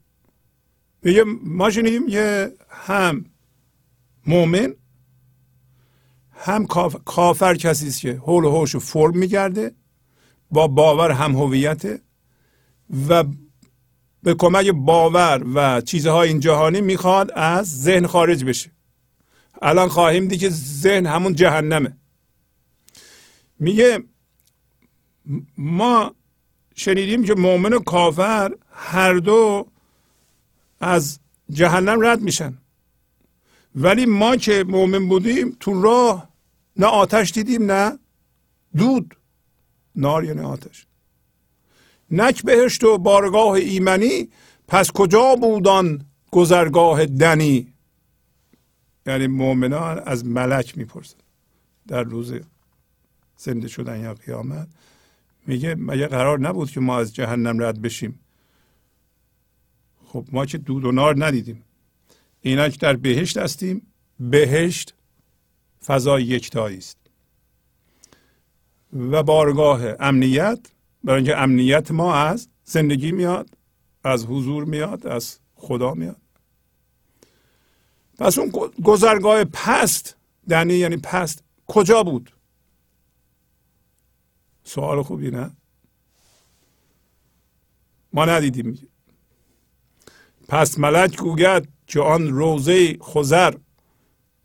میگه 1.04 1.24
ما 1.44 1.70
شنیدیم 1.70 2.10
که 2.10 2.54
هم 2.70 3.26
مؤمن 4.26 4.74
هم 6.32 6.66
کافر 7.06 7.56
کسی 7.56 7.88
است 7.88 8.02
که 8.02 8.14
حول 8.14 8.44
و 8.44 8.52
حوش 8.52 8.76
فرم 8.76 9.18
میگرده 9.18 9.72
با 10.52 10.68
باور 10.68 11.12
هم 11.12 11.36
هویت 11.36 12.02
و 13.10 13.24
به 14.24 14.34
کمک 14.34 14.68
باور 14.68 15.44
و 15.54 15.82
چیزهای 15.82 16.30
این 16.30 16.40
جهانی 16.40 16.82
می‌خواد 16.82 17.32
از 17.36 17.82
ذهن 17.82 18.08
خارج 18.08 18.44
بشه 18.44 18.72
الان 19.62 19.88
خواهیم 19.88 20.28
دید 20.28 20.40
که 20.40 20.50
ذهن 20.50 21.06
همون 21.06 21.36
جهنمه 21.36 21.98
میگه 23.60 24.04
ما 25.58 26.16
شنیدیم 26.76 27.24
که 27.24 27.36
مؤمن 27.36 27.74
و 27.74 27.80
کافر 27.80 28.52
هر 28.72 29.14
دو 29.14 29.71
از 30.82 31.20
جهنم 31.50 32.06
رد 32.06 32.22
میشن. 32.22 32.58
ولی 33.76 34.06
ما 34.06 34.36
که 34.36 34.66
مؤمن 34.68 35.08
بودیم 35.08 35.58
تو 35.60 35.82
راه 35.82 36.30
نه 36.76 36.86
آتش 36.86 37.32
دیدیم 37.32 37.72
نه 37.72 38.00
دود 38.78 39.16
نار 39.96 40.24
یعنی 40.24 40.42
آتش. 40.42 40.86
نک 42.12 42.44
بهشت 42.44 42.84
و 42.84 42.98
بارگاه 42.98 43.52
ایمنی 43.52 44.30
پس 44.68 44.92
کجا 44.92 45.36
بودان 45.36 46.06
گذرگاه 46.32 47.06
دنی؟ 47.06 47.74
یعنی 49.06 49.28
مؤمنان 49.28 50.00
از 50.06 50.26
ملک 50.26 50.78
می‌پرسن. 50.78 51.18
در 51.88 52.04
روز 52.04 52.34
زنده 53.38 53.68
شدن 53.68 54.00
یا 54.00 54.14
قیامت 54.14 54.68
میگه 55.48 55.76
مگه 55.76 56.08
قرار 56.08 56.40
نبود 56.40 56.72
که 56.72 56.80
ما 56.80 57.00
از 57.00 57.16
جهنم 57.16 57.64
رد 57.64 57.82
بشیم؟ 57.82 58.20
خب 60.12 60.26
ما 60.32 60.46
که 60.46 60.58
دود 60.58 60.86
و 60.86 60.92
نار 60.92 61.26
ندیدیم. 61.26 61.64
اینا 62.42 62.70
که 62.70 62.78
در 62.78 62.96
بهشت 62.96 63.38
هستیم. 63.38 63.88
بهشت 64.20 64.94
فضای 65.86 66.24
یکتایی 66.24 66.78
است. 66.78 66.98
و 68.94 69.24
بارگاه 69.24 69.82
امنیت 70.00 70.60
برای 71.04 71.18
اینکه 71.18 71.38
امنیت 71.38 71.92
ما 71.92 72.16
از 72.16 72.50
زندگی 72.64 73.12
میاد 73.12 73.50
از 74.04 74.26
حضور 74.26 74.66
میاد 74.66 75.08
از 75.08 75.40
خدا 75.56 75.94
میاد. 75.94 76.22
پس 78.18 78.38
اون 78.38 78.52
گذرگاه 78.84 79.44
پست 79.44 80.16
دنی 80.50 80.74
یعنی 80.74 80.98
پست 80.98 81.44
کجا 81.68 82.04
بود؟ 82.04 82.32
سوال 84.64 85.02
خوبی 85.02 85.32
نه؟ 85.32 85.52
ما 88.14 88.26
ندیدیم. 88.26 88.91
پس 90.52 90.80
ملک 90.80 91.18
گوید 91.18 91.70
که 91.88 92.00
آن 92.02 92.28
روزه 92.28 92.98
خزر 93.04 93.54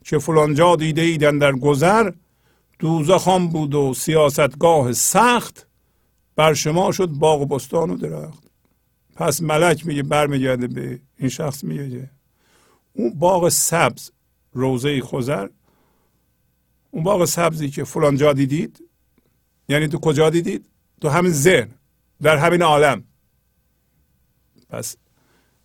که 0.04 0.18
فلانجا 0.18 0.76
دیده 0.76 1.02
ایدن 1.02 1.38
در 1.38 1.52
گذر 1.52 2.12
دوزخان 2.78 3.48
بود 3.48 3.74
و 3.74 3.94
سیاستگاه 3.94 4.92
سخت 4.92 5.66
بر 6.36 6.54
شما 6.54 6.92
شد 6.92 7.06
باغ 7.06 7.40
و 7.40 7.46
بستان 7.46 7.90
و 7.90 7.96
درخت. 7.96 8.44
پس 9.14 9.42
ملک 9.42 9.86
میگه 9.86 10.02
برمیگرده 10.02 10.66
به 10.66 11.00
این 11.18 11.28
شخص 11.28 11.64
میگه 11.64 12.10
اون 12.92 13.14
باغ 13.18 13.48
سبز 13.48 14.10
روزه 14.52 15.00
خزر 15.00 15.48
اون 16.90 17.02
باغ 17.02 17.24
سبزی 17.24 17.70
که 17.70 17.84
فلان 17.84 18.16
جا 18.16 18.32
دیدید 18.32 18.84
یعنی 19.68 19.88
تو 19.88 19.98
کجا 19.98 20.30
دیدید؟ 20.30 20.66
تو 21.00 21.08
همین 21.08 21.32
ذهن 21.32 21.68
در 22.22 22.36
همین 22.36 22.62
عالم. 22.62 23.04
پس 24.68 24.96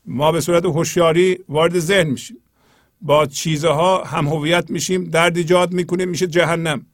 ما 0.05 0.31
به 0.31 0.41
صورت 0.41 0.65
هوشیاری 0.65 1.39
وارد 1.49 1.79
ذهن 1.79 2.07
میشیم. 2.07 2.37
با 3.01 3.25
چیزها 3.25 4.03
هم 4.03 4.27
هویت 4.27 4.69
میشیم 4.69 5.03
درد 5.03 5.37
ایجاد 5.37 5.73
می‌کنیم 5.73 6.09
میشه 6.09 6.27
جهنم. 6.27 6.85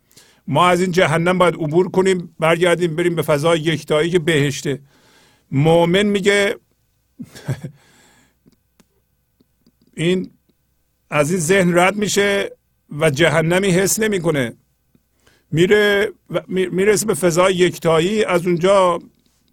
ما 0.48 0.68
از 0.68 0.82
این 0.82 0.92
جهنم 0.92 1.38
باید 1.38 1.56
عبور 1.56 1.90
کنیم 1.90 2.36
برگردیم 2.40 2.96
بریم 2.96 3.16
به 3.16 3.22
فضای 3.22 3.60
یکتایی 3.60 4.10
که 4.10 4.20
بهشته. 4.20 4.80
مؤمن 5.52 6.06
میگه 6.06 6.56
این 9.98 10.32
از 11.10 11.32
این 11.32 11.40
ذهن 11.40 11.78
رد 11.78 11.96
میشه 11.96 12.52
و 13.00 13.10
جهنمی 13.10 13.68
حس 13.68 14.00
نمی‌کنه. 14.00 14.54
میره 15.52 16.12
می‌رسه 16.48 17.06
به 17.06 17.14
فضای 17.14 17.54
یکتایی 17.54 18.24
از 18.24 18.48
اونجا 18.48 19.00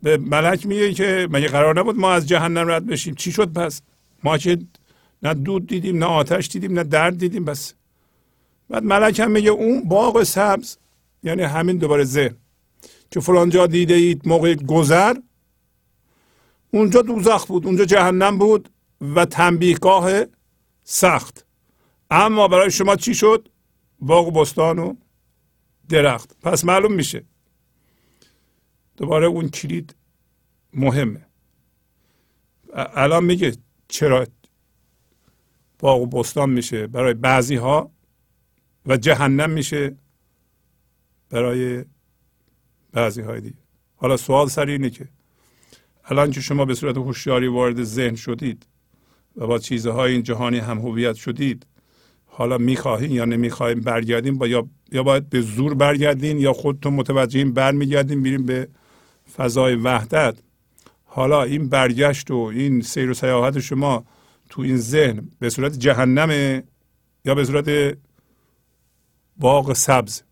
به 0.05 0.17
ملک 0.17 0.67
میگه 0.67 0.95
که 0.95 1.29
مگه 1.31 1.49
قرار 1.49 1.81
نبود 1.81 1.99
ما 1.99 2.13
از 2.13 2.29
جهنم 2.29 2.69
رد 2.69 2.87
بشیم؟ 2.87 3.15
چی 3.15 3.33
شد 3.33 3.53
پس؟ 3.53 3.83
ما 4.25 4.39
که 4.39 4.59
نه 5.23 5.35
دود 5.35 5.67
دیدیم 5.67 5.99
نه 5.99 6.07
آتش 6.07 6.49
دیدیم 6.49 6.73
نه 6.73 6.85
درد 6.85 7.19
دیدیم 7.19 7.45
بس. 7.45 7.75
بعد 8.71 8.83
ملک 8.83 9.21
هم 9.21 9.31
میگه 9.31 9.51
اون 9.51 9.89
باغ 9.89 10.23
سبز 10.23 10.77
یعنی 11.23 11.43
همین 11.43 11.77
دوباره 11.77 12.05
ذهن 12.05 12.37
که 13.11 13.21
فلانجا 13.21 13.67
دیده 13.67 13.95
اید 13.95 14.29
موقع 14.29 14.55
گذر 14.55 15.15
اونجا 16.71 17.03
دوزخ 17.03 17.47
بود 17.47 17.67
اونجا 17.67 17.85
جهنم 17.85 18.39
بود 18.39 18.69
و 19.01 19.25
تنبیهگاه 19.25 20.11
سخت. 20.85 21.47
اما 22.11 22.49
برای 22.49 22.71
شما 22.71 22.97
چی 22.97 23.15
شد؟ 23.15 23.49
باغ 24.01 24.41
بستان 24.41 24.79
و 24.79 24.95
درخت. 25.89 26.37
پس 26.43 26.65
معلوم 26.65 26.93
میشه. 26.93 27.25
دوباره 28.97 29.27
اون 29.27 29.49
کلید 29.49 29.95
مهمه. 30.73 31.27
الان 32.75 33.25
میگه 33.25 33.57
چرا 33.89 34.27
باغ 35.79 36.01
و 36.01 36.07
بستان 36.07 36.51
میشه؟ 36.51 36.87
برای 36.87 37.15
بعضی 37.15 37.57
ها 37.57 37.91
و 38.87 38.97
جهنم 38.97 39.51
میشه 39.51 39.97
برای 41.31 41.85
بعضی 42.93 43.23
های 43.23 43.41
دیگه. 43.41 43.57
حالا 43.97 44.17
سوال 44.17 44.49
سر 44.49 44.67
اینه 44.67 44.91
که 44.91 45.09
الان 46.05 46.31
که 46.31 46.41
شما 46.41 46.65
به 46.65 46.75
صورت 46.75 46.97
هوشیاری 46.97 47.47
وارد 47.47 47.83
ذهن 47.83 48.15
شدید 48.15 48.67
و 49.37 49.47
با 49.47 49.59
چیزهای 49.59 50.13
این 50.13 50.23
جهانی 50.23 50.59
هم 50.59 50.79
هویت 50.79 51.15
شدید 51.15 51.67
حالا 52.27 52.59
می‌خواهین 52.59 53.11
یا 53.11 53.25
نمی‌خواهین 53.25 53.81
برگردین 53.81 54.39
با 54.39 54.47
یا, 54.47 54.69
یا 54.93 55.03
باید 55.03 55.31
به 55.31 55.41
زور 55.41 55.75
برگردین 55.75 56.39
یا 56.39 56.53
خودتون 56.53 56.95
متوجهین 56.95 57.53
برمیگردین 57.53 58.19
میریم 58.19 58.47
به 58.47 58.69
فضای 59.37 59.75
وحدت. 59.75 60.39
حالا 61.05 61.43
این 61.43 61.69
برگشت 61.69 62.31
و 62.31 62.37
این 62.37 62.81
سیر 62.81 63.11
و 63.11 63.15
سیاحت 63.15 63.61
شما 63.61 64.05
تو 64.49 64.63
این 64.63 64.77
ذهن 64.77 65.31
به 65.39 65.51
صورت 65.51 65.79
جهنمه 65.79 66.63
یا 67.25 67.35
به 67.35 67.45
صورت 67.45 67.99
باغ 69.37 69.73
سبز؟ 69.73 70.23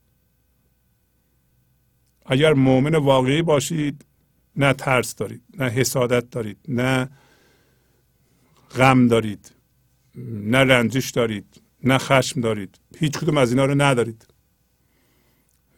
اگر 2.27 2.53
مؤمن 2.53 2.95
واقعی 2.95 3.43
باشید 3.43 4.05
نه 4.57 4.73
ترس 4.73 5.15
دارید 5.15 5.43
نه 5.59 5.69
حسادت 5.69 6.31
دارید 6.31 6.59
نه 6.69 7.11
غم 8.77 9.09
دارید 9.09 9.55
نه 10.45 10.59
رنجش 10.59 11.11
دارید 11.11 11.63
نه 11.85 11.99
خشم 11.99 12.41
دارید. 12.41 12.81
هیچ 12.99 13.13
کدوم 13.13 13.37
از 13.37 13.51
اینا 13.51 13.65
رو 13.65 13.75
ندارید. 13.75 14.27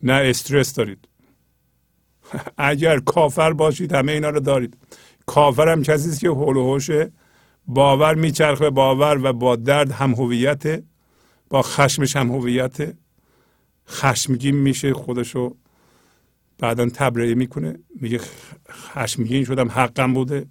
نه 0.03 0.13
استرس 0.13 0.75
دارید. 0.75 1.09
اگر 2.59 2.99
کافر 2.99 3.53
باشید 3.53 3.93
همه 3.93 4.13
اینا 4.13 4.31
رو 4.31 4.41
دارید. 4.41 4.77
کافر 5.27 5.69
هم 5.69 5.83
کسی 5.83 6.09
است 6.09 6.21
که 6.21 6.29
حول 6.29 6.57
و 6.57 7.09
باور 7.67 8.15
میچرخه 8.15 8.71
باور 8.71 9.21
و 9.23 9.33
با 9.33 9.57
درد 9.57 9.91
هم 9.91 10.11
هویت 10.11 10.83
با 11.51 11.63
خشمش 11.63 12.17
هم 12.17 12.33
هویت 12.33 12.95
خشمگین 13.89 14.57
میشه 14.57 14.95
خودشو 14.95 15.57
بعدا 16.59 16.89
تبرئه 16.89 17.35
می‌کنه. 17.35 17.79
میگه 18.01 18.21
خشمگین 18.71 19.45
شدم 19.45 19.69
حقم 19.69 20.15
بوده. 20.15 20.47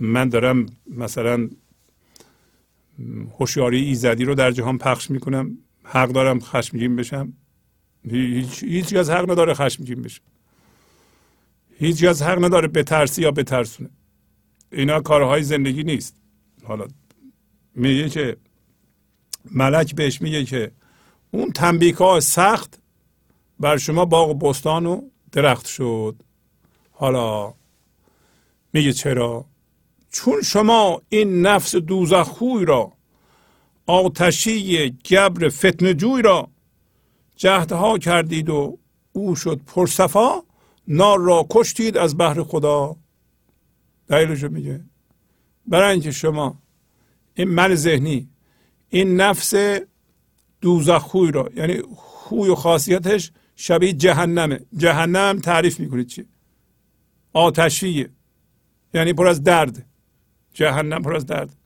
من 0.00 0.28
دارم 0.28 0.66
مثلا 0.96 1.48
هوشیاری 3.38 3.84
ایزدی 3.84 4.24
رو 4.24 4.34
در 4.34 4.50
جهان 4.50 4.78
پخش 4.78 5.10
می‌کنم. 5.10 5.58
حق 5.84 6.08
دارم 6.08 6.40
خشمگین 6.40 6.96
بشم. 6.96 7.32
هیچ 8.10 8.62
هیچ 8.62 8.94
از 8.94 9.10
حق 9.10 9.30
نداره 9.30 9.54
خشمگین 9.54 10.02
بشه. 10.02 10.20
هیچ 11.80 12.04
از 12.04 12.22
حق 12.22 12.44
نداره 12.44 12.68
بترسی 12.68 13.22
یا 13.22 13.30
بترسونه. 13.30 13.90
اینا 14.72 15.00
کارهای 15.00 15.42
زندگی 15.42 15.82
نیست. 15.82 16.16
حالا 16.64 16.86
میگه 17.74 18.08
که 18.08 18.36
ملک 19.50 19.94
بهش 19.94 20.22
میگه 20.22 20.44
که 20.44 20.70
اون 21.30 21.52
تنبیه 21.52 21.96
ها 21.96 22.20
سخت 22.20 22.78
بر 23.60 23.76
شما 23.76 24.04
باغ 24.04 24.30
و 24.30 24.34
بستان 24.34 24.86
و 24.86 25.02
درخت 25.32 25.66
شد. 25.66 26.14
حالا 26.92 27.54
میگه 28.72 28.92
چرا؟ 28.92 29.44
چون 30.10 30.42
شما 30.42 31.02
این 31.08 31.46
نفس 31.46 31.76
دوزخوی 31.76 32.64
را 32.64 32.92
آتشی 33.86 34.90
گبر 35.10 35.48
فتن 35.48 35.92
جوی 35.92 36.22
را 36.22 36.48
جهدها 37.36 37.98
کردید 37.98 38.50
و 38.50 38.78
او 39.12 39.36
شد 39.36 39.60
پرصفا 39.66 40.42
نار 40.90 41.18
را 41.20 41.46
کشتید 41.50 41.96
از 41.96 42.18
بحر 42.18 42.42
خدا. 42.42 42.96
دلیلشو 44.08 44.48
میگه. 44.48 44.80
برای 45.66 45.92
اینکه 45.92 46.10
شما 46.10 46.58
این 47.34 47.48
من 47.48 47.74
ذهنی 47.74 48.28
این 48.88 49.16
نفس 49.16 49.54
دوزخوی 50.60 51.32
را 51.32 51.50
یعنی 51.56 51.82
خوی 51.96 52.50
و 52.50 52.54
خاصیتش 52.54 53.32
شبیه 53.56 53.92
جهنمه. 53.92 54.60
جهنم 54.76 55.38
تعریف 55.38 55.80
می‌کنید 55.80 56.06
چی؟ 56.06 56.24
آتشیه 57.32 58.10
یعنی 58.94 59.12
پر 59.12 59.28
از 59.28 59.42
درد. 59.42 59.86
جهنم 60.54 61.02
پر 61.02 61.16
از 61.16 61.26
درد. 61.26 61.56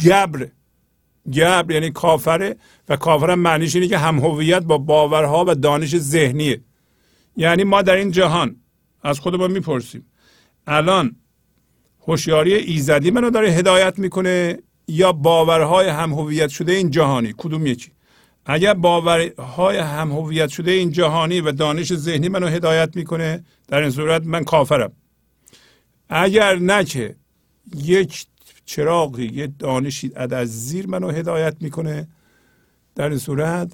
گبر 0.00 0.48
گبر 1.32 1.70
یعنی 1.70 1.90
کافره 1.90 2.56
و 2.88 2.96
کافرم 2.96 3.38
معنیش 3.38 3.74
اینه 3.74 3.88
که 3.88 3.98
هم 3.98 4.18
هویت 4.18 4.62
با 4.62 4.78
باورها 4.78 5.44
و 5.48 5.54
دانش 5.54 5.98
ذهنیه. 5.98 6.60
یعنی 7.36 7.64
ما 7.64 7.82
در 7.82 7.96
این 7.96 8.10
جهان 8.10 8.56
از 9.02 9.20
خودمون 9.20 9.50
می‌پرسیم. 9.50 10.06
الان 10.66 11.16
هوشیاری 12.00 12.54
ایزدی 12.54 13.10
منو 13.10 13.30
داره 13.30 13.48
هدایت 13.48 13.98
می‌کنه 13.98 14.58
یا 14.88 15.12
باورهای 15.12 15.88
هم 15.88 16.12
هویت 16.12 16.48
شده 16.48 16.72
این 16.72 16.90
جهانی؟ 16.90 17.34
کدوم 17.38 17.66
یکی؟ 17.66 17.90
اگر 18.46 18.74
باورهای 18.74 19.78
هم 19.78 20.12
هویت 20.12 20.48
شده 20.48 20.70
این 20.70 20.90
جهانی 20.90 21.40
و 21.40 21.52
دانش 21.52 21.94
ذهنی 21.94 22.28
منو 22.28 22.46
هدایت 22.46 22.96
می‌کنه 22.96 23.44
در 23.68 23.80
این 23.80 23.90
صورت 23.90 24.22
من 24.24 24.44
کافرم. 24.44 24.92
اگر 26.08 26.58
نه 26.58 26.84
که 26.84 27.16
یک 27.76 28.26
چراغی 28.64 29.26
یه 29.26 29.46
دانشی 29.46 30.12
از 30.16 30.66
زیر 30.66 30.86
منو 30.86 31.10
هدایت 31.10 31.56
می‌کنه 31.60 32.08
در 32.94 33.08
این 33.08 33.18
صورت 33.18 33.72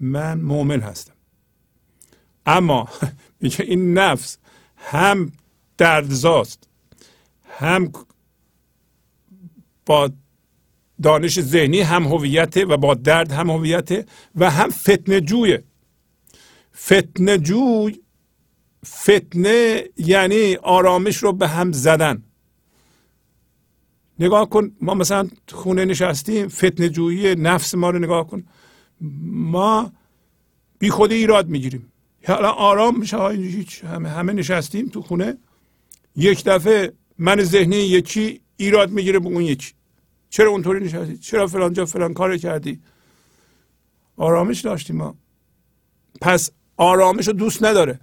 من 0.00 0.40
مؤمن 0.40 0.80
هستم. 0.80 1.11
اما 2.46 2.88
میگه 3.40 3.60
این 3.64 3.94
نفس 3.98 4.38
هم 4.76 5.32
دردزاست 5.78 6.68
هم 7.58 7.92
با 9.86 10.10
دانش 11.02 11.40
ذهنی 11.40 11.80
هم 11.80 12.02
هویت 12.04 12.56
و 12.56 12.76
با 12.76 12.94
درد 12.94 13.32
هم 13.32 13.50
هویت 13.50 14.08
و 14.36 14.50
هم 14.50 14.70
فتنه 14.70 15.20
جویه. 15.20 15.64
فتنه 16.76 17.38
جوی 17.38 18.00
فتنه 18.86 19.84
یعنی 19.96 20.54
آرامش 20.54 21.16
رو 21.16 21.32
به 21.32 21.48
هم 21.48 21.72
زدن. 21.72 22.22
نگاه 24.18 24.48
کن 24.50 24.76
ما 24.80 24.94
مثلا 24.94 25.28
خونه 25.48 25.84
نشستیم 25.84 26.48
فتنه 26.48 26.88
جویی 26.88 27.34
نفس 27.34 27.74
ما 27.74 27.90
رو 27.90 27.98
نگاه 27.98 28.26
کن. 28.26 28.44
ما 29.00 29.92
بی 30.78 30.90
خود 30.90 31.12
ایراد 31.12 31.48
می‌گیریم. 31.48 31.91
حالا 32.26 32.50
آرام 32.50 32.98
میشه. 32.98 33.28
هیچ 33.28 33.84
همه, 33.84 34.08
همه 34.08 34.32
نشستیم 34.32 34.88
تو 34.88 35.02
خونه. 35.02 35.38
یک 36.16 36.44
دفعه 36.44 36.92
من 37.18 37.42
ذهنی 37.42 37.76
یکی 37.76 38.40
ایراد 38.56 38.90
می‌گیره 38.90 39.18
به 39.18 39.26
اون 39.26 39.42
یکی. 39.42 39.72
چرا 40.30 40.50
اونطوری 40.50 40.84
نشستی؟ 40.84 41.18
چرا 41.18 41.46
فلان 41.46 41.72
جا 41.72 41.86
فلان 41.86 42.14
کار 42.14 42.36
کردی؟ 42.36 42.80
آرامش 44.16 44.60
داشتیم 44.60 44.96
ما. 44.96 45.16
پس 46.20 46.50
آرامش 46.76 47.26
رو 47.26 47.32
دوست 47.32 47.64
نداره. 47.64 48.00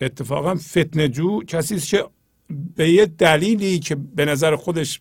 اتفاقا 0.00 0.54
فتنه 0.54 1.08
جو 1.08 1.42
کسی 1.42 1.78
که 1.78 2.04
به 2.76 2.90
یه 2.90 3.06
دلیلی 3.06 3.78
که 3.78 3.94
به 3.94 4.24
نظر 4.24 4.56
خودش 4.56 5.00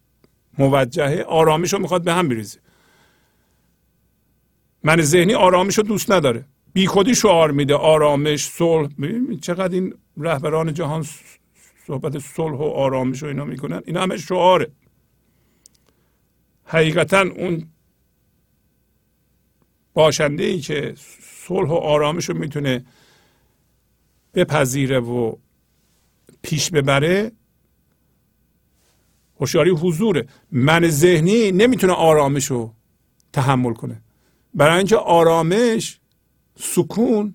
موجهه 0.58 1.24
آرامش 1.28 1.74
رو 1.74 1.80
می‌خواد 1.80 2.03
به 2.03 2.14
هم 2.14 2.28
بریزه. 2.28 2.60
من 4.84 5.02
ذهنی 5.02 5.34
آرامش 5.34 5.78
رو 5.78 5.84
دوست 5.84 6.12
نداره. 6.12 6.45
بی 6.74 6.88
خودی 6.88 7.16
شعار 7.16 7.52
میده 7.52 7.76
آرامش 7.76 8.50
صلح. 8.50 8.90
چقدر 9.42 9.74
این 9.74 9.94
رهبران 10.18 10.74
جهان 10.74 11.06
صحبت 11.88 12.20
صلح 12.20 12.58
و 12.58 12.64
آرامش 12.64 13.24
و 13.24 13.26
اینا 13.26 13.46
می‌کنن. 13.46 13.82
اینا 13.86 14.02
همه 14.02 14.18
شعاره. 14.18 14.72
حقیقتا 16.66 17.22
اون 17.22 17.68
باشنده 19.94 20.44
ای 20.44 20.60
که 20.60 20.94
صلح 21.20 21.70
و 21.70 21.74
آرامش 21.74 22.30
رو 22.30 22.38
می‌تونه 22.38 22.86
بپذیره 24.34 25.00
و 25.00 25.36
پیش 26.42 26.72
ببره 26.72 27.32
هوشیاری 29.40 29.70
حضوره. 29.70 30.28
من 30.52 30.90
ذهنی 30.90 31.52
نمی‌تونه 31.52 31.94
آرامش 31.94 32.46
رو 32.46 32.74
تحمل 33.34 33.74
کنه. 33.74 34.02
برای 34.54 34.78
اینکه 34.78 34.98
آرامش 34.98 35.99
سکون 36.60 37.34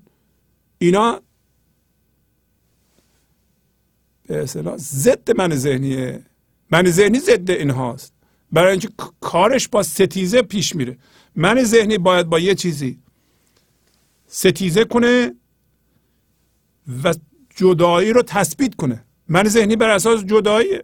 اینا 0.79 1.21
به 4.27 4.43
اصطلاح 4.43 4.77
ضد 4.77 5.37
من 5.37 5.55
ذهنیه. 5.55 6.27
من 6.71 6.91
ذهنی 6.91 7.19
ضد 7.19 7.51
اینهاست 7.51 8.13
برای 8.53 8.71
اینکه 8.71 8.89
کارش 9.21 9.69
با 9.69 9.83
ستیزه 9.83 10.43
پیش 10.43 10.77
میره. 10.77 10.99
من 11.37 11.65
ذهنی 11.65 11.99
باید 11.99 12.27
با 12.27 12.39
یه 12.39 12.55
چیزی 12.55 12.99
ستیزه 14.27 14.85
کنه 14.85 15.35
و 17.05 17.15
جدایی 17.57 18.13
رو 18.13 18.23
تثبیت 18.23 18.75
کنه. 18.75 19.05
من 19.29 19.49
ذهنی 19.49 19.77
بر 19.77 19.91
اساس 19.91 20.25
جدایی 20.25 20.79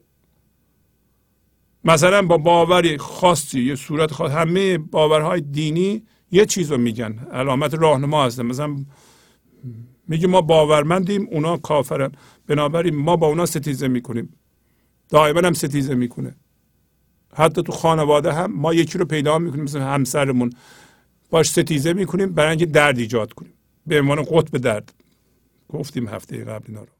مثلا 1.85 2.23
با 2.23 2.39
باوری 2.39 2.99
خاصی 2.99 3.61
یه 3.61 3.75
صورت 3.75 4.13
خاص. 4.13 4.31
همه 4.31 4.79
باورهای 4.79 5.41
دینی 5.41 6.03
یه 6.31 6.47
چیز 6.47 6.73
رو 6.73 6.79
میگن. 6.79 7.19
علامت 7.33 7.75
راهنما 7.75 8.25
هستن. 8.25 8.47
مثلا 8.47 8.77
میگه 10.09 10.27
ما 10.27 10.41
باورمندیم 10.41 11.29
اونا 11.31 11.57
کافرن. 11.57 12.13
بنابراین 12.47 12.97
ما 12.97 13.17
با 13.17 13.27
اونا 13.27 13.47
ستیزه 13.47 13.89
می‌کنیم. 13.89 14.37
دائما 15.09 15.41
هم 15.41 15.53
ستیزه 15.53 15.95
می‌کنه. 15.95 16.37
حتی 17.35 17.63
تو 17.63 17.73
خانواده 17.73 18.33
هم 18.33 18.53
ما 18.53 18.75
یکی 18.75 18.99
رو 18.99 19.05
پیدا 19.05 19.39
می‌کنیم 19.39 19.65
مثل 19.65 19.81
همسرمون. 19.81 20.53
باش 21.31 21.51
ستیزه 21.51 21.93
می‌کنیم 21.93 22.33
برای 22.33 22.51
اینکه 22.51 22.67
درد 22.67 22.99
ایجاد 22.99 23.33
کنیم. 23.33 23.53
به 23.87 24.01
عنوان 24.01 24.23
قطب 24.23 24.59
درد. 24.59 24.93
گفتیم 25.69 26.09
هفته 26.09 26.45
قبل 26.45 26.65
اینا 26.69 26.81
رو. 26.81 27.00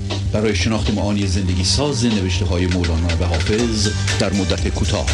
برای 0.33 0.55
شناخت 0.55 0.93
معانی 0.93 1.27
زندگی 1.27 1.63
ساز 1.63 2.05
نوشته 2.05 2.45
های 2.45 2.67
مولانا 2.67 3.07
و 3.07 3.23
حافظ 3.23 3.89
در 4.19 4.33
مدت 4.33 4.67
کوتاه. 4.67 5.05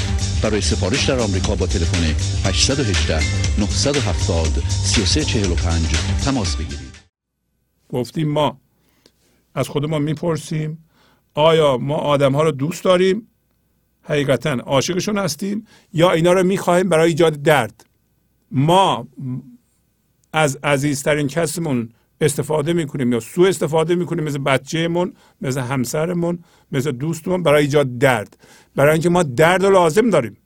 برای 0.44 0.62
سفارش 0.62 1.06
در 1.10 1.20
آمریکا 1.20 1.56
با 1.56 1.68
تلفن 1.68 2.04
818 2.50 3.20
970 3.60 4.48
3345 4.70 5.86
تماس 6.26 6.56
بگیرید. 6.56 6.88
گفتیم 7.90 8.28
ما 8.32 8.58
از 9.56 9.68
خودمان 9.68 10.02
می‌پرسیم 10.02 10.86
آیا 11.34 11.78
ما 11.78 11.96
آدم 11.96 12.36
ها 12.36 12.44
رو 12.44 12.52
دوست 12.52 12.84
داریم؟ 12.84 13.28
حقیقتا 14.02 14.50
عاشقشون 14.50 15.18
هستیم 15.18 15.68
یا 15.94 16.12
اینا 16.12 16.34
رو 16.34 16.44
می‌خواهیم 16.44 16.90
برای 16.90 17.08
ایجاد 17.08 17.42
درد؟ 17.42 17.86
ما 18.52 19.08
از 20.34 20.58
عزیزترین 20.64 21.28
کسمون 21.28 21.90
استفاده 22.22 22.74
می‌کنیم 22.74 23.14
یا 23.14 23.20
سو 23.20 23.42
استفاده 23.42 23.96
می‌کنیم 23.96 24.24
مثل 24.24 24.38
بچهمون 24.38 25.14
مثل 25.42 25.62
همسرمون 25.62 26.40
مثل 26.72 26.92
دوستمون 26.92 27.44
برای 27.44 27.62
ایجاد 27.62 27.98
درد. 27.98 28.38
برای 28.76 28.94
اینکه 28.94 29.10
ما 29.10 29.24
درد 29.24 29.66
رو 29.66 29.72
لازم 29.74 30.10
داریم. 30.10 30.38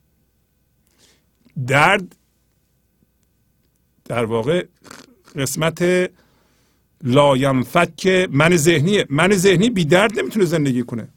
درد 1.67 2.15
در 4.05 4.25
واقع 4.25 4.65
قسمت 5.35 6.09
لاینفک 7.03 8.27
من 8.31 8.57
ذهنیه 8.57 9.05
من 9.09 9.31
ذهنی 9.31 9.69
بی 9.69 9.85
درد 9.85 10.19
نمی‌تونه 10.19 10.45
زندگی 10.45 10.83
کنه. 10.83 11.07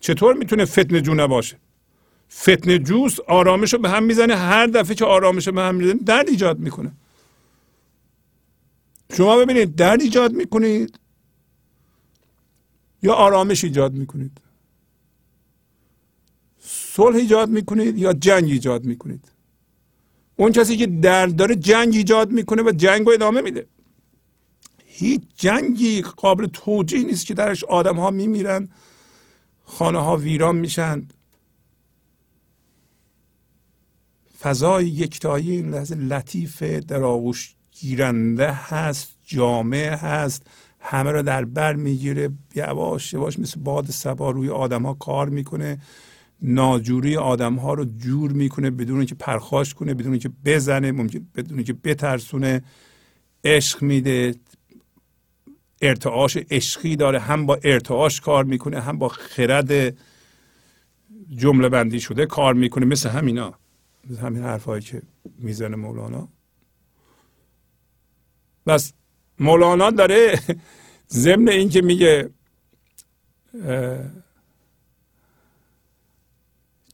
چطور 0.00 0.34
می‌تونه 0.34 0.64
فتن 0.64 1.02
جو 1.02 1.14
نباشه؟ 1.14 1.56
فتن 2.32 2.78
جوس 2.78 3.20
آرامش 3.20 3.72
رو 3.72 3.78
به 3.78 3.90
هم 3.90 4.02
می‌زنه 4.02 4.36
هر 4.36 4.66
دفعه 4.66 4.94
که 4.94 5.04
آرامش 5.04 5.46
رو 5.46 5.52
به 5.52 5.62
هم 5.62 5.74
می‌زنه 5.74 5.98
درد 6.06 6.28
ایجاد 6.28 6.58
می‌کنه. 6.58 6.92
شما 9.16 9.36
ببینید 9.36 9.74
درد 9.74 10.00
ایجاد 10.00 10.32
می‌کنید 10.32 10.98
یا 13.02 13.14
آرامش 13.14 13.64
ایجاد 13.64 13.92
می‌کنید؟ 13.92 14.40
صلح 16.60 17.16
ایجاد 17.16 17.48
می‌کنید 17.48 17.98
یا 17.98 18.12
جنگ 18.12 18.44
ایجاد 18.44 18.84
می‌کنید؟ 18.84 19.32
اون 20.36 20.52
کسی 20.52 20.76
که 20.76 20.86
درد 20.86 21.36
داره 21.36 21.56
جنگ 21.56 21.94
ایجاد 21.94 22.30
می‌کنه 22.30 22.62
و 22.62 22.72
جنگ 22.76 23.06
رو 23.06 23.12
ادامه 23.12 23.40
میده. 23.40 23.66
هیچ 24.84 25.22
جنگی 25.36 26.02
قابل 26.02 26.46
توجیه 26.46 27.04
نیست 27.04 27.26
که 27.26 27.34
درش 27.34 27.64
آدم 27.64 27.96
ها 27.96 28.10
میمیرن 28.10 28.68
خانه 29.64 29.98
ها 29.98 30.16
ویران 30.16 30.56
میشن. 30.56 31.08
فضای 34.40 34.86
یکتایی 34.86 35.50
این 35.50 35.70
لحظه 35.70 35.94
لطیف 35.94 36.62
در 36.62 37.02
آغوش 37.02 37.54
گیرنده 37.84 38.52
هست 38.52 39.16
جامعه 39.24 39.96
هست 39.96 40.46
همه 40.80 41.10
رو 41.12 41.22
در 41.22 41.44
بر 41.44 41.74
می‌گیره. 41.74 42.30
یواش 42.54 43.12
یواش 43.12 43.38
مثل 43.38 43.60
باد 43.60 43.86
سبا 43.86 44.30
روی 44.30 44.48
آدم 44.48 44.94
کار 44.94 45.28
می‌کنه. 45.28 45.78
ناجوری 46.42 47.16
آدم 47.16 47.54
ها 47.54 47.74
رو 47.74 47.84
جور 47.84 48.32
می‌کنه 48.32 48.70
بدون 48.70 48.96
اینکه 48.98 49.14
پرخاش 49.14 49.74
کنه 49.74 49.94
بدون 49.94 50.12
اینکه 50.12 50.30
بزنه 50.44 50.92
ممکن 50.92 51.26
بدون 51.36 51.58
اینکه 51.58 51.72
بترسونه. 51.72 52.62
عشق 53.44 53.82
میده. 53.82 54.34
ارتعاش 55.82 56.38
عشقی 56.50 56.96
داره. 56.96 57.18
هم 57.18 57.46
با 57.46 57.58
ارتعاش 57.64 58.20
کار 58.20 58.44
می‌کنه 58.44 58.80
هم 58.80 58.98
با 58.98 59.08
خرد 59.08 59.96
جمله 61.30 61.68
بندی 61.68 62.00
شده 62.00 62.26
کار 62.26 62.54
می‌کنه. 62.54 62.86
مثل 62.86 63.08
همینا. 63.08 63.54
مثل 64.10 64.20
همین 64.20 64.42
حرفهایی 64.42 64.82
که 64.82 65.02
می‌زنه 65.38 65.76
مولانا. 65.76 66.28
بس 68.66 68.92
مولانا 69.38 69.90
داره 69.90 70.40
ضمن 71.10 71.48
اینکه 71.48 71.82
میگه 71.82 72.30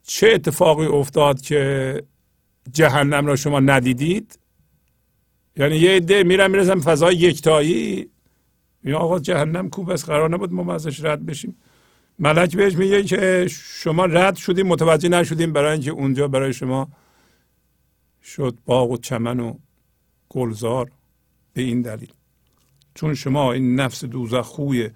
چه 0.07 0.29
اتفاقی 0.35 0.87
افتاد 0.87 1.41
که 1.41 2.03
جهنم 2.73 3.27
را 3.27 3.37
شما 3.37 3.61
ندیدید؟ 3.61 4.39
یعنی 5.57 5.77
یه 5.77 5.91
عده 5.91 6.23
میرن 6.23 6.51
می‌رسن 6.51 6.81
فضای 6.81 7.17
یکتایی. 7.17 8.11
یا 8.85 8.99
آقا 8.99 9.19
جهنم 9.19 9.71
کوب 9.71 9.91
است 9.91 10.05
قرار 10.05 10.31
نبود 10.31 10.53
ما 10.53 10.75
ازش 10.75 11.05
رد 11.05 11.27
بشیم. 11.27 11.57
ملک 12.19 12.57
بهش 12.57 12.75
میگه 12.75 13.03
که 13.03 13.47
شما 13.51 14.05
رد 14.05 14.37
شدیم 14.37 14.67
متوجه 14.67 15.09
نشدیم 15.09 15.53
برای 15.53 15.73
اینکه 15.73 15.91
اونجا 15.91 16.29
برای 16.29 16.53
شما 16.53 16.89
شد 18.23 18.59
باغ 18.67 18.91
و 18.91 18.97
چمن 18.97 19.41
و 19.41 19.55
گلزار. 20.29 20.91
به 21.53 21.63
این 21.63 21.83
دلیل. 21.83 22.13
چون 22.95 23.15
شما 23.15 23.53
این 23.53 23.75
نفس 23.75 24.05
دوزخوی 24.05 24.91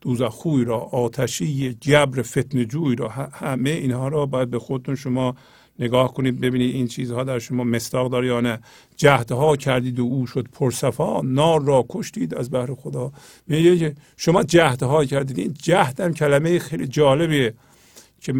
دوزخوی 0.00 0.64
را 0.64 0.78
آتشی 0.78 1.74
جبر 1.74 2.22
فتنجوی 2.22 2.96
را 2.96 3.08
همه 3.08 3.70
اینها 3.70 4.08
را 4.08 4.26
باید 4.26 4.50
به 4.50 4.58
خودتون 4.58 4.94
شما 4.94 5.34
نگاه 5.78 6.14
کنید 6.14 6.40
ببینید 6.40 6.74
این 6.74 6.86
چیزها 6.88 7.24
در 7.24 7.38
شما 7.38 7.64
مستاق 7.64 8.12
داره 8.12 8.26
یا 8.26 8.40
نه. 8.40 8.60
جهدها 8.96 9.56
کردید 9.56 10.00
و 10.00 10.02
او 10.02 10.26
شد 10.26 10.48
پرصفا 10.52 11.20
نار 11.20 11.62
را 11.62 11.86
کشتید 11.88 12.34
از 12.34 12.50
بحر 12.50 12.74
خدا. 12.74 13.12
میگه 13.46 13.94
شما 14.16 14.42
جهدها 14.42 15.04
کردید. 15.04 15.38
این 15.38 15.54
جهد 15.62 16.00
هم 16.00 16.14
کلمه 16.14 16.58
خیلی 16.58 16.86
جالبیه 16.86 17.54
که 18.20 18.34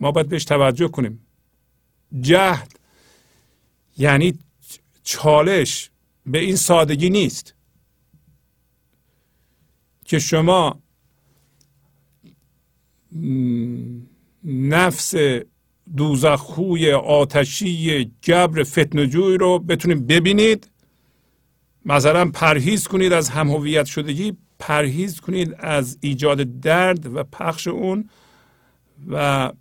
ما 0.00 0.12
باید 0.12 0.28
بهش 0.28 0.44
توجه 0.44 0.88
کنیم. 0.88 1.26
جهد 2.20 2.78
یعنی 3.98 4.38
چالش 5.08 5.90
به 6.26 6.38
این 6.38 6.56
سادگی 6.56 7.10
نیست. 7.10 7.54
که 10.04 10.18
شما 10.18 10.82
نفس 14.44 15.14
دوزخوی 15.96 16.92
آتشی 16.92 18.04
جبر 18.20 18.62
فتنجوی 18.62 19.38
رو 19.38 19.58
بتونید 19.58 20.06
ببینید. 20.06 20.70
مثلا 21.84 22.30
پرهیز 22.30 22.86
کنید 22.86 23.12
از 23.12 23.28
همهویت 23.28 23.86
شدگی 23.86 24.36
پرهیز 24.58 25.20
کنید 25.20 25.54
از 25.58 25.98
ایجاد 26.00 26.60
درد 26.60 27.14
و 27.14 27.24
پخش 27.24 27.68
اون 27.68 28.10
و 29.08 29.52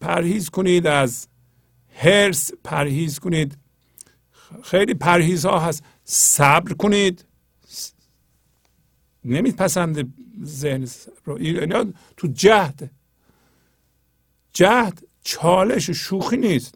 پرهیز 0.00 0.50
کنید 0.50 0.86
از 0.86 1.28
هرس 1.94 2.50
پرهیز 2.64 3.18
کنید 3.18 3.61
خیلی 4.62 4.94
پرهیز 4.94 5.46
ها 5.46 5.58
هست. 5.58 5.84
صبر 6.04 6.72
کنید. 6.72 7.24
نمیپسند 9.24 10.14
ذهن 10.44 10.88
رو. 11.24 11.34
اینا 11.34 11.84
تو 12.16 12.28
جهد. 12.28 12.90
جهد 14.52 15.02
چالش 15.24 15.90
شوخی 15.90 16.36
نیست. 16.36 16.74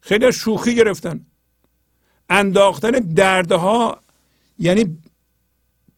خیلی 0.00 0.32
شوخی 0.32 0.74
گرفتن. 0.74 1.26
انداختن 2.30 2.90
دردها 2.90 4.00
یعنی 4.58 4.98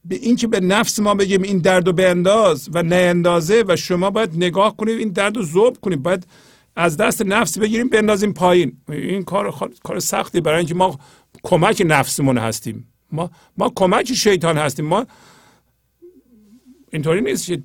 به 0.04 0.14
اینکه 0.14 0.46
به 0.46 0.60
نفس 0.60 0.98
ما 0.98 1.14
بگیم 1.14 1.42
این 1.42 1.58
درد 1.58 1.86
رو 1.88 1.94
انداز 1.98 2.68
و 2.72 2.82
نه 2.82 2.96
اندازه 2.96 3.64
و 3.68 3.76
شما 3.76 4.10
باید 4.10 4.36
نگاه 4.36 4.76
کنید 4.76 4.98
این 4.98 5.08
درد 5.08 5.36
رو 5.36 5.44
ذوب 5.44 5.80
کنید. 5.80 6.02
باید 6.02 6.26
از 6.80 6.96
دست 6.96 7.22
نفس 7.22 7.58
بگیریم 7.58 7.88
بندازیم 7.88 8.32
پایین. 8.32 8.76
این 8.88 9.22
کار 9.22 9.70
کار 9.82 10.00
سختی 10.00 10.40
برای 10.40 10.58
اینکه 10.58 10.74
ما 10.74 10.98
کمک 11.42 11.82
نفسمون 11.86 12.38
هستیم. 12.38 12.88
ما 13.12 13.30
ما 13.58 13.72
کمک 13.76 14.14
شیطان 14.14 14.58
هستیم. 14.58 14.84
ما 14.84 15.06
اینطوری 16.90 17.20
نیست 17.20 17.46
که 17.46 17.62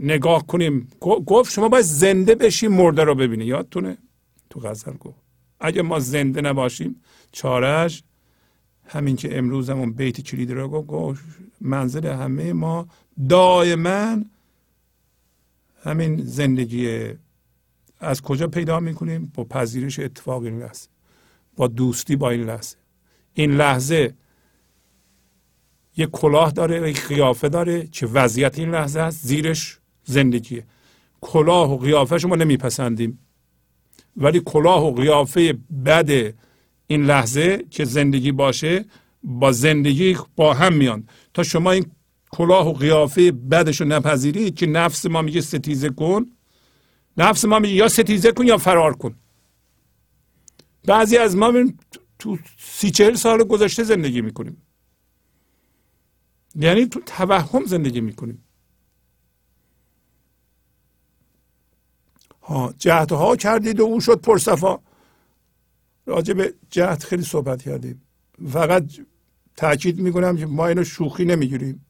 نگاه 0.00 0.46
کنیم. 0.46 0.88
گفت 1.00 1.52
شما 1.52 1.68
باید 1.68 1.84
زنده 1.84 2.34
بشیم 2.34 2.72
مرده 2.72 3.04
رو 3.04 3.14
ببینید 3.14 3.48
یادتونه؟ 3.48 3.98
تو 4.50 4.60
غزل 4.60 4.92
گفت. 4.92 5.20
اگه 5.60 5.82
ما 5.82 5.98
زنده 5.98 6.40
نباشیم 6.40 7.02
چارش 7.32 8.02
همین 8.86 9.16
که 9.16 9.38
امروز 9.38 9.70
همون 9.70 9.92
بیت 9.92 10.20
کلید 10.20 10.52
رو 10.52 10.68
گفت 10.68 11.24
منزل 11.60 12.06
همه 12.06 12.52
ما 12.52 12.88
دائما 13.28 14.16
همین 15.82 16.24
زندگی 16.24 17.12
از 18.02 18.22
کجا 18.22 18.48
پیدا 18.48 18.80
می‌کنیم؟ 18.80 19.32
با 19.34 19.44
پذیرش 19.44 19.98
اتفاق 19.98 20.42
این 20.42 20.58
لحظه. 20.58 20.88
با 21.56 21.68
دوستی 21.68 22.16
با 22.16 22.30
این 22.30 22.44
لحظه. 22.44 22.76
این 23.34 23.50
لحظه 23.54 24.14
یه 25.96 26.06
کلاه 26.06 26.50
داره 26.50 26.90
یک 26.90 27.06
قیافه 27.06 27.48
داره 27.48 27.86
که 27.86 28.06
وضعیت 28.06 28.58
این 28.58 28.70
لحظه 28.70 29.00
است؟ 29.00 29.26
زیرش 29.26 29.78
زندگیه. 30.04 30.66
کلاه 31.20 31.72
و 31.72 31.78
قیافه 31.78 32.26
ما 32.26 32.36
نمیپسندیم. 32.36 33.18
ولی 34.16 34.42
کلاه 34.44 34.84
و 34.84 34.94
قیافه 34.94 35.58
بد 35.86 36.34
این 36.86 37.04
لحظه 37.04 37.64
که 37.70 37.84
زندگی 37.84 38.32
باشه 38.32 38.84
با 39.22 39.52
زندگی 39.52 40.16
با 40.36 40.54
هم 40.54 40.74
میان. 40.74 41.04
تا 41.34 41.42
شما 41.42 41.70
این 41.70 41.86
کلاه 42.30 42.68
و 42.68 42.72
قیافه 42.72 43.32
بدش 43.32 43.80
رو 43.80 43.86
نپذیرید 43.86 44.54
که 44.54 44.66
نفس 44.66 45.06
ما 45.06 45.22
میگه 45.22 45.40
ستیزه 45.40 45.88
کن. 45.88 46.26
نفس 47.16 47.44
ما 47.44 47.58
میگه 47.58 47.74
یا 47.74 47.88
ستیزه 47.88 48.32
کن 48.32 48.46
یا 48.46 48.58
فرار 48.58 48.96
کن. 48.96 49.14
بعضی 50.84 51.16
از 51.16 51.36
ما 51.36 51.52
تو 52.18 52.38
سی 52.58 52.90
چهل 52.90 53.14
سال 53.14 53.44
گذشته 53.44 53.84
زندگی 53.84 54.20
می‌کنیم. 54.20 54.62
یعنی 56.54 56.86
تو 56.86 57.00
توهم 57.00 57.64
زندگی 57.64 58.00
می‌کنیم. 58.00 58.44
ها 62.42 62.74
جهدها 62.78 63.36
کردید 63.36 63.80
و 63.80 63.82
او 63.82 64.00
شد 64.00 64.20
پرصفا. 64.20 64.80
راجع 66.06 66.34
به 66.34 66.54
جهد 66.70 67.02
خیلی 67.02 67.22
صحبت 67.22 67.62
کردیم. 67.62 68.02
فقط 68.48 68.92
تاکید 69.56 70.00
می‌کنم 70.00 70.36
که 70.36 70.46
ما 70.46 70.66
اینو 70.66 70.84
شوخی 70.84 71.24
نمی‌گیریم. 71.24 71.86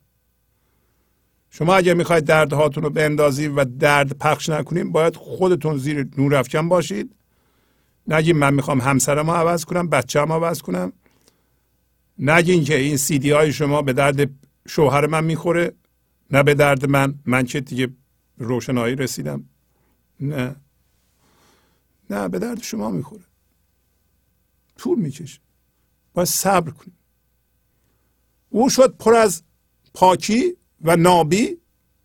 شما 1.54 1.74
اگر 1.74 1.94
می‌خواید 1.94 2.24
دردهاتون 2.24 2.82
رو 2.82 2.90
بندازید 2.90 3.52
و 3.56 3.64
درد 3.64 4.18
پخش 4.18 4.48
نکنیم 4.48 4.92
باید 4.92 5.16
خودتون 5.16 5.78
زیر 5.78 6.08
نور 6.18 6.34
افکن 6.34 6.68
باشید. 6.68 7.14
نگیم 8.06 8.36
من 8.36 8.54
می‌خوام 8.54 8.80
همسرم 8.80 9.30
رو 9.30 9.36
عوض 9.36 9.64
کنم 9.64 9.88
بچه 9.88 10.20
هم 10.20 10.32
عوض 10.32 10.62
کنم. 10.62 10.92
نگین 12.18 12.64
که 12.64 12.76
این 12.76 12.96
سیدی 12.96 13.30
های 13.30 13.52
شما 13.52 13.82
به 13.82 13.92
درد 13.92 14.30
شوهر 14.68 15.06
من 15.06 15.24
می‌خوره 15.24 15.72
نه 16.30 16.42
به 16.42 16.54
درد 16.54 16.86
من. 16.86 17.14
من 17.26 17.44
که 17.44 17.60
دیگه 17.60 17.88
روشنایی 18.38 18.94
رسیدم. 18.94 19.44
نه. 20.20 20.56
نه 22.10 22.28
به 22.28 22.38
درد 22.38 22.62
شما 22.62 22.90
می‌خوره. 22.90 23.24
طول 24.78 24.98
می‌کشه. 24.98 25.40
باید 26.14 26.28
صبر 26.28 26.70
کنیم. 26.70 26.98
او 28.48 28.70
شد 28.70 28.96
پر 28.96 29.14
از 29.14 29.42
پاکی 29.94 30.56
و 30.82 30.96
نابی 30.96 31.58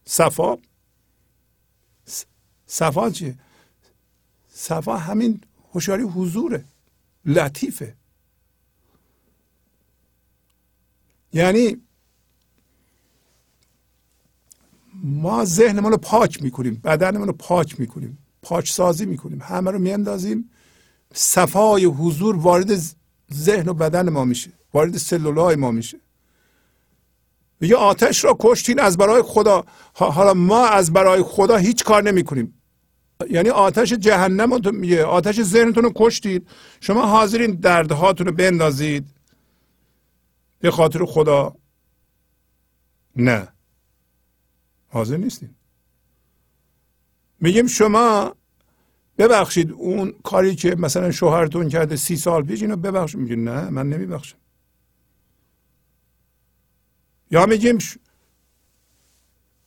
صفا. 0.05 0.57
صفا 2.67 3.09
چیه؟ 3.09 3.35
صفا 4.49 4.97
همین 4.97 5.41
هوشیاری 5.73 6.03
حضوره 6.03 6.65
لطیفه. 7.25 7.95
یعنی 11.33 11.81
ما 15.03 15.45
ذهنمون 15.45 15.91
رو 15.91 15.97
پاک 15.97 16.43
می‌کنیم 16.43 16.75
بدنمون 16.75 17.27
رو 17.27 17.33
پاک 17.33 17.79
می‌کنیم 17.79 18.17
پاک 18.41 18.69
سازی 18.69 19.05
می‌کنیم 19.05 19.41
همه 19.41 19.71
رو 19.71 19.79
میاندازیم. 19.79 20.49
صفای 21.13 21.85
حضور 21.85 22.35
وارد 22.35 22.75
ذهن 23.33 23.69
و 23.69 23.73
بدن 23.73 24.09
ما 24.09 24.25
میشه 24.25 24.51
وارد 24.73 24.97
سلولای 24.97 25.55
ما 25.55 25.71
میشه. 25.71 25.99
میگه 27.59 27.75
آتش 27.75 28.23
را 28.23 28.37
کشتین 28.39 28.79
از 28.79 28.97
برای 28.97 29.21
خدا. 29.21 29.65
حالا 29.93 30.33
ما 30.33 30.67
از 30.67 30.93
برای 30.93 31.23
خدا 31.23 31.57
هیچ 31.57 31.83
کار 31.83 32.03
نمی 32.03 32.23
کنیم 32.23 32.61
یعنی 33.29 33.49
آتش 33.49 33.93
جهنم 33.93 34.53
رو 34.53 34.71
میگه 34.71 35.03
آتش 35.03 35.41
ذهنتون 35.41 35.83
رو 35.83 35.91
کشتید 35.95 36.47
شما 36.79 37.05
حاضرین 37.05 37.55
دردهاتون 37.55 38.27
رو 38.27 38.33
بندازید 38.33 39.07
به 40.59 40.71
خاطر 40.71 41.05
خدا. 41.05 41.55
نه. 43.15 43.47
حاضر 44.87 45.17
نیستیم 45.17 45.55
میگیم 47.39 47.67
شما 47.67 48.35
ببخشید 49.17 49.71
اون 49.71 50.13
کاری 50.23 50.55
که 50.55 50.75
مثلا 50.75 51.11
شوهرتون 51.11 51.69
کرده 51.69 51.95
سی 51.95 52.15
سال 52.15 52.43
پیش 52.43 52.61
اینو 52.61 52.75
ببخشید 52.75 53.19
میگه 53.19 53.35
نه 53.35 53.69
من 53.69 53.89
نمیبخشم. 53.89 54.37
یا 57.31 57.45
میگیم 57.45 57.77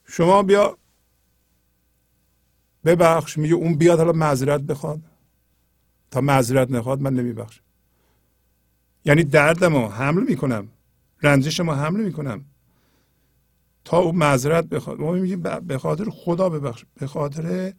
شما 0.05 0.43
بیا 0.43 0.79
ببخش 2.85 3.39
میگه 3.39 3.55
اون 3.55 3.75
بیاد 3.75 3.99
حالا 3.99 4.13
معذرت 4.13 4.61
بخواد. 4.61 5.01
تا 6.11 6.21
معذرت 6.21 6.71
نخواد 6.71 7.01
من 7.01 7.15
نمیبخشم. 7.15 7.63
یعنی 9.05 9.25
دردمو 9.25 9.89
حمل 9.89 10.23
می‌کنم. 10.23 10.69
رنجشمو 11.23 11.73
حمل 11.73 12.01
می‌کنم. 12.01 12.45
تا 13.85 13.99
او 13.99 14.13
معذرت 14.13 14.65
بخواد. 14.65 15.01
ما 15.01 15.13
میگیم 15.13 15.43
به 15.43 15.79
خاطر 15.79 16.11
خدا 16.11 16.49
ببخش. 16.49 16.85
به 16.95 17.07
خاطر 17.07 17.73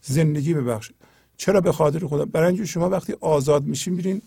زندگی 0.00 0.54
ببخش. 0.54 0.92
چرا 1.36 1.60
به 1.60 1.72
خاطر 1.72 2.06
خدا؟ 2.06 2.24
برای 2.24 2.66
شما 2.66 2.88
وقتی 2.88 3.12
آزاد 3.20 3.64
میشین 3.64 3.94
میرین 3.94 4.22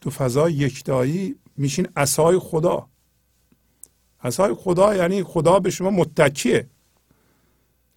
تو 0.00 0.10
فضای 0.10 0.52
یکتایی 0.52 1.34
میشین 1.56 1.88
اسای 1.96 2.38
خدا. 2.38 2.88
اسای 4.20 4.54
خدا 4.54 4.94
یعنی 4.94 5.22
خدا 5.22 5.58
به 5.58 5.70
شما 5.70 5.90
متکیه. 5.90 6.66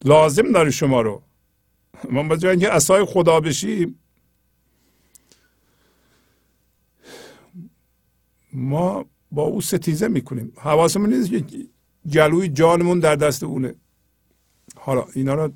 لازم 0.03 0.51
داره 0.51 0.71
شما 0.71 1.01
رو. 1.01 1.21
ما 2.09 2.23
با 2.23 2.49
اینکه 2.49 2.73
اسای 2.73 3.05
خدا 3.05 3.39
بشیم 3.39 3.99
ما 8.53 9.05
با 9.31 9.43
او 9.43 9.61
ستیزه 9.61 10.07
می‌کنیم. 10.07 10.53
حواسمون 10.57 11.13
نیست 11.13 11.29
که 11.29 11.67
جلوی 12.05 12.49
جانمون 12.49 12.99
در 12.99 13.15
دست 13.15 13.43
اونه. 13.43 13.75
حالا 14.75 15.05
اینا 15.15 15.33
رو 15.33 15.51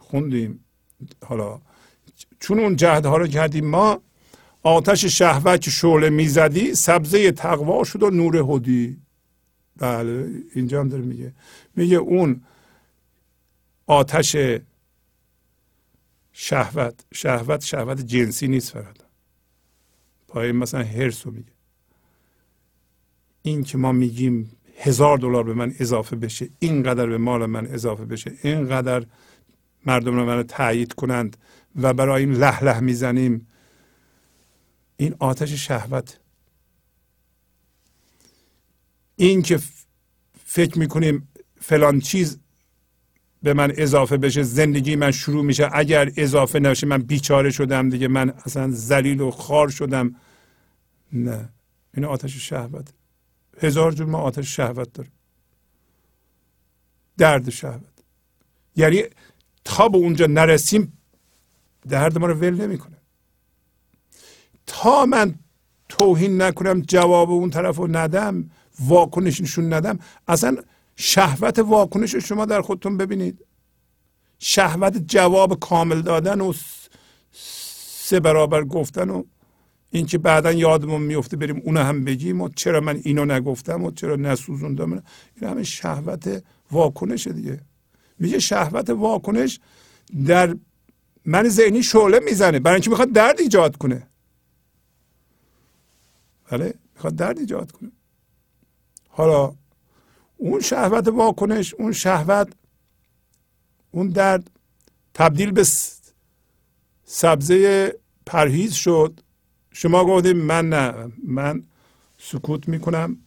خوندیم. 0.00 0.64
حالا 1.24 1.60
چون 2.40 2.58
اون 2.58 2.76
جهدها 2.76 3.16
رو 3.16 3.26
کردیم 3.26 3.66
ما 3.66 4.00
آتش 4.66 5.04
شهوت 5.04 5.60
که 5.60 5.70
شعله 5.70 6.10
می‌زدی 6.10 6.74
سبزه 6.74 7.32
تقوا 7.32 7.84
شد 7.84 8.02
و 8.02 8.10
نور 8.10 8.36
هدی. 8.36 8.96
بله 9.76 10.30
اینجا 10.54 10.80
هم 10.80 10.88
داره 10.88 11.02
میگه. 11.02 11.32
میگه 11.76 11.96
اون 11.96 12.42
آتش 13.86 14.36
شهوت 16.32 17.04
شهوت 17.14 17.64
شهوت 17.64 18.06
جنسی 18.06 18.48
نیست 18.48 18.72
فرد 18.72 19.04
پای 20.28 20.52
مثلا 20.52 20.82
هرس 20.82 21.26
رو 21.26 21.32
میگه. 21.32 21.52
این 23.42 23.64
که 23.64 23.78
ما 23.78 23.92
میگیم 23.92 24.56
هزار 24.78 25.18
دلار 25.18 25.44
به 25.44 25.54
من 25.54 25.74
اضافه 25.80 26.16
بشه 26.16 26.48
اینقدر 26.58 27.06
به 27.06 27.18
مال 27.18 27.46
من 27.46 27.66
اضافه 27.66 28.04
بشه 28.04 28.32
اینقدر 28.42 29.06
مردم 29.86 30.16
رو 30.16 30.26
من 30.26 30.42
تایید 30.42 30.92
کنند 30.92 31.36
و 31.76 31.94
برای 31.94 32.24
این 32.24 32.32
لح 32.32 32.64
لح 32.64 32.80
می‌زنیم 32.80 33.46
این 34.96 35.16
آتش 35.18 35.52
شهوت. 35.52 36.20
این 39.16 39.42
که 39.42 39.60
فکر 40.44 40.78
می‌کنیم 40.78 41.28
فلان 41.60 42.00
چیز 42.00 42.38
به 43.42 43.54
من 43.54 43.72
اضافه 43.76 44.16
بشه 44.16 44.42
زندگی 44.42 44.96
من 44.96 45.10
شروع 45.10 45.44
میشه. 45.44 45.68
اگر 45.72 46.12
اضافه 46.16 46.58
نشه 46.58 46.86
من 46.86 46.98
بیچاره 46.98 47.50
شدم 47.50 47.88
دیگه. 47.88 48.08
من 48.08 48.30
اصلا 48.30 48.70
ذلیل 48.70 49.20
و 49.20 49.30
خار 49.30 49.68
شدم. 49.68 50.16
نه. 51.12 51.48
این 51.94 52.04
آتش 52.04 52.48
شهوت. 52.48 52.88
هزار 53.58 53.92
جور 53.92 54.06
ما 54.06 54.18
آتش 54.18 54.56
شهوت 54.56 54.92
داریم. 54.92 55.12
درد 57.18 57.50
شهوت. 57.50 58.02
یعنی 58.76 59.02
تا 59.64 59.88
به 59.88 59.98
اونجا 59.98 60.26
نرسیم 60.26 60.98
درد 61.88 62.18
ما 62.18 62.26
رو 62.26 62.34
ول 62.34 62.54
نمی‌کنه. 62.54 62.95
تا 64.66 65.06
من 65.06 65.34
توهین 65.88 66.42
نکنم 66.42 66.80
جواب 66.80 67.30
اون 67.30 67.50
طرف 67.50 67.76
رو 67.76 67.96
ندم 67.96 68.50
واکنش 68.80 69.40
نشون 69.40 69.72
ندم. 69.72 69.98
اصلا 70.28 70.56
شهوت 70.96 71.58
واکنش 71.58 72.14
رو 72.14 72.20
شما 72.20 72.44
در 72.44 72.60
خودتون 72.60 72.96
ببینید. 72.96 73.44
شهوت 74.38 74.96
جواب 75.06 75.60
کامل 75.60 76.02
دادن 76.02 76.40
و 76.40 76.52
سه 77.32 78.20
برابر 78.20 78.64
گفتن 78.64 79.10
و 79.10 79.22
اینکه 79.90 80.18
بعدا 80.18 80.52
یادمون 80.52 81.02
میفته 81.02 81.36
بریم 81.36 81.62
اونو 81.64 81.80
هم 81.80 82.04
بگیم 82.04 82.40
و 82.40 82.48
چرا 82.48 82.80
من 82.80 83.00
اینو 83.02 83.24
نگفتم 83.24 83.84
و 83.84 83.90
چرا 83.90 84.16
نسوزوندم. 84.16 84.92
این 84.92 85.02
همه 85.42 85.62
شهوت 85.62 86.42
واکنش 86.72 87.26
دیگه. 87.26 87.60
میگه 88.18 88.38
شهوت 88.38 88.90
واکنش 88.90 89.60
در 90.26 90.56
من 91.24 91.48
ذهنی 91.48 91.82
شعله 91.82 92.20
می‌زنه. 92.20 92.58
برای 92.58 92.74
اینکه 92.74 92.90
می‌خواد 92.90 93.12
درد 93.12 93.40
ایجاد 93.40 93.76
کنه. 93.76 94.06
بله 96.50 96.74
می‌خواد 96.94 97.16
درد 97.16 97.38
ایجاد 97.38 97.72
کنه. 97.72 97.92
حالا 99.08 99.54
اون 100.36 100.60
شهوت 100.60 101.08
واکنش 101.08 101.74
اون 101.74 101.92
شهوت 101.92 102.52
اون 103.90 104.08
درد 104.08 104.50
تبدیل 105.14 105.50
به 105.50 105.66
سبزه 107.04 107.92
پرهیز 108.26 108.72
شد. 108.72 109.20
شما 109.72 110.04
گفتیم 110.04 110.36
من 110.36 110.68
نه 110.68 111.12
من 111.24 111.62
سکوت 112.18 112.68
می‌کنم. 112.68 113.18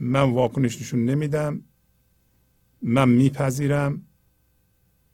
من 0.00 0.20
واکنش 0.32 0.80
نشون 0.80 1.04
نمیدم. 1.04 1.62
من 2.82 3.08
میپذیرم. 3.08 4.02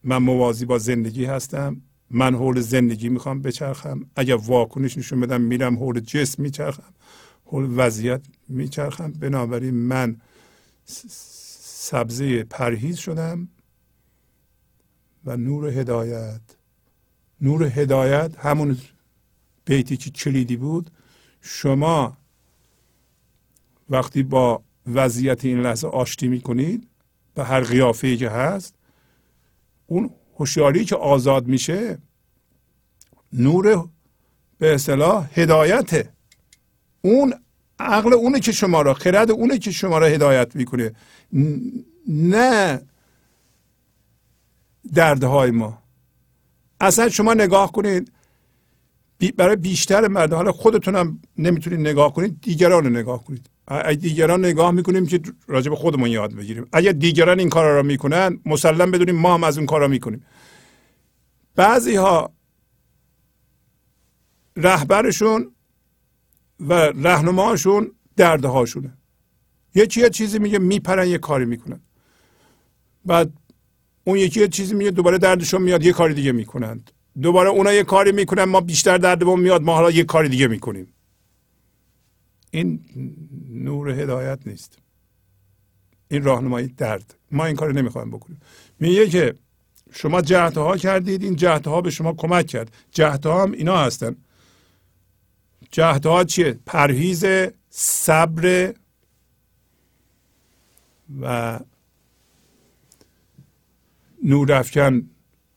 من 0.02 0.16
موازی 0.16 0.64
با 0.64 0.78
زندگی 0.78 1.24
هستم. 1.24 1.82
من 2.14 2.34
حول 2.34 2.60
زندگی 2.60 3.08
می‌خوام 3.08 3.42
بچرخم. 3.42 4.06
اگر 4.16 4.34
واکنش 4.34 4.98
نشون 4.98 5.20
بدم 5.20 5.40
میرم 5.40 5.76
حول 5.76 6.00
جسم 6.00 6.42
میچرخم. 6.42 6.94
حول 7.44 7.74
وضعیت 7.76 8.20
میچرخم. 8.48 9.12
بنابراین 9.12 9.74
من 9.74 10.16
سبزه 10.84 12.44
پرهیز 12.44 12.96
شدم 12.96 13.48
و 15.24 15.36
نور 15.36 15.68
هدایت. 15.68 16.40
نور 17.40 17.64
هدایت 17.64 18.38
همون 18.38 18.78
بیتی 19.64 19.96
که 19.96 20.10
کلیدی 20.10 20.56
بود. 20.56 20.90
شما 21.40 22.16
وقتی 23.90 24.22
با 24.22 24.62
وضعیت 24.86 25.44
این 25.44 25.60
لحظه 25.60 25.88
آشتی 25.88 26.28
می‌کنید 26.28 26.88
به 27.34 27.44
هر 27.44 27.60
قیافه 27.60 28.16
که 28.16 28.30
هست 28.30 28.74
اون 29.86 30.10
هوشیاری 30.36 30.84
که 30.84 30.96
آزاد 30.96 31.46
میشه 31.46 31.98
نور 33.32 33.88
به 34.58 34.74
اصطلاح 34.74 35.28
هدایته. 35.40 36.12
اون 37.02 37.34
عقل 37.78 38.14
اونه 38.14 38.40
که 38.40 38.52
شما 38.52 38.82
را 38.82 38.94
خرد 38.94 39.30
اونه 39.30 39.58
که 39.58 39.70
شما 39.70 39.98
را 39.98 40.06
هدایت 40.06 40.56
می‌کنه. 40.56 40.92
نه 42.08 42.82
دردهای 44.94 45.50
ما. 45.50 45.82
اصلا 46.80 47.08
شما 47.08 47.34
نگاه 47.34 47.72
کنید 47.72 48.12
برای 49.36 49.56
بیشتر 49.56 50.08
مردم 50.08 50.36
حالا 50.36 50.52
خودتونم 50.52 51.20
نمی‌تونید 51.38 51.80
نگاه 51.80 52.14
کنید 52.14 52.40
دیگران 52.40 52.84
رو 52.84 52.90
نگاه 52.90 53.24
کنید. 53.24 53.50
اگه 53.68 54.00
دیگران 54.00 54.44
نگاه 54.44 54.70
می‌کنیم 54.70 55.06
که 55.06 55.20
راجع 55.46 55.70
به 55.70 55.76
خودمون 55.76 56.10
یاد 56.10 56.34
بگیریم. 56.34 56.66
اگر 56.72 56.92
دیگران 56.92 57.38
این 57.38 57.48
کارا 57.48 57.76
رو 57.76 57.86
می‌کنن 57.86 58.40
مسلم 58.46 58.90
بدونیم 58.90 59.16
ما 59.16 59.34
هم 59.34 59.44
از 59.44 59.58
اون 59.58 59.66
کارا 59.66 59.88
می‌کنیم. 59.88 60.24
بعضی 61.56 61.96
ها 61.96 62.32
رهبرشون 64.56 65.54
و 66.60 66.72
رهنماشون 66.74 67.90
دردهاشونه. 68.16 68.98
یکی 69.74 70.00
یه 70.00 70.10
چیزی 70.10 70.38
میگه 70.38 70.58
میپرن 70.58 71.08
یه 71.08 71.18
کاری 71.18 71.44
می‌کنن. 71.44 71.80
بعد 73.04 73.32
اون 74.04 74.18
یکی 74.18 74.40
یه 74.40 74.48
چیزی 74.48 74.74
میگه 74.74 74.90
دوباره 74.90 75.18
دردشون 75.18 75.62
میاد 75.62 75.84
یه 75.84 75.92
کاری 75.92 76.14
دیگه 76.14 76.32
می‌کنند. 76.32 76.90
دوباره 77.22 77.48
اونا 77.48 77.72
یه 77.72 77.84
کاری 77.84 78.12
می‌کنن 78.12 78.44
ما 78.44 78.60
بیشتر 78.60 78.98
دردمون 78.98 79.40
میاد 79.40 79.62
ما 79.62 79.74
حالا 79.74 79.90
یه 79.90 80.04
کاری 80.04 80.28
دیگه 80.28 80.46
می‌کنیم. 80.46 80.93
این 82.54 82.80
نور 83.48 83.88
هدایت 83.90 84.38
نیست. 84.46 84.78
این 86.08 86.22
راهنمایی 86.22 86.68
درد. 86.68 87.14
ما 87.30 87.44
این 87.44 87.56
کار 87.56 87.72
نمی‌خوایم 87.72 88.10
بکنیم. 88.10 88.40
میگه 88.80 89.08
که 89.08 89.34
شما 89.92 90.22
جهتها 90.22 90.76
کردید 90.76 91.22
این 91.22 91.36
جهتها 91.36 91.80
به 91.80 91.90
شما 91.90 92.12
کمک 92.12 92.46
کرد. 92.46 92.72
جهتها 92.90 93.42
هم 93.42 93.52
اینا 93.52 93.76
هستن. 93.76 94.16
جهتها 95.70 96.24
چیه؟ 96.24 96.58
پرهیز 96.66 97.24
صبر 97.70 98.74
و 101.20 101.60
نور 104.24 104.52
افکن 104.52 105.10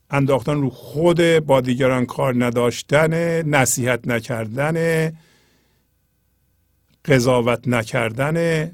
انداختن 0.09 0.61
رو 0.61 0.69
خود 0.69 1.39
با 1.39 1.61
دیگران 1.61 2.05
کار 2.05 2.45
نداشتن 2.45 3.41
نصیحت 3.49 4.07
نکردن 4.07 5.11
قضاوت 7.07 7.67
نکردن 7.67 8.71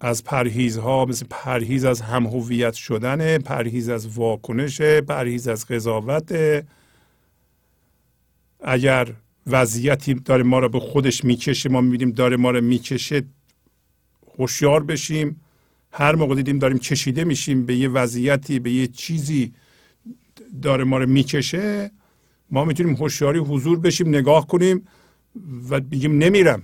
از 0.00 0.24
پرهیزها 0.24 1.04
مثل 1.04 1.26
پرهیز 1.30 1.84
از 1.84 2.00
هم 2.00 2.26
هویت 2.26 2.74
شدن 2.74 3.38
پرهیز 3.38 3.88
از 3.88 4.06
واکنش 4.06 4.80
پرهیز 4.80 5.48
از 5.48 5.66
قضاوت. 5.66 6.64
اگر 8.60 9.12
وضعیتی 9.46 10.14
داره 10.14 10.42
ما 10.42 10.58
رو 10.58 10.68
به 10.68 10.80
خودش 10.80 11.24
می‌کشه 11.24 11.68
ما 11.68 11.80
می‌بینیم 11.80 12.10
داره 12.10 12.36
ما 12.36 12.50
رو 12.50 12.60
می‌کشه 12.60 13.22
هوشیار 14.38 14.84
بشیم. 14.84 15.40
هر 15.92 16.14
موقع 16.14 16.34
دیدیم 16.34 16.58
داریم 16.58 16.78
کشیده 16.78 17.24
میشیم 17.24 17.66
به 17.66 17.76
یه 17.76 17.88
وضعیتی 17.88 18.58
به 18.58 18.72
یه 18.72 18.86
چیزی 18.86 19.52
داره 20.62 20.84
ما 20.84 20.98
رو 20.98 21.08
می‌کشه 21.08 21.90
ما 22.50 22.64
می‌تونیم 22.64 22.94
هوشیاری 22.94 23.38
حضور 23.38 23.80
بشیم 23.80 24.08
نگاه 24.08 24.46
کنیم. 24.46 24.86
و 25.70 25.80
بگیم 25.80 26.18
نمیرم. 26.18 26.62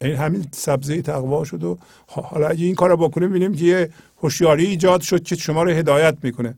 این 0.00 0.14
همین 0.14 0.46
سبزه 0.52 1.02
تقوا 1.02 1.44
شد 1.44 1.64
و 1.64 1.78
حالا 2.06 2.48
اگه 2.48 2.64
این 2.64 2.74
کار 2.74 2.90
رو 2.90 2.96
بکنیم 2.96 3.30
ببینیم 3.30 3.54
که 3.54 3.64
یه 3.64 3.90
هوشیاری 4.16 4.66
ایجاد 4.66 5.00
شد 5.00 5.22
که 5.22 5.36
شما 5.36 5.62
رو 5.62 5.70
هدایت 5.70 6.16
می‌کنه. 6.22 6.54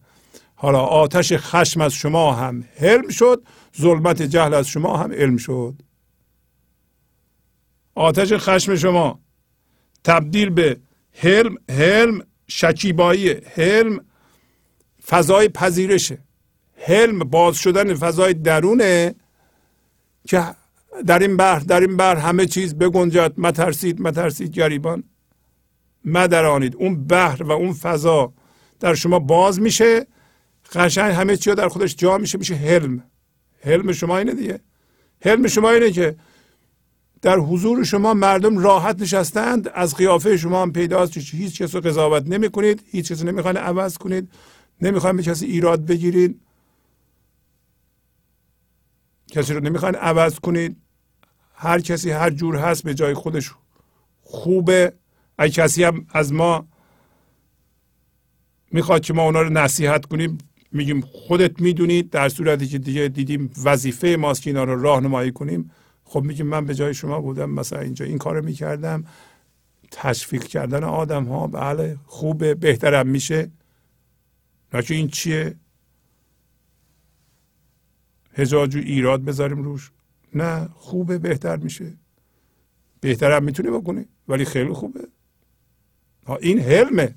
حالا 0.55 0.81
آتش 0.81 1.33
خشم 1.37 1.81
از 1.81 1.93
شما 1.93 2.33
هم 2.33 2.65
حلم 2.77 3.09
شد 3.09 3.43
ظلمت 3.81 4.23
جهل 4.23 4.55
از 4.55 4.69
شما 4.69 4.97
هم 4.97 5.13
علم 5.13 5.37
شد. 5.37 5.75
آتش 7.95 8.33
خشم 8.33 8.77
شما 8.77 9.21
تبدیل 10.05 10.51
به 10.51 10.81
حلم 11.13 11.57
حلم 11.71 12.23
شکیبایی 12.49 13.31
حلم 13.31 14.01
فضای 15.07 15.49
پذیرشه. 15.49 16.19
حلم 16.77 17.19
باز 17.19 17.57
شدن 17.57 17.95
فضای 17.95 18.35
درونه 18.35 19.15
که 20.29 20.55
در 21.07 21.19
این 21.19 21.37
بحر 21.37 21.59
در 21.59 21.81
این 21.81 21.97
بحر 21.97 22.17
همه 22.17 22.47
چیز 22.47 22.75
بگنجد 22.75 23.33
مترسید 23.39 24.01
مترسید 24.01 24.51
گریبان 24.51 25.05
مدرانید 26.05 26.77
اون 26.77 27.05
بحر 27.05 27.43
و 27.43 27.53
اون 27.53 27.73
فضا 27.73 28.33
در 28.81 28.95
شما 28.95 29.19
باز 29.19 29.61
میشه. 29.61 30.07
قشنگ 30.73 31.13
همه 31.13 31.37
چی 31.37 31.55
در 31.55 31.69
خودش 31.69 31.97
جا 31.97 32.19
میشه 32.19 32.39
میشه 32.39 32.55
حلم. 32.55 33.05
حلم 33.65 33.93
شما 33.93 34.19
اینه 34.19 34.35
دیگه. 34.35 34.61
حلم 35.21 35.47
شما 35.47 35.71
اینه 35.71 35.91
که 35.91 36.17
در 37.23 37.39
حضور 37.39 37.85
شما 37.85 38.15
مردم 38.15 38.59
راحت 38.59 39.03
نشستند. 39.03 39.69
از 39.75 39.97
قیافه 39.97 40.37
شما 40.37 40.63
هم 40.63 40.73
پیداست. 40.73 41.17
هیچ 41.17 41.63
کس 41.63 41.75
رو 41.75 41.81
قضاوت 41.81 42.27
نمی 42.27 42.51
کنید 42.51 42.83
هیچ 42.91 43.13
نمی‌خواین 43.13 43.57
عوض 43.57 43.99
کنید. 43.99 44.29
نمی‌خواین 44.81 45.17
به 45.17 45.23
کسی 45.23 45.47
ایراد 45.47 45.87
بگیرید. 45.87 46.41
کسی 49.33 49.55
رو 49.55 49.61
نمی‌خواین 49.61 49.95
عوض 49.95 50.39
کنید 50.39 50.77
هر 51.55 51.81
کسی 51.81 52.11
هر 52.11 52.31
جور 52.31 52.57
هست 52.57 52.85
به 52.85 52.95
جای 52.95 53.15
خودش 53.15 53.51
خوبه. 54.21 54.93
اگه 55.39 55.53
کسی 55.53 55.85
هم 55.85 56.07
از 56.13 56.33
ما 56.33 56.69
می‌خواد 58.73 59.03
که 59.03 59.13
ما 59.13 59.23
اونا 59.23 59.43
رو 59.43 59.51
نصیحت 59.51 60.07
کنیم 60.07 60.39
میگیم 60.73 61.01
خودت 61.01 61.61
می‌دونید 61.61 62.11
در 62.11 62.29
صورتی 62.29 62.67
که 62.67 62.79
دیگه 62.79 63.09
دیدیم 63.09 63.51
وظیفه 63.65 64.17
ماست 64.21 64.43
که 64.43 64.51
اینا 64.51 64.65
رو 64.65 64.83
راهنمایی 64.83 65.33
کنیم. 65.33 65.71
خب 66.05 66.23
میگیم 66.23 66.47
من 66.47 66.67
به 66.67 66.75
جای 66.75 66.95
شما 66.95 67.21
بودم 67.21 67.51
مثلا 67.51 67.81
اینجا 67.81 68.05
این 68.05 68.19
کارو 68.19 68.45
می‌کردم. 68.45 69.05
تشویق 69.91 70.45
کردن 70.45 70.85
آدم 70.85 71.25
ها 71.25 71.47
بله 71.47 71.97
خوبه 72.07 72.55
بهترم 72.55 73.07
میشه. 73.07 73.51
ناچه 74.75 74.95
این 74.95 75.09
چیه؟ 75.09 75.55
هزار 78.35 78.67
جو 78.67 78.79
ایراد 78.79 79.23
بذاریم 79.25 79.63
روش. 79.63 79.91
نه 80.35 80.69
خوبه 80.75 81.19
بهتر 81.19 81.57
میشه. 81.57 81.93
بهترم 83.01 83.45
می‌تونه 83.45 83.71
بکنه 83.71 84.07
ولی 84.29 84.45
خیلی 84.45 84.73
خوبه. 84.73 85.09
این 86.41 86.59
حلمه. 86.59 87.15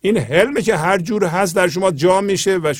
این 0.00 0.18
حلمه 0.18 0.62
که 0.62 0.76
هر 0.76 0.98
جور 0.98 1.24
هست 1.24 1.56
در 1.56 1.68
شما 1.68 1.90
جا 1.90 2.20
میشه 2.20 2.56
و 2.56 2.74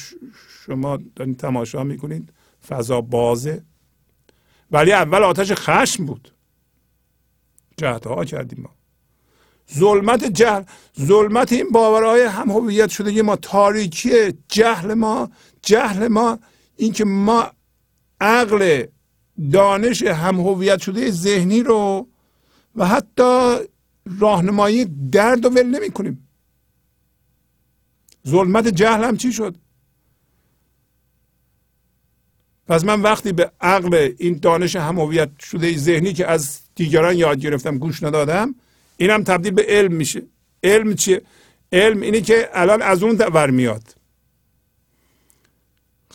شما 0.67 0.99
دارین 1.17 1.35
تماشا 1.35 1.85
می‌کنید 1.85 2.33
فضا 2.69 3.01
بازه. 3.01 3.63
ولی 4.71 4.93
اول 4.93 5.23
آتش 5.23 5.53
خشم 5.53 6.07
بود. 6.07 6.33
جهدها 7.77 8.25
کردیم 8.25 8.61
ما. 8.63 8.71
ظلمت 9.75 10.25
جهل 10.25 10.63
ظلمت 11.01 11.53
این 11.53 11.71
باورهای 11.71 12.23
هم 12.23 12.51
هویت 12.51 12.91
شده 12.91 13.23
ما 13.23 13.37
تاریکی 13.37 14.11
جهل 14.49 14.95
ما 14.95 15.31
جهل 15.63 16.09
ما 16.09 16.39
اینکه 16.77 17.05
ما 17.05 17.51
عقل 18.25 18.87
دانش 19.53 20.03
هم 20.03 20.41
هویت 20.41 20.81
شده 20.81 21.11
ذهنی 21.11 21.63
رو 21.63 22.09
و 22.77 22.87
حتی 22.87 23.57
راهنمایی 24.21 24.85
درد 25.13 25.47
و 25.47 25.49
ول 25.49 25.67
نمی 25.67 25.91
کنیم 25.91 26.29
ظلمت 28.29 28.69
جهل 28.69 29.05
هم 29.05 29.17
چی 29.17 29.33
شد؟ 29.33 29.57
پس 32.67 32.85
من 32.85 33.03
وقتی 33.03 33.33
به 33.33 33.51
عقل 33.61 34.13
این 34.19 34.39
دانش 34.43 34.77
هم 34.77 35.01
هویت 35.01 35.31
شده 35.39 35.77
ذهنی 35.77 36.13
که 36.13 36.27
از 36.27 36.61
دیگران 36.75 37.17
یاد 37.17 37.39
گرفتم 37.39 37.79
گوش 37.79 38.03
ندادم 38.03 38.55
اینم 38.97 39.25
تبدیل 39.25 39.53
به 39.53 39.65
علم 39.69 39.93
میشه. 39.93 40.23
علم 40.63 40.95
چیه؟ 40.95 41.23
علم 41.73 42.01
اینه 42.01 42.21
که 42.21 42.49
الان 42.53 42.83
از 42.83 43.03
اون 43.03 43.17
ور 43.17 43.51
میاد. 43.51 44.04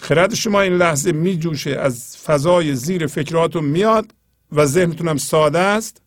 خرد 0.01 0.33
شما 0.33 0.61
این 0.61 0.73
لحظه 0.73 1.11
میجوشه 1.11 1.71
از 1.71 2.17
فضای 2.17 2.75
زیر 2.75 3.07
فکراتون 3.07 3.65
میاد 3.65 4.13
و 4.51 4.65
ذهنتون 4.65 5.07
هم 5.07 5.17
ساده 5.17 5.59
است. 5.59 6.01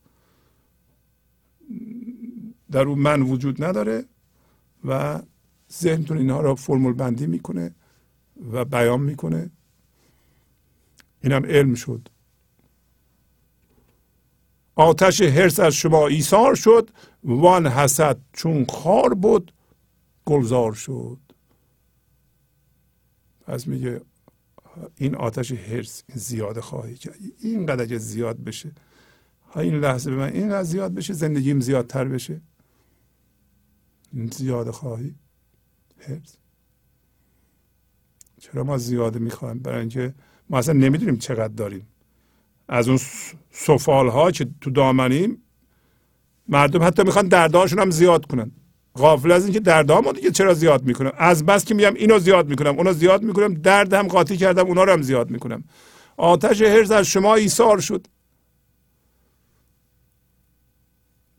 در 2.71 2.83
اون 2.83 2.99
من 2.99 3.23
وجود 3.23 3.65
نداره 3.65 4.05
و 4.85 5.23
ذهنتون 5.73 6.19
اینها 6.19 6.41
را 6.41 6.55
فرمول 6.55 6.93
بندی 6.93 7.27
می‌کنه 7.27 7.75
و 8.53 8.65
بیان 8.65 9.01
می‌کنه. 9.01 9.51
اینم 11.23 11.47
علم 11.47 11.75
شد. 11.75 12.09
آتش 14.75 15.21
هرس 15.21 15.61
از 15.61 15.75
شما 15.75 16.07
ایثار 16.07 16.55
شد. 16.55 16.91
وان 17.25 17.67
حسد 17.67 18.19
چون 18.33 18.65
خار 18.65 19.15
بود 19.15 19.53
گلزار 20.25 20.73
شد. 20.73 21.19
از 23.53 23.69
میگه 23.69 24.01
این 24.97 25.15
آتش 25.15 25.53
هرس 25.53 26.03
این 26.09 26.19
زیاد 26.19 26.61
خواهی 26.61 26.95
کرد. 26.95 27.15
اینقدر 27.41 27.83
اگه 27.83 27.99
زیاد 27.99 28.45
بشه. 28.45 28.73
این 29.57 29.75
لحظه 29.75 30.11
به 30.11 30.17
من 30.17 30.33
اینقدر 30.33 30.63
زیاد 30.63 30.95
بشه 30.95 31.13
زندگیم 31.13 31.61
زیادتر 31.61 32.05
بشه. 32.05 32.41
این 34.13 34.27
زیاد 34.27 34.71
خواهی 34.71 35.15
هرس 35.99 36.37
چرا 38.41 38.65
ما 38.65 38.79
زیاده 38.79 39.19
می‌خوایم 39.19 39.59
برای 39.59 39.81
اینکه 39.81 40.15
ما 40.51 40.59
اصلا 40.59 40.75
نمی‌دونیم 40.75 41.17
چقدر 41.17 41.55
داریم. 41.55 41.87
از 42.69 42.89
اون 42.89 42.99
سفال 43.51 44.09
ها 44.09 44.31
که 44.31 44.49
تو 44.61 44.71
دامنیم 44.71 45.43
مردم 46.49 46.83
حتی 46.83 47.03
می‌خوان 47.03 47.29
دردهاشون 47.29 47.79
هم 47.79 47.91
زیاد 47.91 48.27
کنن. 48.27 48.53
غافل 48.97 49.33
از 49.33 49.45
اینکه 49.45 49.61
دردهامو 49.61 50.13
دیگه 50.13 50.31
چرا 50.31 50.55
زیاد 50.55 50.85
می‌کنم؟ 50.85 51.13
از 51.19 51.47
بس 51.47 51.65
که 51.65 51.75
میگم 51.75 51.95
اینو 51.95 52.19
زیاد 52.19 52.49
می‌کنم 52.49 52.77
اونو 52.77 52.93
زیاد 52.93 53.23
می‌کنم 53.23 53.55
درد 53.55 53.95
هم 53.95 54.09
قاطی 54.09 54.37
کردم 54.37 54.67
اونا 54.67 54.85
رو 54.85 54.93
هم 54.93 55.03
زیاد 55.03 55.31
می‌کنم. 55.31 55.65
آتش 56.17 56.63
هرز 56.63 56.91
از 56.91 57.07
شما 57.07 57.35
ایثار 57.35 57.81
شد. 57.81 58.07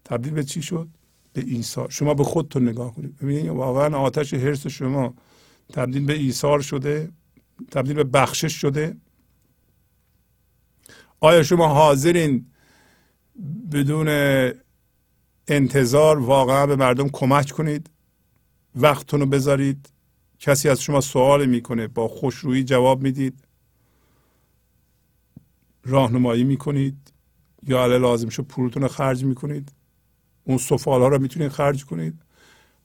تبدیل 0.05 0.33
به 0.33 0.43
چی 0.43 0.61
شد؟ 0.61 0.87
به 1.33 1.43
ایثار. 1.47 1.89
شما 1.89 2.13
به 2.13 2.23
خودتون 2.23 2.69
نگاه 2.69 2.95
کنید. 2.95 3.17
ببینید 3.17 3.47
واقعا 3.47 3.97
آتش 3.97 4.33
هرس 4.33 4.67
شما 4.67 5.13
تبدیل 5.73 6.05
به 6.05 6.13
ایثار 6.13 6.61
شده 6.61 7.11
تبدیل 7.71 7.95
به 7.95 8.03
بخشش 8.03 8.53
شده. 8.53 8.97
آیا 11.19 11.43
شما 11.43 11.67
حاضرین 11.67 12.45
بدون 13.71 14.07
انتظار 15.47 16.19
واقعا 16.19 16.65
به 16.65 16.75
مردم 16.75 17.09
کمک 17.09 17.51
کنید. 17.51 17.89
وقتتون 18.75 19.19
رو 19.19 19.25
بذارید. 19.25 19.89
کسی 20.39 20.69
از 20.69 20.81
شما 20.81 21.01
سوال 21.01 21.45
می‌کنه 21.45 21.87
با 21.87 22.07
خوشرویی 22.07 22.63
جواب 22.63 23.01
می‌دید. 23.01 23.43
راهنمایی 25.85 26.43
می‌کنید. 26.43 26.97
یا 27.67 27.83
علی 27.83 27.99
لازم 27.99 28.29
شد 28.29 28.43
پولتون 28.43 28.81
رو 28.81 28.87
خرج 28.87 29.25
می‌کنید. 29.25 29.71
اون 30.43 30.57
سفال 30.57 31.01
ها 31.01 31.07
رو 31.07 31.21
می‌تونید 31.21 31.51
خرج 31.51 31.85
کنید. 31.85 32.21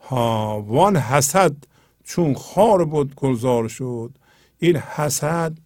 ها 0.01 0.65
وان 0.67 0.97
حسد 0.97 1.57
چون 2.05 2.35
خار 2.35 2.85
بود 2.85 3.15
گلزار 3.15 3.69
شد. 3.69 4.19
این 4.59 4.77
حسد 4.77 5.59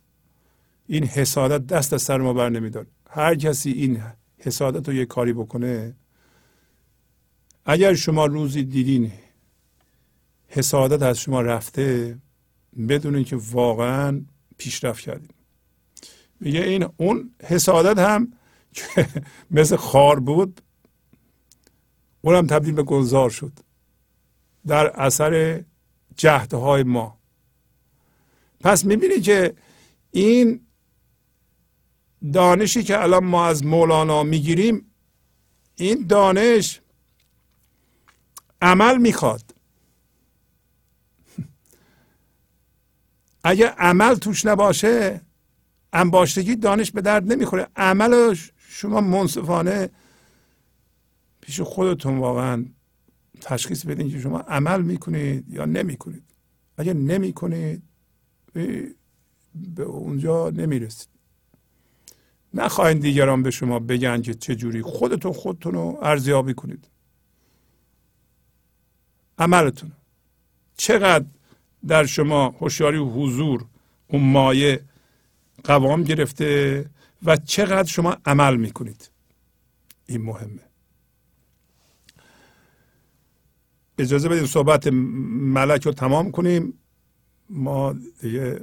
این 0.87 1.05
حسادت 1.05 1.67
دست 1.67 1.93
از 1.93 2.03
سر 2.03 2.19
ما 2.19 2.33
بر 2.33 2.49
نمیدار. 2.49 2.87
هر 3.11 3.35
کسی 3.35 3.71
این 3.71 4.03
حسادت 4.39 4.89
رو 4.89 4.95
یه 4.95 5.07
کاری 5.07 5.33
بکنه 5.33 5.95
اگر 7.65 7.95
شما 7.95 8.27
روزی 8.27 8.65
دیدین 8.65 9.13
حسادت 10.49 11.03
از 11.03 11.19
شما 11.19 11.41
رفته 11.41 12.19
بدونین 12.89 13.25
که 13.25 13.37
واقعا 13.37 14.23
پیشرفت 14.57 15.01
کردین 15.01 15.31
میگه 16.41 16.61
این 16.61 16.89
اون 16.97 17.35
حسادت 17.43 17.99
هم 17.99 18.33
که 18.73 19.09
مثل 19.51 19.77
خار 19.77 20.21
بود 20.21 20.61
اونم 22.21 22.47
تبدیل 22.47 22.75
به 22.75 22.83
گلزار 22.83 23.31
شد. 23.31 23.53
در 24.67 24.87
اثر 24.87 25.65
جهدهای 26.17 26.83
ما. 26.83 27.19
پس 28.61 28.85
می‌بینی 28.85 29.21
که 29.21 29.55
این 30.11 30.67
دانشی 32.33 32.83
که 32.83 33.03
الان 33.03 33.25
ما 33.25 33.47
از 33.47 33.65
مولانا 33.65 34.23
می‌گیریم 34.23 34.87
این 35.77 36.07
دانش 36.07 36.82
عمل 38.63 38.99
می‌خواد. 38.99 39.55
اگر 43.45 43.67
عمل 43.67 44.15
توش 44.15 44.47
نباشه 44.47 45.21
انباشتگی 45.93 46.57
دانش 46.57 46.91
به 46.91 47.01
درد 47.01 47.33
نمی‌خوره. 47.33 47.67
عمل 47.77 48.37
شما 48.57 49.01
منصفانه 49.01 49.91
پیش 51.41 51.61
خودتون 51.61 52.19
واقعا 52.19 52.65
تشخیص 53.41 53.87
بدین 53.87 54.11
که 54.11 54.21
شما 54.21 54.39
عمل 54.39 54.83
می‌کنید 54.83 55.51
یا 55.51 55.65
نمی‌کنید. 55.65 56.25
اگر 56.79 56.93
نمی‌کنید 56.93 57.83
به 59.55 59.83
اونجا 59.83 60.51
نمی‌رسید. 60.51 61.09
نخواهید 62.55 63.01
دیگران 63.01 63.43
به 63.43 63.51
شما 63.51 63.79
بگن 63.79 64.23
که 64.23 64.35
چجوری 64.35 64.83
خودتون 64.83 65.33
خودتون 65.33 65.75
رو 65.75 65.99
ارزیابی 66.03 66.55
کنید. 66.55 66.89
عملتون. 69.43 69.93
چقدر 70.77 71.25
در 71.87 72.07
شما 72.07 72.49
هوشیاری 72.49 72.99
و 72.99 73.05
حضور 73.05 73.65
اون 74.09 74.23
مایه 74.23 74.81
قوام 75.65 76.03
گرفته 76.03 76.85
و 77.23 77.37
چقدر 77.37 77.89
شما 77.89 78.17
عمل 78.27 78.57
می‌کنید؟ 78.57 79.11
این 80.07 80.23
مهمه. 80.23 80.61
اجازه 83.99 84.29
بدید 84.29 84.45
صحبت 84.45 84.87
ملک 84.87 85.87
رو 85.87 85.93
تمام 85.93 86.31
کنیم. 86.31 86.75
ما 87.51 87.95
دیگه 88.21 88.61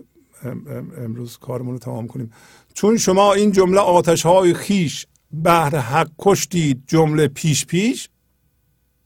امروز 0.98 1.38
کارمون 1.38 1.74
رو 1.74 1.80
تمام 1.80 2.08
کنیم. 2.08 2.32
چون 2.74 2.98
شما 2.98 3.34
این 3.34 3.52
جمله 3.52 3.80
آتش 3.80 4.26
های 4.26 4.54
خیش 4.54 5.06
بهر 5.32 5.76
حق 5.76 6.12
کشتید 6.20 6.84
جمله 6.88 7.28
پیش 7.28 7.66
پیش 7.66 8.10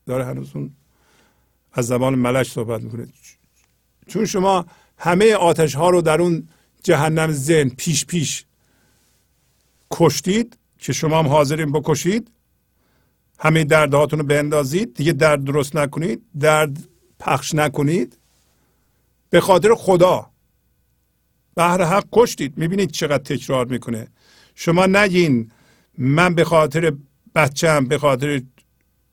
داره 0.06 0.26
هنوز 0.26 0.56
اون 0.56 0.72
از 1.74 1.88
زبان 1.88 2.16
ملک 2.16 2.48
صحبت 2.48 2.82
می‌کنه. 2.82 3.08
چون 4.08 4.26
شما 4.26 4.66
همه 4.98 5.34
آتش 5.34 5.76
ها 5.76 5.90
رو 5.90 6.02
در 6.02 6.22
اون 6.22 6.48
جهنم 6.84 7.32
ذهن 7.32 7.70
پیش 7.70 8.06
پیش 8.06 8.46
کشتید 9.92 10.58
که 10.80 10.94
شما 10.94 11.20
هم 11.20 11.28
حاضرین 11.28 11.72
بکشید 11.72 12.32
همه 13.40 13.64
دردهاتون 13.64 14.20
رو 14.20 14.26
بندازید 14.26 14.94
دیگه 14.94 15.14
درد 15.14 15.44
درست 15.44 15.76
نکنید 15.76 16.22
درد 16.40 16.78
پخش 17.20 17.56
نکنید. 17.56 18.18
به 19.30 19.42
خاطر 19.42 19.76
خدا 19.76 20.30
بهر 21.56 21.84
حق 21.84 22.06
کشتید. 22.12 22.58
می‌بینید 22.58 22.92
چقدر 22.92 23.24
تکرار 23.24 23.66
می‌کنه. 23.66 24.08
شما 24.56 24.86
نگین 24.86 25.52
من 25.98 26.36
به 26.36 26.44
خاطر 26.44 26.94
بچم 27.36 27.86
به 27.86 27.98
خاطر 27.98 28.42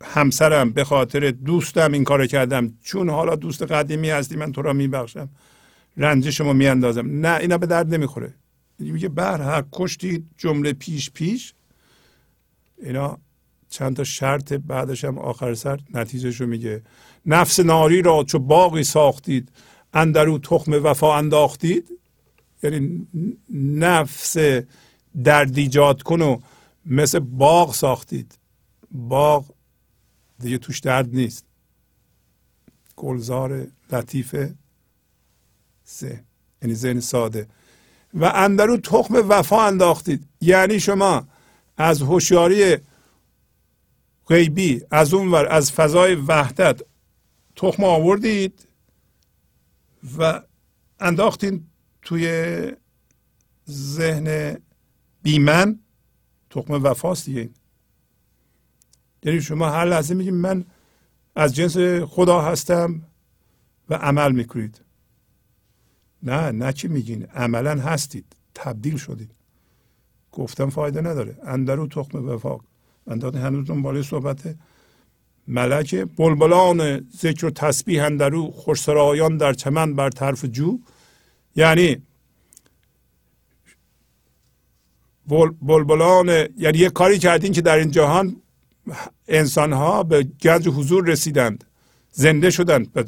همسرم 0.05 0.71
به 0.71 0.85
خاطر 0.85 1.31
دوستم 1.31 1.93
این 1.93 2.05
کار 2.05 2.27
کردم. 2.27 2.75
چون 2.83 3.11
حالا 3.11 3.37
دوست 3.37 3.63
قدیمی 3.63 4.11
هستی 4.11 4.37
من 4.37 4.53
تو 4.53 4.63
را 4.63 4.73
میبخشم. 4.73 5.29
رنج 5.97 6.31
شما 6.31 6.53
میاندازم. 6.53 7.27
نه 7.27 7.39
اینا 7.41 7.59
به 7.59 7.67
درد 7.67 7.95
نمی‌خوره. 7.95 8.35
میگه 8.79 9.09
بر 9.09 9.43
حق 9.43 9.67
کشتید 9.73 10.27
جمله 10.39 10.73
پیش 10.73 11.11
پیش 11.11 11.55
اینا 12.83 13.19
چند 13.69 13.97
تا 13.97 14.05
شرط 14.05 14.53
بعدش 14.53 15.05
هم 15.05 15.19
آخر 15.19 15.55
سر 15.55 15.81
نتیجهشو 15.95 16.47
میگه. 16.47 16.83
نفس 17.27 17.61
ناری 17.61 18.03
را 18.03 18.25
چو 18.25 18.39
باقی 18.39 18.85
ساختید 18.85 19.49
اندرو 19.95 20.39
تخم 20.39 20.73
وفا 20.73 21.17
انداختید. 21.17 21.99
یعنی 22.63 23.07
نفس 23.55 24.37
درد 25.25 25.59
ایجاد 25.59 26.03
کن 26.03 26.21
و 26.23 26.39
مثل 26.87 27.19
باغ 27.19 27.75
ساختید. 27.75 28.39
باغ 28.91 29.45
دیگه 30.41 30.59
توش 30.59 30.81
درد 30.81 31.15
نیست. 31.15 31.45
گلزار 32.97 33.67
لطیف 33.93 34.37
سه. 35.85 36.25
یعنی 36.63 36.75
ذهن 36.75 37.01
ساده. 37.01 37.49
و 38.15 38.25
اندرو 38.25 38.77
تخم 38.77 39.15
وفا 39.29 39.67
انداختید. 39.67 40.27
یعنی 40.41 40.81
شما 40.81 41.29
از 41.77 42.03
هوشیاری 42.03 42.77
غیبی 44.27 44.83
از 44.91 45.15
اون 45.15 45.31
ور 45.31 45.47
از 45.47 45.73
فضای 45.73 46.15
وحدت 46.15 46.81
تخم 47.57 47.85
آوردید 47.85 48.69
و 50.19 50.43
انداختین 51.01 51.67
توی 52.03 52.27
ذهن 53.71 54.57
بیمن. 55.23 55.79
تخم 56.51 56.73
وفاست 56.73 57.27
دیگه. 57.27 57.51
یعنی 59.23 59.41
شما 59.41 59.71
هر 59.71 59.85
لحظه 59.85 60.15
میگید 60.15 60.35
من 60.35 60.65
از 61.37 61.55
جنس 61.55 61.77
خدا 62.09 62.41
هستم 62.41 63.03
و 63.89 63.95
عمل 63.95 64.33
می‌کنید. 64.33 64.81
نه 66.23 66.51
نه 66.51 66.73
چی 66.73 66.89
میگین؟ 66.89 67.25
عملا 67.25 67.81
هستید. 67.81 68.37
تبدیل 68.55 68.97
شدید. 68.97 69.31
گفتم 70.33 70.71
فایده 70.71 71.01
نداره. 71.01 71.39
اندرو 71.45 71.87
تخم 71.87 72.29
وفاق. 72.29 72.65
انداز 73.07 73.35
هنوز 73.35 73.67
دنباله 73.67 74.03
صحبت 74.03 74.55
ملک 75.49 75.95
بلبلان 75.95 77.09
ذکر 77.17 77.47
و 77.47 77.51
تسبیح 77.51 78.05
اندرو 78.05 78.51
خوشسرایان 78.51 79.37
در 79.37 79.53
چمن 79.53 79.95
بر 79.95 80.11
طرف 80.11 80.45
جو. 80.45 80.79
یعنی 81.57 82.03
بلبلان 85.63 86.29
یعنی 86.57 86.79
یه 86.79 86.91
کاری 86.91 87.19
کردین 87.19 87.53
که 87.53 87.61
در 87.61 87.77
این 87.77 87.91
جهان 87.91 88.37
انسان 89.29 89.73
ها 89.73 90.03
به 90.03 90.23
گنج 90.23 90.69
حضور 90.69 91.09
رسیدند 91.09 91.65
زنده 92.13 92.51
شدند 92.51 92.93
به 92.93 93.05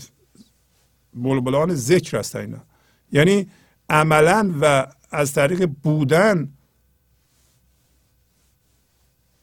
بلبلان 1.15 1.75
ذکر 1.75 2.19
هست 2.19 2.37
اینا. 2.37 2.65
یعنی 3.13 3.51
عملا 3.89 4.55
و 4.61 4.87
از 5.11 5.33
طریق 5.33 5.67
بودن 5.83 6.53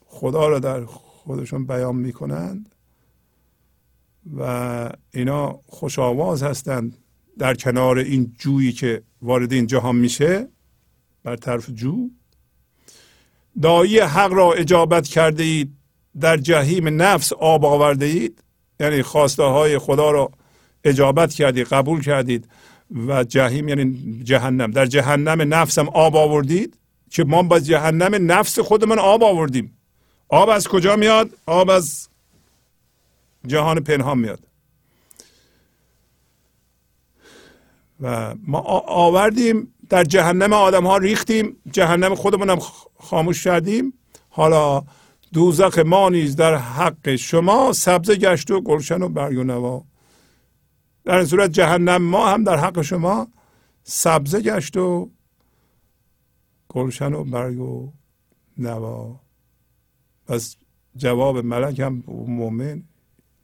خدا 0.06 0.48
را 0.48 0.60
در 0.60 0.86
خودشون 0.86 1.66
بیان 1.66 1.96
می‌کنند 1.96 2.76
و 4.38 4.90
اینا 5.14 5.60
خوش 5.68 6.00
آواز 6.00 6.44
هستند 6.44 6.98
در 7.38 7.56
کنار 7.56 7.98
این 7.98 8.36
جویی 8.40 8.72
که 8.72 9.04
وارد 9.22 9.54
این 9.54 9.68
جهان 9.68 9.96
میشه 9.96 10.48
بر 11.24 11.36
طرف 11.36 11.70
جو. 11.70 12.10
دایی 13.62 14.00
حق 14.00 14.34
را 14.34 14.54
اجابت 14.54 15.08
کرده 15.08 15.44
اید 15.44 15.79
در 16.20 16.38
جهیم 16.38 17.02
نفس 17.02 17.34
آب 17.34 17.66
آورده 17.66 18.06
اید 18.06 18.44
یعنی 18.80 19.02
خواسته 19.02 19.44
های 19.44 19.78
خدا 19.78 20.12
را 20.12 20.32
اجابت 20.84 21.34
کردید 21.34 21.68
قبول 21.68 22.02
کردید 22.02 22.50
و 23.08 23.24
جهیم 23.24 23.68
یعنی 23.68 24.20
جهنم. 24.24 24.72
در 24.72 24.86
جهنم 24.86 25.54
نفسم 25.54 25.90
آب 25.90 26.16
آوردید 26.16 26.78
که 27.10 27.24
ما 27.24 27.44
با 27.44 27.60
جهنم 27.60 28.32
نفس 28.32 28.60
خودمان 28.60 29.00
آب 29.00 29.24
آوردیم. 29.24 29.78
آب 30.30 30.50
از 30.50 30.68
کجا 30.68 30.96
میاد؟ 30.96 31.30
آب 31.46 31.70
از 31.70 32.10
جهان 33.48 33.80
پنهان 33.80 34.18
میاد. 34.18 34.40
و 38.02 38.36
ما 38.48 38.60
آوردیم 38.88 39.74
در 39.90 40.04
جهنم 40.04 40.54
آدم 40.54 40.88
ها 40.88 40.98
ریختیم 40.98 41.58
جهنم 41.72 42.16
خودمون 42.16 42.50
هم 42.50 42.60
خاموش 43.00 43.44
کردیم. 43.44 43.94
حالا 44.30 44.84
دوزخ 45.34 45.80
ما 45.80 46.10
نیز 46.10 46.36
در 46.36 46.56
حق 46.56 47.16
شما 47.16 47.74
سبزه 47.74 48.16
گشت 48.16 48.52
و 48.52 48.62
گلشن 48.62 49.02
و 49.02 49.10
برگ 49.10 49.38
و 49.38 49.44
نوا. 49.44 49.86
در 51.04 51.16
این 51.16 51.26
صورت 51.26 51.52
جهنم 51.52 52.02
ما 52.02 52.30
هم 52.30 52.44
در 52.44 52.58
حق 52.58 52.82
شما 52.82 53.28
سبزه 53.84 54.42
گشت 54.42 54.78
و 54.78 55.12
گلشن 56.70 57.14
و 57.14 57.24
برگ 57.24 57.60
و 57.60 57.94
نوا. 58.58 59.20
پس 60.26 60.56
جواب 60.96 61.38
ملک 61.38 61.80
هم 61.80 62.04
مومن 62.08 62.84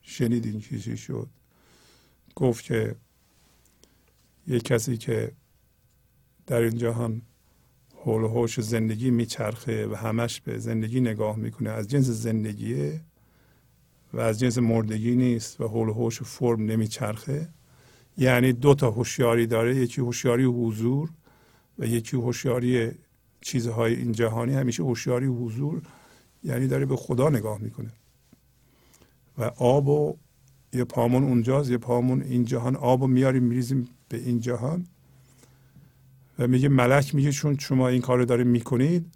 شنیدین 0.01 0.59
چیزی 0.59 0.97
شد. 0.97 1.30
گفت 2.35 2.64
که 2.64 2.95
یک 4.47 4.64
کسی 4.64 4.97
که 4.97 5.31
در 6.47 6.61
این 6.61 6.77
جهان 6.77 7.22
حول 8.06 8.24
و 8.24 8.27
حوش 8.27 8.61
زندگی 8.61 9.11
میچرخه 9.11 9.88
و 9.88 9.95
همش 9.95 10.42
به 10.42 10.59
زندگی 10.59 11.01
نگاه 11.01 11.35
می‌کنه. 11.35 11.69
از 11.69 11.88
جنس 11.88 12.06
زندگیه 12.06 13.01
و 14.14 14.19
از 14.19 14.40
جنس 14.40 14.58
مردگی 14.58 15.16
نیست 15.16 15.61
و 15.61 15.67
حول 15.67 15.90
و 15.90 15.93
حوش 15.93 16.22
فرم 16.22 16.66
نمیچرخه. 16.66 17.50
یعنی 18.17 18.53
دو 18.53 18.75
تا 18.75 18.92
هوشیاری 18.92 19.48
داره. 19.48 19.75
یکی 19.75 20.01
هوشیاری 20.01 20.43
حضور 20.43 21.09
و 21.80 21.85
یکی 21.85 22.17
هوشیاری 22.17 22.92
چیزهای 23.42 23.95
این 23.95 24.11
جهانی. 24.11 24.53
همیشه 24.53 24.84
هوشیاری 24.84 25.25
حضور 25.25 25.82
یعنی 26.43 26.67
داره 26.67 26.85
به 26.85 26.95
خدا 26.95 27.30
نگاه 27.30 27.61
می‌کنه. 27.61 27.92
و 29.38 29.43
آب 29.43 29.88
و 29.88 30.17
یه 30.74 30.84
پامون 30.84 31.24
اونجاست. 31.24 31.72
یه 31.72 31.77
پامون 31.77 32.22
این 32.22 32.45
جهان. 32.45 32.75
آب 32.75 33.01
و 33.01 33.08
میاریم 33.08 33.43
میریزیم 33.43 33.90
به 34.09 34.17
این 34.17 34.40
جهان. 34.40 34.88
و 36.39 36.47
میگه 36.47 36.69
ملک 36.69 37.15
میگه 37.15 37.31
چون 37.31 37.57
شما 37.57 37.88
این 37.88 38.01
کار 38.01 38.17
رو 38.17 38.25
داریم 38.25 38.47
می‌کنید 38.47 39.15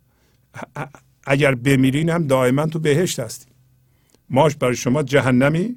اگر 1.24 1.56
بمیرین 1.56 2.10
هم 2.10 2.28
دائما 2.28 2.66
تو 2.66 2.80
بهشت 2.80 3.20
هستیم 3.20 3.54
ماش 4.30 4.56
برای 4.56 4.76
شما 4.76 5.04
جهنمی 5.04 5.76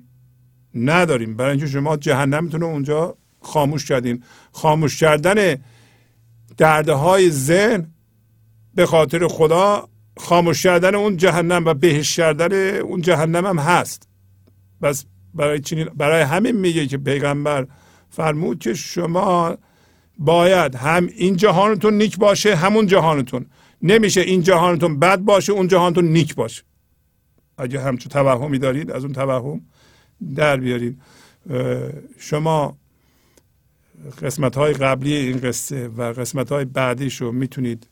نداریم. 0.74 1.36
برای 1.36 1.50
اینکه 1.50 1.66
شما 1.66 1.96
جهنمتون 1.96 2.60
رو 2.60 2.66
اونجا 2.66 3.16
خاموش 3.40 3.84
کردین. 3.84 4.22
خاموش 4.52 5.00
کردن 5.00 5.56
درده 6.56 6.92
های 6.92 7.30
ذهن 7.30 7.92
به 8.74 8.86
خاطر 8.86 9.28
خدا 9.28 9.88
خاموش 10.16 10.62
کردن 10.62 10.94
اون 10.94 11.16
جهنم 11.16 11.64
و 11.64 11.74
بهش 11.74 12.16
کردن 12.16 12.76
اون 12.76 13.00
جهنم 13.00 13.46
هم 13.46 13.58
هست. 13.58 14.08
بس 14.82 15.04
برای 15.34 15.60
برای 15.96 16.22
همین 16.22 16.56
میگه 16.56 16.86
که 16.86 16.98
پیغمبر 16.98 17.66
فرمود 18.10 18.58
که 18.58 18.74
شما 18.74 19.56
باید 20.18 20.74
هم 20.74 21.08
این 21.16 21.36
جهانتون 21.36 21.94
نیک 21.94 22.18
باشه 22.18 22.57
همون 22.57 22.86
جهانتون. 22.86 23.47
نمیشه 23.82 24.20
این 24.20 24.42
جهانتون 24.42 24.99
بد 24.99 25.18
باشه 25.18 25.52
اون 25.52 25.68
جهانتون 25.68 26.05
نیک 26.05 26.34
باشه. 26.34 26.62
اگه 27.58 27.81
همچون 27.81 28.10
توهمی 28.10 28.58
دارید 28.58 28.91
از 28.91 29.05
اون 29.05 29.12
توهم 29.12 29.60
در 30.36 30.57
بیارید 30.57 31.02
شما 32.18 32.76
قسمت 34.23 34.57
های 34.57 34.73
قبلی 34.73 35.15
این 35.15 35.41
قصه 35.41 35.89
و 35.89 36.02
قسمت 36.12 36.52
های 36.52 36.65
بعدیش 36.65 37.20
رو 37.20 37.32
می‌تونید 37.32 37.89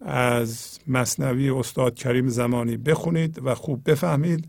از 0.00 0.78
مصنوی 0.86 1.50
استاد 1.50 1.94
کریم 1.94 2.28
زمانی 2.28 2.76
بخونید 2.76 3.40
و 3.44 3.54
خوب 3.54 3.90
بفهمید. 3.90 4.48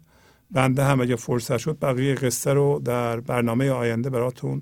بنده 0.51 0.83
هم 0.83 1.01
اگه 1.01 1.15
فرصت 1.15 1.57
شد 1.57 1.77
بقیه 1.81 2.15
قصه 2.15 2.53
رو 2.53 2.81
در 2.85 3.19
برنامه 3.19 3.69
آینده 3.69 4.09
براتون 4.09 4.61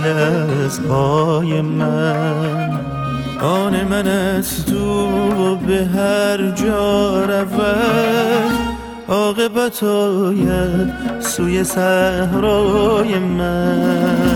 دل 0.00 0.68
پای 0.88 1.60
من. 1.60 2.80
آن 3.40 3.84
من 3.84 4.06
از 4.06 4.66
تو 4.66 5.08
و 5.32 5.56
به 5.56 5.84
هر 5.84 6.50
جا 6.50 7.24
رفت 7.24 7.60
عاقبت 9.08 9.82
آید 9.82 10.92
سوی 11.20 11.64
صحرای 11.64 13.18
من. 13.18 14.35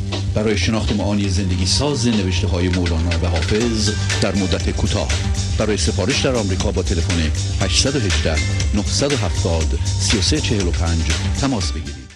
برای 0.35 0.57
شناخت 0.57 0.91
معانی 0.91 1.29
زندگی 1.29 1.65
ساز 1.65 2.07
نوشته 2.07 2.47
های 2.47 2.69
مولانا 2.69 3.09
و 3.23 3.25
حافظ 3.25 3.91
در 4.21 4.35
مدت 4.35 4.69
کوتاه. 4.69 5.07
برای 5.59 5.77
سفارش 5.77 6.25
در 6.25 6.35
آمریکا 6.35 6.71
با 6.71 6.83
تلفن 6.83 7.19
818 7.61 8.35
970 8.75 9.79
3345 9.85 10.99
تماس 11.41 11.71
بگیرید. 11.71 12.11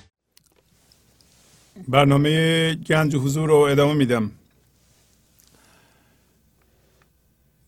برنامه 1.87 2.75
گنج 2.75 3.15
حضور 3.15 3.49
رو 3.49 3.55
ادامه 3.55 3.93
میدم. 3.93 4.31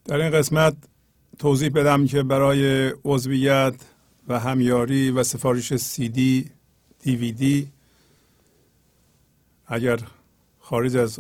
در 0.06 0.16
این 0.16 0.32
قسمت 0.32 0.76
توضیح 1.40 1.70
بدم 1.70 2.08
که 2.08 2.24
برای 2.24 2.94
عضویت 3.06 3.76
و 4.28 4.40
همیاری 4.40 5.12
و 5.12 5.24
سفارش 5.24 5.76
سی 5.76 6.10
دی 6.10 6.50
دیویدی 7.04 7.68
اگر 9.68 10.00
خارج 10.70 10.98
از 10.98 11.20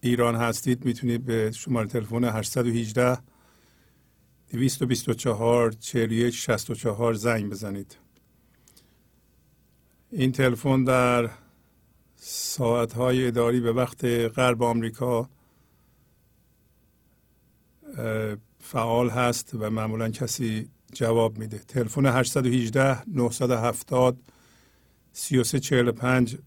ایران 0.00 0.34
هستید 0.34 0.84
می‌تونید 0.84 1.24
به 1.24 1.50
شماره 1.50 1.88
تلفن 1.88 2.24
818 2.24 3.18
224 4.50 5.72
41 5.72 6.34
64 6.34 7.14
زنگ 7.14 7.50
بزنید. 7.50 7.96
این 10.12 10.32
تلفن 10.32 10.84
در 10.84 11.30
ساعتهای 12.16 13.26
اداری 13.26 13.60
به 13.60 13.72
وقت 13.72 14.04
غرب 14.04 14.62
آمریکا 14.62 15.28
فعال 18.60 19.10
هست 19.10 19.54
و 19.54 19.70
معمولا 19.70 20.08
کسی 20.08 20.68
جواب 20.92 21.38
میده. 21.38 21.58
تلفن 21.58 22.06
818 22.06 23.02
970 23.08 24.18
3345 25.12 26.38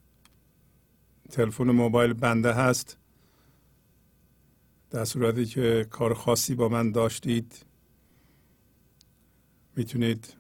تلفن 1.32 1.72
موبایل 1.72 2.14
بنده 2.14 2.54
هست. 2.54 2.98
در 4.90 5.06
صورتی 5.06 5.46
که 5.46 5.88
کار 5.90 6.14
خاصی 6.14 6.56
با 6.56 6.70
من 6.70 6.92
داشتید 6.92 7.66
می‌تونید 9.76 10.34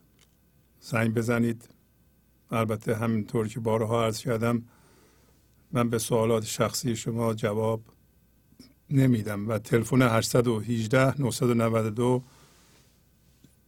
زنگ 0.80 1.14
بزنید. 1.14 1.69
البته 2.51 2.95
همینطور 2.95 3.48
که 3.48 3.59
بارها 3.59 4.06
عرض 4.06 4.19
کردم 4.19 4.64
من 5.72 5.90
به 5.90 6.00
سوالات 6.00 6.45
شخصی 6.45 6.95
شما 6.95 7.34
جواب 7.34 7.82
نمیدم 8.90 9.48
و 9.48 9.58
تلفن 9.58 10.01
818 10.01 11.22
992 11.22 12.24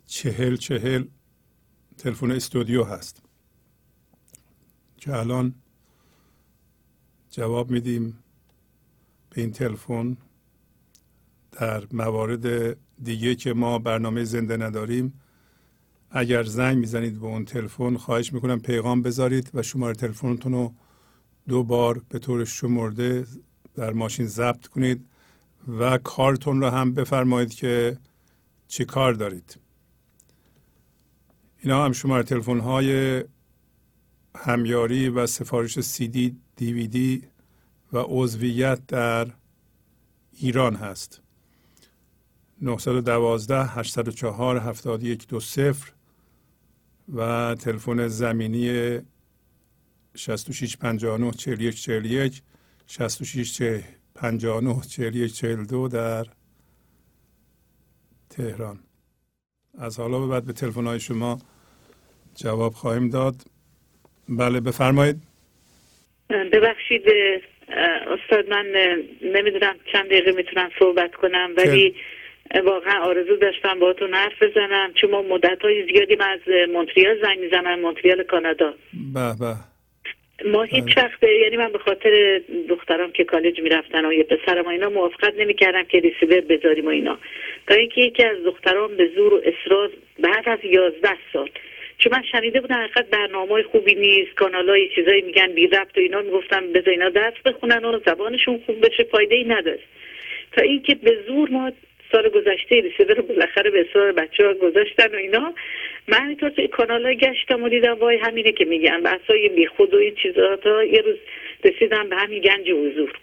چهل 0.06 0.56
چهل 0.56 1.06
تلفن 1.98 2.32
استودیو 2.32 2.84
هست. 2.84 3.22
که 4.98 5.16
الان 5.16 5.56
جواب 7.32 7.72
میدیم 7.72 8.18
به 9.30 9.42
این 9.42 9.52
تلفن 9.52 10.18
در 11.52 11.84
موارد 11.92 12.78
دیگه 13.04 13.36
که 13.36 13.54
ما 13.54 13.80
برنامه 13.80 14.24
زنده 14.24 14.58
نداریم. 14.58 15.22
اگر 16.10 16.44
زنگ 16.44 16.78
می‌زنید 16.78 17.20
به 17.20 17.26
اون 17.26 17.46
تلفن 17.46 17.98
خواهش 17.98 18.34
می‌کنم 18.34 18.60
پیغام 18.60 19.02
بذارید 19.02 19.52
و 19.54 19.62
شماره 19.62 19.96
تلفنتون 19.96 20.54
رو 20.54 20.74
دو 21.48 21.64
بار 21.64 22.02
به 22.10 22.20
طور 22.20 22.46
شمرده 22.46 23.26
در 23.76 23.94
ماشین 23.94 24.26
ضبط 24.26 24.68
کنید 24.68 25.06
و 25.68 25.98
کارتون 25.98 26.62
رو 26.62 26.70
هم 26.70 26.94
بفرمایید 26.94 27.54
که 27.54 27.98
چی 28.68 28.86
کار 28.86 29.14
دارید. 29.14 29.60
اینا 31.60 31.86
هم 31.86 31.92
شماره 31.92 32.24
تلفن 32.24 32.60
های 32.60 33.24
همیاری 34.36 35.10
و 35.10 35.28
سفارش 35.28 35.80
سی 35.80 36.08
دی 36.08 36.38
دیویدی 36.62 37.24
و 37.94 37.98
عضویت 37.98 38.86
در 38.88 39.28
ایران 40.34 40.76
هست. 40.76 41.22
912 42.62 43.66
804 43.66 44.58
7120 44.58 45.94
و 47.16 47.56
تلفن 47.56 48.08
زمینی 48.08 49.00
6659 50.16 51.32
4141 51.32 52.42
66 52.88 53.62
59 54.16 54.82
41 54.82 55.34
42 55.34 55.88
در 55.88 56.28
تهران. 58.30 58.80
از 59.78 60.00
حالا 60.00 60.20
به 60.20 60.28
بعد 60.28 60.46
به 60.46 60.54
تلفن 60.54 60.88
های 60.88 61.00
شما 61.00 61.40
جواب 62.36 62.74
خواهیم 62.74 63.10
داد. 63.10 63.46
بله 64.30 64.60
بفرمایید. 64.60 65.31
ببخشید 66.32 67.04
استاد 68.08 68.50
من 68.50 68.66
نمی‌دونم 69.22 69.76
چند 69.94 70.06
دقیقه 70.06 70.32
می‌تونم 70.32 70.70
صحبت 70.80 71.16
کنم 71.16 71.54
ولی 71.58 71.96
واقعا 72.66 73.02
آرزو 73.02 73.36
داشتم 73.36 73.80
با 73.80 73.94
تو 73.94 74.08
حرف 74.08 74.44
بزنم 74.44 74.94
چون 74.94 75.12
ما 75.12 75.22
مدت 75.22 75.62
های 75.62 75.84
زیادی 75.94 76.16
من 76.16 76.30
از 76.30 76.70
مونتریال 76.70 77.22
زنگ 77.22 77.40
می‌زنم 77.40 77.80
مونتریال 77.80 78.24
کانادا. 78.24 78.74
به 79.14 79.36
به. 79.40 79.56
ما 80.46 80.64
هیچ 80.64 80.98
وقت 80.98 81.24
یعنی 81.44 81.58
من 81.58 81.72
به 81.72 81.78
خاطر 81.78 82.42
دخترام 82.70 83.12
که 83.12 83.24
کالج 83.24 83.60
می‌رفتن 83.60 84.06
و 84.06 84.14
یه 84.14 84.24
پسرم 84.24 84.66
و 84.66 84.70
اینا 84.70 84.90
موافقت 84.90 85.34
نمی‌کردم 85.38 85.84
که 85.84 86.00
ریسیور 86.00 86.42
بذاریم 86.42 86.86
و 86.86 86.90
اینا. 86.90 87.18
تا 87.68 87.76
اینکه 87.76 88.02
یکی 88.02 88.24
از 88.24 88.38
دخترام 88.46 88.98
به 88.98 89.10
زور 89.16 89.34
و 89.34 89.42
اصرار 89.46 89.90
بعد 90.20 90.50
از 90.50 90.60
یازده 90.64 91.18
سال 91.34 91.50
چون 92.04 92.14
من 92.14 92.24
شنیده 92.32 92.62
بودم 92.62 92.76
حقیقت 92.76 93.10
برنامه 93.10 93.64
خوبی 93.64 93.96
نیست 93.96 94.36
کانال 94.36 94.70
های 94.70 94.90
چیزایی 94.96 95.22
میگن 95.22 95.48
بی 95.48 95.68
ربط 95.68 95.98
و 95.98 96.00
اینا 96.00 96.22
می‌گفتم 96.22 96.72
بذار 96.74 96.90
اینا 96.90 97.10
درس 97.10 97.34
بخونن 97.46 97.86
و 97.86 98.00
زبانشون 98.06 98.62
خوب 98.66 98.86
بشه 98.86 99.04
فایده 99.04 99.36
ای 99.36 99.44
نداره. 99.44 99.80
تا 100.52 100.62
اینکه 100.62 100.96
به 100.96 101.18
زور 101.28 101.50
ما 101.50 101.72
سال 102.12 102.30
گذشته 102.30 102.82
ریسیور 102.82 103.14
رو 103.14 103.24
بالاخره 103.24 103.70
به 103.70 103.86
اصرار 103.90 104.12
بچه 104.12 104.46
ها 104.46 104.54
گذاشتن 104.54 105.16
و 105.16 105.16
اینا 105.16 105.54
من 106.08 106.28
اینطور 106.28 106.50
توی 106.50 106.68
کانال 106.68 107.06
های 107.06 107.18
گشتم 107.18 107.64
و 107.64 107.70
دیدم 107.70 107.94
وای 107.94 108.18
همینه 108.18 108.52
که 108.52 108.66
میگن 108.66 109.02
بحثای 109.02 109.50
بی 109.50 109.66
خود 109.66 109.94
و 109.94 109.98
این 109.98 110.16
چیزا 110.16 110.56
تا 110.56 110.84
یه 110.84 111.02
روز 111.02 111.16
رسیدم 111.64 112.10
به 112.10 112.16
همین 112.16 112.42
گنج 112.42 112.72
حضور. 112.72 113.14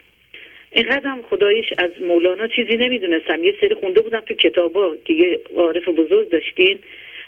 اینقدرم 0.71 1.23
خدایش 1.23 1.73
از 1.79 1.91
مولانا 2.01 2.49
چیزی 2.49 2.77
نمی‌دونستم. 2.77 3.45
یه 3.45 3.55
سری 3.61 3.75
خونده 3.75 4.01
بودم 4.01 4.21
تو 4.21 4.35
کتابا 4.35 4.97
دیگه 5.05 5.41
عارف 5.57 5.89
بزرگ 5.89 6.29
داشتین. 6.29 6.79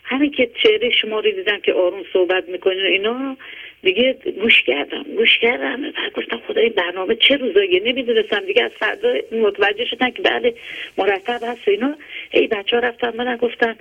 همین 0.04 0.30
که 0.30 0.50
چهره 0.62 0.90
شما 0.90 1.20
رو 1.20 1.30
دیدم 1.30 1.60
که 1.60 1.72
آروم 1.72 2.04
صحبت 2.12 2.48
می‌کنین 2.48 2.86
اینا 2.86 3.36
دیگه 3.82 4.16
گوش 4.40 4.62
کردم 4.62 5.02
گوش 5.16 5.38
کردم. 5.38 5.92
گفتم 6.14 6.40
خدای 6.48 6.68
برنامه 6.68 7.14
چه 7.14 7.36
روزایی 7.36 7.80
نمی‌دونستم 7.80 8.40
دیگه 8.40 8.62
از 8.62 8.70
فردا 8.70 9.14
متوجه 9.32 9.84
شدن 9.84 10.10
که 10.10 10.22
بعد 10.22 10.54
مرتب 10.98 11.40
هست 11.42 11.68
اینا. 11.68 11.94
ای 12.30 12.46
بچه 12.46 12.76
ها 12.76 12.82
رفتن 12.82 13.16
من 13.16 13.36
گفتن 13.36 13.76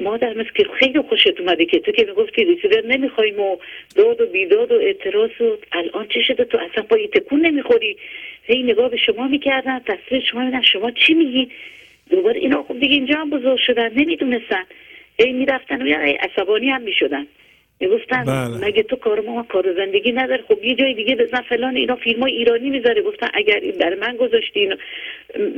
مادر 0.00 0.34
مثل 0.34 0.50
که 0.54 0.64
خیلی 0.78 1.00
خوشت 1.00 1.40
اومده 1.40 1.66
که 1.66 1.78
تو 1.78 1.92
که 1.92 2.04
می‌گفتی 2.04 2.44
ریسیور 2.44 2.86
نمی‌خوایم 2.86 3.40
و 3.40 3.56
داد 3.96 4.20
و 4.20 4.26
بیداد 4.26 4.72
و 4.72 4.74
اعتراض 4.74 5.40
و 5.40 5.56
الان 5.72 6.08
چه 6.08 6.22
شده؟ 6.22 6.44
تو 6.44 6.58
اصلا 6.58 6.82
پای 6.82 7.08
تکون 7.08 7.40
نمی‌خوری. 7.40 7.96
هی 8.44 8.62
نگاه 8.62 8.90
به 8.90 8.96
شما 8.96 9.28
می‌کردن 9.28 9.80
تصویر 9.86 10.24
شما 10.30 10.44
میدن. 10.44 10.62
شما 10.62 10.90
چی 10.90 11.14
میگی 11.14 11.50
دوباره 12.10 12.40
اینا 12.40 12.62
خب 12.62 12.80
دیگه 12.80 12.94
اینجا 12.94 13.16
هم 13.16 13.30
بزرگ 13.30 13.58
شدن 13.66 13.92
نمی‌دونستن. 13.96 14.64
هی 15.18 15.32
می‌رفتن 15.32 15.82
و 15.82 16.14
عصبانی 16.20 16.70
هم 16.70 16.82
می‌شدن. 16.82 17.26
می‌گفتن 17.80 18.24
بله. 18.24 18.66
مگه 18.66 18.82
تو 18.82 18.96
کار 18.96 19.20
ما 19.20 19.42
کار 19.42 19.74
زندگی 19.76 20.12
نداره 20.12 20.44
خب 20.48 20.64
یه 20.64 20.74
جای 20.74 20.94
دیگه 20.94 21.16
بزن 21.16 21.40
فلان 21.40 21.76
اینا 21.76 21.96
فیلم 21.96 22.20
های 22.22 22.32
ایرانی 22.32 22.70
می‌ذاره. 22.70 23.02
گفتن 23.02 23.28
اگر 23.34 23.60
این 23.60 23.72
برای 23.78 23.96
من 23.96 24.16
گذاشتین 24.16 24.74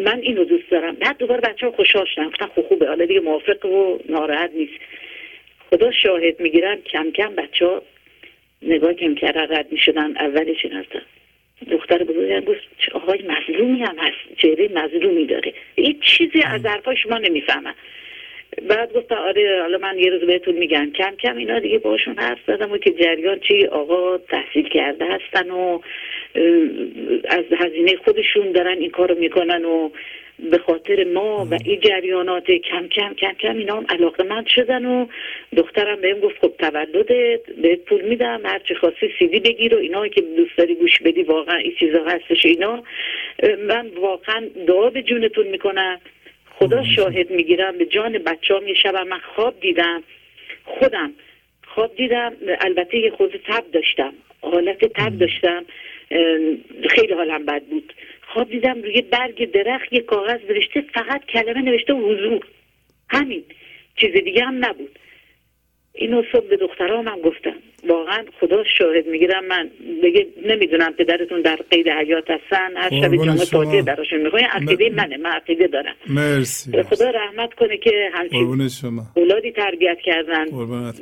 من 0.05 0.19
اینو 0.19 0.45
دوست 0.45 0.71
دارم. 0.71 0.95
بعد 0.95 1.19
دوباره 1.19 1.41
بچه 1.41 1.67
ها 1.67 1.73
خوشحال 1.73 2.07
شدن. 2.15 2.29
گفتن 2.29 2.47
خب 2.47 2.63
خوبه. 2.63 2.89
حالا 2.89 3.05
دیگه 3.05 3.21
موافق 3.21 3.65
و 3.67 3.99
ناراحت 4.09 4.51
نیست. 4.55 4.73
خدا 5.71 5.91
شاهد 6.03 6.41
می‌گیرم 6.41 6.83
کم 6.83 7.11
کم 7.11 7.35
بچه 7.35 7.67
ها 7.67 7.83
نگاه 8.63 8.95
کم 8.95 9.15
کردن 9.15 9.57
رد 9.57 9.73
می‌شدن. 9.73 10.17
اولش 10.17 10.65
این 10.65 10.73
هستن 10.73 11.03
دختر 11.71 12.05
بزرگم 12.05 12.41
گفت 12.41 12.61
آقای 12.93 13.23
مظلومی 13.23 13.83
هم 13.83 13.99
هست. 13.99 14.39
چهره 14.43 14.69
مظلومی 14.69 15.27
داره. 15.27 15.53
هیچ 15.77 15.97
چیزی 16.01 16.43
از 16.45 16.67
حرفای 16.67 16.97
شما 16.97 17.19
نمی‌فهمن. 17.19 17.75
بعد 18.63 18.93
گفت 18.93 19.13
آره 19.13 19.63
حالا 19.63 19.79
من 19.79 19.99
یه 19.99 20.11
روز 20.11 20.21
بهتون 20.21 20.55
میگم. 20.55 20.91
کم 20.91 21.15
کم 21.23 21.37
اینا 21.37 21.59
دیگه 21.59 21.79
باشون 21.79 22.19
حرف 22.19 22.39
زدم 22.47 22.73
و 22.73 22.79
که 22.79 22.91
جریان 22.91 23.41
چی؟ 23.41 23.67
آقا 23.67 24.19
تحصیل 24.19 24.69
کرده 24.69 25.05
هستن 25.05 25.51
و 25.51 25.81
از 27.29 27.45
هزینه 27.59 27.97
خودشون 27.97 28.53
دارن 28.53 28.79
این 28.79 28.91
کارو 28.91 29.15
می‌کنن 29.15 29.65
و 29.65 29.91
به 30.51 30.59
خاطر 30.59 31.05
ما 31.05 31.49
و 31.51 31.59
این 31.65 31.81
جریانات 31.81 32.51
کم 32.51 32.89
کم 32.89 33.15
کم 33.15 33.33
کم 33.33 33.57
اینا 33.57 33.77
هم 33.77 33.87
علاقه 33.89 34.25
مند 34.25 34.47
شدن 34.47 34.85
و 34.85 35.07
دخترم 35.57 36.01
بهم 36.01 36.21
گفت 36.21 36.39
خب 36.41 36.53
تولدت 36.59 37.51
بهت 37.63 37.81
پول 37.81 38.01
میدم 38.01 38.41
هر 38.45 38.59
چی 38.59 38.75
خواستی 38.75 39.13
سیدی 39.19 39.41
بگیر 39.41 39.75
و 39.75 39.79
اینا 39.79 40.09
که 40.09 40.21
دوست 40.21 40.57
داری 40.59 40.75
گوش 40.75 41.03
بدی 41.03 41.23
واقعا 41.23 41.57
این 41.57 41.75
چیزا 41.79 42.05
هستش 42.05 42.45
اینا. 42.47 42.83
من 43.59 43.87
واقعا 43.87 44.49
دعا 44.67 44.91
به 44.91 45.03
جونتون 45.03 45.47
می‌کنم. 45.47 46.01
خدا 46.59 46.85
شاهد 46.85 47.31
می‌گیرم. 47.31 47.79
به 47.79 47.87
جان 47.87 48.19
بچه‌ام 48.19 48.69
یه 48.69 48.75
شب 48.75 48.97
من 48.97 49.19
خواب 49.35 49.61
دیدم. 49.61 50.03
خودم 50.65 51.13
خواب 51.67 51.97
دیدم. 51.97 52.33
البته 52.61 52.99
یه 52.99 53.11
خود 53.11 53.41
تب 53.49 53.71
داشتم. 53.73 54.13
حالت 54.41 54.85
تب 54.85 55.19
داشتم. 55.19 55.65
خیلی 56.91 57.13
حالم 57.15 57.47
بد 57.47 57.63
بود. 57.63 57.93
خواب 58.29 58.51
دیدم 58.51 58.83
روی 58.83 59.03
برگ 59.03 59.51
درخت 59.51 59.93
یه 59.93 60.01
کاغذ 60.01 60.41
نوشته 60.51 60.81
فقط 60.95 61.25
کلمه 61.25 61.63
نوشته 61.63 61.93
حضور. 61.93 62.47
همین. 63.11 63.45
چیز 63.97 64.13
دیگه 64.25 64.45
هم 64.45 64.65
نبود. 64.65 64.99
اینو 65.93 66.23
صبح 66.33 66.49
به 66.49 66.57
دخترام 66.57 67.09
هم 67.09 67.21
گفتم. 67.21 67.57
واقعا 67.89 68.25
خدا 68.41 68.65
شاهد 68.79 69.07
می‌گیرم. 69.07 69.45
من 69.45 69.71
دیگه 70.03 70.27
نمی‌دونم 70.47 70.93
پدرتون 70.93 71.41
در 71.41 71.59
قید 71.71 71.89
حیات 71.89 72.31
هستن 72.31 72.77
هر 72.77 72.91
شب 72.91 73.15
شما. 73.15 73.37
فاتحه 73.37 73.83
براشون 73.83 74.23
می‌خواین 74.23 74.47
عقیده 74.47 74.91
م- 74.91 74.95
منه 74.95 75.17
من 75.17 75.31
عقیده 75.31 75.67
دارم. 75.67 75.95
مرسی. 76.09 76.83
خدا 76.83 77.11
رحمت 77.11 77.55
کنه 77.55 77.77
که 77.77 78.11
همچین 78.13 78.39
اولادی 79.17 79.53
تربیت 79.53 79.99
کردن. 80.05 80.45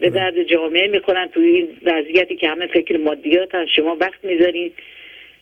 به. 0.01 0.11
درد 0.11 0.43
جامعه 0.43 0.89
می‌خورن. 0.89 1.29
توی 1.29 1.45
این 1.45 1.69
وضعیتی 1.83 2.37
که 2.37 2.49
همه 2.49 2.67
فکر 2.67 2.97
مادیات 2.97 3.55
هست 3.55 3.71
شما 3.77 3.97
وقت 4.01 4.25
می‌ذارین. 4.25 4.71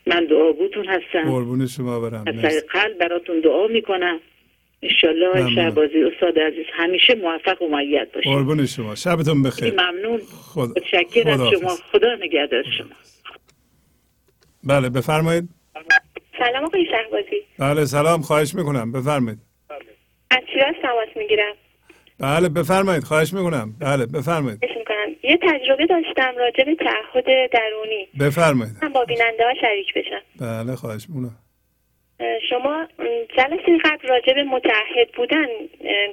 من 0.06 0.24
دعاگوتون 0.24 0.84
هستم. 0.86 1.30
قربون 1.30 1.66
شما 1.66 2.00
برم. 2.00 2.24
از 2.44 2.66
قلب 2.66 2.98
براتون 2.98 3.40
دعا 3.40 3.66
می‌کنم. 3.66 4.20
انشالله 4.82 5.28
ممنونم. 5.28 5.54
شهبازی 5.54 6.04
استاد 6.12 6.38
عزیز 6.38 6.66
همیشه 6.72 7.14
موفق 7.14 7.62
و 7.62 7.68
معید 7.68 8.12
باشید. 8.12 8.32
قربون 8.32 8.66
شما. 8.66 8.94
شبتون 8.94 9.42
بخیر. 9.42 9.72
ممنون. 9.72 10.20
خدا 10.54 10.62
متشکر 10.62 11.30
از 11.30 11.36
خداحافظ. 11.36 11.60
شما. 11.60 11.76
خدا 11.92 12.14
نگهدار 12.20 12.64
شما. 12.78 12.88
بله 14.64 14.88
بفرمایید. 14.90 15.48
سلام 16.38 16.64
آقای 16.64 16.86
شهبازی. 16.86 17.42
بله 17.58 17.84
سلام. 17.84 18.22
خواهش 18.22 18.54
می‌کنم. 18.54 18.92
بفرمایید. 18.92 19.38
از 20.30 20.40
شیراز 20.52 20.74
تماس 20.82 21.16
می‌گیرم؟ 21.16 21.54
بله 22.18 22.48
بفرمایید. 22.48 23.04
خواهش 23.04 23.32
می‌کنم. 23.32 23.74
بله 23.80 24.06
بفرمایید. 24.06 24.58
می‌کنم. 24.62 25.16
یه 25.22 25.38
تجربه 25.42 25.86
داشتم 25.86 26.32
راجع 26.38 26.64
به 26.64 26.74
تعهد 26.74 27.24
درونی. 27.52 28.08
بفرمایید. 28.20 28.76
من 28.82 28.88
با 28.92 29.04
بیننده 29.04 29.44
ها 29.44 29.54
شریک 29.60 29.94
بشم. 29.94 30.22
بله 30.40 30.76
خواهش 30.76 31.06
می‌کنم. 31.08 31.38
شما 32.50 32.88
جلسه 33.36 33.78
قبل 33.84 34.08
راجع 34.08 34.32
به 34.32 34.42
متعهد 34.42 35.08
بودن 35.16 35.46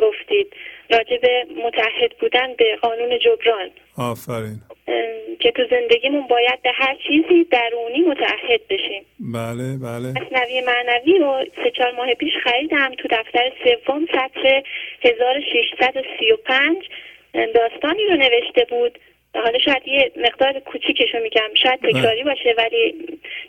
گفتید. 0.01 0.53
راجع 0.89 1.17
به 1.17 1.45
متعهد 1.63 2.17
بودن 2.19 2.53
به 2.57 2.75
قانون 2.81 3.19
جبران. 3.19 3.69
آفرین. 3.97 4.61
که 5.39 5.51
تو 5.51 5.63
زندگیمون 5.69 6.27
باید 6.27 6.61
به 6.61 6.71
هر 6.73 6.95
چیزی 7.07 7.43
درونی 7.43 7.99
متعهد 7.99 8.61
بشیم. 8.69 9.05
بله 9.19 9.77
بله. 9.77 10.09
مصنوی 10.09 10.61
معنوی 10.61 11.17
رو 11.19 11.45
سه 11.63 11.71
چهار 11.71 11.91
ماه 11.91 12.13
پیش 12.13 12.33
خریدم 12.43 12.91
تو 12.97 13.07
دفتر 13.11 13.51
سوم 13.63 14.05
سطر 14.05 14.63
1635 15.03 16.77
داستانی 17.55 18.05
رو 18.09 18.15
نوشته 18.15 18.65
بود. 18.69 18.99
حالا 19.35 19.59
شاید 19.59 19.87
یه 19.87 20.11
مقدار 20.17 20.59
کوچیکشو 20.59 21.17
میگم 21.23 21.49
شاید 21.63 21.79
تکراری 21.79 22.23
باشه 22.23 22.55
ولی 22.57 22.95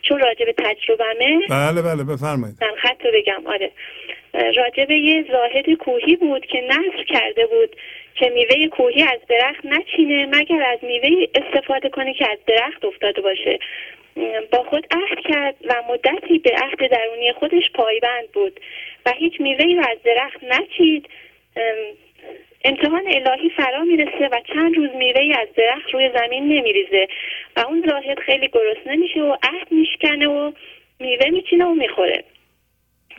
چون 0.03 0.21
راجع 0.21 0.45
به 0.45 0.53
تجربمه 0.53 1.41
بله 1.51 1.83
بله 1.83 2.05
بفرمایید. 2.05 2.57
من 2.61 2.77
خط 2.77 3.05
رو 3.05 3.11
بگم. 3.15 3.47
آره. 3.47 3.71
راجع 4.35 4.85
به 4.85 4.95
یه 4.95 5.25
زاهد 5.33 5.71
کوهی 5.71 6.17
بود 6.17 6.47
که 6.47 6.61
نصر 6.61 7.05
کرده 7.09 7.47
بود 7.47 7.77
که 8.15 8.29
میوه 8.31 8.69
کوهی 8.69 9.03
از 9.03 9.21
درخت 9.29 9.65
نچینه 9.65 10.27
مگر 10.27 10.63
از 10.63 10.79
میوه 10.83 11.27
استفاده 11.35 11.89
کنه 11.89 12.15
که 12.15 12.31
از 12.31 12.39
درخت 12.47 12.85
افتاده 12.85 13.21
باشه. 13.21 13.59
با 14.53 14.63
خود 14.63 14.87
عهد 14.91 15.19
کرد 15.29 15.55
و 15.65 15.75
مدتی 15.89 16.39
به 16.39 16.51
عهد 16.51 16.91
درونی 16.91 17.33
خودش 17.33 17.71
پایبند 17.75 18.33
بود 18.33 18.61
و 19.07 19.13
هیچ 19.19 19.41
میوهی 19.41 19.75
رو 19.75 19.83
از 19.91 19.99
درخت 20.05 20.45
نچید. 20.45 21.09
امتحان 22.65 23.03
الهی 23.07 23.51
فرا 23.51 23.85
می‌رسه 23.85 24.29
و 24.33 24.41
چند 24.55 24.77
روز 24.77 24.91
میوهی 24.95 25.33
از 25.33 25.49
درخت 25.57 25.91
روی 25.95 26.11
زمین 26.19 26.45
نمیریزه 26.45 27.09
و 27.57 27.61
اون 27.61 27.85
زاهد 27.89 28.19
خیلی 28.19 28.49
گرسنه 28.49 28.97
میشه 28.97 29.21
و 29.21 29.37
عهد 29.43 29.67
میشکنه 29.71 30.29
و 30.29 30.53
میوه 31.01 31.31
میچینه 31.31 31.65
و 31.65 31.75
می‌خوره. 31.75 32.25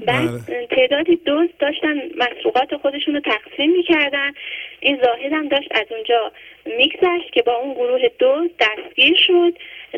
بعد 0.06 0.30
بله. 0.48 0.68
تعدادی 0.68 1.16
دوست 1.16 1.60
داشتن 1.60 2.02
مسروقات 2.18 2.76
خودشون 2.76 3.14
رو 3.14 3.20
تقسیم 3.20 3.72
می‌کردن. 3.72 4.34
این 4.80 5.00
زاهد 5.04 5.34
هم 5.34 5.48
داشت 5.48 5.68
از 5.72 5.86
اونجا 5.90 6.32
میگذشت 6.66 7.32
که 7.34 7.42
با 7.42 7.56
اون 7.56 7.74
گروه 7.74 8.02
دوست 8.20 8.54
دستگیر 8.60 9.16
شد. 9.16 9.54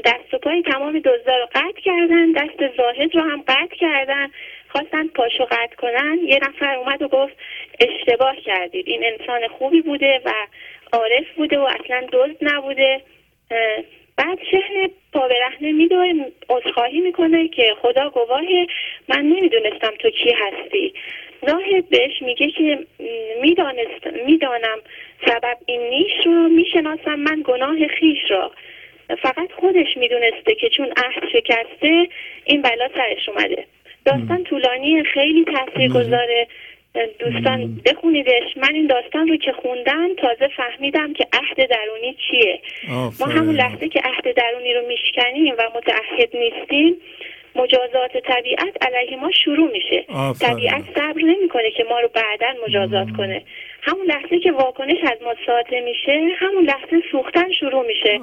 دست 0.05 0.33
و 0.33 0.37
پای 0.37 0.61
تمام 0.61 0.99
دزدا 0.99 1.37
رو 1.37 1.47
قطع 1.55 1.81
کردن. 1.83 2.31
دست 2.31 2.77
زاهد 2.77 3.15
رو 3.15 3.21
هم 3.21 3.43
قطع 3.47 3.75
کردن. 3.75 4.31
خواستن 4.73 5.07
پاشو 5.07 5.45
قطع 5.45 5.75
کنن 5.75 6.19
یه 6.23 6.39
نفر 6.41 6.75
اومد 6.75 7.01
و 7.01 7.07
گفت 7.07 7.33
اشتباه 7.79 8.35
کردید. 8.35 8.87
این 8.87 9.03
انسان 9.05 9.47
خوبی 9.47 9.81
بوده 9.81 10.21
و 10.25 10.31
عارف 10.93 11.25
بوده 11.35 11.59
و 11.59 11.61
اصلا 11.61 12.07
دزد 12.11 12.37
نبوده. 12.41 13.01
بعد 14.17 14.39
شهن 14.51 14.89
پابرهنه 15.13 15.71
میدوه 15.71 16.13
عذرخواهی 16.49 16.99
می‌کنه 16.99 17.47
که 17.47 17.75
خدا 17.81 18.09
گواهه 18.09 18.67
من 19.07 19.21
نمی‌دونستم 19.21 19.93
تو 19.99 20.09
کی 20.09 20.31
هستی. 20.31 20.93
زاهد 21.47 21.89
بهش 21.89 22.21
میگه 22.21 22.51
که 22.51 22.79
می‌دانست 23.41 24.07
می‌دانم 24.25 24.77
سبب 25.27 25.57
این 25.65 25.81
نیش 25.81 26.25
رو 26.25 26.31
می‌شناسم 26.31 27.15
من 27.15 27.41
گناه 27.45 27.87
خیش 27.87 28.19
را. 28.29 28.51
فقط 29.21 29.51
خودش 29.51 29.97
می‌دونسته 29.97 30.55
که 30.55 30.69
چون 30.69 30.93
عهد 30.97 31.29
شکسته 31.29 32.07
این 32.45 32.61
بلا 32.61 32.89
سرش 32.95 33.29
اومده. 33.29 33.65
داستان 34.05 34.43
طولانی 34.43 35.03
خیلی 35.03 35.45
تاثیر 35.45 35.89
گذاره 35.89 36.47
دوستان 37.19 37.81
بخونیدش. 37.85 38.57
من 38.57 38.73
این 38.73 38.87
داستان 38.87 39.27
رو 39.27 39.37
که 39.37 39.51
خوندم 39.51 40.15
تازه 40.17 40.47
فهمیدم 40.57 41.13
که 41.13 41.27
عهد 41.33 41.69
درونی 41.69 42.15
چیه. 42.29 42.59
ما. 43.19 43.25
همون 43.25 43.55
لحظه 43.55 43.87
که 43.89 44.01
عهد 44.03 44.35
درونی 44.35 44.73
رو 44.73 44.87
میشکنیم 44.87 45.53
و 45.57 45.69
متعهد 45.75 46.29
نیستیم 46.33 46.97
مجازات 47.55 48.17
طبیعت 48.17 48.77
علیه 48.81 49.17
ما 49.17 49.31
شروع 49.31 49.71
میشه. 49.71 50.05
طبیعت 50.39 50.83
صبر 50.95 51.21
نمی‌کنه 51.21 51.71
که 51.71 51.83
ما 51.89 51.99
رو 51.99 52.09
بعدا 52.13 52.47
مجازات 52.67 53.07
کنه. 53.17 53.41
همون 53.81 54.05
لحظه 54.05 54.39
که 54.39 54.51
واکنش 54.51 54.97
از 55.03 55.17
ما 55.23 55.35
صادر 55.45 55.79
میشه 55.79 56.21
همون 56.37 56.63
لحظه 56.65 57.01
سوختن 57.11 57.51
شروع 57.51 57.87
میشه. 57.87 58.19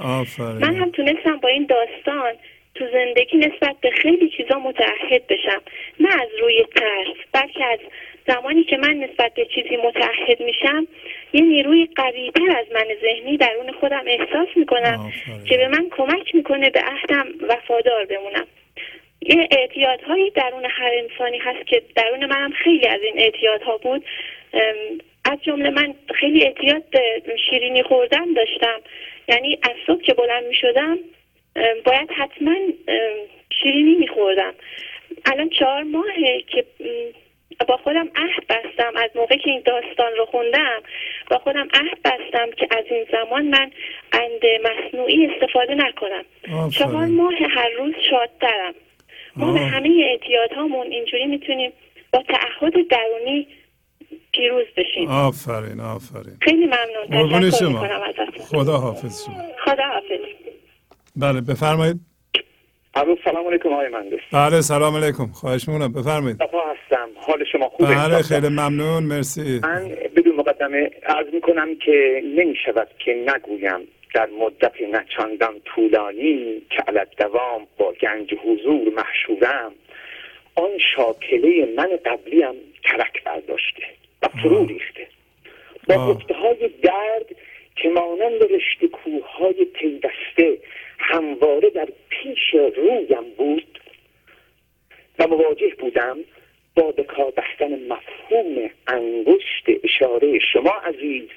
من 0.60 0.74
هم 0.74 0.90
تونستم 0.90 1.36
با 1.36 1.48
این 1.48 1.66
داستان 1.66 2.32
تو 2.80 2.86
زندگی 2.92 3.36
نسبت 3.36 3.76
به 3.80 3.90
خیلی 3.90 4.28
چیزا 4.36 4.58
متعهد 4.58 5.26
بشم. 5.26 5.62
نه 6.00 6.22
از 6.22 6.28
روی 6.40 6.64
ترس 6.76 7.16
بلکه 7.32 7.64
از 7.64 7.78
زمانی 8.26 8.64
که 8.64 8.76
من 8.76 8.94
نسبت 8.94 9.34
به 9.34 9.44
چیزی 9.44 9.76
متعهد 9.76 10.40
میشم 10.40 10.86
یه 11.32 11.40
نیروی 11.40 11.88
قویتر 11.96 12.56
از 12.58 12.66
من 12.74 12.84
ذهنی 13.02 13.36
درون 13.36 13.72
خودم 13.72 14.04
احساس 14.06 14.48
می‌کنم. 14.56 15.12
که 15.48 15.56
به 15.56 15.68
من 15.68 15.88
کمک 15.90 16.34
می‌کنه 16.34 16.70
به 16.70 16.80
عهدم 16.80 17.26
وفادار 17.48 18.04
بمونم. 18.04 18.46
یه 19.22 19.48
اعتیادهایی 19.50 20.30
درون 20.30 20.64
هر 20.70 20.92
انسانی 20.98 21.38
هست 21.38 21.66
که 21.66 21.82
درون 21.96 22.26
منم 22.26 22.52
خیلی 22.52 22.86
از 22.86 23.00
این 23.02 23.18
اعتیادها 23.18 23.76
بود. 23.76 24.04
از 25.24 25.38
جمله 25.42 25.70
من 25.70 25.94
خیلی 26.14 26.44
اعتیاد 26.44 26.82
به 26.90 27.36
شیرینی 27.50 27.82
خوردن 27.82 28.32
داشتم. 28.32 28.80
یعنی 29.28 29.58
از 29.62 29.74
صبح 29.86 30.02
که 30.02 30.14
بلند 30.14 30.44
می 30.44 30.54
شدم 30.54 30.98
باید 31.84 32.10
حتما 32.16 32.54
شیرینی 33.62 33.94
می 33.94 34.08
خوردم 34.08 34.54
الان 35.24 35.48
چهار 35.48 35.82
ماهه 35.82 36.42
که 36.46 36.64
با 37.68 37.76
خودم 37.76 38.08
عهد 38.16 38.46
بستم. 38.48 38.92
از 38.96 39.10
موقع 39.14 39.36
که 39.36 39.50
این 39.50 39.62
داستان 39.64 40.12
رو 40.18 40.26
خوندم 40.26 40.82
با 41.30 41.38
خودم 41.38 41.68
عهد 41.74 41.98
بستم 42.04 42.50
که 42.56 42.68
از 42.70 42.84
این 42.90 43.06
زمان 43.12 43.46
من 43.46 43.70
اند 44.12 44.40
مصنوعی 44.64 45.26
استفاده 45.26 45.74
نکنم. 45.74 46.24
چهار 46.70 47.06
ماه 47.06 47.34
هر 47.50 47.70
روز 47.78 47.94
شادترم. 48.10 48.74
ما 49.36 49.52
به. 49.52 49.58
همه 49.58 50.04
اعتیادهامون 50.10 50.86
اینجوری 50.86 51.26
می‌تونیم 51.26 51.72
با 52.12 52.22
تعهد 52.22 52.72
درونی 52.88 53.46
پیروز 54.32 54.66
بشیم. 54.76 55.08
آفرین 55.08 55.80
آفرین. 55.80 56.36
خیلی 56.42 56.66
ممنون. 56.66 57.40
تشکر 57.40 57.58
شما. 57.58 57.82
می‌کنم 57.82 58.02
ازتون. 58.02 58.44
خدا 58.60 58.78
حافظ 58.78 59.24
شما. 59.26 59.34
خدا 59.64 59.84
حافظ 59.84 60.20
بله 61.20 61.40
بفرمایید. 61.40 61.96
الو 62.94 63.16
سلام 63.24 63.46
علیکم 63.46 63.68
آقای 63.72 63.88
مهندس. 63.88 64.20
بله 64.32 64.60
سلام 64.60 64.96
علیکم. 64.96 65.26
خواهش 65.26 65.68
می‌کنم. 65.68 65.92
بفرمایید. 65.92 66.36
صفا 66.36 66.58
هستم. 66.58 67.08
حال 67.16 67.44
شما 67.52 67.68
خوبه؟ 67.68 67.94
بله 67.94 68.22
خیلی 68.22 68.48
ممنون. 68.48 69.02
مرسی. 69.02 69.60
من 69.62 69.88
بدون 70.16 70.36
مقدمه 70.36 70.90
عرض 71.06 71.26
می 71.34 71.40
کنم 71.40 71.76
که 71.76 72.22
نمی 72.36 72.56
شود 72.64 72.88
که 73.04 73.24
نگویم 73.26 73.80
در 74.14 74.28
مدت 74.40 74.72
نچندان 74.92 75.54
طولانی 75.64 76.62
که 76.70 76.82
علت 76.88 77.08
دوام 77.18 77.66
با 77.78 77.92
گنج 78.02 78.34
حضور 78.34 78.92
محشورم 78.96 79.72
آن 80.54 80.70
شاکله 80.96 81.68
من 81.76 81.88
قبلیم 82.06 82.54
ترک 82.84 83.24
برداشته 83.24 83.82
و 84.22 84.28
فرو 84.42 84.66
ریخته. 84.66 85.06
با. 85.88 86.14
گفته 86.14 86.34
های 86.34 86.70
درد 86.82 87.26
که 87.76 87.88
مانند 87.88 88.42
رشته 88.42 88.88
کوههای 88.88 89.64
پیوسته 89.64 90.58
همواره 91.00 91.70
در 91.70 91.88
پیش 92.08 92.54
رویم 92.76 93.34
بود 93.36 93.80
و 95.18 95.26
مواجه 95.26 95.74
بودم 95.78 96.16
با 96.74 96.92
به 96.92 97.04
کار 97.04 97.30
بستن 97.30 97.86
مفهوم 97.88 98.70
انگشت 98.86 99.64
اشاره 99.84 100.38
شما 100.52 100.70
عزیز. 100.70 101.28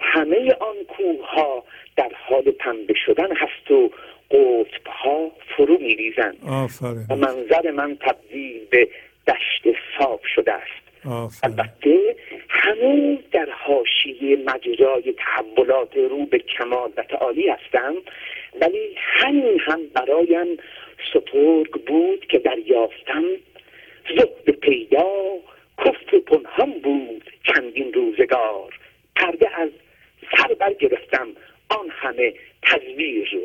همه 0.00 0.52
آن 0.60 0.76
کوه 0.88 1.26
ها 1.26 1.64
در 1.96 2.10
حال 2.14 2.42
پنبه 2.42 2.94
شدن 3.06 3.36
هست 3.36 3.70
و 3.70 3.90
قطب 4.30 4.86
ها 4.86 5.30
فرو 5.56 5.78
می 5.78 5.94
ریزند 5.94 6.36
و 7.10 7.16
منظر 7.16 7.70
من 7.70 7.96
تبدیل 8.00 8.64
به 8.70 8.88
دشت 9.28 9.76
صاف 9.98 10.20
شده 10.34 10.52
است. 10.52 10.83
البته 11.42 12.16
هنوز 12.48 13.18
در 13.32 13.48
حاشیه 13.50 14.36
مجرای 14.36 15.14
تحولات 15.18 15.96
رو 15.96 16.26
به 16.26 16.38
کمال 16.38 16.92
و 16.96 17.02
تعالی 17.02 17.48
هستم 17.48 17.94
ولی 18.60 18.94
همین 18.96 19.60
هم 19.60 19.80
برایم 19.94 20.56
سترگ 21.10 21.70
بود 21.70 22.26
که 22.26 22.38
دریافتم. 22.38 23.24
زهد 24.16 24.50
پیدا 24.60 25.06
کفر 25.78 26.18
پنهان 26.18 26.70
بود 26.70 27.30
چندین 27.42 27.92
روزگار. 27.92 28.78
پرده 29.16 29.60
از 29.60 29.70
سر 30.36 30.54
برگرفتم 30.54 31.28
آن 31.68 31.90
همه 31.90 32.34
تزویر 32.62 33.30
رو. 33.32 33.40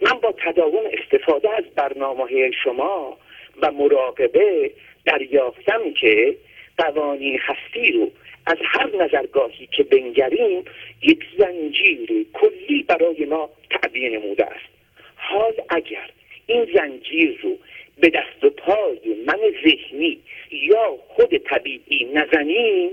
من 0.00 0.18
با 0.20 0.34
تداوم 0.44 0.82
استفاده 0.92 1.50
از 1.50 1.64
برنامه 1.76 2.50
شما 2.64 3.18
و 3.62 3.72
مراقبه 3.72 4.70
دریافتم 5.04 5.92
که 6.00 6.36
قوانین 6.80 7.38
هستی 7.42 7.92
رو 7.92 8.10
از 8.46 8.56
هر 8.64 9.04
نظرگاهی 9.04 9.68
که 9.76 9.82
بنگریم 9.82 10.64
یک 11.02 11.24
زنجیر 11.38 12.26
کلی 12.32 12.82
برای 12.82 13.24
ما 13.24 13.50
تعبیه 13.70 14.18
نموده 14.18 14.46
است. 14.46 14.70
حال 15.16 15.52
اگر 15.68 16.10
این 16.46 16.66
زنجیر 16.74 17.38
رو 17.42 17.56
به 18.00 18.08
دست 18.08 18.44
و 18.44 18.50
پای 18.50 19.00
من 19.26 19.38
ذهنی 19.64 20.18
یا 20.50 20.96
خود 21.08 21.36
طبیعی 21.36 22.04
نزنیم 22.14 22.90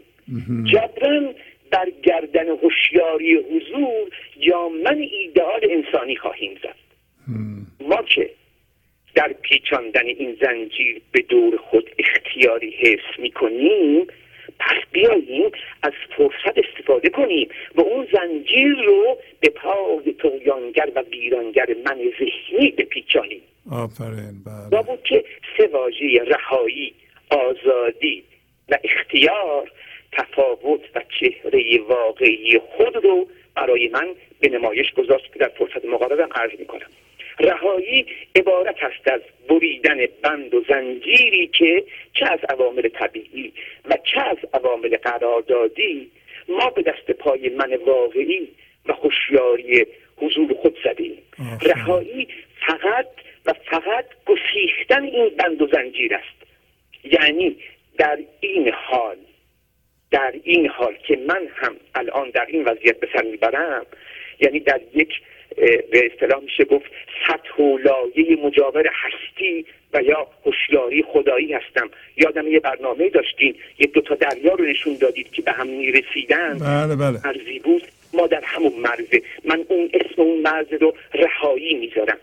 جبران 0.63 1.35
بر 1.71 1.89
گردن 2.03 2.47
هوشیاری 2.47 3.35
حضور 3.35 4.09
یا 4.37 4.69
من 4.69 4.97
ایدئال 4.97 5.59
انسانی 5.69 6.15
خواهیم 6.15 6.59
زد. 6.63 6.75
ما 7.79 8.01
که 8.01 8.29
در 9.17 9.33
پیچاندن 9.41 10.05
این 10.05 10.37
زنجیر 10.41 11.01
به 11.11 11.21
دور 11.21 11.57
خود 11.57 11.89
اختیاری 11.99 12.69
حفظ 12.69 13.19
می‌کنیم 13.19 14.07
پس 14.59 14.77
بیاییم 14.91 15.51
از 15.83 15.91
فرصت 16.17 16.57
استفاده 16.57 17.09
کنیم 17.09 17.49
و 17.75 17.81
اون 17.81 18.07
زنجیر 18.13 18.75
رو 18.85 19.17
به 19.39 19.49
پای 19.49 20.13
تقیانگر 20.13 20.91
و 20.95 21.01
ویرانگر 21.01 21.67
من 21.85 21.97
ذهنی 22.19 22.71
بپیچانیم. 22.71 23.41
آفرین 23.71 24.43
با 24.45 24.69
بله. 24.71 24.81
بود 24.81 25.03
که 25.03 25.23
سه 25.57 25.67
واژه 25.67 26.23
رهایی 26.27 26.93
آزادی 27.29 28.23
و 28.69 28.77
اختیار 28.83 29.71
تفاوت 30.11 30.81
و 30.95 31.01
چهره 31.19 31.79
واقعی 31.89 32.59
خود 32.59 32.95
رو 32.95 33.27
برای 33.55 33.87
من 33.87 34.07
به 34.39 34.49
نمایش 34.49 34.93
گذاشت 34.93 35.33
که 35.33 35.39
در 35.39 35.51
فرصت 35.57 35.85
مقابلم 35.85 36.29
عرض 36.35 36.59
می‌کنم. 36.59 36.87
رهایی 37.39 38.05
عبارت 38.35 38.83
است 38.83 39.07
از 39.07 39.21
بریدن 39.49 39.97
بند 40.23 40.53
و 40.53 40.63
زنجیری 40.69 41.47
که 41.47 41.83
چه 42.13 42.25
از 42.31 42.39
عوامل 42.49 42.87
طبیعی 42.87 43.53
و 43.85 43.97
چه 44.03 44.21
از 44.21 44.37
عوامل 44.53 44.97
قراردادی 44.97 46.11
ما 46.49 46.69
به 46.69 46.81
دست 46.81 47.11
پای 47.11 47.49
من 47.49 47.75
واقعی 47.75 48.47
و 48.85 48.93
هوشیاری 48.93 49.85
حضور 50.17 50.53
خود 50.53 50.77
زدیم. 50.83 51.17
رهایی 51.61 52.27
فقط 52.67 53.07
و 53.45 53.53
فقط 53.53 54.05
گسیختن 54.25 55.03
این 55.03 55.29
بند 55.29 55.61
و 55.61 55.67
زنجیر 55.67 56.15
است 56.15 56.47
یعنی 57.03 57.57
در 57.97 58.19
این 58.39 58.71
حال 58.73 59.17
در 60.11 60.33
این 60.43 60.67
حال 60.67 60.95
که 61.07 61.15
من 61.27 61.47
هم 61.55 61.75
الان 61.95 62.29
در 62.29 62.45
این 62.47 62.63
وضعیت 62.63 62.99
به 62.99 63.09
سر 63.13 63.21
می‌برم 63.21 63.85
یعنی 64.39 64.59
در 64.59 64.81
یک 64.93 65.09
به 65.91 66.11
اصطلاح 66.13 66.41
میشه 66.43 66.65
گفت 66.65 66.85
سطح 67.27 67.63
و 67.63 67.77
لایه 67.77 68.35
مجاور 68.43 68.87
هستی 68.93 69.65
و 69.93 70.01
یا 70.01 70.27
هوشیاری 70.45 71.03
خدایی 71.03 71.53
هستم. 71.53 71.89
یادم 72.17 72.47
یه 72.47 72.59
برنامه 72.59 73.09
داشتین 73.09 73.55
یک 73.79 73.91
دو 73.91 74.01
تا 74.01 74.15
دریا 74.15 74.53
رو 74.53 74.65
نشون 74.65 74.97
دادید 75.01 75.31
که 75.31 75.41
به 75.41 75.51
هم 75.51 75.67
می‌رسیدن. 75.67 76.57
بله 76.57 76.95
بله. 76.95 77.19
مرزی 77.25 77.59
بود 77.59 77.83
ما 78.13 78.27
در 78.27 78.41
همون 78.43 78.73
مرزه. 78.73 79.21
من 79.45 79.65
اون 79.67 79.89
اسم 79.93 80.21
اون 80.21 80.41
مرز 80.41 80.73
رو 80.73 80.93
رهایی 81.13 81.73
می‌ذارم. 81.73 82.17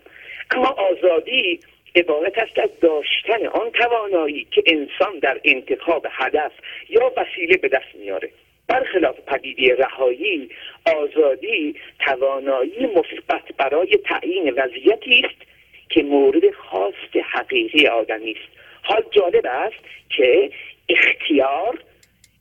اما 0.51 0.69
آزادی 0.69 1.61
عبارت 1.97 2.39
است 2.39 2.59
از 2.59 2.71
داشتن 2.81 3.47
آن 3.47 3.71
توانایی 3.71 4.47
که 4.51 4.63
انسان 4.67 5.19
در 5.23 5.41
انتخاب 5.45 6.07
هدف 6.11 6.53
یا 6.89 7.13
وسیله 7.17 7.57
به 7.57 7.69
دست 7.69 7.95
میاره 7.95 8.31
برخلاف 8.69 9.21
پدیده 9.21 9.77
رهایی 9.77 10.49
آزادی 10.87 11.75
توانایی 11.99 12.87
مثبت 12.87 13.57
برای 13.57 13.97
تعیین 13.97 14.51
وضعیتی 14.51 15.23
است 15.25 15.51
که 15.89 16.03
مورد 16.03 16.51
خواست 16.55 17.17
حقیقی 17.33 17.87
آدمی 17.87 18.31
است. 18.31 18.59
حال 18.83 19.03
جالب 19.11 19.47
است 19.47 19.85
که 20.11 20.51
اختیار 20.89 21.79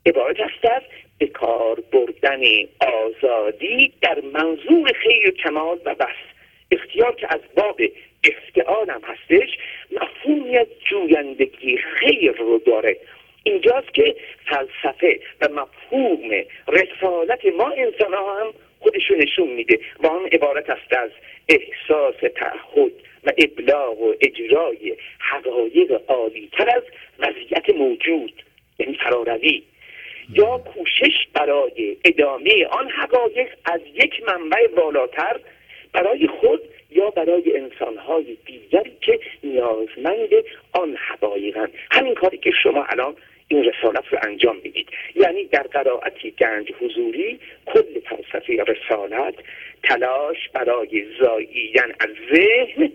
عبارت 0.05 0.39
است 0.39 0.65
از 0.65 0.81
به 1.19 1.27
کار 1.27 1.79
بردن 1.91 2.41
آزادی 2.79 3.93
در 4.01 4.21
منظور 4.33 4.91
خیر 4.93 5.31
کمال 5.31 5.79
و 5.85 5.95
بس. 5.95 6.15
اختیار 6.71 7.15
که 7.15 7.27
از 7.29 7.39
باب 7.55 7.81
افتعال 8.23 8.89
هم 8.89 9.01
هستش 9.03 9.57
مفهومی 9.91 10.57
از 10.57 10.67
جویندگی 10.89 11.77
خیر 11.77 12.31
رو 12.31 12.61
داره. 12.65 12.97
اینجاست 13.43 13.93
که 13.93 14.15
فلسفه 14.45 15.19
و 15.41 15.47
مفهوم 15.47 16.29
رسالت 16.67 17.45
ما 17.45 17.69
انسان 17.69 18.13
ها 18.13 18.39
هم 18.39 18.53
خودشو 18.79 19.15
نشون 19.15 19.47
میده 19.47 19.79
و 19.99 20.07
آن 20.07 20.25
عبارت 20.31 20.69
است 20.69 20.93
از 20.93 21.09
احساس 21.49 22.15
تعهد 22.35 22.91
و 23.23 23.31
ابلاغ 23.37 24.01
و 24.01 24.13
اجرای 24.21 24.97
حقایق 25.19 26.01
عالی 26.07 26.49
تر 26.51 26.69
از 26.69 26.83
وضعیت 27.19 27.69
موجود 27.69 28.43
یعنی 28.79 28.97
فراروی 28.97 29.63
یا 30.33 30.57
کوشش 30.57 31.27
برای 31.33 31.97
ادامه 32.05 32.65
آن 32.65 32.89
حقایق 32.89 33.49
از 33.65 33.81
یک 33.93 34.23
منبع 34.27 34.67
بالاتر 34.67 35.39
برای 35.93 36.27
خود 36.27 36.61
یا 36.91 37.09
برای 37.09 37.57
انسانهای 37.57 38.37
دیگری 38.45 38.97
که 39.01 39.19
نیازمند 39.43 40.29
آن 40.71 40.95
حقایقند 40.95 41.71
همین 41.91 42.15
کاری 42.15 42.37
که 42.37 42.51
شما 42.63 42.83
الان 42.83 43.15
این 43.47 43.63
رسالت 43.63 44.07
رو 44.11 44.19
انجام 44.21 44.55
می‌دید. 44.63 44.89
یعنی 45.15 45.45
در 45.45 45.63
قرائتی 45.63 46.31
گنج 46.31 46.71
حضوری 46.81 47.39
کل 47.65 47.99
فلسفه 48.09 48.63
رسالت 48.67 49.33
تلاش 49.83 50.37
برای 50.53 51.05
زاییدن 51.21 51.91
از 51.99 52.09
ذهن 52.33 52.91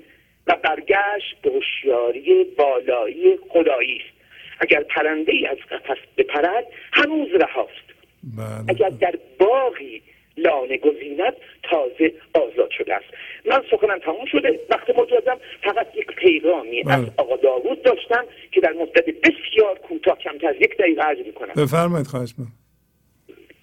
و 0.46 0.56
برگشت 0.62 1.36
به 1.42 1.50
هوشیاری 1.50 2.44
بالایی 2.44 3.38
خدایی 3.48 3.96
است. 3.96 4.18
اگر 4.60 4.82
پرنده 4.82 5.32
ای 5.32 5.46
از 5.46 5.58
قفس 5.70 5.98
بپرد 6.16 6.66
هنوز 6.92 7.28
رهاست. 7.34 7.88
بله. 8.36 8.64
اگر 8.68 8.88
در 8.88 9.18
باغی 9.38 10.02
لانه 10.38 10.76
گزیند 10.76 11.36
تازه 11.62 12.12
آزاد 12.34 12.70
شده 12.70 12.94
است. 12.94 13.06
من 13.44 13.62
سخنم 13.70 13.98
تمام 13.98 14.26
شده. 14.26 14.60
وقت 14.70 14.90
مجازم 14.90 15.38
فقط 15.62 15.86
یک 15.94 16.06
پیغامی 16.06 16.82
بله. 16.82 16.94
از 16.94 17.04
آقا 17.16 17.36
داوود 17.36 17.82
داشتم 17.82 18.24
که 18.52 18.60
در 18.60 18.72
مدت 18.72 19.04
بسیار 19.04 19.78
کوتاه 19.78 20.18
کمتر 20.18 20.48
از 20.48 20.56
یک 20.60 20.76
دقیقه 20.76 21.02
عرض 21.02 21.18
می‌کنم. 21.18 21.52
بفرمایید 21.56 22.06
خواهش 22.06 22.34
می‌کنم. 22.38 22.54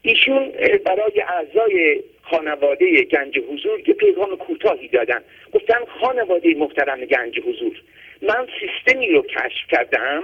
ایشون 0.01 0.51
برای 0.85 1.21
اعضای 1.27 2.03
خانواده 2.21 3.03
گنج 3.03 3.39
حضور 3.39 3.79
یه 3.87 3.93
پیغام 3.93 4.35
کوتاهی 4.35 4.87
دادن. 4.87 5.21
گفتن 5.53 5.79
خانواده 6.01 6.55
محترم 6.55 7.05
گنج 7.05 7.39
حضور 7.39 7.81
من 8.21 8.47
سیستمی 8.59 9.09
رو 9.09 9.21
کشف 9.21 9.67
کردم 9.71 10.23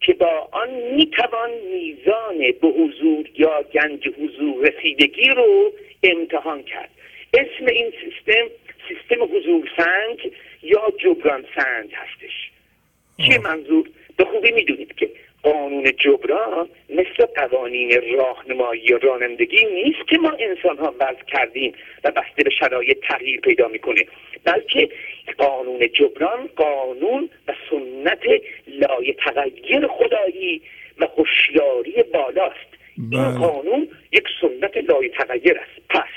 که 0.00 0.12
با 0.12 0.48
آن 0.52 0.70
می‌توان 0.70 1.50
میزان 1.74 2.38
به 2.60 2.68
حضور 2.68 3.26
یا 3.38 3.64
گنج 3.72 4.08
حضور 4.08 4.68
رسیدگی 4.68 5.28
رو 5.28 5.72
امتحان 6.02 6.62
کرد. 6.62 6.90
اسم 7.34 7.66
این 7.66 7.92
سیستم 8.00 8.48
سیستم 8.88 9.24
حضور 9.24 9.70
سنج 9.76 10.32
یا 10.62 10.92
جبران 10.98 11.44
سنج 11.54 11.90
هستش. 11.94 12.50
چیه 13.16 13.38
منظور؟ 13.38 13.88
به 14.16 14.24
خوبی 14.24 14.52
می‌دونید 14.52 14.94
که 14.94 15.10
قانون 15.42 15.92
جبران 15.96 16.68
مثل 16.88 17.26
قوانین 17.36 17.90
راهنمایی 18.16 18.92
و 18.92 18.98
رانندگی 18.98 19.64
نیست 19.64 20.08
که 20.08 20.18
ما 20.18 20.30
انسان 20.30 20.78
ها 20.78 20.94
وضع 21.00 21.24
کردیم 21.26 21.72
و 22.04 22.10
بسته 22.10 22.44
به 22.44 22.50
شرایط 22.50 22.98
تغییر 23.08 23.40
پیدا 23.40 23.68
می‌کنه 23.68 24.04
بلکه 24.44 24.88
قانون 25.38 25.88
جبران 25.92 26.48
قانون 26.56 27.30
و 27.48 27.54
سنت 27.70 28.22
لای 28.66 29.12
تغییر 29.12 29.86
خدایی 29.86 30.62
و 30.98 31.06
هوشیاری 31.06 32.02
بالاست. 32.02 32.67
این 32.98 33.10
بله. 33.10 33.38
قانون 33.38 33.88
یک 34.12 34.24
سنت 34.40 34.76
لای 34.76 35.08
تغییر 35.08 35.58
است. 35.58 35.88
پس 35.90 36.08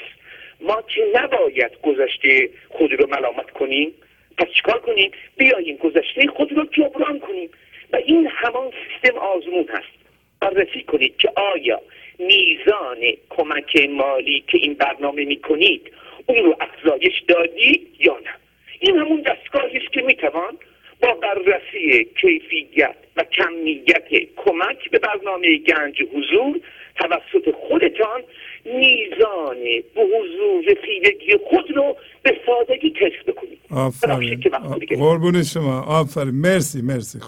ما 0.62 0.82
که 0.82 1.02
نباید 1.16 1.72
گذشته 1.84 2.50
خود 2.70 2.94
رو 2.94 3.08
ملامت 3.10 3.52
کنیم؟ 3.52 3.94
پس 4.38 4.48
چیکار 4.56 4.80
کنیم؟ 4.80 5.12
بیاییم 5.38 5.78
گذشته 5.78 6.28
خود 6.28 6.52
رو 6.52 6.66
جبران 6.66 7.20
کنیم. 7.20 7.50
و 7.94 7.96
این 7.96 8.28
همان 8.32 8.72
سیستم 8.72 9.18
آزمون 9.18 9.66
هست. 9.70 10.02
بررسی 10.42 10.84
کنید 10.84 11.18
که 11.18 11.32
آیا 11.36 11.82
میزان 12.20 12.98
کمک 13.30 13.90
مالی 13.90 14.44
که 14.48 14.58
این 14.58 14.74
برنامه 14.74 15.26
می 15.26 15.36
کنید 15.36 15.92
اون 16.26 16.38
رو 16.46 16.58
افزایش 16.60 17.22
دادی 17.28 17.88
یا 18.00 18.14
نه؟ 18.14 18.32
این 18.80 18.98
همون 18.98 19.22
دستگاهی 19.22 19.78
است 19.78 19.94
که 19.94 20.02
می‌توان 20.02 20.58
با 21.02 21.14
بررسی 21.14 22.04
کیفیت 22.22 22.96
و 23.18 23.24
کمیت 23.24 24.04
کمک 24.38 24.90
به 24.92 25.00
برنامه 25.00 25.58
گنج 25.58 26.02
حضور 26.14 26.60
توسط 26.96 27.56
خودتان 27.68 28.22
میزان 28.66 29.58
به 29.96 30.02
حضور 30.02 30.64
رسیدگی 30.66 31.38
خود 31.50 31.72
رو 31.72 31.98
به 32.24 32.38
سادگی 32.46 32.90
تست 32.92 33.26
بکنید. 33.28 33.60
آفرین. 33.72 34.16
ببخشید 34.16 34.40
که 34.42 34.50
وقت 34.50 34.80
دیگه. 34.80 34.98
قربون 34.98 35.44
شما. 35.44 35.82
آفرین. 35.82 36.36
مرسی 36.36 36.82
مرسی. 36.82 37.20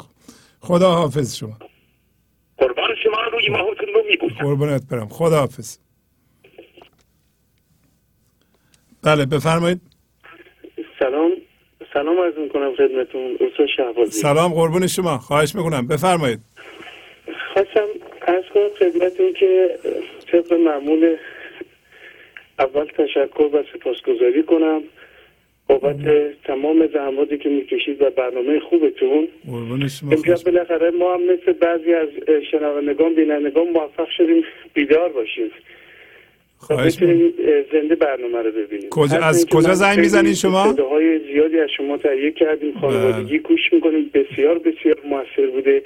خدا 0.59 0.91
حافظ 0.91 1.37
شما. 1.37 1.57
قربان 2.57 2.95
شما 3.03 3.21
روی 3.31 3.49
ماهتون 3.49 3.87
رو 3.93 4.03
میبوسم. 4.09 4.35
قربونت 4.35 4.81
برم. 4.91 5.07
خدا 5.07 5.39
حافظ 5.39 5.77
بله 9.03 9.25
بفرمایید. 9.25 9.81
سلام. 10.99 11.31
سلام 11.93 12.19
عرض 12.19 12.37
می‌کنم 12.37 12.75
خدمتون. 12.75 13.37
استاد 13.41 13.67
شهبازی. 13.77 14.11
سلام 14.11 14.53
قربون 14.53 14.87
شما. 14.87 15.17
خواهش 15.17 15.55
می‌کنم. 15.55 15.87
بفرمایید. 15.87 16.39
خواستم 17.53 17.87
عرض 18.27 18.43
کنم 18.53 18.69
خدمتون 18.79 19.33
که 19.33 19.79
طبق 20.31 20.53
معمول 20.53 21.15
اول 22.59 22.85
تشکر 22.85 23.49
و 23.53 23.63
سپاسگزاری 23.73 24.43
کنم. 24.43 24.81
بابت 25.67 25.95
تمام 26.43 26.87
زحماتی 26.93 27.37
که 27.37 27.49
می‌کشید 27.49 28.01
و 28.01 28.09
برنامه 28.09 28.59
خوبتون. 28.59 29.27
امشب 30.11 30.43
بالاخره 30.45 30.91
ما 30.91 31.13
هم 31.13 31.21
مثل 31.23 31.51
بعضی 31.51 31.93
از 31.93 32.09
شنوندگان 32.51 33.15
بینندگان 33.15 33.67
موفق 33.67 34.09
شدیم 34.17 34.43
بیدار 34.73 35.09
باشیم. 35.09 35.51
خواهش 36.63 37.01
می‌کنم 37.01 37.17
بتونیم 37.17 37.33
زنده 37.71 37.95
برنامه 37.95 38.37
رو 38.41 38.51
ببینیم 38.51 38.89
کجا- 38.89 39.19
از 39.23 39.47
کجا 39.51 39.73
زنگ 39.73 39.89
خیلی 39.89 40.01
می‌زنین 40.01 40.33
شما؟ 40.33 40.63
بله. 40.63 40.73
صداهای 40.73 41.19
زیادی 41.19 41.59
از 41.59 41.69
شما 41.77 41.97
تهیه 41.97 42.31
کردیم 42.31 42.73
خانوادگی 42.81 43.39
گوش 43.39 43.73
می‌کنیم 43.73 44.11
بسیار 44.13 44.59
بسیار 44.59 44.95
موثر 45.05 45.45
بوده 45.51 45.81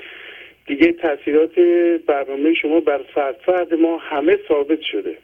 دیگه 0.67 0.91
تاثیرات 0.91 1.59
برنامه 2.07 2.53
شما 2.53 2.79
بر 2.79 2.99
فرد 3.15 3.35
فرد 3.45 3.73
ما 3.73 3.97
همه 3.97 4.37
ثابت 4.47 4.81
شده 4.91 5.17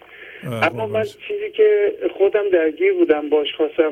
اما 0.62 0.88
من. 0.88 1.04
چیزی 1.04 1.50
که 1.58 1.94
خودم 2.18 2.50
درگیر 2.50 2.94
بودم 2.94 3.30
باش 3.30 3.48
خواستم 3.58 3.92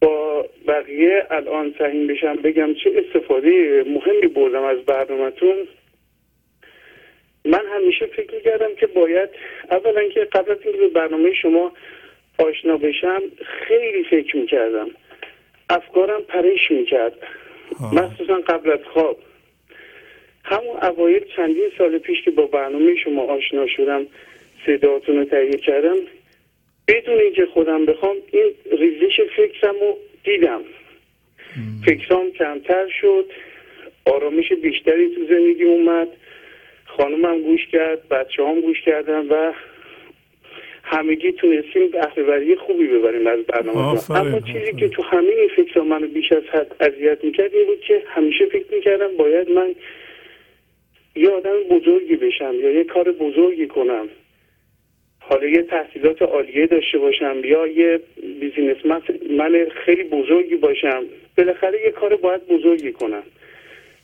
با 0.00 0.46
بقیه 0.68 1.26
الان 1.30 1.74
سهیم 1.78 2.06
بشم 2.06 2.36
بگم 2.36 2.74
چه 2.74 2.90
استفاده 3.04 3.84
مهمی 3.86 4.26
بردم 4.34 4.62
از 4.62 4.78
برنامهتون 4.78 5.56
من 7.44 7.62
همیشه 7.74 8.06
فکر 8.06 8.40
کردم 8.40 8.74
که 8.74 8.86
باید 8.86 9.28
اولا 9.70 10.08
که 10.08 10.20
قبل 10.20 10.52
از 10.52 10.58
اینکه 10.64 10.78
به 10.78 10.88
برنامه 10.88 11.34
شما 11.34 11.72
آشنا 12.38 12.76
بشم 12.76 13.22
خیلی 13.68 14.04
فکر 14.04 14.36
می‌کردم. 14.36 14.90
افکارم 15.70 16.22
پریش 16.22 16.70
می‌کرد. 16.70 17.12
مخصوصا 17.92 18.34
قبل 18.34 18.70
از 18.70 18.80
خواب. 18.92 19.18
همون 20.44 20.76
اوایل 20.82 21.24
چندین 21.36 21.70
سال 21.78 21.98
پیش 21.98 22.22
که 22.24 22.30
با 22.30 22.46
برنامه 22.46 22.96
شما 22.96 23.22
آشنا 23.22 23.66
شدم 23.66 24.06
صداتون 24.66 25.16
رو 25.16 25.24
تهیه 25.24 25.56
کردم 25.56 25.96
بدون 26.88 27.18
اینکه 27.18 27.46
خودم 27.46 27.86
بخوام 27.86 28.16
این 28.32 28.54
ریزش 28.72 29.20
فکرم 29.36 29.74
رو 29.80 29.98
دیدم. 30.24 30.60
فکرام 31.86 32.30
کمتر 32.30 32.88
شد 33.00 33.24
آرامش 34.06 34.52
بیشتری 34.52 35.14
تو 35.14 35.26
زندگی 35.26 35.64
اومد. 35.64 36.08
خانومم 36.96 37.42
گوش 37.42 37.66
کرد 37.66 38.08
بچه 38.08 38.44
هم 38.44 38.60
گوش 38.60 38.80
کردن 38.80 39.26
و 39.28 39.52
همگی 40.84 41.32
تونستیم 41.32 41.88
بهرهوری 41.88 42.56
خوبی 42.56 42.86
ببریم 42.86 43.26
از 43.26 43.38
برنامه 43.38 44.10
اما 44.10 44.40
چیزی. 44.40 44.72
که 44.72 44.88
تو 44.88 45.02
همه 45.02 45.28
این 45.28 45.48
فکر 45.56 45.80
منو 45.80 46.06
بیش 46.06 46.32
از 46.32 46.42
حد 46.52 46.76
اذیت 46.80 47.24
می‌کرد 47.24 47.54
این 47.54 47.66
بود 47.66 47.80
که 47.80 48.02
همیشه 48.06 48.46
فکر 48.46 48.74
می‌کردم 48.74 49.16
باید 49.16 49.50
من 49.50 49.74
یه 51.16 51.30
آدم 51.30 51.62
بزرگی 51.70 52.16
بشم 52.16 52.54
یا 52.54 52.70
یه 52.70 52.84
کار 52.84 53.12
بزرگی 53.12 53.66
کنم. 53.66 54.08
حالا 55.20 55.46
یه 55.46 55.62
تحصیلات 55.62 56.22
عالیه 56.22 56.66
داشته 56.66 56.98
باشم 56.98 57.36
یا 57.44 57.66
یه 57.66 58.00
businessman 58.40 59.66
خیلی 59.84 60.02
بزرگی 60.02 60.56
باشم. 60.56 61.04
بالاخره 61.38 61.80
یه 61.84 61.90
کار 61.90 62.16
باید 62.16 62.46
بزرگی 62.46 62.92
کنم. 62.92 63.22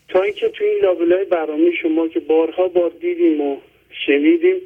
تا 0.08 0.22
اینکه 0.22 0.48
تو 0.48 0.64
این 0.64 0.78
لابلای 0.82 1.24
برنامه 1.24 1.72
شما 1.82 2.08
که 2.08 2.20
بارها 2.20 2.68
بار 2.68 2.90
دیدیم 3.00 3.40
و 3.40 3.56
شنیدیم 4.06 4.56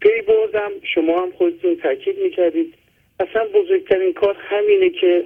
پی 0.00 0.22
بردم 0.28 0.70
شما 0.94 1.22
هم 1.22 1.30
خودتون 1.30 1.76
تاکید 1.76 2.18
می‌کردید. 2.18 2.74
اصلا 3.20 3.44
بزرگترین 3.54 4.12
کار 4.12 4.36
همینه 4.38 4.90
که 4.90 5.24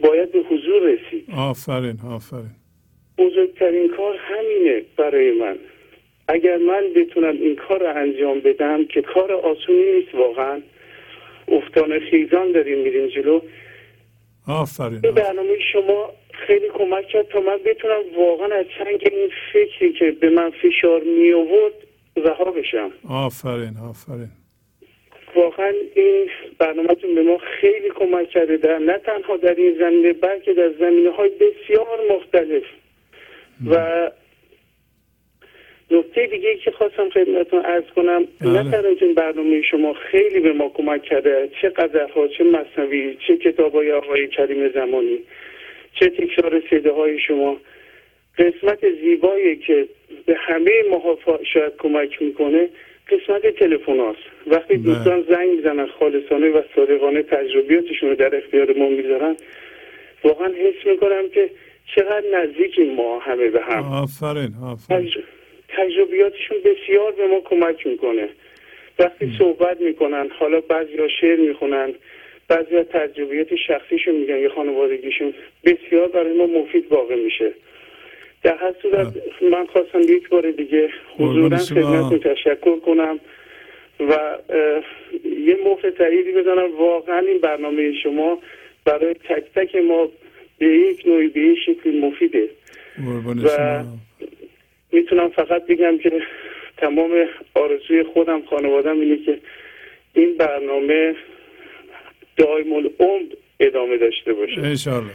باید 0.00 0.32
به 0.32 0.38
حضور 0.38 0.82
رسید. 0.82 1.24
آفرین 1.36 1.98
آفرین. 2.10 2.50
بزرگترین 3.18 3.88
کار 3.88 4.16
همینه 4.16 4.82
برای 4.96 5.32
من. 5.32 5.58
اگر 6.28 6.56
من 6.56 6.84
بتونم 6.96 7.34
این 7.34 7.56
کار 7.56 7.80
رو 7.80 7.96
انجام 7.96 8.40
بدم 8.40 8.84
که 8.84 9.02
کار 9.02 9.32
آسونی 9.32 9.92
نیست 9.92 10.14
واقعا. 10.14 10.60
افتان 11.48 11.98
خیزان 11.98 12.52
داریم 12.52 12.78
میریم 12.78 13.06
جلو. 13.06 13.40
آفرین. 14.48 15.00
این 15.04 15.14
برنامه 15.14 15.58
شما 15.72 16.12
خیلی 16.46 16.68
کمک 16.74 17.08
کرد 17.08 17.28
تا 17.28 17.40
من 17.40 17.58
بتونم 17.64 18.00
واقعا 18.16 18.58
از 18.58 18.66
چنگ 18.78 19.08
این 19.12 19.30
فکری 19.52 19.92
که 19.92 20.10
به 20.20 20.30
من 20.30 20.50
فشار 20.50 21.00
می 21.00 21.32
آورد 21.32 21.74
رها 22.16 22.50
بشم. 22.50 22.90
آفرین 23.08 23.76
آفرین. 23.90 24.28
واقعا 25.36 25.72
این 25.94 26.28
برنامهتون 26.58 27.14
به 27.14 27.22
ما 27.22 27.38
خیلی 27.60 27.90
کمک 27.90 28.28
کرده 28.30 28.56
در 28.56 28.78
نه 28.78 28.98
تنها 28.98 29.36
در 29.36 29.54
این 29.54 29.78
زمینه 29.78 30.12
بلکه 30.12 30.54
در 30.54 30.72
زمینه 30.78 31.10
های 31.10 31.28
بسیار 31.28 31.98
مختلف. 32.10 32.62
و 33.66 34.10
نکته 35.90 36.26
دیگه 36.26 36.56
که 36.56 36.70
خواستم 36.70 37.10
خدمتتون 37.10 37.64
ارز 37.64 37.84
کنم 37.96 38.24
بله. 38.40 38.62
نه 38.62 38.70
تنها 38.70 38.94
این 39.00 39.14
برنامه 39.14 39.62
شما 39.62 39.92
خیلی 39.92 40.40
به 40.40 40.52
ما 40.52 40.68
کمک 40.68 41.02
کرده 41.02 41.48
چه 41.62 41.70
غزلها 41.70 42.28
چه 42.28 42.44
مصنوی 42.44 43.16
چه 43.26 43.36
کتاب 43.36 43.74
های 43.74 43.92
آقای 43.92 44.28
کریم 44.28 44.68
زمانی 44.68 45.18
چه 45.94 46.08
تکرار 46.08 46.62
صده 46.70 46.92
های 46.92 47.18
شما 47.20 47.56
قسمت 48.38 48.90
زیبایی 49.00 49.56
که 49.56 49.88
به 50.26 50.36
همه 50.38 50.70
ما 50.90 51.18
شاید 51.52 51.72
کمک 51.78 52.22
می‌کنه 52.22 52.68
قسمت 53.10 53.46
تلفن 53.46 53.98
هاست 53.98 54.18
وقتی 54.46 54.76
بله. 54.76 54.94
دوستان 54.94 55.24
زنگ 55.28 55.48
می‌زنن 55.50 55.86
خالصانه 55.86 56.50
و 56.50 56.62
صادقانه 56.76 57.22
تجربیاتشون 57.22 58.08
رو 58.08 58.14
در 58.14 58.36
اختیار 58.36 58.72
ما 58.76 58.88
می‌ذارن 58.88 59.36
واقعا 60.24 60.48
حس 60.48 60.86
می‌کنم 60.86 61.28
که 61.34 61.50
چقدر 61.94 62.24
نزدیکیم 62.32 62.94
ما 62.94 63.18
همه 63.18 63.48
به 63.48 63.60
هم 63.62 63.82
آفرین 63.82 64.50
آفرین 64.64 65.10
تجربیاتشون 65.68 66.58
بسیار 66.64 67.12
به 67.12 67.26
ما 67.26 67.40
کمک 67.40 67.86
می‌کنه. 67.86 68.28
وقتی 68.98 69.32
صحبت 69.38 69.80
می‌کنن 69.80 70.28
حالا 70.38 70.60
بعضی 70.60 70.96
شعر 71.20 71.36
می‌خونن 71.36 71.94
بعضی 72.48 72.76
ها 72.76 72.82
تجربیات 72.82 73.48
شخصیشون 73.66 74.14
میگن 74.14 74.38
یا 74.38 74.48
خانوادگیشون 74.48 75.34
بسیار 75.64 76.08
برای 76.08 76.32
ما 76.32 76.46
مفید 76.46 76.92
واقع 76.92 77.14
میشه. 77.14 77.52
در 78.42 78.56
هر 78.56 78.74
صورت 78.82 79.06
من 79.42 79.66
خواستم 79.66 80.00
یک 80.00 80.28
بار 80.28 80.50
دیگه 80.50 80.88
حضورا. 81.18 81.58
خدمتتون 81.58 82.18
تشکر 82.18 82.78
کنم 82.78 83.20
و 84.00 84.38
یه 85.24 85.58
مهر 85.64 85.90
تاییدی 85.90 86.32
بزنم. 86.32 86.76
واقعا 86.78 87.18
این 87.18 87.38
برنامه 87.38 87.92
شما 88.02 88.38
برای 88.84 89.14
تک 89.14 89.44
تک 89.54 89.76
ما 89.76 90.08
به 90.58 90.66
یک 90.66 91.06
نوعی 91.06 91.28
به 91.28 91.40
یک 91.40 91.58
شکلی 91.66 92.00
مفیده. 92.00 92.48
و- 93.44 93.48
شما. 93.48 94.07
می‌تونم 94.92 95.28
فقط 95.28 95.66
بگم 95.66 95.98
که 96.02 96.12
تمام 96.76 97.10
آرزوی 97.54 98.04
خودم 98.14 98.42
خانوادم 98.50 99.00
اینه 99.00 99.16
که 99.24 99.38
این 100.12 100.36
برنامه 100.36 101.14
دائم 102.36 102.72
العمر 102.72 103.24
ادامه 103.60 103.96
داشته 103.98 104.32
باشه. 104.32 104.60
انشالله 104.60 105.10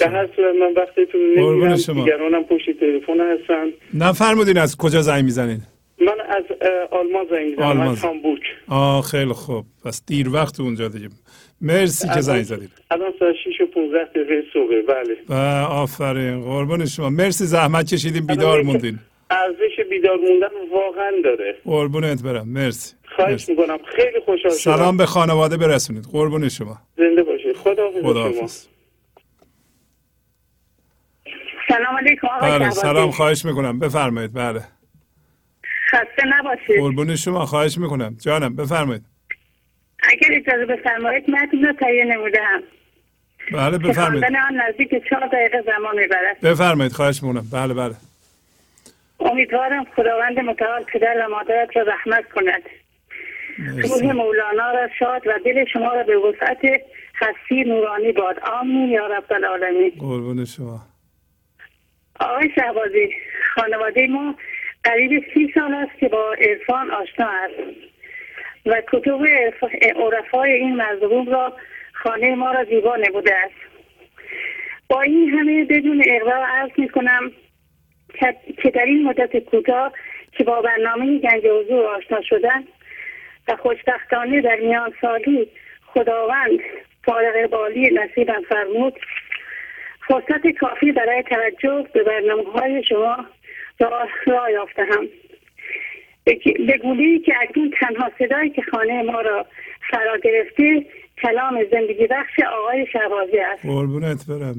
در 0.00 0.08
هر 0.08 0.28
صورت 0.36 0.54
من 0.54 0.72
وقتتون 0.76 1.34
قربون 1.36 1.60
نمیدم 1.60 1.76
شما. 1.76 2.04
دیگرانم 2.04 2.44
پشت 2.44 2.70
تلفن 2.80 3.20
هستن. 3.20 3.66
نفرمودین 3.94 4.58
از 4.58 4.76
کجا 4.76 5.02
زنگ 5.02 5.24
می‌زنین؟ 5.24 5.58
من 6.00 6.20
از 6.28 6.44
آلمان 6.90 7.26
زنگ 7.30 7.46
می‌زنم 7.46 7.64
آلمان. 7.64 7.88
از 7.88 8.04
هامبورگ. 8.04 8.42
آه 8.68 9.02
خیلی 9.02 9.32
خوب. 9.32 9.64
پس 9.84 10.02
دیر 10.06 10.28
وقت 10.32 10.60
اونجا 10.60 10.88
دیگه. 10.88 11.08
مرسی 11.60 12.08
که 12.14 12.20
زنگ 12.20 12.42
زدید. 12.42 12.70
الان 12.90 13.12
ساعت 13.18 13.34
6 13.44 13.60
و 13.60 13.66
15 13.74 14.04
دقیقه 14.04 14.42
صبح. 14.52 14.72
بله. 14.88 15.40
آفرین. 15.64 16.40
قربون 16.40 16.86
شما. 16.86 17.10
مرسی 17.10 17.44
زحمت 17.44 17.94
کشیدین 17.94 18.26
بیدار 18.26 18.62
موندین. 18.62 18.98
ارزش 19.30 19.88
بیدار 19.90 20.16
موندن 20.16 20.48
واقعا 20.72 21.12
داره. 21.24 21.56
قربونت 21.64 22.22
برم. 22.22 22.48
مرسی. 22.48 22.94
خواهش 23.16 23.30
مرسی. 23.30 23.52
می‌کنم. 23.52 23.78
خیلی 23.96 24.20
خوشحال 24.24 24.52
شدم. 24.56 24.76
سلام 24.76 24.96
به 24.96 25.06
خانواده 25.06 25.56
برسونید. 25.56 26.04
قربون 26.12 26.48
شما. 26.48 26.78
زنده 26.96 27.22
باشید. 27.22 27.56
خدا 27.56 27.90
شما. 27.92 28.10
خداحافظ. 28.10 28.66
سلام 31.68 31.96
علیکم 32.00 32.26
آقای 32.26 32.50
بله. 32.58 32.70
سلام. 32.70 33.10
خواهش 33.10 33.44
می‌کنم. 33.44 33.78
بفرمایید. 33.78 34.32
بله. 34.32 34.60
خسته 35.90 36.22
نباشید. 36.38 36.78
قربون 36.80 37.16
شما. 37.16 37.46
خواهش 37.46 37.78
می‌کنم. 37.78 38.16
جانم 38.24 38.56
بفرمایید. 38.56 39.02
اگر 40.08 40.28
اجازه 40.32 40.66
بفرمایید 40.66 41.30
متن 41.30 41.64
رو 41.64 41.72
تهیه 41.72 42.04
نمودم 42.04 42.62
بله 43.52 43.78
بفرمایید. 43.78 44.24
آن 44.24 44.60
نزدیک 44.68 45.08
چهار 45.10 45.26
دقیقه 45.26 45.62
زمان 45.66 45.96
می‌برد. 45.96 46.40
بفرمایید 46.40 46.92
خواهش 46.92 47.22
می‌کنم. 47.22 47.44
بله 47.52 47.74
بله. 47.74 47.94
امیدوارم 49.20 49.84
خداوند 49.84 50.40
متعال 50.40 50.82
پدر 50.82 51.26
و 51.26 51.30
مادرت 51.30 51.76
را 51.76 51.82
رحمت 51.82 52.28
کند. 52.28 52.62
روح 53.58 54.12
مولانا 54.12 54.70
را 54.70 54.88
شاد 54.98 55.26
و 55.26 55.38
دل 55.44 55.64
شما 55.72 55.94
را 55.94 56.02
به 56.02 56.16
وسعت 56.16 56.58
هستی 57.14 57.64
نورانی 57.64 58.12
باد. 58.12 58.40
آمین 58.40 58.88
یا 58.88 59.06
رب 59.06 59.32
العالمین. 59.32 59.92
قربون 59.98 60.44
شما. 60.44 60.80
آقای 62.20 62.50
شهبازی 62.54 63.10
خانواده 63.54 64.06
ما 64.06 64.34
قریب 64.84 65.24
سی 65.34 65.52
سال 65.54 65.74
است 65.74 65.98
که 66.00 66.08
با 66.08 66.34
عرفان 66.38 66.90
آشنا 66.90 67.28
است 67.28 67.54
و 68.66 68.82
کتب 68.92 69.24
عرف- 69.26 69.74
عرفای 69.96 70.52
این 70.52 70.82
مظلوم 70.82 71.30
را 71.30 71.52
خانه 71.92 72.34
ما 72.34 72.52
را 72.52 72.64
زیبا 72.64 72.96
نموده 72.96 73.34
است. 73.34 73.54
با 74.88 75.00
این 75.02 75.28
همه 75.30 75.64
بدون 75.64 76.02
اقرار 76.06 76.44
عرض 76.44 76.70
می 76.76 76.88
کنم 76.88 77.32
که- 78.62 78.70
در 78.70 78.84
این 78.84 79.04
مدت 79.04 79.36
کوتاه 79.38 79.92
که 80.32 80.44
با 80.44 80.60
برنامه 80.62 81.18
گنج 81.18 81.46
حضور 81.46 81.86
آشنا 81.86 82.20
شدن 82.22 82.64
و 83.48 83.56
خوشبختانه 83.56 84.40
در 84.40 84.56
میان 84.56 84.92
سالی 85.00 85.48
خداوند 85.86 86.60
فارغ 87.04 87.50
بالی 87.50 87.90
نصیبم 87.94 88.42
فرمود 88.48 88.94
فرصت 90.08 90.46
کافی 90.60 90.92
برای 90.92 91.22
توجه 91.22 91.86
به 91.92 92.02
برنامه 92.02 92.52
های 92.52 92.84
شما 92.84 93.26
را, 93.80 94.08
را 94.26 94.50
یافتم 94.50 95.08
به 96.66 96.78
گونه 96.82 97.18
که 97.18 97.34
اکنون 97.42 97.70
تنها 97.80 98.10
صدایی 98.18 98.50
که 98.50 98.62
خانه 98.62 99.02
ما 99.02 99.20
را 99.20 99.46
فرا 99.90 100.18
گرفته 100.18 100.86
کلام 101.22 101.64
زندگی 101.72 102.06
بخش 102.06 102.40
آقای 102.52 102.86
شهبازی 102.92 103.38
است. 103.38 103.62
قربونت 103.66 104.26
برم 104.26 104.54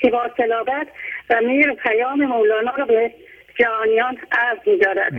که 0.00 0.10
با- 0.10 0.30
صلابت 0.36 0.86
و 1.30 1.40
میر 1.46 1.72
پیام 1.72 2.24
مولانا 2.24 2.74
را 2.76 2.84
به 2.84 3.10
جهانیان 3.58 4.16
عرض 4.32 4.58
می‌دارد. 4.66 5.12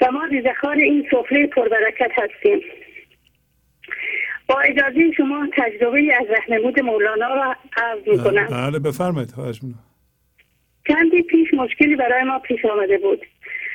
و 0.00 0.10
ما 0.12 0.24
ریزخار 0.24 0.76
این 0.76 1.06
سفره 1.10 1.46
پربرکت 1.46 2.10
هستیم. 2.12 2.60
با 4.48 4.60
اجازه 4.60 5.12
شما 5.16 5.48
تجربه 5.56 6.14
از 6.20 6.26
رهنمود 6.30 6.80
مولانا 6.80 7.34
را 7.34 7.56
عرض 7.76 7.98
می‌کنم. 8.06 8.46
بله 8.46 8.78
بفرمایید 8.78 9.30
خواهش 9.30 9.62
می‌کنم. 9.62 9.84
چندی 10.88 11.22
پیش 11.22 11.54
مشکلی 11.54 11.96
برای 11.96 12.22
ما 12.22 12.38
پیش 12.38 12.64
آمده 12.64 12.98
بود. 12.98 13.26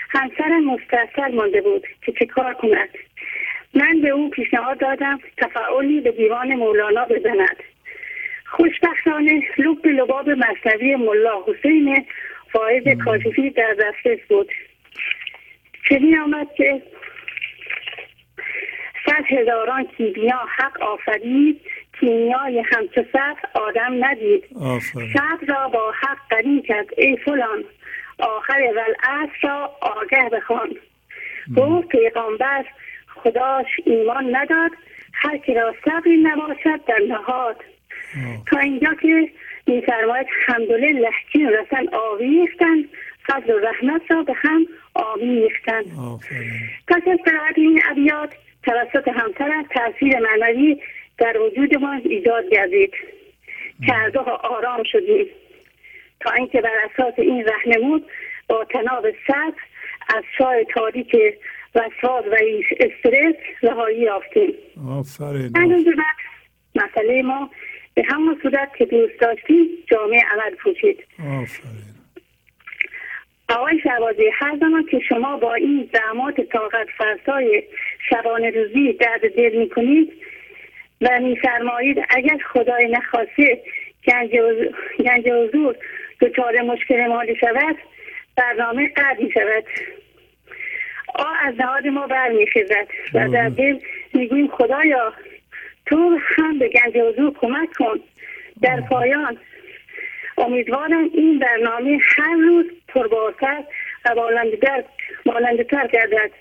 همسرم 0.09 0.66
مستحصل 0.66 1.35
مانده 1.35 1.61
بود 1.61 1.88
که 2.06 2.11
چه 2.11 2.25
کار 2.25 2.53
کند. 2.53 2.90
من 3.74 4.01
به 4.01 4.09
او 4.09 4.30
پیشنهاد 4.30 4.77
دادم 4.80 5.19
تفاعلی 5.38 6.01
به 6.01 6.11
دیوان 6.11 6.56
مولانا 6.56 7.06
بزند. 7.06 7.58
خوشبختانه 8.45 9.42
لب 9.58 9.85
لباب 9.88 10.30
مصنوی 10.30 10.95
ملا 10.95 11.43
حسین 11.48 12.06
فایز 12.51 12.83
کاشفی 13.06 13.50
در 13.50 13.74
دسترس 13.74 14.19
بود. 14.30 14.51
چنین 15.90 16.19
آمد 16.19 16.48
که 16.58 16.82
صد 19.06 19.25
هزاران 19.27 19.83
کیمیا 19.98 20.40
حق 20.58 20.82
آفرید 20.82 21.61
کیمیای 22.04 22.60
همچو 22.60 23.04
صد 23.14 23.60
آدم 23.60 24.06
ندید. 24.06 24.44
صبر 25.14 25.46
را 25.48 25.68
با 25.68 25.92
حق 25.92 26.18
قرین 26.30 26.62
کرد 26.62 26.88
ای 26.98 27.18
فلان. 27.18 27.64
آخر 28.20 28.60
ولعصر 28.76 29.48
را 29.48 29.72
آگه 29.82 30.30
بخوان. 30.30 30.70
گفت 31.58 31.88
پیغامبر 31.88 32.66
خداش 33.16 33.68
ایمان 33.86 34.36
نداد 34.36 34.72
هر 35.14 35.38
که 35.38 35.54
را 35.54 35.76
صبری 35.86 36.18
نباشد 36.18 36.86
در 36.88 37.00
نهاد. 37.10 37.56
تا 38.48 38.60
اینجا 38.60 38.94
که 38.94 39.30
میفرماید 39.68 40.28
حمدلله 40.46 41.10
چین 41.32 41.50
رسن 41.50 41.96
آویختن 41.96 42.84
فضل 43.28 43.54
و 43.54 43.60
رحمت 43.60 44.02
را 44.10 44.24
به 44.24 44.34
هم 44.34 44.68
آمیختن 44.94 45.82
پس 46.88 47.02
از 47.08 47.20
قرائت 47.26 47.58
این 47.58 47.82
ابیات 47.92 48.30
توسط 48.64 49.08
همسرم 49.08 49.64
تاثیر 49.64 50.20
معنوی 50.20 50.82
در 51.24 51.38
وجود 51.38 51.77
ما 51.80 51.93
ایجاد 51.93 52.50
گردید 52.50 52.93
که 53.85 53.93
دو 54.14 54.19
آرام 54.43 54.84
شدیم. 54.84 55.26
تا 56.19 56.32
اینکه 56.32 56.61
بر 56.61 56.76
اساس 56.92 57.14
این 57.18 57.45
رهنمود 57.45 58.06
با 58.48 58.66
تناب 58.66 59.06
صبر 59.27 59.61
از 60.16 60.24
چای 60.38 60.66
تاریک 60.74 61.16
وسواس 61.76 62.26
و 62.26 62.35
استرس 62.80 63.35
رهایی 63.61 64.00
یافتیم. 64.00 64.53
آفرین. 64.90 65.52
از 65.56 65.85
مسئله 66.76 67.22
ما 67.22 67.50
به 67.93 68.03
همون 68.03 68.40
صورت 68.43 68.76
که 68.77 68.85
دوست 68.85 69.19
داشتیم 69.19 69.68
جامعه 69.92 70.22
عمل 70.32 70.56
پوشید. 70.56 71.03
آفرین. 71.19 71.93
آقای 73.50 73.80
شهبازی 73.84 74.30
هر 74.34 74.58
زمان 74.60 74.85
که 74.92 75.00
شما 75.10 75.38
با 75.38 75.53
این 75.53 75.90
زحمات 75.93 76.42
طاقت 76.42 76.88
فرسای 76.98 77.64
شبانه 78.10 78.50
روزی 78.50 78.93
درد 78.93 79.35
دل 79.35 79.56
می‌کنید 79.56 80.14
و 81.04 81.20
میفرمایید 81.20 82.06
اگر 82.10 82.38
خدای 82.54 82.88
نخواسته 82.88 83.62
گنج 85.00 85.28
حضور- 85.30 85.76
دچار 86.22 86.62
مشکل 86.62 87.08
مالی 87.08 87.36
شود 87.36 87.76
برنامه 88.36 88.88
قطع 88.96 89.24
می 89.24 89.32
شود 89.32 89.64
آ 91.16 91.26
از 91.42 91.54
نهاد 91.60 91.88
ما 91.88 92.08
برمیخیزد 92.08 92.88
و 93.14 93.30
در 93.30 93.50
دل 93.50 93.80
می‌گوییم 94.14 94.48
خدایا 94.48 95.14
تو 95.86 96.20
هم 96.36 96.60
به 96.60 96.70
گنج 96.70 96.98
حضور 96.98 97.34
کمک 97.42 97.70
کن. 97.78 98.00
در 98.62 98.82
پایان 98.82 99.38
امیدوارم 100.38 101.10
این 101.14 101.40
برنامه 101.40 102.00
هر 102.18 102.36
روز 102.36 102.66
پربارتر 102.88 103.64
و 104.06 104.16
بالندتر 104.16 104.84
بالندتر 105.26 105.88
گردد. 105.88 106.32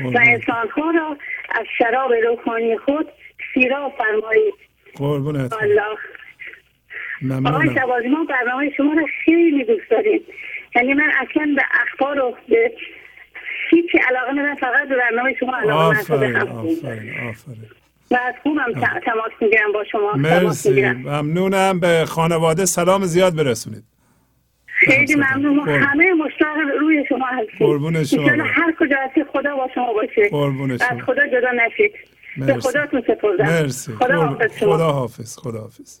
و 0.00 0.18
انسانها 0.22 0.90
را 0.90 1.16
از 1.54 1.66
شراب 1.78 2.12
روحانی 2.12 2.76
خود 2.78 3.08
سیرا 3.54 3.92
فرمایید. 3.98 4.54
قربونت. 4.96 5.52
آقای 7.44 7.74
شبازی 7.74 8.08
ما 8.08 8.24
برنامه 8.24 8.70
شما 8.76 8.92
را 8.92 9.06
خیلی 9.24 9.64
دوست 9.64 9.90
داریم. 9.90 10.20
یعنی 10.76 10.94
من 10.94 11.10
اصلا 11.20 11.54
به 11.56 11.62
اخبار 11.82 12.20
و 12.20 12.36
به 12.48 12.72
هیچی 13.70 13.98
علاقه 13.98 14.32
ندارم 14.32 14.54
فقط 14.54 14.88
به 14.88 14.96
برنامه 14.96 15.34
شما 15.40 15.56
علاقه 15.56 16.00
آفرین 16.00 16.36
ندارم 16.36 16.58
آفرین 16.58 17.10
آفرین. 17.28 17.66
و 18.10 18.14
از 18.14 18.34
خوبم 18.42 18.72
تماس 19.04 19.32
می‌گیرم 19.40 19.72
با 19.72 19.84
شما 19.84 20.12
مرسی. 20.12 20.82
ممنونم. 20.82 21.80
به 21.80 22.04
خانواده 22.06 22.64
سلام 22.64 23.02
زیاد 23.04 23.36
برسونید. 23.36 23.82
خیلی 24.66 25.14
ممنون. 25.14 25.68
همه 25.68 26.12
مشتاق 26.12 26.56
روی 26.80 27.04
شما 27.08 27.26
هستیم. 27.26 27.66
قربون 27.66 28.04
شما. 28.04 28.28
هر 28.44 28.74
کجا 28.80 28.96
هستی 29.00 29.24
خدا 29.24 29.56
با 29.56 29.68
شما 29.74 29.92
باشه. 29.92 30.28
قربون 30.30 30.70
از 30.70 30.82
شما. 30.88 30.98
خدا 30.98 31.26
جدا 31.26 31.50
نشید. 31.52 31.92
به 32.36 32.46
مرسی. 32.46 32.60
خداتون 32.60 33.02
سپردم 33.06 33.44
مرسی 33.46 33.92
خدا. 33.92 34.26
حافظ 34.26 34.58
خدا 34.58 34.92
حافظ 34.92 35.36
خدا 35.38 35.60
حافظ 35.60 36.00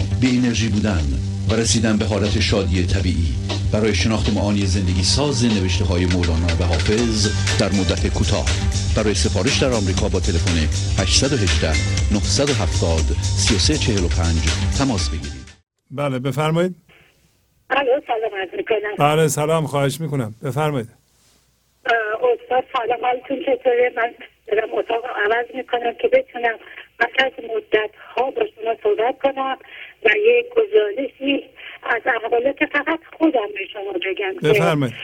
به 0.21 0.27
انرژی 0.27 0.69
بودن 0.69 1.03
و 1.49 1.53
رسیدن 1.53 1.97
به 1.97 2.05
حالت 2.05 2.39
شادی 2.39 2.85
طبیعی. 2.85 3.33
برای 3.73 3.95
شناخت 3.95 4.33
معانی 4.33 4.65
زندگی 4.65 5.03
ساز 5.03 5.45
نوشته 5.45 5.85
های 5.85 6.05
مولانا 6.05 6.47
و 6.59 6.63
حافظ 6.63 7.27
در 7.59 7.71
مدت 7.71 8.07
کوتاه. 8.07 8.45
برای 8.95 9.13
سفارش 9.13 9.63
در 9.63 9.71
آمریکا 9.73 10.09
با 10.09 10.19
تلفن 10.19 10.57
818 11.01 11.67
970 12.13 12.99
3345 13.21 14.37
تماس 14.77 15.09
بگیرید. 15.09 15.41
بله 15.91 16.19
بفرمایید. 16.19 16.75
بله 17.69 18.01
سلام 18.07 18.31
بله 18.99 19.27
سلام 19.27 19.65
خواهش 19.65 20.01
می‌کنم. 20.01 20.35
بفرمایید. 20.43 21.00
Carmen. 34.71 35.00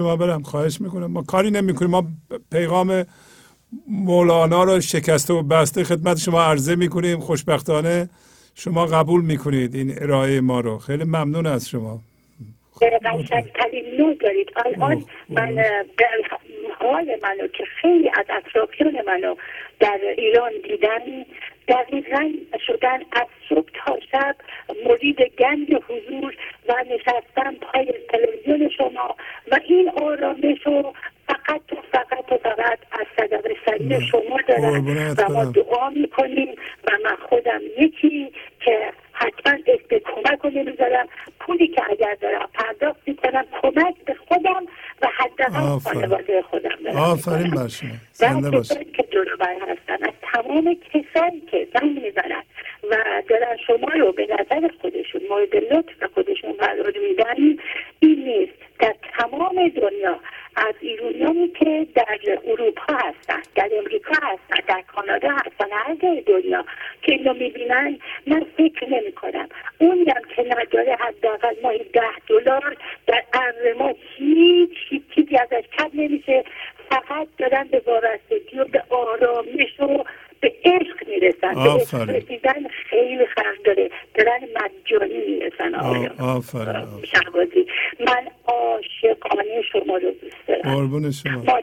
شما 0.00 0.16
برم 0.16 0.42
خواهش 0.42 0.80
می‌کنم. 0.80 1.06
ما 1.06 1.22
کاری 1.22 1.50
نمی‌کنیم. 1.50 1.90
ما 1.90 2.04
پیغام 2.52 3.04
مولانا 3.88 4.64
رو 4.64 4.80
شکسته 4.80 5.34
و 5.34 5.42
بسته 5.42 5.84
خدمت 5.84 6.18
شما 6.18 6.42
عرضه 6.42 6.76
می‌کنیم. 6.76 7.20
خوشبختانه 7.20 8.08
شما 8.54 8.86
قبول 8.86 9.24
می‌کنید 9.24 9.74
این 9.74 10.02
ارائه 10.02 10.40
ما 10.40 10.60
رو. 10.60 10.78
خیلی 10.78 11.04
ممنون 11.04 11.46
از 11.46 11.68
شما. 11.68 12.00
دارید. 14.20 14.48
الان 14.66 15.04
من 15.28 15.56
حال 16.80 17.06
منو 17.22 17.48
که 17.48 17.64
خیلی 17.82 18.10
از 18.18 18.26
اطرافیان 18.38 18.94
منو 19.06 19.34
در 19.80 20.00
ایران 20.18 20.52
دیدن 20.68 21.24
دقیقا 21.68 22.32
شدن 22.66 22.98
از 23.12 23.26
و 35.18 35.32
ما 35.32 35.44
دعا 35.44 35.90
می‌کنیم 35.90 36.48
و 36.86 36.90
من 37.04 37.16
خودم 37.28 37.60
یکی 37.78 38.32
که 38.64 38.92
حتما 39.12 39.52
اسم 39.52 39.98
کمک 40.04 40.38
رو 40.42 40.50
نمی‌ذارم 40.50 41.06
پولی 41.40 41.68
که 41.68 41.82
اگر 41.90 42.16
دارم 42.20 42.48
پرداخت 42.54 43.00
می‌کنم 43.06 43.44
کمک 43.62 43.94
به 44.06 44.14
خودم 44.28 44.66
و 45.02 45.08
حداقل 45.16 45.78
خانواده 45.78 46.42
خودم 46.42 46.76
دارم 46.84 46.96
آفرین 46.96 47.50
بر 47.50 47.68
شما. 47.68 47.90
زنده 48.12 48.50
باشید. 48.50 48.79
شهبازی. 87.04 87.66
من 88.00 88.26
عاشقانه 88.46 89.62
شما 89.72 89.96
رو 89.96 90.10
دوست 90.10 90.36
دارم. 90.48 90.62
قربون 90.62 91.10
شما. 91.10 91.42
ما 91.42 91.60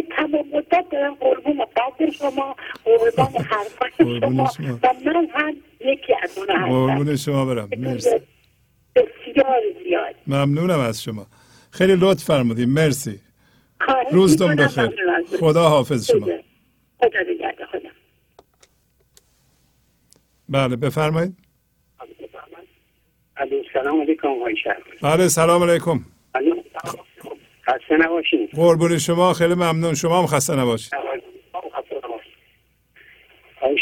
من 0.00 0.16
تمام 0.16 0.48
مدت 0.52 0.84
دارم 0.92 1.14
قربون 1.14 1.64
قدر 1.64 2.10
شما 2.10 2.56
قربان 2.84 3.44
حرفای 3.44 3.90
قربون 4.20 4.36
شما 4.36 4.50
شما. 4.56 4.78
و 4.82 4.94
من 5.04 5.28
هم 5.34 5.56
یکی 5.80 6.14
از 6.22 6.38
اون 6.38 6.50
هستم. 6.50 6.68
قربون 6.68 7.16
شما 7.16 7.44
برم. 7.44 7.68
مرسی. 7.78 8.08
بسیار. 8.96 9.60
زیاد 9.84 10.14
ممنونم 10.26 10.80
از 10.80 11.02
شما. 11.02 11.26
خیلی 11.70 11.96
لطف 12.00 12.24
فرمودید 12.24 12.68
مرسی. 12.68 13.20
روزتون 14.12 14.56
بخیر. 14.56 14.90
خدا 15.40 15.68
حافظ 15.68 16.10
شما. 16.10 16.26
خدا 16.98 17.20
نگهدار. 17.30 17.66
خدا. 17.72 17.88
بله 20.48 20.76
بفرمایید. 20.76 21.36
الو 23.36 23.62
سلام 23.72 24.00
علیکم 24.00 24.28
آقای 24.28 24.54
بله 25.02 25.28
سلام 25.28 25.62
علیکم. 25.62 26.04
خسته 27.70 27.96
نباشین. 27.96 28.48
قربون 28.54 28.98
شما 28.98 29.32
خیلی 29.32 29.54
ممنون. 29.54 29.94
شما 29.94 30.18
هم 30.18 30.26
خسته 30.26 30.56
نباشید. 30.56 30.94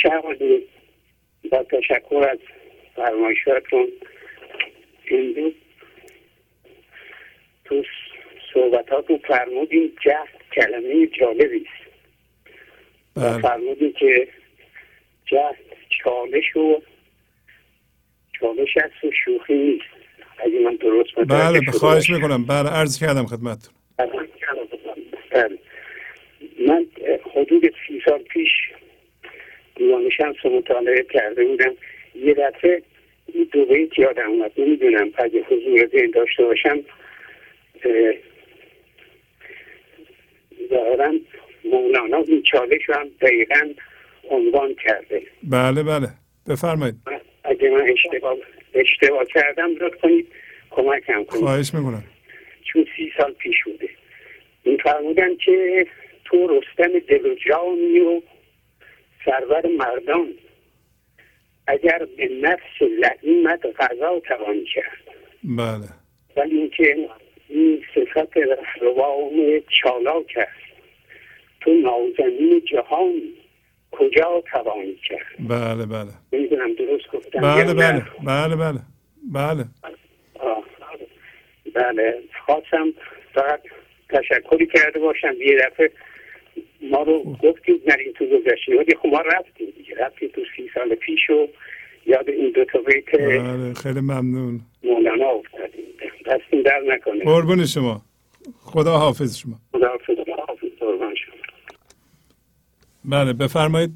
آقای 0.03 0.63
با 1.51 1.63
تشکر 1.63 2.29
از 2.33 2.39
فرمایشاتون. 2.97 3.89
امروز 5.11 5.53
تو 7.65 7.83
صحبتاتون 8.55 9.19
فرمودین 9.29 9.93
جهد 10.05 10.29
کلمه 10.53 11.07
جالبی 11.21 11.67
است. 11.67 11.91
بله. 13.17 13.39
فرمودین 13.39 13.93
که 13.93 14.29
جهد 15.27 15.57
چالش 16.05 16.57
و 16.57 16.83
چالش 18.41 18.77
است 18.77 19.05
و 19.05 19.11
شوخی 19.25 19.55
نیست. 19.55 19.85
اگه 20.39 20.59
من 20.65 20.77
درست 20.77 21.29
بله 21.29 21.71
خواهش. 21.71 22.11
می‌کنم. 22.11 22.47
بله 22.47 22.71
عرض 22.71 23.01
کردم 23.01 23.27
خدمتتون. 23.27 23.75
من 26.67 26.87
حدود 27.35 27.75
سی 27.89 28.03
سال 28.05 28.19
پیش 28.19 28.51
دیوان 29.77 30.11
شمس 30.11 30.37
رو 30.43 30.59
مطالعه 30.59 31.07
کرده 31.11 31.45
بودم. 31.45 31.75
یه 32.15 32.35
دفعه 32.35 32.83
این 33.27 33.49
دو 33.53 33.65
بیت 33.65 33.99
یادم 33.99 34.31
اومد. 34.31 34.53
نمی‌دونم 34.59 35.11
اگه 35.19 35.41
حضور 35.41 35.87
ذهن 35.87 36.11
داشته 36.11 36.45
باشم 36.45 36.79
اه، 37.85 38.13
ظاهرا 40.71 41.13
مولانا 41.65 42.17
این 42.17 42.43
چالش 42.43 42.89
رو 42.89 42.95
هم 42.95 43.09
دقیقا 43.21 43.75
عنوان 44.31 44.75
کرده. 44.75 45.23
بله 45.43 45.83
بله. 45.83 46.09
بفرمایید. 46.49 46.95
اگه 47.45 47.71
من 47.71 47.91
اشتباه 47.91 48.37
اشتباه 48.75 49.25
کردم 49.25 49.71
لطف 49.81 50.01
کنید 50.01 50.27
کمکم 50.71 51.25
کنید. 51.25 51.43
خواهش 51.43 51.75
می‌کنم. 51.75 52.05
چون 52.73 52.87
سی 52.97 53.13
سال 53.19 53.33
پیش 53.33 53.65
بوده. 53.65 53.89
میفرمودن 54.65 55.37
که 55.37 55.87
تو 56.25 56.47
رستم 56.47 56.99
دل 56.99 57.27
و 57.27 57.35
جانی 57.35 58.01
و 58.01 58.21
سرور 59.25 59.67
مردان 59.79 60.29
اگر 61.67 62.07
به 62.17 62.29
نفس 62.43 62.83
لعیمت 62.83 63.67
غذا 63.67 64.21
توان 64.21 64.65
کرد. 64.75 65.17
بله. 65.45 65.89
ولی 66.37 66.57
اینکه 66.57 67.09
این 67.49 67.85
صفت 67.95 68.37
رهروان 68.37 69.63
چالاک 69.83 70.35
است. 70.37 70.69
تو 71.61 71.71
نازنین 71.71 72.63
جهان 72.73 73.23
کجا 73.91 74.43
توان 74.53 74.95
کرد؟ 75.09 75.49
بله 75.49 75.87
بله. 75.87 76.11
نمی‌دونم 76.33 76.75
درست 76.75 77.11
گفتم 77.13 77.41
بله 77.41 77.75
بله. 77.75 78.03
بله 78.25 78.57
بله. 78.57 78.81
بله. 79.33 79.65
آه. 80.41 80.65
بله. 81.79 82.23
خواستم 82.47 82.87
فقط 83.35 83.61
تشکری 84.09 84.67
کرده 84.67 85.01
باشم. 85.01 85.35
یه 85.41 85.59
دفعه 85.67 85.91
ما 86.91 87.03
رو 87.03 87.37
گفتید 87.43 87.91
نریم 87.91 88.13
تو 88.13 88.25
گذشته. 88.25 88.77
ولی 88.79 88.95
خب 89.03 89.09
ما 89.09 89.21
رفتیم 89.21 89.67
دیگه. 89.77 89.95
رفتیم 89.99 90.29
تو 90.35 90.41
سی 90.57 90.71
سال 90.75 90.95
پیش 90.95 91.31
و 91.31 91.49
یاد 92.07 92.29
این 92.29 92.53
دو 92.55 92.65
تا 92.65 92.79
بیت 92.79 93.21
بله 93.21 93.75
خیلی 93.75 94.01
ممنون. 94.01 94.61
مولانا 94.85 95.27
افتادیم. 95.27 95.85
دستیم 96.27 96.63
در 96.63 96.81
نکنه. 96.87 97.25
قربون 97.25 97.67
شما. 97.67 98.03
خدا 98.61 98.99
حافظ 98.99 99.37
شما. 99.39 99.55
خدا 99.73 99.89
حافظ. 99.89 100.19
حافظ. 100.49 100.79
قربان 100.81 101.15
شما. 101.15 101.35
بله 103.05 103.33
بفرمایید. 103.33 103.91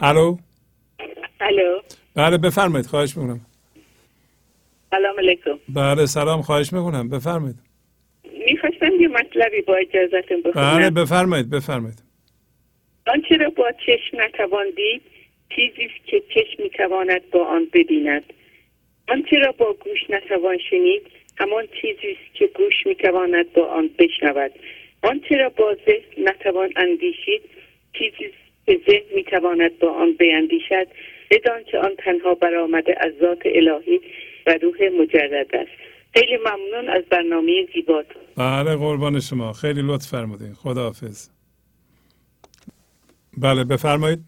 الو؟ 0.00 0.38
الو. 1.40 1.80
بله 2.16 2.38
بفرمایید. 2.38 2.86
خواهش 2.86 3.16
می‌کنم. 3.16 3.40
سلام 4.90 5.18
علیکم. 5.18 5.58
بله 5.68 6.06
سلام 6.06 6.42
خواهش 6.42 6.72
می‌کنم. 6.72 7.08
بفرمایید. 7.08 7.56
می‌خواستم 8.46 9.00
یه 9.00 9.08
مطلبی 9.08 9.60
با 9.62 9.74
اجازتون 9.76 10.40
بله 10.42 10.52
بخونم 10.52 10.94
بفرمایید 10.94 11.50
بفرمایید. 11.50 12.02
آنچه 13.06 13.36
را 13.36 13.50
با 13.50 13.72
چشم 13.86 14.20
نتوان 14.20 14.66
دید 14.76 15.02
چیزی 15.56 15.84
است 15.84 16.06
که 16.06 16.22
چشم 16.34 16.62
می‌تواند 16.62 17.30
با 17.30 17.46
آن 17.46 17.66
ببیند. 17.72 18.24
آنچه 19.08 19.36
را 19.36 19.52
با 19.52 19.72
گوش 19.72 20.10
نتوان 20.10 20.58
شنید 20.70 21.02
همان 21.38 21.64
چیزی 21.80 22.12
است 22.12 22.34
که 22.34 22.46
گوش 22.46 22.86
می‌تواند 22.86 23.52
با 23.52 23.66
آن 23.66 23.90
بشنود. 23.98 24.52
آنچه 25.02 25.36
را 25.36 25.48
با 25.48 25.76
ذهن 25.86 26.28
نتوان 26.28 26.72
اندیشید 26.76 27.42
چیزی 27.92 28.24
است 28.24 28.66
که 28.66 28.80
ذهن 28.86 29.14
می‌تواند 29.14 29.78
با 29.78 29.92
آن 29.92 30.12
بیندیشد 30.12 30.86
بدان 31.30 31.64
که 31.64 31.78
آن 31.78 31.94
تنها 31.98 32.34
برآمده 32.34 32.94
از 33.00 33.12
ذات 33.20 33.42
الهی 33.44 34.00
و 34.50 34.58
روح 34.62 35.02
مجرد 35.02 35.54
است. 35.54 35.70
خیلی 36.14 36.36
ممنون 36.36 36.88
از 36.88 37.02
برنامه 37.10 37.66
زیباتون. 37.74 38.22
بله 38.36 38.76
قربان 38.76 39.20
شما. 39.20 39.52
خیلی 39.52 39.82
لطف 39.84 40.06
فرمودین. 40.10 40.54
خدا 40.54 40.82
حافظ 40.82 41.28
بله 43.38 43.64
بفرمایید. 43.64 44.18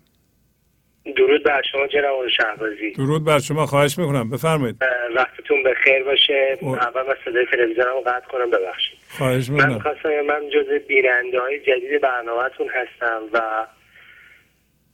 درود 1.16 1.42
بر 1.44 1.62
شما 1.72 1.86
جناب 1.86 2.28
شهبازی. 2.28 2.90
درود 2.90 3.24
بر 3.24 3.38
شما. 3.38 3.66
خواهش 3.66 3.98
می‌کنم. 3.98 4.30
بفرمایید. 4.30 4.76
وقتتون 5.16 5.62
به 5.62 5.74
خیر 5.84 6.04
باشه. 6.04 6.58
او. 6.60 6.76
اول 6.76 7.02
من 7.02 7.14
صدای 7.24 7.46
تلویزیونم 7.52 7.90
رو 7.90 8.00
قطع 8.00 8.26
کنم 8.26 8.50
ببخشید. 8.50 8.98
خواهش 9.08 9.48
من 9.48 9.54
می‌کنم. 9.54 9.74
می‌خواستم 9.74 10.20
من 10.20 10.48
جز 10.48 10.86
بیننده 10.88 11.40
های 11.40 11.60
جدید 11.60 12.00
برنامهتون 12.00 12.68
هستم 12.68 13.22
و 13.32 13.66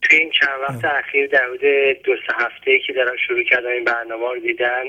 توی 0.02 0.18
این 0.18 0.30
چند 0.30 0.60
وقت 0.68 0.84
اخیر 0.84 1.26
در 1.26 1.44
حدود 1.44 2.02
دو 2.04 2.12
سه 2.26 2.34
هفته 2.44 2.70
ای 2.70 2.80
که 2.86 2.92
دارم 2.92 3.16
شروع 3.26 3.42
کردم 3.42 3.68
این 3.68 3.84
برنامه 3.84 4.26
رو 4.34 4.40
دیدن 4.40 4.84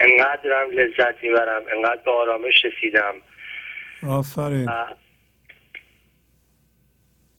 انقدر 0.00 0.40
دارم 0.44 0.70
لذت 0.70 1.22
می‌برم 1.22 1.62
انقدر 1.76 2.00
به 2.04 2.10
آرامش 2.10 2.64
رسیدم. 2.64 3.14
آفرین. 4.08 4.68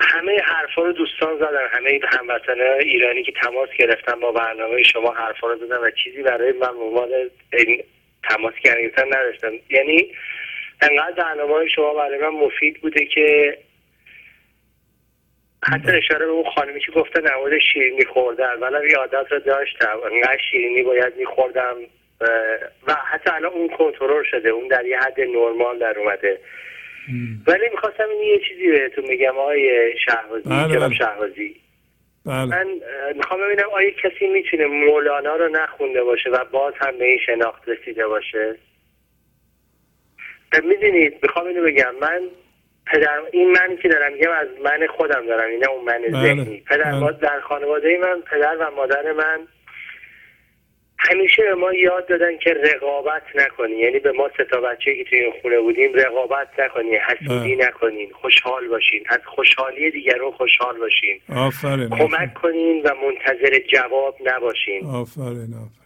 همه 0.02 0.42
حرفا 0.42 0.82
رو 0.82 0.94
دوستان 0.94 1.38
زدن 1.38 1.68
همه 1.72 2.00
هموطن 2.18 2.62
ایرانی 2.80 3.24
که 3.24 3.32
تماس 3.32 3.70
گرفتن 3.80 4.20
با 4.20 4.32
برنامه 4.32 4.84
شما 4.84 5.14
حرفا 5.14 5.48
رو 5.48 5.66
زدن 5.66 5.78
و 5.78 5.92
چیزی 6.04 6.24
برای 6.24 6.52
من 6.52 6.68
عنوان 6.68 7.10
این 7.54 7.84
تماس 8.24 8.54
گرفتن 8.64 9.08
نداشتم. 9.08 9.52
یعنی 9.70 10.16
انقدر 10.82 11.24
برنامه 11.24 11.68
شما 11.68 11.94
برای 11.94 12.20
من 12.20 12.28
مفید 12.28 12.82
بوده 12.82 13.06
که 13.06 13.58
حتی 15.64 15.92
اشاره 15.92 16.26
به 16.26 16.32
اون 16.32 16.52
خانمی 16.56 16.80
که 16.80 16.92
گفته 16.92 17.22
نمود 17.22 17.60
شیرینی 17.74 18.06
خوردن 18.06 18.54
ولی 18.60 18.90
یه 18.90 18.98
عادت 18.98 19.32
رو 19.32 19.40
داشتم 19.40 20.00
انقدر 20.12 20.42
شیرینی 20.52 20.84
باید 20.84 21.18
میخوردم. 21.18 21.76
و 22.88 22.96
حتی 23.12 23.30
الان 23.34 23.54
اون 23.54 23.70
کنترل 23.70 24.24
شده 24.32 24.50
اون 24.50 24.68
در 24.68 24.86
یه 24.86 25.00
حد 25.00 25.20
نرمال 25.20 25.80
در 25.80 26.00
اومده. 26.00 26.40
ولی 27.48 27.70
می‌خواستم 27.72 28.10
این 28.10 28.22
یه 28.22 28.40
چیزی 28.50 28.68
بهتون 28.68 29.06
بگم 29.10 29.38
آقای 29.38 29.94
شهبازی. 30.06 30.50
بله، 30.50 30.70
جناب 30.70 30.90
بله. 30.90 30.96
شهبازی. 30.96 31.56
بله. 32.26 32.46
من 32.46 32.68
می‌خوام 33.16 33.40
ببینم 33.42 33.70
آیا 33.74 33.90
کسی 33.90 34.28
می‌تونه 34.28 34.66
مولانا 34.66 35.36
رو 35.36 35.48
نخونده 35.48 36.04
باشه 36.04 36.30
و 36.30 36.46
باز 36.52 36.74
هم 36.78 36.98
به 36.98 37.06
این 37.06 37.20
شناخت 37.26 37.70
رسیده 37.70 38.08
باشه؟ 38.08 38.56
می‌دونید 40.64 41.14
می‌خوام 41.24 41.46
اینو 41.48 41.64
بگم. 41.64 41.96
من 42.02 42.22
پدر 42.88 43.22
این 43.32 43.52
من 43.52 43.78
که 43.78 43.88
دارم 43.88 44.14
میگم 44.14 44.32
از 44.32 44.48
من 44.64 44.88
خودم 44.88 45.26
دارم 45.28 45.50
اینه 45.50 45.70
اون 45.70 45.86
من 45.86 46.02
بله، 46.02 46.22
ذهنی. 46.22 46.64
پدر 46.70 46.92
بله. 46.92 47.12
در 47.12 47.40
خانواده 47.40 47.98
من 47.98 48.22
پدر 48.22 48.58
و 48.60 48.72
مادر 48.72 49.12
من 49.12 49.48
همیشه 51.12 51.44
به 51.44 51.56
ما 51.56 51.74
یاد 51.74 52.08
دادن 52.08 52.38
که 52.38 52.54
رقابت 52.54 53.24
نکنی 53.36 53.76
یعنی 53.76 54.00
به 54.00 54.12
ما 54.12 54.30
سه 54.38 54.44
تا 54.44 54.62
بچه 54.62 54.96
که 54.96 55.04
توی 55.04 55.20
این 55.20 55.34
خونه 55.42 55.60
بودیم 55.60 55.94
رقابت 55.94 56.48
نکنی 56.60 56.96
حسودی 56.96 57.56
بله. 57.56 57.68
نکنین 57.68 58.10
خوشحال 58.22 58.68
باشین. 58.68 59.04
از 59.10 59.20
خوشحالی 59.26 59.92
دیگران 59.92 60.32
خوشحال 60.32 60.78
باشین. 60.78 61.22
آفرین 61.36 61.90
کمک 61.90 62.34
کنین 62.34 62.82
و 62.82 62.90
منتظر 63.06 63.60
جواب 63.60 64.18
نباشین. 64.26 64.86
آفرین 64.86 65.54
آفرین. 65.54 65.86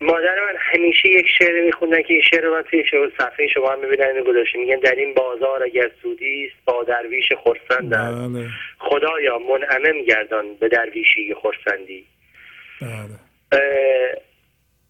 مادر 0.00 0.36
من 0.46 0.58
همیشه 0.58 1.08
یک 1.08 1.26
شعر 1.38 1.64
میخوندن 1.64 2.02
که 2.02 2.14
این 2.14 2.22
شعر 2.22 2.44
رو 2.44 2.54
من 2.54 2.62
توی 2.62 2.84
شعر 2.90 3.10
صفحه 3.18 3.46
شما 3.46 3.70
هم 3.72 3.80
می‌بینن 3.80 4.06
اینو 4.06 4.24
گذاشته. 4.24 4.58
میگن 4.58 4.76
در 4.76 4.94
این 4.94 5.14
بازار 5.14 5.62
اگر 5.62 5.90
سودی 6.02 6.44
است 6.46 6.64
با 6.64 6.84
درویش 6.84 7.32
خرسندم 7.44 8.32
بله. 8.32 8.46
خدایا 8.78 9.38
منعمم 9.38 10.02
گردان 10.02 10.54
به 10.54 10.68
درویشی 10.68 11.34
خرسندی. 11.34 12.04
بله. 12.80 13.27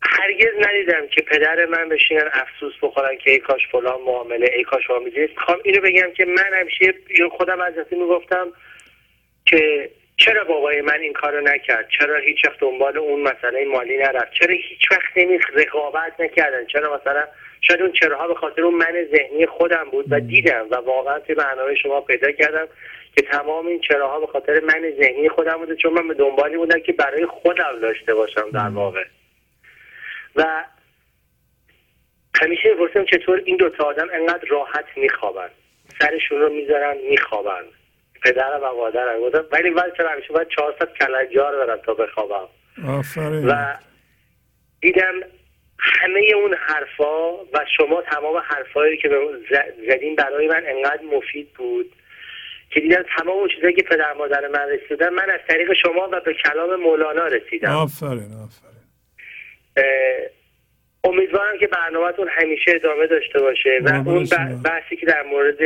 هرگز 0.03 0.67
ندیدم 0.69 1.07
که 1.07 1.23
پدر 1.23 1.67
من 1.67 1.89
بشینن 1.89 2.31
افسوس 2.33 2.73
بخورن 2.83 3.19
که 3.19 3.31
ای 3.31 3.39
کاش 3.39 3.69
فلان 3.73 4.01
معامله 4.07 4.51
ای 4.57 4.65
کاش 4.65 4.91
می‌دونست. 5.05 5.33
می‌خوام 5.33 5.59
اینو 5.65 5.81
بگم 5.81 6.13
که 6.17 6.25
من 6.25 6.55
همیشه 6.61 6.95
خودم 7.31 7.61
از 7.61 7.75
می‌گفتم 7.91 8.53
که 9.47 9.91
چرا 10.17 10.45
بابای 10.45 10.81
من 10.81 11.01
این 11.01 11.13
کارو 11.13 11.41
نکرد؟ 11.41 11.89
چرا 11.99 12.17
هیچ 12.17 12.45
وقت 12.45 12.61
دنبال 12.61 12.99
اون 12.99 13.23
مسئله 13.23 13.65
مالی 13.65 13.97
نرفت؟ 13.97 14.33
چرا 14.33 14.55
هیچ 14.55 14.91
وقت 14.91 15.17
نمی 15.17 15.39
رقابت 15.55 16.21
نکردن؟ 16.21 16.67
چرا 16.67 17.01
مثلا 17.01 17.25
شاید 17.61 17.83
اون 17.83 17.93
چراها 17.93 18.29
به 18.29 18.35
خاطر 18.35 18.63
اون 18.63 18.75
من 18.75 19.07
ذهنی 19.17 19.47
خودم 19.47 19.85
بود 19.91 20.07
و 20.11 20.21
دیدم 20.21 20.67
و 20.71 20.75
واقعا 20.75 21.19
توی 21.19 21.35
برنامه 21.35 21.75
شما 21.75 22.01
پیدا 22.01 22.33
کردم. 22.33 22.69
که 23.17 23.23
تمام 23.23 23.67
این 23.67 23.81
چراها 23.81 24.21
به 24.21 24.27
خاطر 24.27 24.61
من 24.61 24.93
ذهنی 25.01 25.29
خودم 25.29 25.57
بوده 25.57 25.77
چون 25.77 25.93
من 25.93 26.09
به 26.09 26.15
دنبالی 26.15 26.57
بودم 26.57 26.81
که 26.81 26.93
برای 26.93 27.27
خودم 27.27 27.81
داشته 27.83 28.15
باشم 28.15 28.51
در 28.51 28.69
واقع. 28.69 29.05
و 30.37 30.65
همیشه 32.43 32.69
می‌پرسم 32.69 33.05
چطور 33.05 33.43
این 33.45 33.57
دوتا 33.57 33.85
آدم 33.85 34.09
انقدر 34.13 34.49
راحت 34.49 34.85
میخوابن؟ 34.97 35.49
سرشون 36.01 36.41
رو 36.41 36.49
می‌ذارن 36.49 36.97
میخوابن. 37.11 37.65
پدرم 38.23 38.61
و 38.63 38.77
مادرم 38.77 39.21
گفتم 39.21 39.45
ولی 39.53 39.71
من 39.71 39.93
چرا 39.97 40.11
همیشه 40.11 40.33
باید 40.33 40.49
400 40.49 40.93
کلنجار 40.93 41.67
برم 41.67 41.79
تا 41.87 41.95
بخوابم؟ 41.95 42.49
آفرین. 42.89 43.49
و 43.49 43.75
دیدم 44.81 45.15
همه 45.79 46.21
اون 46.35 46.55
حرفا 46.55 47.33
و 47.33 47.67
شما 47.77 48.03
تمام 48.03 48.37
حرفایی 48.37 48.97
که 48.97 49.11
زدین 49.89 50.17
برای 50.17 50.49
من 50.49 50.63
انقدر 50.67 51.03
مفید 51.03 51.53
بود. 51.53 51.93
که 52.71 52.81
دیدم 52.81 53.05
تمام 53.17 53.37
اون 53.39 53.49
چیزایی 53.49 53.75
که 53.75 53.83
پدر 53.83 54.13
مادر 54.13 54.49
من 54.49 54.69
رسیدن 54.69 55.09
من 55.09 55.31
از 55.31 55.41
طریق 55.49 55.73
شما 55.73 56.09
و 56.13 56.21
به 56.21 56.35
کلام 56.35 56.81
مولانا 56.81 57.27
رسیدم. 57.27 57.71
آفرین 57.71 58.33
آفرین. 58.45 58.79
امیدوارم 61.05 61.59
که 61.59 61.67
برنامهتون 61.67 62.29
همیشه 62.29 62.73
ادامه 62.75 63.07
داشته 63.07 63.41
باشه 63.41 63.81
و 63.85 64.09
اون 64.09 64.27
بحثی 64.65 64.97
که 64.97 65.07
در 65.07 65.23
مورد 65.23 65.59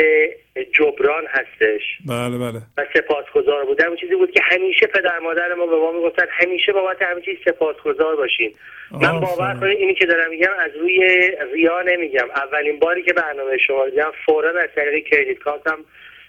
جبران 0.72 1.26
هستش 1.28 1.82
بله 2.08 2.38
بله. 2.38 2.60
و 2.76 2.86
سپاسگزار 2.94 3.64
بودن 3.64 3.86
اون 3.86 3.96
چیزی 3.96 4.14
بود 4.14 4.30
که 4.30 4.40
همیشه 4.42 4.86
پدر 4.86 5.18
مادر 5.18 5.54
ما 5.54 5.66
به 5.66 5.76
ما 5.76 5.92
می‌گفتن 5.92 6.26
همیشه 6.30 6.72
بابت 6.72 7.02
همه 7.02 7.20
چیز 7.20 7.38
سپاسگزار 7.44 8.16
باشین. 8.16 8.54
من 8.90 9.20
باور. 9.20 9.56
کنید 9.60 9.78
اینی 9.78 9.94
که 9.94 10.06
دارم 10.06 10.30
میگم 10.30 10.52
از 10.58 10.70
روی 10.80 11.30
ریا 11.52 11.82
نمیگم. 11.82 12.30
اولین 12.30 12.78
باری 12.78 13.02
که 13.02 13.12
برنامه 13.12 13.58
شما 13.58 13.88
دیدم 13.88 14.12
فورا 14.26 14.60
از 14.60 14.68
طریق 14.74 15.06
کردیت 15.06 15.38
کارتم 15.38 15.78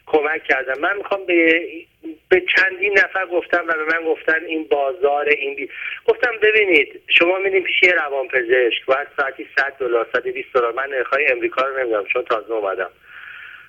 کمک 0.05 0.43
کردم. 0.43 0.81
من 0.81 0.97
می‌خوام 0.97 1.25
به 1.25 1.61
به 2.29 2.43
چندین 2.55 2.93
نفر 2.93 3.25
گفتم 3.25 3.63
و 3.67 3.73
به 3.73 3.85
من 3.85 4.05
گفتن 4.05 4.45
این 4.45 4.63
بازار 4.63 5.29
این 5.29 5.55
بی... 5.55 5.69
گفتم 6.05 6.31
ببینید 6.41 7.01
شما 7.07 7.39
میدین 7.39 7.63
پیش 7.63 7.83
یه 7.83 7.91
روانپزشک 7.91 8.85
باید 8.85 9.07
ساعتی 9.17 9.47
100 9.57 9.73
دلار 9.79 10.07
120 10.13 10.53
دلار. 10.53 10.71
من 10.71 10.89
نرخ‌های 10.89 11.27
امریکا 11.27 11.61
رو 11.61 11.79
نمی‌دونم 11.79 12.05
چون 12.05 12.23
تازه 12.23 12.51
اومدم. 12.51 12.89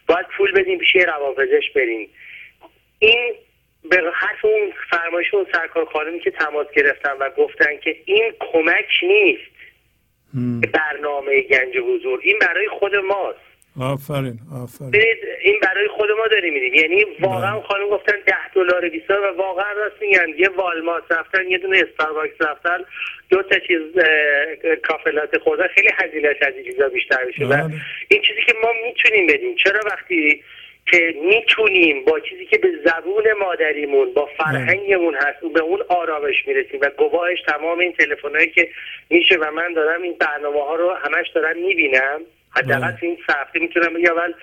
باید 0.06 0.26
پول 0.36 0.52
بدین 0.52 0.78
پیش 0.78 0.94
یه 0.94 1.04
روانپزشک 1.04 1.72
برین 1.72 2.08
این 2.98 3.34
به 3.90 4.02
حرف 4.14 4.44
اون 4.44 4.72
فرمایش 4.90 5.34
اون 5.34 5.46
سرکار 5.52 5.84
خانمی 5.84 6.20
که 6.20 6.30
تماس 6.30 6.66
گرفتن 6.76 7.12
و 7.20 7.30
گفتن 7.30 7.76
که 7.76 7.96
این 8.04 8.32
کمک 8.40 8.88
نیست. 9.02 9.54
برنامه 10.72 11.42
گنج 11.42 11.76
حضور. 11.76 12.20
این 12.22 12.38
برای 12.40 12.68
خود 12.68 12.96
ماست. 12.96 13.53
آفرین 13.80 14.38
آفرین. 14.62 15.02
این 15.42 15.60
برای 15.62 15.88
خود 15.88 16.10
ما 16.18 16.26
داریم 16.26 16.54
میدیم. 16.54 16.74
یعنی 16.74 17.04
واقعا 17.20 17.58
بله. 17.58 17.68
خانم 17.68 17.88
گفتن 17.88 18.16
ده 18.26 18.48
دلار 18.54 18.88
20 18.88 19.08
دلار 19.08 19.32
و 19.32 19.36
واقعا 19.36 19.72
راست 19.72 19.96
میگن. 20.00 20.28
یه 20.38 20.48
والمارت 20.48 21.12
رفتن 21.12 21.50
یه 21.50 21.58
دونه 21.58 21.84
استارباکس 21.88 22.40
رفتن 22.40 22.78
دو 23.30 23.42
تا 23.42 23.58
چیز 23.58 23.80
لاته 25.12 25.38
خوردن. 25.38 25.66
خیلی 25.66 25.90
هزینه‌اش 25.94 26.36
از 26.42 26.54
این 26.54 26.64
چیزا 26.64 26.88
بیشتر 26.88 27.24
میشه. 27.24 27.44
و 27.44 27.48
بله. 27.48 27.74
این 28.08 28.22
چیزی 28.22 28.40
که 28.46 28.54
ما 28.62 28.68
می‌تونیم 28.86 29.26
بدیم. 29.26 29.54
چرا 29.54 29.80
وقتی 29.86 30.42
که 30.86 31.14
می‌تونیم 31.22 32.04
با 32.04 32.20
چیزی 32.20 32.46
که 32.46 32.58
به 32.58 32.68
زبون 32.84 33.24
مادریمون 33.40 34.12
با 34.14 34.28
فرهنگمون 34.38 35.14
هست 35.14 35.40
به 35.54 35.60
اون 35.60 35.82
آرامش 35.88 36.46
می‌رسیم 36.46 36.80
و 36.80 36.90
گواهش 36.90 37.42
تمام 37.42 37.78
این 37.78 37.92
تلفن‌هایی 37.92 38.50
که 38.50 38.68
میشه 39.10 39.36
و 39.36 39.50
من 39.50 39.72
دارم 39.72 40.02
این 40.02 40.16
برنامه 40.20 40.60
ها 40.60 40.74
رو 40.74 40.90
همش 40.90 41.28
دارم 41.34 41.58
می‌بینم. 41.58 42.20
حداقل 42.50 42.92
این 43.00 43.18
سه 43.26 43.32
هفته 43.32 43.58
می‌تونم 43.58 43.94
بگم 43.94 44.12
اول 44.12 44.34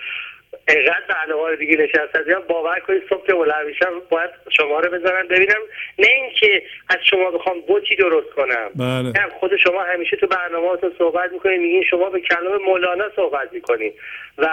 اینقدر 0.68 1.02
برنامه 1.08 1.48
رو 1.48 1.56
دیگه 1.56 1.76
نشستم 1.76 2.30
یا 2.30 2.40
باور 2.40 2.80
کنید 2.80 3.02
صبح 3.08 3.26
که 3.26 3.34
بلند 3.34 3.66
میشم 3.66 4.02
باید 4.10 4.30
شما 4.50 4.80
رو 4.80 4.90
بذارم 4.90 5.28
ببینم. 5.28 5.60
نه 5.98 6.06
اینکه 6.06 6.62
از 6.88 6.98
شما 7.10 7.30
بخوام 7.30 7.60
بوتی 7.60 7.96
درست 7.96 8.30
کنم. 8.30 8.70
بله. 8.74 9.28
خود 9.40 9.56
شما 9.56 9.82
همیشه 9.82 10.16
تو 10.16 10.26
برنامه 10.26 10.78
صحبت 10.98 11.32
می‌کنید 11.32 11.60
میگین 11.60 11.84
شما 11.90 12.10
به 12.10 12.20
کلام 12.20 12.62
مولانا 12.62 13.10
صحبت 13.16 13.52
می‌کنید. 13.52 13.94
و 14.38 14.48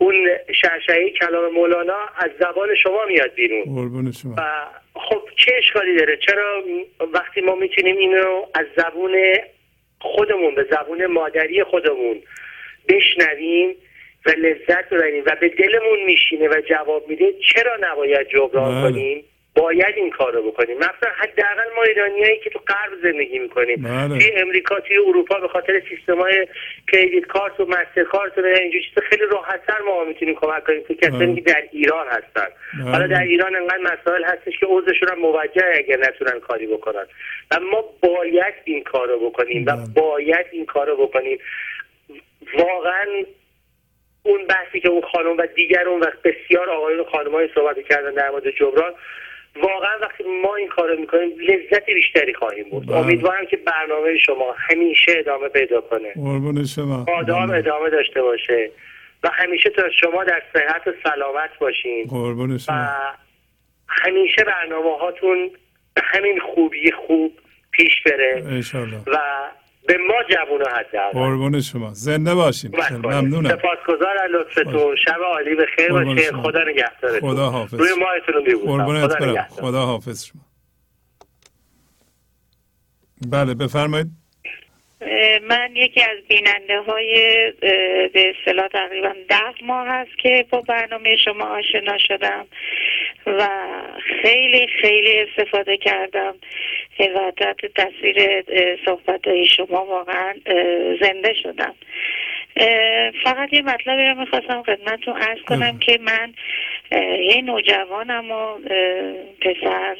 اون 0.00 0.14
شرشعی 0.62 1.10
کلام 1.10 1.52
مولانا 1.52 1.98
از 2.16 2.30
زبان 2.40 2.68
شما 2.82 3.04
میاد 3.08 3.34
بیرون. 3.34 4.12
شما. 4.12 4.34
و 4.38 4.66
خب 4.94 5.22
چه 5.36 5.52
اشکالی 5.58 5.96
داره؟ 5.96 6.16
چرا 6.16 6.64
وقتی 7.12 7.40
ما 7.40 7.54
می‌تونیم 7.54 7.96
اینو 7.96 8.46
از 8.54 8.66
زبون 8.76 9.16
خودمون 10.00 10.54
به 10.54 10.66
زبون 10.70 11.06
مادری 11.06 11.64
خودمون 11.64 12.22
بشنویم 12.88 13.76
و 14.26 14.30
لذت 14.30 14.88
ببریم 14.90 15.22
و 15.26 15.36
به 15.40 15.48
دلمون 15.48 16.04
میشینه 16.06 16.48
و 16.48 16.60
جواب 16.68 17.08
میده 17.08 17.32
چرا 17.32 17.78
نباید 17.80 18.28
جبران 18.28 18.82
بله. 18.82 18.90
کنیم؟ 18.90 19.24
باید 19.54 19.94
این 19.96 20.10
کار 20.10 20.32
رو 20.32 20.50
بکنیم 20.50 20.76
مثلا 20.76 21.10
حداقل 21.16 21.74
ما 21.76 21.82
ایرانیایی 21.82 22.38
که 22.38 22.50
تو 22.50 22.58
غرب 22.58 23.02
زندگی 23.02 23.38
می‌کنیم 23.38 23.82
بله. 23.82 24.18
توی 24.18 24.32
امریکا 24.36 24.80
توی 24.80 24.96
اروپا 24.96 25.40
به 25.40 25.48
خاطر 25.48 25.82
سیستم 25.88 26.20
های 26.20 26.46
کردیت 26.92 27.26
کارت 27.26 27.60
و 27.60 27.66
مستر 27.66 28.04
کارت 28.04 28.38
و 28.38 28.44
اینجور 28.44 28.80
چیزا 28.82 29.06
خیلی 29.10 29.22
راحتتر 29.30 29.82
ما 29.86 30.04
می‌تونیم 30.04 30.34
کمک 30.34 30.64
کنیم 30.64 30.84
که 30.88 30.94
کسانی 30.94 31.26
بله. 31.26 31.34
که 31.34 31.40
در 31.40 31.62
ایران 31.72 32.06
هستن 32.06 32.48
بله. 32.78 32.90
حالا 32.90 33.06
در 33.06 33.22
ایران 33.22 33.56
انقدر 33.56 33.78
مسائل 33.78 34.24
هستش 34.24 34.58
که 34.60 34.66
عضوشون 34.66 35.08
هم 35.08 35.18
موجه 35.18 35.72
اگر 35.74 35.96
نتونن 35.96 36.40
کاری 36.40 36.66
بکنن 36.66 37.04
و 37.50 37.60
ما 37.60 37.84
باید 38.02 38.54
این 38.64 38.84
کار 38.84 39.08
رو 39.08 39.30
بکنیم 39.30 39.64
و. 39.66 39.76
باید 39.94 40.46
این 40.52 40.66
کار 40.66 40.86
رو 40.86 41.06
بکنیم 41.06 41.38
واقعا 42.58 43.06
اون 44.22 44.46
بحثی 44.46 44.80
که 44.80 44.88
اون 44.88 45.02
خانم 45.12 45.36
و 45.36 45.46
دیگر 45.46 45.88
اون 45.88 46.00
وقت 46.00 46.22
بسیار 46.22 46.70
آقایون 46.70 47.00
و 47.00 47.04
خانمای 47.04 47.48
صحبت 47.54 47.76
کردن 47.88 48.14
در 48.14 48.30
مورد 48.30 48.50
جبران 48.50 48.92
واقعا 49.56 49.98
وقتی 50.02 50.24
ما 50.42 50.54
این 50.56 50.68
کار 50.68 50.88
رو 50.88 51.00
می‌کنیم 51.00 51.30
لذت 51.38 51.86
بیشتری 51.86 52.34
خواهیم 52.34 52.68
بود 52.70 52.86
بله. 52.86 52.96
امیدوارم 52.96 53.46
که 53.46 53.56
برنامه 53.56 54.18
شما 54.18 54.54
همیشه 54.58 55.12
ادامه 55.18 55.48
پیدا 55.48 55.80
کنه. 55.80 56.12
قربون 56.14 56.64
شما. 56.64 57.06
آدام 57.18 57.46
بله. 57.46 57.58
ادامه 57.58 57.90
داشته 57.90 58.22
باشه. 58.22 58.70
و 59.22 59.28
همیشه 59.32 59.70
تا 59.70 59.82
شما 59.90 60.24
در 60.24 60.42
صحت 60.52 60.86
و 60.86 60.92
سلامت 61.04 61.58
باشین. 61.58 62.06
قربون 62.10 62.50
و 62.50 62.58
شما 62.58 62.88
همیشه 63.88 64.44
برنامه 64.44 64.98
هاتون 64.98 65.50
همین 66.02 66.40
خوبی 66.40 66.92
خوب 66.92 67.32
پیش 67.70 68.02
بره. 68.02 68.44
انشالله 68.46 68.96
و 69.06 69.18
به 69.88 69.96
ما 69.98 70.14
جوون 70.30 70.60
حد 70.76 71.12
قربون 71.12 71.60
شما. 71.60 71.90
زنده 71.94 72.34
باشین. 72.34 72.76
ممنونم. 73.04 73.48
سپاسگزار 73.48 74.16
از 74.24 74.30
لطفتون 74.30 74.96
شب 74.96 75.18
عالی 75.34 75.54
به 75.54 75.66
خیر 75.76 75.92
باشه. 75.92 76.32
خدا 76.32 76.64
نگهدارتون. 76.64 77.30
خدا 77.30 77.50
حافظ. 77.50 77.74
روی 77.80 77.88
ماهتون 78.00 78.34
رو 78.34 78.66
قربونت 78.66 79.14
خدا 79.16 79.32
برم 79.32 79.46
خدا 79.50 79.86
حافظ 79.86 80.24
شما. 80.24 80.42
بله 83.30 83.54
بفرمایید. 83.54 84.19
من 85.42 85.70
یکی 85.74 86.02
از 86.02 86.18
بیننده 86.28 86.80
های 86.80 87.12
به 88.12 88.34
اصطلاح 88.38 88.68
تقریبا 88.68 89.14
ده 89.28 89.64
ماه 89.64 89.88
هست 89.88 90.18
که 90.18 90.44
با 90.50 90.60
برنامه 90.60 91.16
شما 91.16 91.44
آشنا 91.44 91.98
شدم 91.98 92.46
و 93.26 93.48
خیلی 94.22 94.66
خیلی 94.66 95.18
استفاده 95.18 95.76
کردم. 95.76 96.34
و 97.00 97.32
تحت 97.36 97.66
تاثیر 97.66 98.44
صحبت 98.84 99.28
های 99.28 99.48
شما 99.48 99.84
واقعا 99.84 100.34
زنده 101.00 101.34
شدم. 101.42 101.74
فقط 103.24 103.52
یه 103.52 103.62
مطلبی 103.62 104.02
رو 104.02 104.14
می‌خواستم 104.14 104.62
خدمتتون 104.62 105.14
ارز 105.14 105.38
کنم 105.48 105.78
که 105.78 105.98
من 106.02 106.34
یه 107.20 107.42
نوجوانم 107.42 108.30
و 108.30 108.58
پسر 109.40 109.96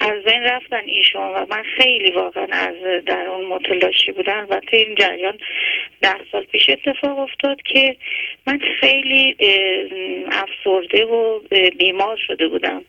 از 0.00 0.22
بین 0.24 0.42
رفتن 0.42 0.82
ایشون 0.86 1.22
و 1.22 1.46
من 1.50 1.62
خیلی 1.62 2.10
واقعا 2.10 2.46
از 2.50 3.04
در 3.04 3.26
اون 3.26 3.44
متلاشی 3.46 4.12
بودم. 4.12 4.46
و 4.50 4.60
این 4.72 4.94
جریان 4.94 5.38
ده 6.00 6.16
سال 6.32 6.44
پیش 6.44 6.70
اتفاق 6.70 7.18
افتاد 7.18 7.62
که 7.62 7.96
من 8.46 8.60
خیلی 8.80 9.36
افسرده 10.30 11.04
و 11.04 11.40
بیمار 11.78 12.16
شده 12.26 12.48
بودم. 12.48 12.84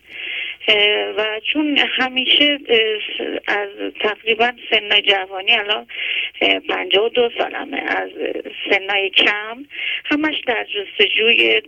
و 1.17 1.39
چون 1.53 1.77
همیشه 1.77 2.59
از 3.47 3.69
تقریبا 3.99 4.51
سن 4.69 5.01
جوانی 5.01 5.51
الان 5.51 5.87
پنجاه 6.69 7.05
و 7.05 7.09
دو 7.09 7.29
سالمه. 7.37 7.77
از 7.77 8.09
سنای 8.69 9.09
کم 9.09 9.65
همش 10.05 10.35
در 10.47 10.65
جستجوی 10.65 11.61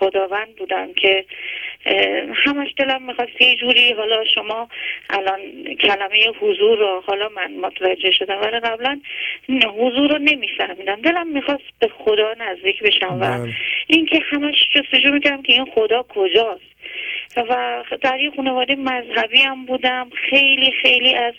خداوند 0.00 0.56
بودم 0.56 0.92
که 0.92 1.24
همش 2.34 2.74
دلم 2.76 3.02
می‌خواست 3.02 3.40
یه 3.40 3.56
جوری 3.56 3.92
حالا 3.92 4.24
شما 4.24 4.68
الان 5.10 5.40
کلمه 5.74 6.32
حضور 6.40 6.78
رو 6.78 7.02
حالا 7.06 7.28
من 7.28 7.52
متوجه 7.52 8.10
شدم 8.10 8.40
ولی 8.40 8.60
قبلا 8.60 9.00
حضور 9.78 10.10
رو 10.10 10.18
نمیفهمیدم. 10.18 11.00
دلم 11.00 11.28
می‌خواست 11.28 11.64
به 11.80 11.88
خدا 11.88 12.34
نزدیک 12.40 12.82
بشم 12.82 13.14
و 13.14 13.18
بله. 13.18 13.54
اینکه 13.86 14.20
همش 14.30 14.68
جستجو 14.74 15.12
می‌کردم 15.12 15.42
که 15.42 15.52
این 15.52 15.64
خدا 15.74 16.02
کجاست. 16.08 16.70
و 17.36 17.84
در 18.02 18.20
یه 18.20 18.30
خانواده 18.36 18.74
مذهبی 18.74 19.38
هم 19.38 19.66
بودم. 19.66 20.10
خیلی 20.30 20.72
خیلی 20.82 21.14
از 21.14 21.34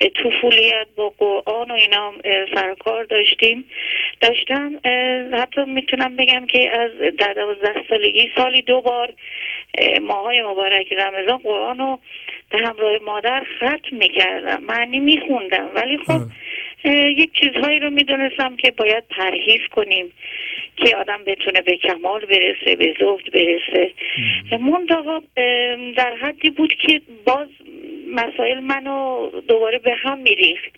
طفولیت 0.00 0.86
با 0.96 1.12
قرآن 1.18 1.70
و 1.70 1.74
اینا 1.74 2.12
سرکار 2.54 3.04
داشتیم. 3.04 3.64
داشتم 4.20 4.80
حتی 5.32 5.64
می‌تونم 5.64 6.16
بگم 6.16 6.46
که 6.46 6.80
از 6.80 6.90
در 7.18 7.32
دوازده 7.32 7.84
سالگی 7.88 8.30
سالی 8.36 8.62
دو 8.62 8.80
بار 8.80 9.12
اه، 9.78 9.98
ماهای 9.98 10.42
مبارک 10.42 10.92
رمضان 10.92 11.36
قرآن 11.36 11.78
رو 11.78 11.98
به 12.50 12.58
همراه 12.58 12.98
مادر 13.04 13.46
ختم 13.56 13.96
می‌کردم. 13.96 14.62
معنی 14.62 14.98
میخوندم. 14.98 15.70
ولی 15.74 15.98
خب 15.98 16.20
یک 17.18 17.30
چیزهایی 17.40 17.80
رو 17.80 17.90
می‌دونستم 17.90 18.56
که 18.56 18.70
باید 18.70 19.04
پرهیز 19.10 19.60
کنیم. 19.70 20.12
که 20.76 20.96
آدم 20.96 21.24
بتونه 21.26 21.60
به 21.60 21.76
کمال 21.76 22.20
برسه 22.20 22.76
به 22.76 22.94
زهد 23.00 23.32
برسه. 23.32 23.92
منتها 24.58 25.22
ام، 25.36 25.92
در 25.92 26.16
حدی 26.16 26.50
بود 26.50 26.74
که 26.74 27.00
باز 27.26 27.48
مسائل 28.14 28.60
منو 28.60 29.30
دوباره 29.48 29.78
به 29.78 29.94
هم 29.94 30.18
میریخت. 30.18 30.70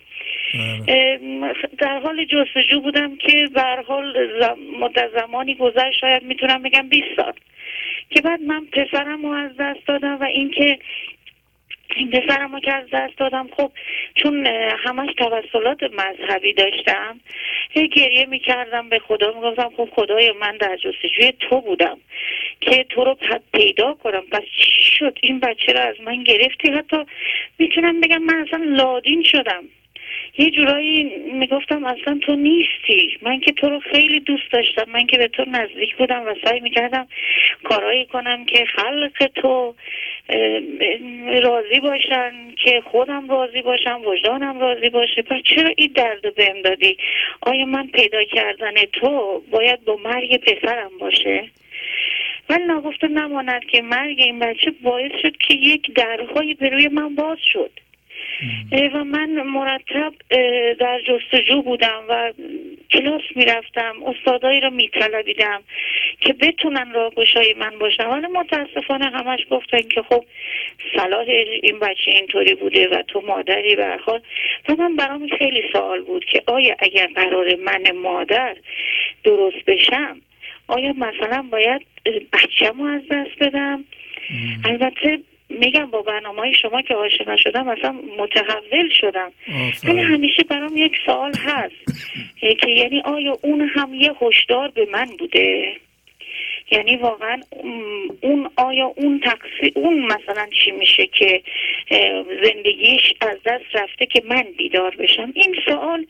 ام، 0.87 1.53
در 1.77 1.99
حال 1.99 2.25
جستجو 2.25 2.79
بودم 2.81 3.15
که 3.15 3.49
به 3.53 3.61
هر 3.61 3.81
حال 3.81 4.29
مدت 4.79 5.09
زمانی 5.19 5.55
گذشت 5.55 5.99
شاید 5.99 6.23
می‌تونم 6.23 6.61
بگم 6.61 6.89
20 6.89 7.07
سال. 7.15 7.33
که 8.09 8.21
بعد 8.21 8.41
من 8.41 8.65
پسرم 8.65 9.25
رو 9.25 9.31
از 9.31 9.51
دست 9.59 9.87
دادم 9.87 10.17
و 10.21 10.23
اینکه 10.23 10.65
این 10.65 10.77
پسرم 12.11 12.53
رو 12.53 12.59
که 12.59 12.73
از 12.73 12.85
دست 12.93 13.17
دادم 13.17 13.49
خب 13.57 13.71
چون 14.15 14.47
همش 14.85 15.09
توسلات 15.17 15.83
مذهبی 15.83 16.53
داشتم 16.53 17.19
هی 17.69 17.87
گریه 17.87 18.25
می‌کردم 18.25 18.89
به 18.89 18.99
خدا. 18.99 19.31
می‌گفتم 19.31 19.71
خب 19.77 19.89
خدای 19.91 20.31
من 20.31 20.57
در 20.57 20.75
جستجوی 20.75 21.33
تو 21.39 21.61
بودم 21.61 21.97
که 22.61 22.85
تو 22.89 23.03
رو 23.03 23.17
پیدا 23.53 23.93
کنم. 23.93 24.23
پس 24.31 24.43
چی 24.57 24.95
شد؟ 24.97 25.17
این 25.21 25.39
بچه 25.39 25.73
رو 25.73 25.79
از 25.79 25.95
من 26.01 26.23
گرفتی؟ 26.23 26.69
حتی 26.69 26.97
می‌تونم 27.59 28.01
بگم 28.01 28.23
من 28.23 28.47
اصلا 28.47 28.63
لادین 28.63 29.23
شدم. 29.23 29.63
یه 30.37 30.51
جورایی 30.51 31.03
می‌گفتم 31.33 31.85
اصلا 31.85 32.19
تو 32.21 32.35
نیستی. 32.35 33.17
من 33.21 33.39
که 33.39 33.51
تو 33.51 33.69
رو 33.69 33.79
خیلی 33.79 34.19
دوست 34.19 34.51
داشتم. 34.51 34.85
من 34.87 35.07
که 35.07 35.17
به 35.17 35.27
تو 35.27 35.45
نزدیک 35.47 35.95
بودم 35.95 36.21
و 36.27 36.35
سعی 36.43 36.59
می‌کردم 36.59 37.07
کارایی 37.63 38.05
کنم 38.05 38.45
که 38.45 38.65
خلق 38.65 39.27
تو. 39.35 39.75
راضی 41.43 41.79
باشن 41.79 42.31
که 42.63 42.81
خودم 42.91 43.29
راضی 43.29 43.61
باشم 43.61 44.01
وجدانم 44.05 44.59
راضی 44.59 44.89
باشه. 44.89 45.21
پس 45.21 45.41
چرا 45.43 45.71
این 45.77 45.91
درد 45.95 46.35
بهم 46.35 46.61
دادی؟ 46.61 46.97
آیا 47.41 47.65
من 47.65 47.87
پیدا 47.87 48.23
کردن 48.23 48.73
تو 48.93 49.41
باید 49.51 49.83
با 49.83 49.95
مرگ 49.95 50.37
پسرم 50.37 50.91
باشه؟ 50.99 51.49
ولی 52.49 52.63
نگفته 52.67 53.07
نماند 53.07 53.65
که 53.65 53.81
مرگ 53.81 54.19
این 54.19 54.39
بچه 54.39 54.71
باعث 54.83 55.11
شد 55.21 55.37
که 55.37 55.53
یک 55.53 55.93
درهایی 55.93 56.53
به 56.53 56.69
روی 56.69 56.87
من 56.87 57.15
باز 57.15 57.37
شد. 57.53 57.71
و 58.93 59.03
من 59.03 59.29
مرتب 59.29 60.13
در 60.79 61.01
جستجو 61.07 61.61
بودم 61.61 62.03
و 62.09 62.33
کلاس 62.91 63.21
می‌رفتم 63.35 63.95
استادایی 64.05 64.61
رو 64.61 64.69
میطلبیدم 64.69 65.61
که 66.19 66.33
بتونن 66.33 66.91
راهگشای 66.91 67.53
من 67.53 67.79
باشن. 67.79 68.05
ولی 68.05 68.27
متاسفانه 68.27 69.05
همش 69.05 69.39
گفتن 69.49 69.81
که 69.81 70.01
خب 70.01 70.25
صلاح 70.95 71.27
این 71.63 71.79
بچه 71.79 72.11
اینطوری 72.11 72.55
بوده 72.55 72.87
و 72.87 73.01
تو 73.01 73.21
مادری 73.27 73.75
حال. 74.05 74.21
و 74.69 74.75
من 74.75 74.95
برام 74.95 75.27
خیلی 75.27 75.63
سوال 75.73 76.01
بود 76.01 76.25
که 76.25 76.43
آیا 76.47 76.75
اگر 76.79 77.09
قرار 77.15 77.55
من 77.55 77.91
مادر 77.91 78.55
درست 79.23 79.65
بشم 79.67 80.21
آیا 80.67 80.93
مثلا 80.93 81.45
باید 81.51 81.81
بچم 82.33 82.81
رو 82.81 82.85
از 82.85 83.01
دست 83.11 83.39
بدم؟ 83.39 83.85
البته 84.65 85.19
میگم 85.49 85.85
با 85.85 86.01
برنامه 86.01 86.39
های 86.39 86.53
شما 86.53 86.81
که 86.81 86.95
آشنا 86.95 87.37
شدم 87.37 87.67
اصلا 87.67 87.91
متحول 88.17 88.89
شدم. 88.89 89.31
ولی 89.83 90.01
همیشه 90.01 90.43
برام 90.43 90.77
یک 90.77 90.93
سوال 91.05 91.33
هست. 91.35 91.75
که 92.61 92.69
یعنی 92.69 93.01
آیا 93.01 93.37
اون 93.41 93.69
هم 93.75 93.93
یه 93.93 94.13
هشدار 94.21 94.67
به 94.67 94.87
من 94.91 95.05
بوده؟ 95.19 95.75
یعنی 96.71 96.95
واقعا 96.95 97.41
اون 98.21 98.49
آیا 98.55 98.93
اون 98.95 99.19
تقصیر 99.19 99.71
اون 99.75 100.05
مثلا 100.05 100.47
چی 100.63 100.71
میشه 100.71 101.07
که 101.07 101.41
زندگیش 102.43 103.13
از 103.21 103.37
دست 103.45 103.65
رفته 103.73 104.05
که 104.05 104.21
من 104.29 104.43
بیدار 104.57 104.95
بشم؟ 104.95 105.31
این 105.35 105.55
سوال 105.65 106.05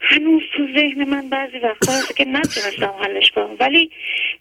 هنوز 0.00 0.42
تو 0.56 0.66
ذهن 0.76 1.04
من 1.08 1.28
بعضی 1.28 1.58
وقتا 1.58 1.92
هست 1.92 2.16
که 2.16 2.24
نتونستم 2.24 2.94
حلش 3.00 3.30
کنم. 3.30 3.56
ولی 3.60 3.90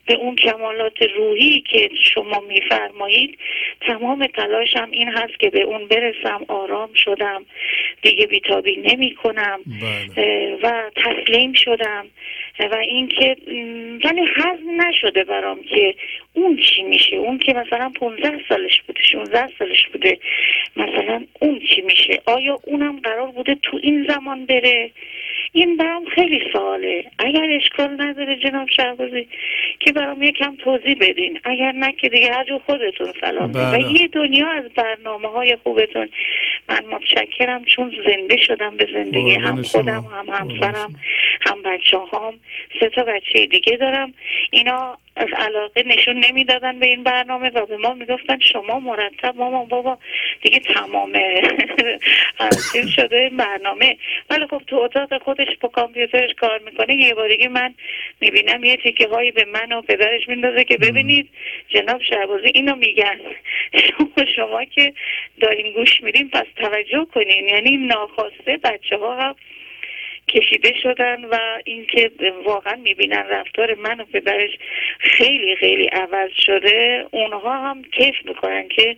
به 0.06 0.14
اون 0.14 0.36
کمالات 0.36 1.02
روحی 1.02 1.62
که 1.62 1.90
شما 2.14 2.40
میفرمایید 2.40 3.38
تمام 3.88 4.28
تلاشم 4.28 4.88
این 4.92 5.08
هست 5.08 5.40
که 5.40 5.50
به 5.50 5.62
اون 5.62 5.88
برسم 5.88 6.46
آرام 6.48 6.90
شدم 6.94 7.46
دیگه 8.02 8.28
بیتابی 8.28 8.78
نمی 8.78 9.16
کنم 9.16 9.60
و 10.64 10.92
تسلیم 10.96 11.54
شدم. 11.54 12.06
و 12.60 12.76
اینکه 12.76 13.36
م، 13.48 14.00
ولی 14.04 14.22
هضم 14.36 14.88
نشده 14.88 15.24
برام 15.24 15.64
که 15.64 15.96
اون 16.34 16.58
چی 16.58 16.84
میشه. 16.84 17.16
اون 17.16 17.38
که 17.38 17.54
مثلا 17.54 17.92
15 18.00 18.42
سالش 18.50 18.82
بوده 18.82 19.04
16 19.04 19.50
سالش 19.60 19.88
بوده 19.88 20.18
مثلا 20.76 21.24
اون 21.40 21.60
چی 21.60 21.82
میشه. 21.82 22.22
آیا 22.26 22.60
اونم 22.64 23.00
قرار 23.00 23.28
بوده 23.28 23.56
تو 23.56 23.80
این 23.84 24.08
زمان 24.10 24.46
بره؟ 24.46 24.92
این 25.52 25.78
برام 25.78 26.06
خیلی 26.06 26.42
سواله. 26.54 27.06
اگر 27.20 27.48
اشکال 27.52 28.02
نداره 28.02 28.36
جناب 28.36 28.70
شهبازی 28.70 29.28
که 29.80 29.92
برام 29.92 30.24
یکم 30.24 30.56
توضیح 30.56 30.98
بدین. 31.02 31.40
اگر 31.44 31.72
نه 31.72 31.92
که 31.92 32.10
دیگه 32.10 32.34
هر 32.34 32.44
جو 32.44 32.60
خودتون 32.66 33.14
سلام 33.22 33.52
بله. 33.52 33.88
و 33.88 33.92
یه 33.92 34.08
دنیا 34.08 34.48
از 34.48 34.64
برنامه 34.76 35.28
های 35.28 35.58
خوبتون. 35.64 36.10
من 36.70 36.82
متشکرم 36.92 37.66
چون 37.66 37.94
زنده 38.08 38.38
شدم 38.38 38.78
به 38.78 38.88
زندگی 38.94 39.36
هم. 39.36 39.62
خودم 39.62 40.06
هم 40.12 40.30
همسرم. 40.30 40.96
هم 41.46 41.62
بچه 41.62 41.98
هام 41.98 42.40
سه 42.80 42.90
تا 42.90 43.04
بچه 43.04 43.46
دیگه 43.46 43.78
دارم. 43.78 44.14
اینا 44.52 44.98
از 45.16 45.28
علاقه 45.38 45.84
نشون 45.84 46.26
نمی‌دادن 46.30 46.80
به 46.80 46.86
این 46.86 47.04
برنامه 47.04 47.50
و 47.50 47.66
به 47.66 47.78
ما 47.78 47.94
می‌گفتن 47.94 48.40
شما 48.40 48.80
مرتب 48.80 49.36
مامان 49.36 49.66
بابا 49.66 49.98
دیگه 50.42 50.60
تمام 50.60 51.14
چیز 52.74 52.88
شده 52.96 53.18
این 53.18 53.38
برنامه. 53.38 53.98
ولی 54.30 54.48
خب 54.48 54.62
تو 54.68 54.76
اتاق 54.76 55.24
خودش 55.24 55.48
با 55.62 55.70
کامپیوترش 55.70 56.34
کار 56.34 56.60
می‌کنه. 56.66 56.96
یه 56.96 57.14
بارگی 57.14 57.48
من 57.48 57.74
می‌بینم 58.22 58.64
یه 58.64 58.78
تیکه 58.78 59.08
هایی 59.08 59.32
به 59.32 59.46
من 59.46 59.72
و 59.72 59.82
پدرش 59.82 60.28
میندازه 60.28 60.64
که 60.64 60.78
ببینید 60.78 61.30
جناب 61.70 62.02
شهبازی 62.02 62.52
اینو 62.54 62.76
میگن. 62.76 63.20
شما, 63.74 64.26
شما 64.36 64.66
که 64.66 64.94
دارین 65.42 65.74
گوش 65.74 66.02
میدین 66.02 66.30
پس 66.30 66.46
توجه 66.56 67.06
کنین. 67.14 67.48
یعنی 67.48 67.78
ناخواسته 67.78 68.58
بچه 68.64 68.98
ها 68.98 69.16
هم 69.16 69.36
کشیده 70.28 70.74
شدن 70.84 71.26
و 71.26 71.38
اینکه 71.66 72.12
واقعا 72.46 72.76
می‌بینن 72.76 73.24
رفتار 73.30 73.76
من 73.76 74.00
و 74.00 74.06
پدرش 74.06 74.52
خیلی 75.00 75.56
خیلی 75.56 75.88
عوض 75.88 76.32
شده. 76.46 77.08
اونها 77.12 77.70
هم 77.70 77.84
کیف 77.84 78.16
می‌کنن 78.26 78.68
که 78.68 78.96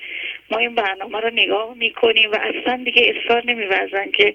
ما 0.52 0.58
این 0.58 0.76
برنامه 0.76 1.20
رو 1.20 1.30
نگاه 1.30 1.74
می‌کنیم 1.78 2.32
و 2.32 2.36
اصلا 2.36 2.84
دیگه 2.86 3.14
اصرار 3.16 3.44
نمیورزن 3.46 4.12
که 4.12 4.34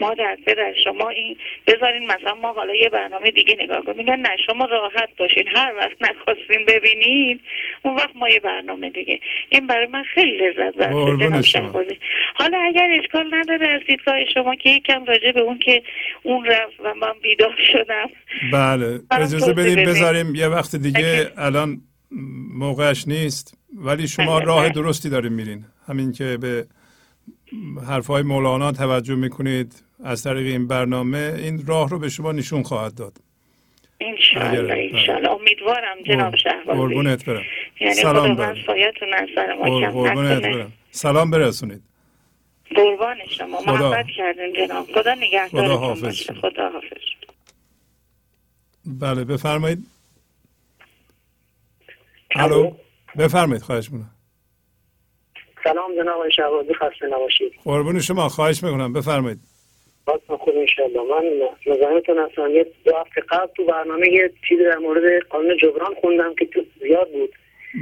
ما 0.00 0.14
در 0.14 0.38
پدر 0.46 0.74
شما 0.84 1.08
این 1.08 1.36
بذارین 1.66 2.06
مثلا 2.06 2.34
ما 2.34 2.52
حالا 2.52 2.74
یه 2.74 2.88
برنامه 2.88 3.30
دیگه 3.30 3.56
نگاه 3.60 3.84
کنیم. 3.84 3.96
میگن 3.96 4.20
نه 4.20 4.36
شما 4.46 4.64
راحت 4.64 5.08
باشین. 5.18 5.44
هر 5.56 5.74
وقت 5.76 5.96
نخواستین 6.00 6.66
ببینین 6.68 7.40
اون 7.82 7.94
وقت 7.94 8.16
ما 8.16 8.28
یه 8.28 8.40
برنامه 8.40 8.90
دیگه. 8.90 9.20
این 9.48 9.66
برای 9.66 9.86
من 9.86 10.02
خیلی 10.02 10.38
لذت 10.38 10.76
بخشه. 10.76 11.62
حالا 12.34 12.58
اگر 12.58 12.88
اشکال 13.00 13.34
نداره 13.34 13.68
از 13.68 13.80
دیدگاه 13.86 14.24
شما 14.34 14.54
که 14.54 14.70
یکم 14.70 15.04
راجع 15.04 15.32
به 15.32 15.40
اون 15.40 15.58
که 15.58 15.82
اون 16.22 16.44
رفت 16.44 16.80
و 16.80 16.94
من 16.94 17.12
بیدار 17.22 17.56
شدم. 17.72 18.10
بله 18.52 19.00
اجازه 19.10 19.52
بدیم. 19.52 19.84
بذاریم 19.84 20.34
یه 20.34 20.46
وقت 20.46 20.76
دیگه. 20.76 21.32
الان 21.38 21.80
موقعش 22.54 23.08
نیست. 23.08 23.59
ولی 23.80 24.08
شما 24.08 24.36
بله، 24.36 24.44
راه 24.44 24.62
بله. 24.64 24.72
درستی 24.72 25.08
داریم 25.08 25.32
میرین. 25.32 25.64
همین 25.86 26.12
که 26.12 26.36
به 26.40 26.66
حرفهای 27.88 28.22
مولانا 28.22 28.72
توجه 28.72 29.14
می‌کنید 29.14 29.82
از 30.04 30.22
طریق 30.22 30.46
این 30.46 30.66
برنامه 30.66 31.34
این 31.38 31.66
راه 31.66 31.88
رو 31.88 31.98
به 31.98 32.08
شما 32.08 32.32
نشون 32.32 32.62
خواهد 32.62 32.94
داد. 32.94 33.12
انشالله 34.00 34.60
اگر- 34.72 34.98
انشالله 34.98 35.30
امیدوارم 35.30 35.96
جناب 36.06 36.36
شهبازی. 36.36 36.78
قربونت 36.78 37.24
برم. 37.24 37.42
یعنی 37.80 37.94
سلام 37.94 38.34
خداوند 38.34 38.36
بر- 38.36 38.62
سایتون 38.66 39.14
از 39.14 39.28
سر 39.34 39.54
ما 39.54 39.62
قر- 39.64 39.80
کم 39.86 39.90
قربونت 39.92 40.42
برم. 40.42 40.72
سلام 40.90 41.30
برسونید. 41.30 41.82
قربان 42.76 43.16
شما. 43.38 43.56
خدا. 43.58 43.72
محبت 43.90 44.06
کردین 44.16 44.52
جناب. 44.66 44.84
خدا 44.86 45.00
خدا 45.02 45.14
نگهدارتون 45.14 45.76
حافظ 45.76 46.04
باشه 46.04 46.24
شما. 46.24 46.40
خدا 46.40 46.68
حافظ 46.70 46.98
بله 48.86 49.24
بفرمایید. 49.24 49.86
الو. 52.36 52.72
بفرمایید 53.18 53.62
خواهش 53.62 53.90
می‌کنم. 53.90 54.10
سلام 55.64 55.94
جناب 55.94 56.14
آقای 56.14 56.32
شهبازی 56.32 56.74
خسته 56.74 57.06
نباشید. 57.06 57.52
قربون 57.64 58.00
شما 58.00 58.28
خواهش 58.28 58.62
می‌کنم. 58.62 58.92
بفرمایید. 58.92 59.38
حالتون 60.06 60.36
خوب 60.36 60.54
انشالله 60.56 61.00
من 61.00 61.24
مزاحمتون 61.74 62.18
هستم 62.18 62.50
یه 62.50 62.66
دو 62.84 62.96
هفته 62.96 63.20
قبل 63.28 63.52
تو 63.56 63.64
برنامه 63.64 64.08
یه 64.08 64.32
چیزی 64.48 64.64
در 64.64 64.78
مورد 64.78 65.22
قانون 65.30 65.56
جبران 65.62 65.94
خوندم 66.00 66.34
که 66.38 66.46
تو 66.46 66.60
زیاد 66.80 67.12
بود. 67.12 67.30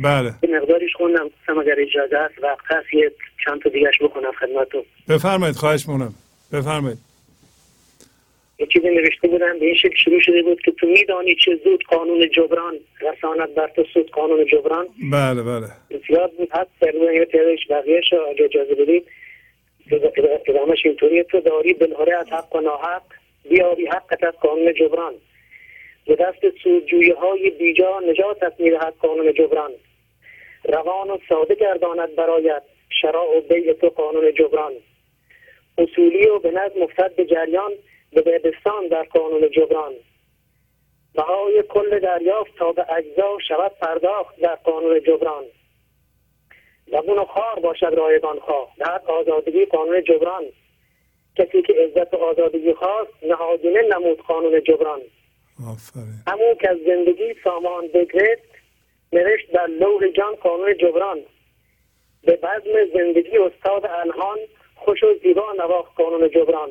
بله. 0.03 0.35
مقداریش 0.43 0.95
خوندم. 0.97 1.25
گفتم 1.25 1.59
اگر 1.59 1.75
اجازه 1.79 2.19
هست 2.19 2.43
وقت 2.43 2.65
هست 2.67 2.95
یه 2.95 3.13
چند 3.45 3.63
تا 3.63 3.69
دیگهش 3.71 4.03
بکنم 4.03 4.33
خدمتتون. 4.41 4.83
بفرمایید 5.09 5.57
خواهش 5.57 5.89
می‌کنم. 5.89 6.15
بفرمایید. 6.53 6.99
یه 8.59 8.67
چیزی 8.67 8.89
نوشته 8.89 9.29
بودم 9.29 9.59
به 9.59 9.67
این 9.67 9.75
شکل 9.75 9.97
شروع 9.97 10.21
شده 10.21 10.43
بود 10.43 10.61
که 10.61 10.71
تو 10.71 10.87
میدانی 10.87 11.35
چه 11.35 11.61
زود 11.65 11.85
قانون 11.85 12.31
جبران 12.31 12.79
رساند 13.01 13.55
بر 13.55 13.69
تو 13.69 13.85
سود 13.95 14.11
قانون 14.11 14.47
جبران. 14.47 14.89
بله 15.13 15.43
بله. 15.43 15.67
زیاد 16.09 16.33
بود 16.33 16.53
حد 16.53 16.69
تقریبا 16.81 17.13
یه 17.13 17.25
تعدادش 17.25 17.67
بقیهش 17.71 18.13
اگه 18.13 18.45
اجازه 18.45 18.75
بدید 18.75 19.07
ادامهش 20.47 20.87
اینطوریه. 20.87 21.23
تو 21.23 21.41
داری 21.41 21.75
بالهره 21.75 22.17
از 22.17 22.33
حق 22.33 22.57
و 22.57 22.61
ناحق 22.61 23.03
بیابی 23.51 23.87
حقت 23.87 24.25
از 24.25 24.35
قانون 24.35 24.75
جبران. 24.75 25.15
به 26.07 26.17
دست 26.17 26.59
سودجویی 26.63 27.11
های 27.11 27.51
بیجا 27.51 28.01
نجاتت 28.01 28.53
می‌دهد 28.59 28.95
قانون 28.99 29.33
جبران. 29.35 29.71
روان 30.65 31.11
و 31.11 31.19
ساده 31.29 31.55
گرداند 31.55 32.15
برایت 32.17 32.63
شراع 33.03 33.39
و 33.39 33.41
بیع 33.41 33.73
تو 33.73 33.89
قانون 33.89 34.33
جبران. 34.35 34.73
اصولی 35.79 36.29
و 36.29 36.39
به 36.39 36.51
نظم 36.51 36.83
افتد 36.83 37.15
به 37.17 37.27
جریان 37.27 37.73
به 38.13 38.23
بهبستان 38.23 38.89
در 38.89 39.03
قانون 39.03 39.51
جبران. 39.51 39.93
بهای 41.15 41.63
کل 41.69 41.99
دریافت 41.99 42.57
تا 42.59 42.73
به 42.73 42.93
اجزا 42.93 43.39
شود 43.49 43.73
پرداخت 43.81 44.41
در 44.41 44.55
قانون 44.55 45.01
جبران. 45.01 45.45
زبون 46.87 47.19
و 47.19 47.25
خار 47.25 47.61
باشد 47.63 47.95
رایگان 47.97 48.39
خواه 48.39 48.73
در 48.79 49.01
آزادگی 49.07 49.65
قانون 49.65 50.03
جبران. 50.05 50.45
کسی 51.37 51.63
که 51.63 51.73
عزت 51.73 52.15
و 52.15 52.17
آزادگی 52.17 52.75
خواست 52.75 53.11
نهادینه 53.23 53.83
نمود 53.83 54.21
قانون 54.21 54.63
جبران. 54.63 55.01
همون 56.27 56.55
که 56.61 56.71
از 56.71 56.77
زندگی 56.87 57.35
سامان 57.45 57.89
بگرفت 57.89 58.49
نوشت 59.13 59.53
در 59.53 59.67
لوح 59.67 60.09
جان 60.09 60.35
قانون 60.35 60.77
جبران. 60.77 61.21
به 62.23 62.37
بزم 62.37 62.87
زندگی 62.95 63.39
استاد 63.39 63.87
الهان 63.87 64.39
خوش 64.75 65.03
و 65.03 65.07
زیبا 65.23 65.53
نواخت 65.53 65.97
قانون 65.97 66.31
جبران. 66.31 66.71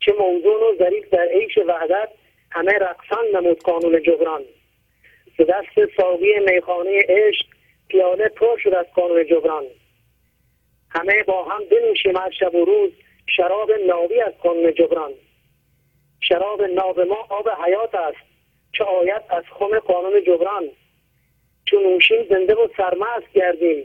چه 0.00 0.12
موزون 0.12 0.62
و 0.62 0.76
ظریف 0.78 1.08
در 1.08 1.28
عیش 1.28 1.58
وحدت 1.58 2.08
همه 2.50 2.72
رقصان 2.72 3.24
نمود 3.34 3.62
قانون 3.62 4.02
جبران. 4.02 4.42
به 5.38 5.44
دست 5.44 5.92
ساقی 5.96 6.38
میخانه 6.38 6.98
عشق 7.08 7.46
پیاله 7.88 8.28
پر 8.28 8.58
شد 8.58 8.74
از 8.74 8.86
قانون 8.94 9.26
جبران. 9.26 9.64
همه 10.90 11.22
با 11.22 11.44
هم 11.44 11.64
بنوشیم 11.64 12.16
از 12.16 12.32
شب 12.40 12.54
و 12.54 12.64
روز 12.64 12.90
شراب 13.36 13.70
ناوی 13.86 14.20
از 14.20 14.32
قانون 14.42 14.74
جبران. 14.74 15.12
شراب 16.20 16.62
ناب 16.62 17.00
ما 17.00 17.26
آب 17.28 17.48
حیات 17.48 17.94
است 17.94 18.18
چه 18.72 18.84
آیت 18.84 19.24
از 19.30 19.44
خم 19.50 19.78
قانون 19.78 20.24
جبران. 20.24 20.68
چون 21.64 21.82
نوشیم 21.82 22.24
زنده 22.30 22.54
و 22.54 22.68
سرمست 22.76 23.32
گردیم 23.34 23.84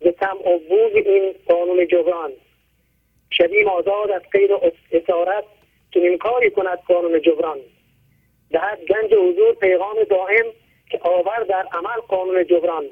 به 0.00 0.12
طمع 0.12 0.54
و 0.54 0.58
بوز 0.58 0.92
این 0.94 1.34
قانون 1.46 1.86
جبران. 1.86 2.32
شویم 3.30 3.68
آزاد 3.68 4.10
از 4.10 4.22
قید 4.32 4.50
اسارت 4.92 5.44
چنین 5.94 6.18
کاری 6.18 6.50
کند 6.50 6.78
قانون 6.78 7.20
جبران. 7.20 7.58
دهد 8.50 8.78
گنج 8.84 9.14
حضور 9.14 9.54
پیغام 9.54 9.96
دائم 10.10 10.44
که 10.90 10.98
آور 11.02 11.42
در 11.42 11.66
عمل 11.72 12.00
قانون 12.08 12.44
جبران. 12.46 12.84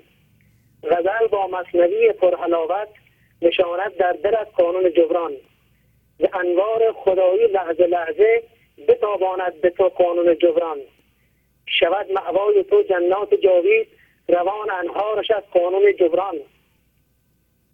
غزل 0.85 1.27
با 1.27 1.47
مصنوی 1.47 2.13
پرحلاوت 2.13 2.89
نشانت 3.43 3.97
در 3.97 4.13
دل 4.13 4.37
از 4.37 4.47
قانون 4.47 4.93
جبران. 4.93 5.33
به 6.19 6.31
انوار 6.35 6.93
خدایی 6.93 7.47
لحظه 7.47 7.87
لحظه 7.87 8.43
بتاباند 8.89 9.61
به 9.61 9.71
تو 9.71 9.89
قانون 9.89 10.39
جبران. 10.39 10.79
شود 11.67 12.13
معوای 12.13 12.65
تو 12.65 12.83
جنات 12.83 13.35
جاوید 13.35 13.89
روان 14.29 14.71
انهارش 14.71 15.31
از 15.31 15.43
قانون 15.53 15.97
جبران. 16.01 16.35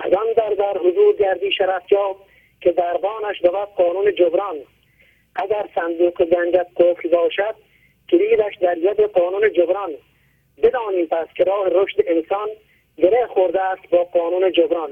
از 0.01 0.13
آن 0.13 0.27
در 0.37 0.51
در 0.51 0.79
حضور 0.79 1.17
گردی 1.17 1.53
شرفجاب 1.53 2.17
که 2.65 2.73
دربانش 2.73 3.41
بود 3.43 3.69
قانون 3.77 4.15
جبران 4.19 4.57
اگر 5.37 5.69
صندوق 5.75 6.25
گنجت 6.25 6.67
قفل 6.77 7.09
باشد 7.09 7.55
کلیدش 8.11 8.55
در 8.63 8.79
ید 8.79 9.01
قانون 9.01 9.53
جبران. 9.57 9.91
بدانیم 10.63 11.07
پس 11.07 11.27
که 11.37 11.45
راه 11.45 11.67
رشد 11.73 11.97
انسان 12.07 12.49
گره 12.97 13.27
خورده 13.35 13.61
است 13.63 13.91
با 13.91 14.05
قانون 14.05 14.53
جبران. 14.53 14.91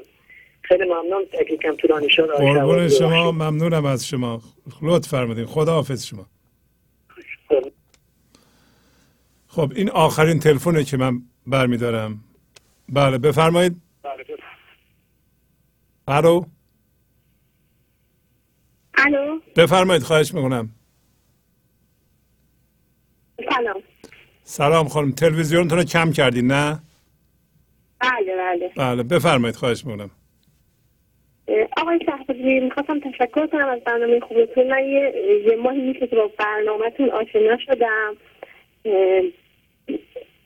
خیلی 0.62 0.84
ممنون 0.84 1.24
تکلیکم 1.32 1.76
طولانی 1.76 2.10
شد. 2.10 2.28
قربون. 2.30 2.88
شما 2.88 3.32
ممنونم 3.32 3.84
از 3.84 4.06
شما. 4.06 4.40
لطف 4.82 5.08
فرمودین. 5.08 5.46
خدا 5.46 5.72
حافظ 5.72 6.06
شما. 6.06 6.26
خب 9.48 9.72
این 9.76 9.90
آخرین 9.90 10.38
تلفنه 10.38 10.84
که 10.84 10.96
من 10.96 11.22
برمیدارم. 11.46 12.24
بله 12.88 13.18
بفرمایید. 13.18 13.76
الو؟ 16.08 16.44
الو؟ 18.94 19.40
بفرمایید 19.56 20.02
خواهش 20.02 20.34
می‌کنم. 20.34 20.70
سلام. 23.54 23.82
سلام 24.42 24.88
خانم 24.88 25.12
تلویزیونتون 25.12 25.78
رو 25.78 25.84
کم 25.84 26.12
کردین 26.12 26.46
نه؟ 26.46 26.82
بله 28.00 28.36
بله. 28.36 28.72
بله 28.76 29.02
بفرمایید 29.02 29.56
خواهش 29.56 29.84
می‌کنم. 29.84 30.10
آقای 31.76 32.00
شهبازی 32.06 32.60
می‌خواستم 32.60 33.00
تشکر 33.00 33.46
کنم 33.46 33.68
از 33.68 33.80
برنامه 33.80 34.20
خوبتون. 34.20 34.70
من 34.70 34.84
یه, 34.84 35.14
یه 35.46 35.56
ماهی 35.56 35.80
میشه 35.80 36.06
که 36.06 36.16
با 36.16 36.30
برنامهتون 36.38 37.10
آشنا 37.10 37.58
شدم. 37.66 38.16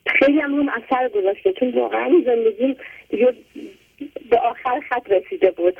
خیلی 0.06 0.40
هم 0.40 0.56
روم 0.56 0.68
اثر 0.68 1.08
گذاشته 1.08 1.52
چون 1.52 1.74
واقعا 1.74 2.10
زندگیم 2.26 2.76
دیگه 3.08 3.34
به 4.30 4.38
آخر 4.38 4.80
خط 4.88 5.10
رسیده 5.10 5.50
بود. 5.50 5.76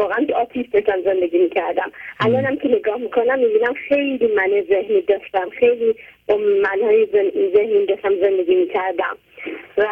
واقعا 0.00 0.24
که 0.24 0.34
آتیش 0.34 0.66
داشتم 0.72 1.02
زندگی 1.04 1.38
می‌کردم. 1.38 1.92
الانم 2.20 2.56
که 2.56 2.68
نگاه 2.68 2.96
می‌کنم 2.96 3.38
می‌بینم 3.38 3.74
خیلی 3.88 4.26
من 4.36 4.50
ذهنی 4.68 5.00
داشتم 5.00 5.48
خیلی 5.58 5.94
با 6.28 6.36
منهای 6.36 7.06
ذهن- 7.12 7.52
ذهنی 7.56 7.86
داشتم 7.86 8.14
زندگی 8.20 8.54
می‌کردم. 8.54 9.16
و 9.78 9.86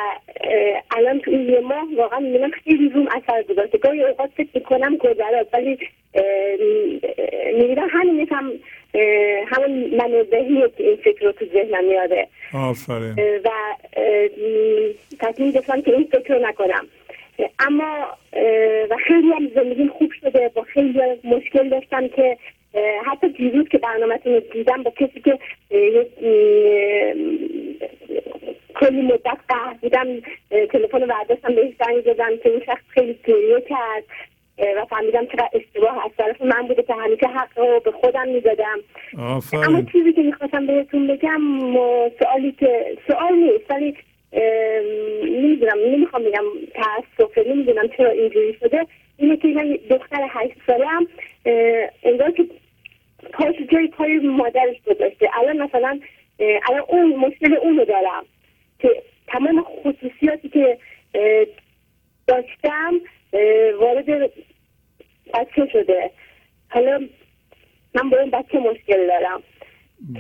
الان 0.97 1.21
تو 1.21 1.31
این 1.31 1.49
یه 1.49 1.61
ماه 1.61 1.89
واقعا 1.97 2.19
می‌بینم 2.19 2.51
خیلی 2.51 2.89
روم 2.89 3.09
اثر 3.17 3.43
گذاشته. 3.43 3.79
گاهی 3.79 4.05
اوقات 4.05 4.31
فکر 4.37 4.49
می‌کنم 4.55 4.97
گذرات 4.97 5.47
ولی 5.53 5.79
می‌بینم 7.55 7.89
همین 7.91 8.29
هم 8.31 8.53
همون 9.47 9.71
من 9.97 10.23
ذهنیه 10.31 10.71
که 10.77 10.85
این 10.85 10.97
فکر 10.97 11.25
رو 11.27 11.33
تو 11.33 11.45
ذهنم 11.47 11.85
میاره. 11.85 12.29
آفرین. 12.55 13.15
و 13.45 13.51
تصمیم 15.21 15.51
گرفتم 15.51 15.83
که 15.83 15.95
این 15.95 16.09
فکر 16.13 16.35
رو 16.35 16.47
نکنم. 16.49 16.87
اما 17.59 18.07
و 18.91 18.97
خیلی 19.07 19.33
هم 19.33 19.51
زندگیم 19.55 19.89
خوب 19.89 20.13
شده. 20.21 20.51
با 20.55 20.63
خیلی 20.63 21.01
مشکل 21.25 21.69
داشتم 21.69 22.09
که 22.09 22.39
حتی 23.07 23.29
دیروز 23.29 23.69
که 23.69 23.79
برنامهتون 23.79 24.33
رو 24.33 24.41
دیدم 24.41 24.83
با 24.83 24.91
کسی 24.91 25.21
که 25.21 25.39
کلی 28.75 29.03
مدت 29.03 29.39
قهر 29.49 29.75
بودم 29.81 30.07
تلفن 30.51 31.01
رو 31.01 31.07
برداشتم 31.07 31.55
بهش 31.55 31.73
زنگ 31.79 32.01
زدم 32.15 32.37
که 32.43 32.49
اون 32.49 32.63
شخص 32.67 32.83
خیلی 32.89 33.19
گریه 33.25 33.61
کرد 33.61 34.05
و 34.77 34.85
فهمیدم 34.91 35.27
چقدر 35.27 35.49
اشتباه 35.53 36.05
از 36.05 36.11
طرف 36.19 36.43
من 36.43 36.67
بوده 36.69 36.83
که 36.83 36.95
همیشه 36.95 37.27
حق 37.27 37.59
رو 37.59 37.81
به 37.85 37.91
خودم 37.91 38.29
می‌دادم. 38.29 38.79
اما 39.53 39.83
چیزی 39.93 40.13
که 40.13 40.23
می‌خواستم 40.23 40.67
بهتون 40.67 41.07
بگم 41.07 41.41
سوالی 42.19 42.53
که 42.53 42.97
سوال 43.09 43.35
نیست 43.35 43.71
ولی 43.71 43.97
نمی‌دونم 45.23 45.79
نمی‌خوام 45.87 46.23
بگم 46.25 46.45
تاسفه 46.75 47.45
نمی‌دونم 47.49 47.89
چرا 47.89 48.11
اینجوری 48.11 48.55
شده. 48.61 48.87
اینه 49.17 49.37
که 49.37 49.49
من 49.49 49.79
دختر 49.91 50.27
هشت 50.29 50.55
ساله 50.67 50.87
هم 50.87 51.09
انگار 52.03 52.31
که 52.31 52.47
پاش 53.33 53.55
جای 53.73 53.89
پای 53.89 54.19
مادرش 54.19 54.77
گذاشته. 54.87 55.29
الان 55.39 55.63
مثلا 55.63 56.01
الان 56.39 56.85
اون 56.89 57.17
مشکل 57.17 57.55
اونو 57.55 57.85
دارم 57.85 58.25
که 58.79 59.03
تمام 59.27 59.63
خصوصیاتی 59.63 60.49
که 60.49 60.79
داشتم 62.27 63.01
وارد 63.81 64.31
بچه 65.35 65.67
شده. 65.73 66.11
حالا 66.69 67.09
من 67.95 68.11
با 68.11 68.19
این 68.19 68.31
بچه 68.31 68.59
مشکل 68.59 69.07
دارم 69.07 69.43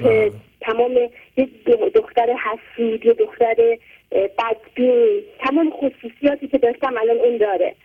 که 0.02 0.32
تمام 0.60 0.92
یه 1.36 1.48
دختر 1.94 2.36
حسود 2.44 3.06
یه 3.06 3.12
دختر 3.12 3.78
بدبین. 4.12 5.22
تمام 5.40 5.70
خصوصیاتی 5.70 6.48
که 6.48 6.58
داشتم 6.58 6.94
الان 7.00 7.16
اون 7.16 7.38
داره. 7.38 7.76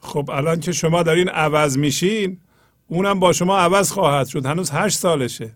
خب 0.00 0.30
الان 0.30 0.60
که 0.60 0.72
شما 0.72 1.02
دارین 1.02 1.28
عوض 1.28 1.78
میشین 1.78 2.38
اونم 2.88 3.20
با 3.20 3.32
شما 3.32 3.58
عوض 3.58 3.90
خواهد 3.92 4.26
شد. 4.26 4.46
هنوز 4.46 4.70
هشت 4.70 4.98
سالشه. 4.98 5.50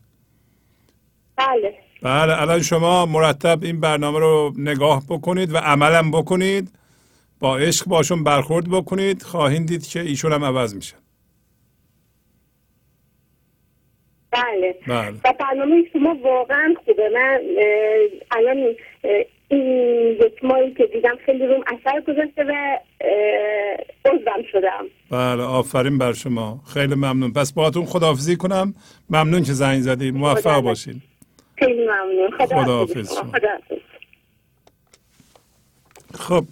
بله. 1.36 1.74
بله 2.02 2.40
الان 2.42 2.62
شما 2.62 3.06
مرتب 3.06 3.58
این 3.62 3.80
برنامه 3.80 4.18
رو 4.18 4.52
نگاه 4.58 5.02
بکنید 5.08 5.54
و 5.54 5.56
عملم 5.56 6.10
بکنید. 6.10 6.72
با 7.40 7.58
عشق 7.58 7.86
باشون 7.86 8.24
برخورد 8.24 8.70
بکنید. 8.70 9.22
خواهید 9.22 9.66
دید 9.66 9.86
که 9.86 10.00
ایشون 10.00 10.32
هم 10.32 10.44
عوض 10.44 10.74
میشن. 10.74 10.96
بله. 14.30 14.74
بله. 14.86 15.20
و 15.24 15.34
برنامه 15.40 15.84
شما 15.92 16.16
واقعا 16.22 16.74
خوبه. 16.84 17.10
من 17.14 17.40
الان 18.30 18.74
یک 19.50 20.44
ماهی 20.44 20.74
که 20.74 20.86
دیدم 20.86 21.16
خیلی 21.26 21.46
روم 21.46 21.60
اثر 21.66 22.00
گذاشته 22.00 22.44
و 22.44 22.78
عضوم 24.04 24.42
شدم. 24.52 24.86
بله 25.10 25.42
آفرین 25.42 25.98
بر 25.98 26.12
شما. 26.12 26.60
خیلی 26.74 26.94
ممنون. 26.94 27.32
پس 27.32 27.52
باهاتون 27.52 27.84
خداحافظی 27.84 28.36
کنم. 28.36 28.74
ممنون 29.10 29.42
که 29.42 29.52
زنگ 29.52 29.80
زدید 29.80 30.14
موفق 30.14 30.40
خدا 30.40 30.60
باشین. 30.60 31.02
خیلی 31.56 31.84
ممنون. 31.84 32.30
خدا 32.38 32.62
خداحافظ 32.62 33.14
شما. 33.14 33.32
خدا 33.32 33.58
خب 36.14 36.44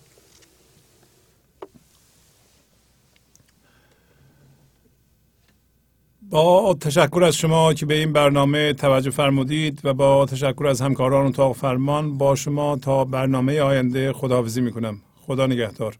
با 6.30 6.76
تشکر 6.80 7.24
از 7.24 7.36
شما 7.36 7.74
که 7.74 7.86
به 7.86 7.94
این 7.94 8.12
برنامه 8.12 8.72
توجه 8.72 9.10
فرمودید 9.10 9.80
و 9.84 9.94
با 9.94 10.26
تشکر 10.26 10.66
از 10.66 10.80
همکاران 10.80 11.26
اتاق 11.26 11.56
فرمان 11.56 12.18
با 12.18 12.34
شما 12.34 12.76
تا 12.76 13.04
برنامه 13.04 13.60
آینده 13.60 14.12
خداحافظی 14.12 14.60
می‌کنم. 14.60 15.00
خدا 15.26 15.46
نگهدار. 15.46 15.98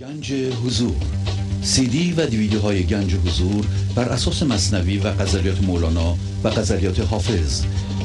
گنج 0.00 0.32
حضور. 0.32 0.96
سی 1.62 1.86
دی 1.86 2.12
و 2.12 2.26
دیویدیوهای 2.26 2.82
گنج 2.82 3.14
حضور 3.14 3.66
بر 3.94 4.08
اساس 4.08 4.42
مصنوی 4.42 4.98
و 4.98 5.12
غزلیات 5.12 5.62
مولانا 5.62 6.14
و 6.44 6.50
غزلیات 6.50 7.00
حافظ 7.00 7.64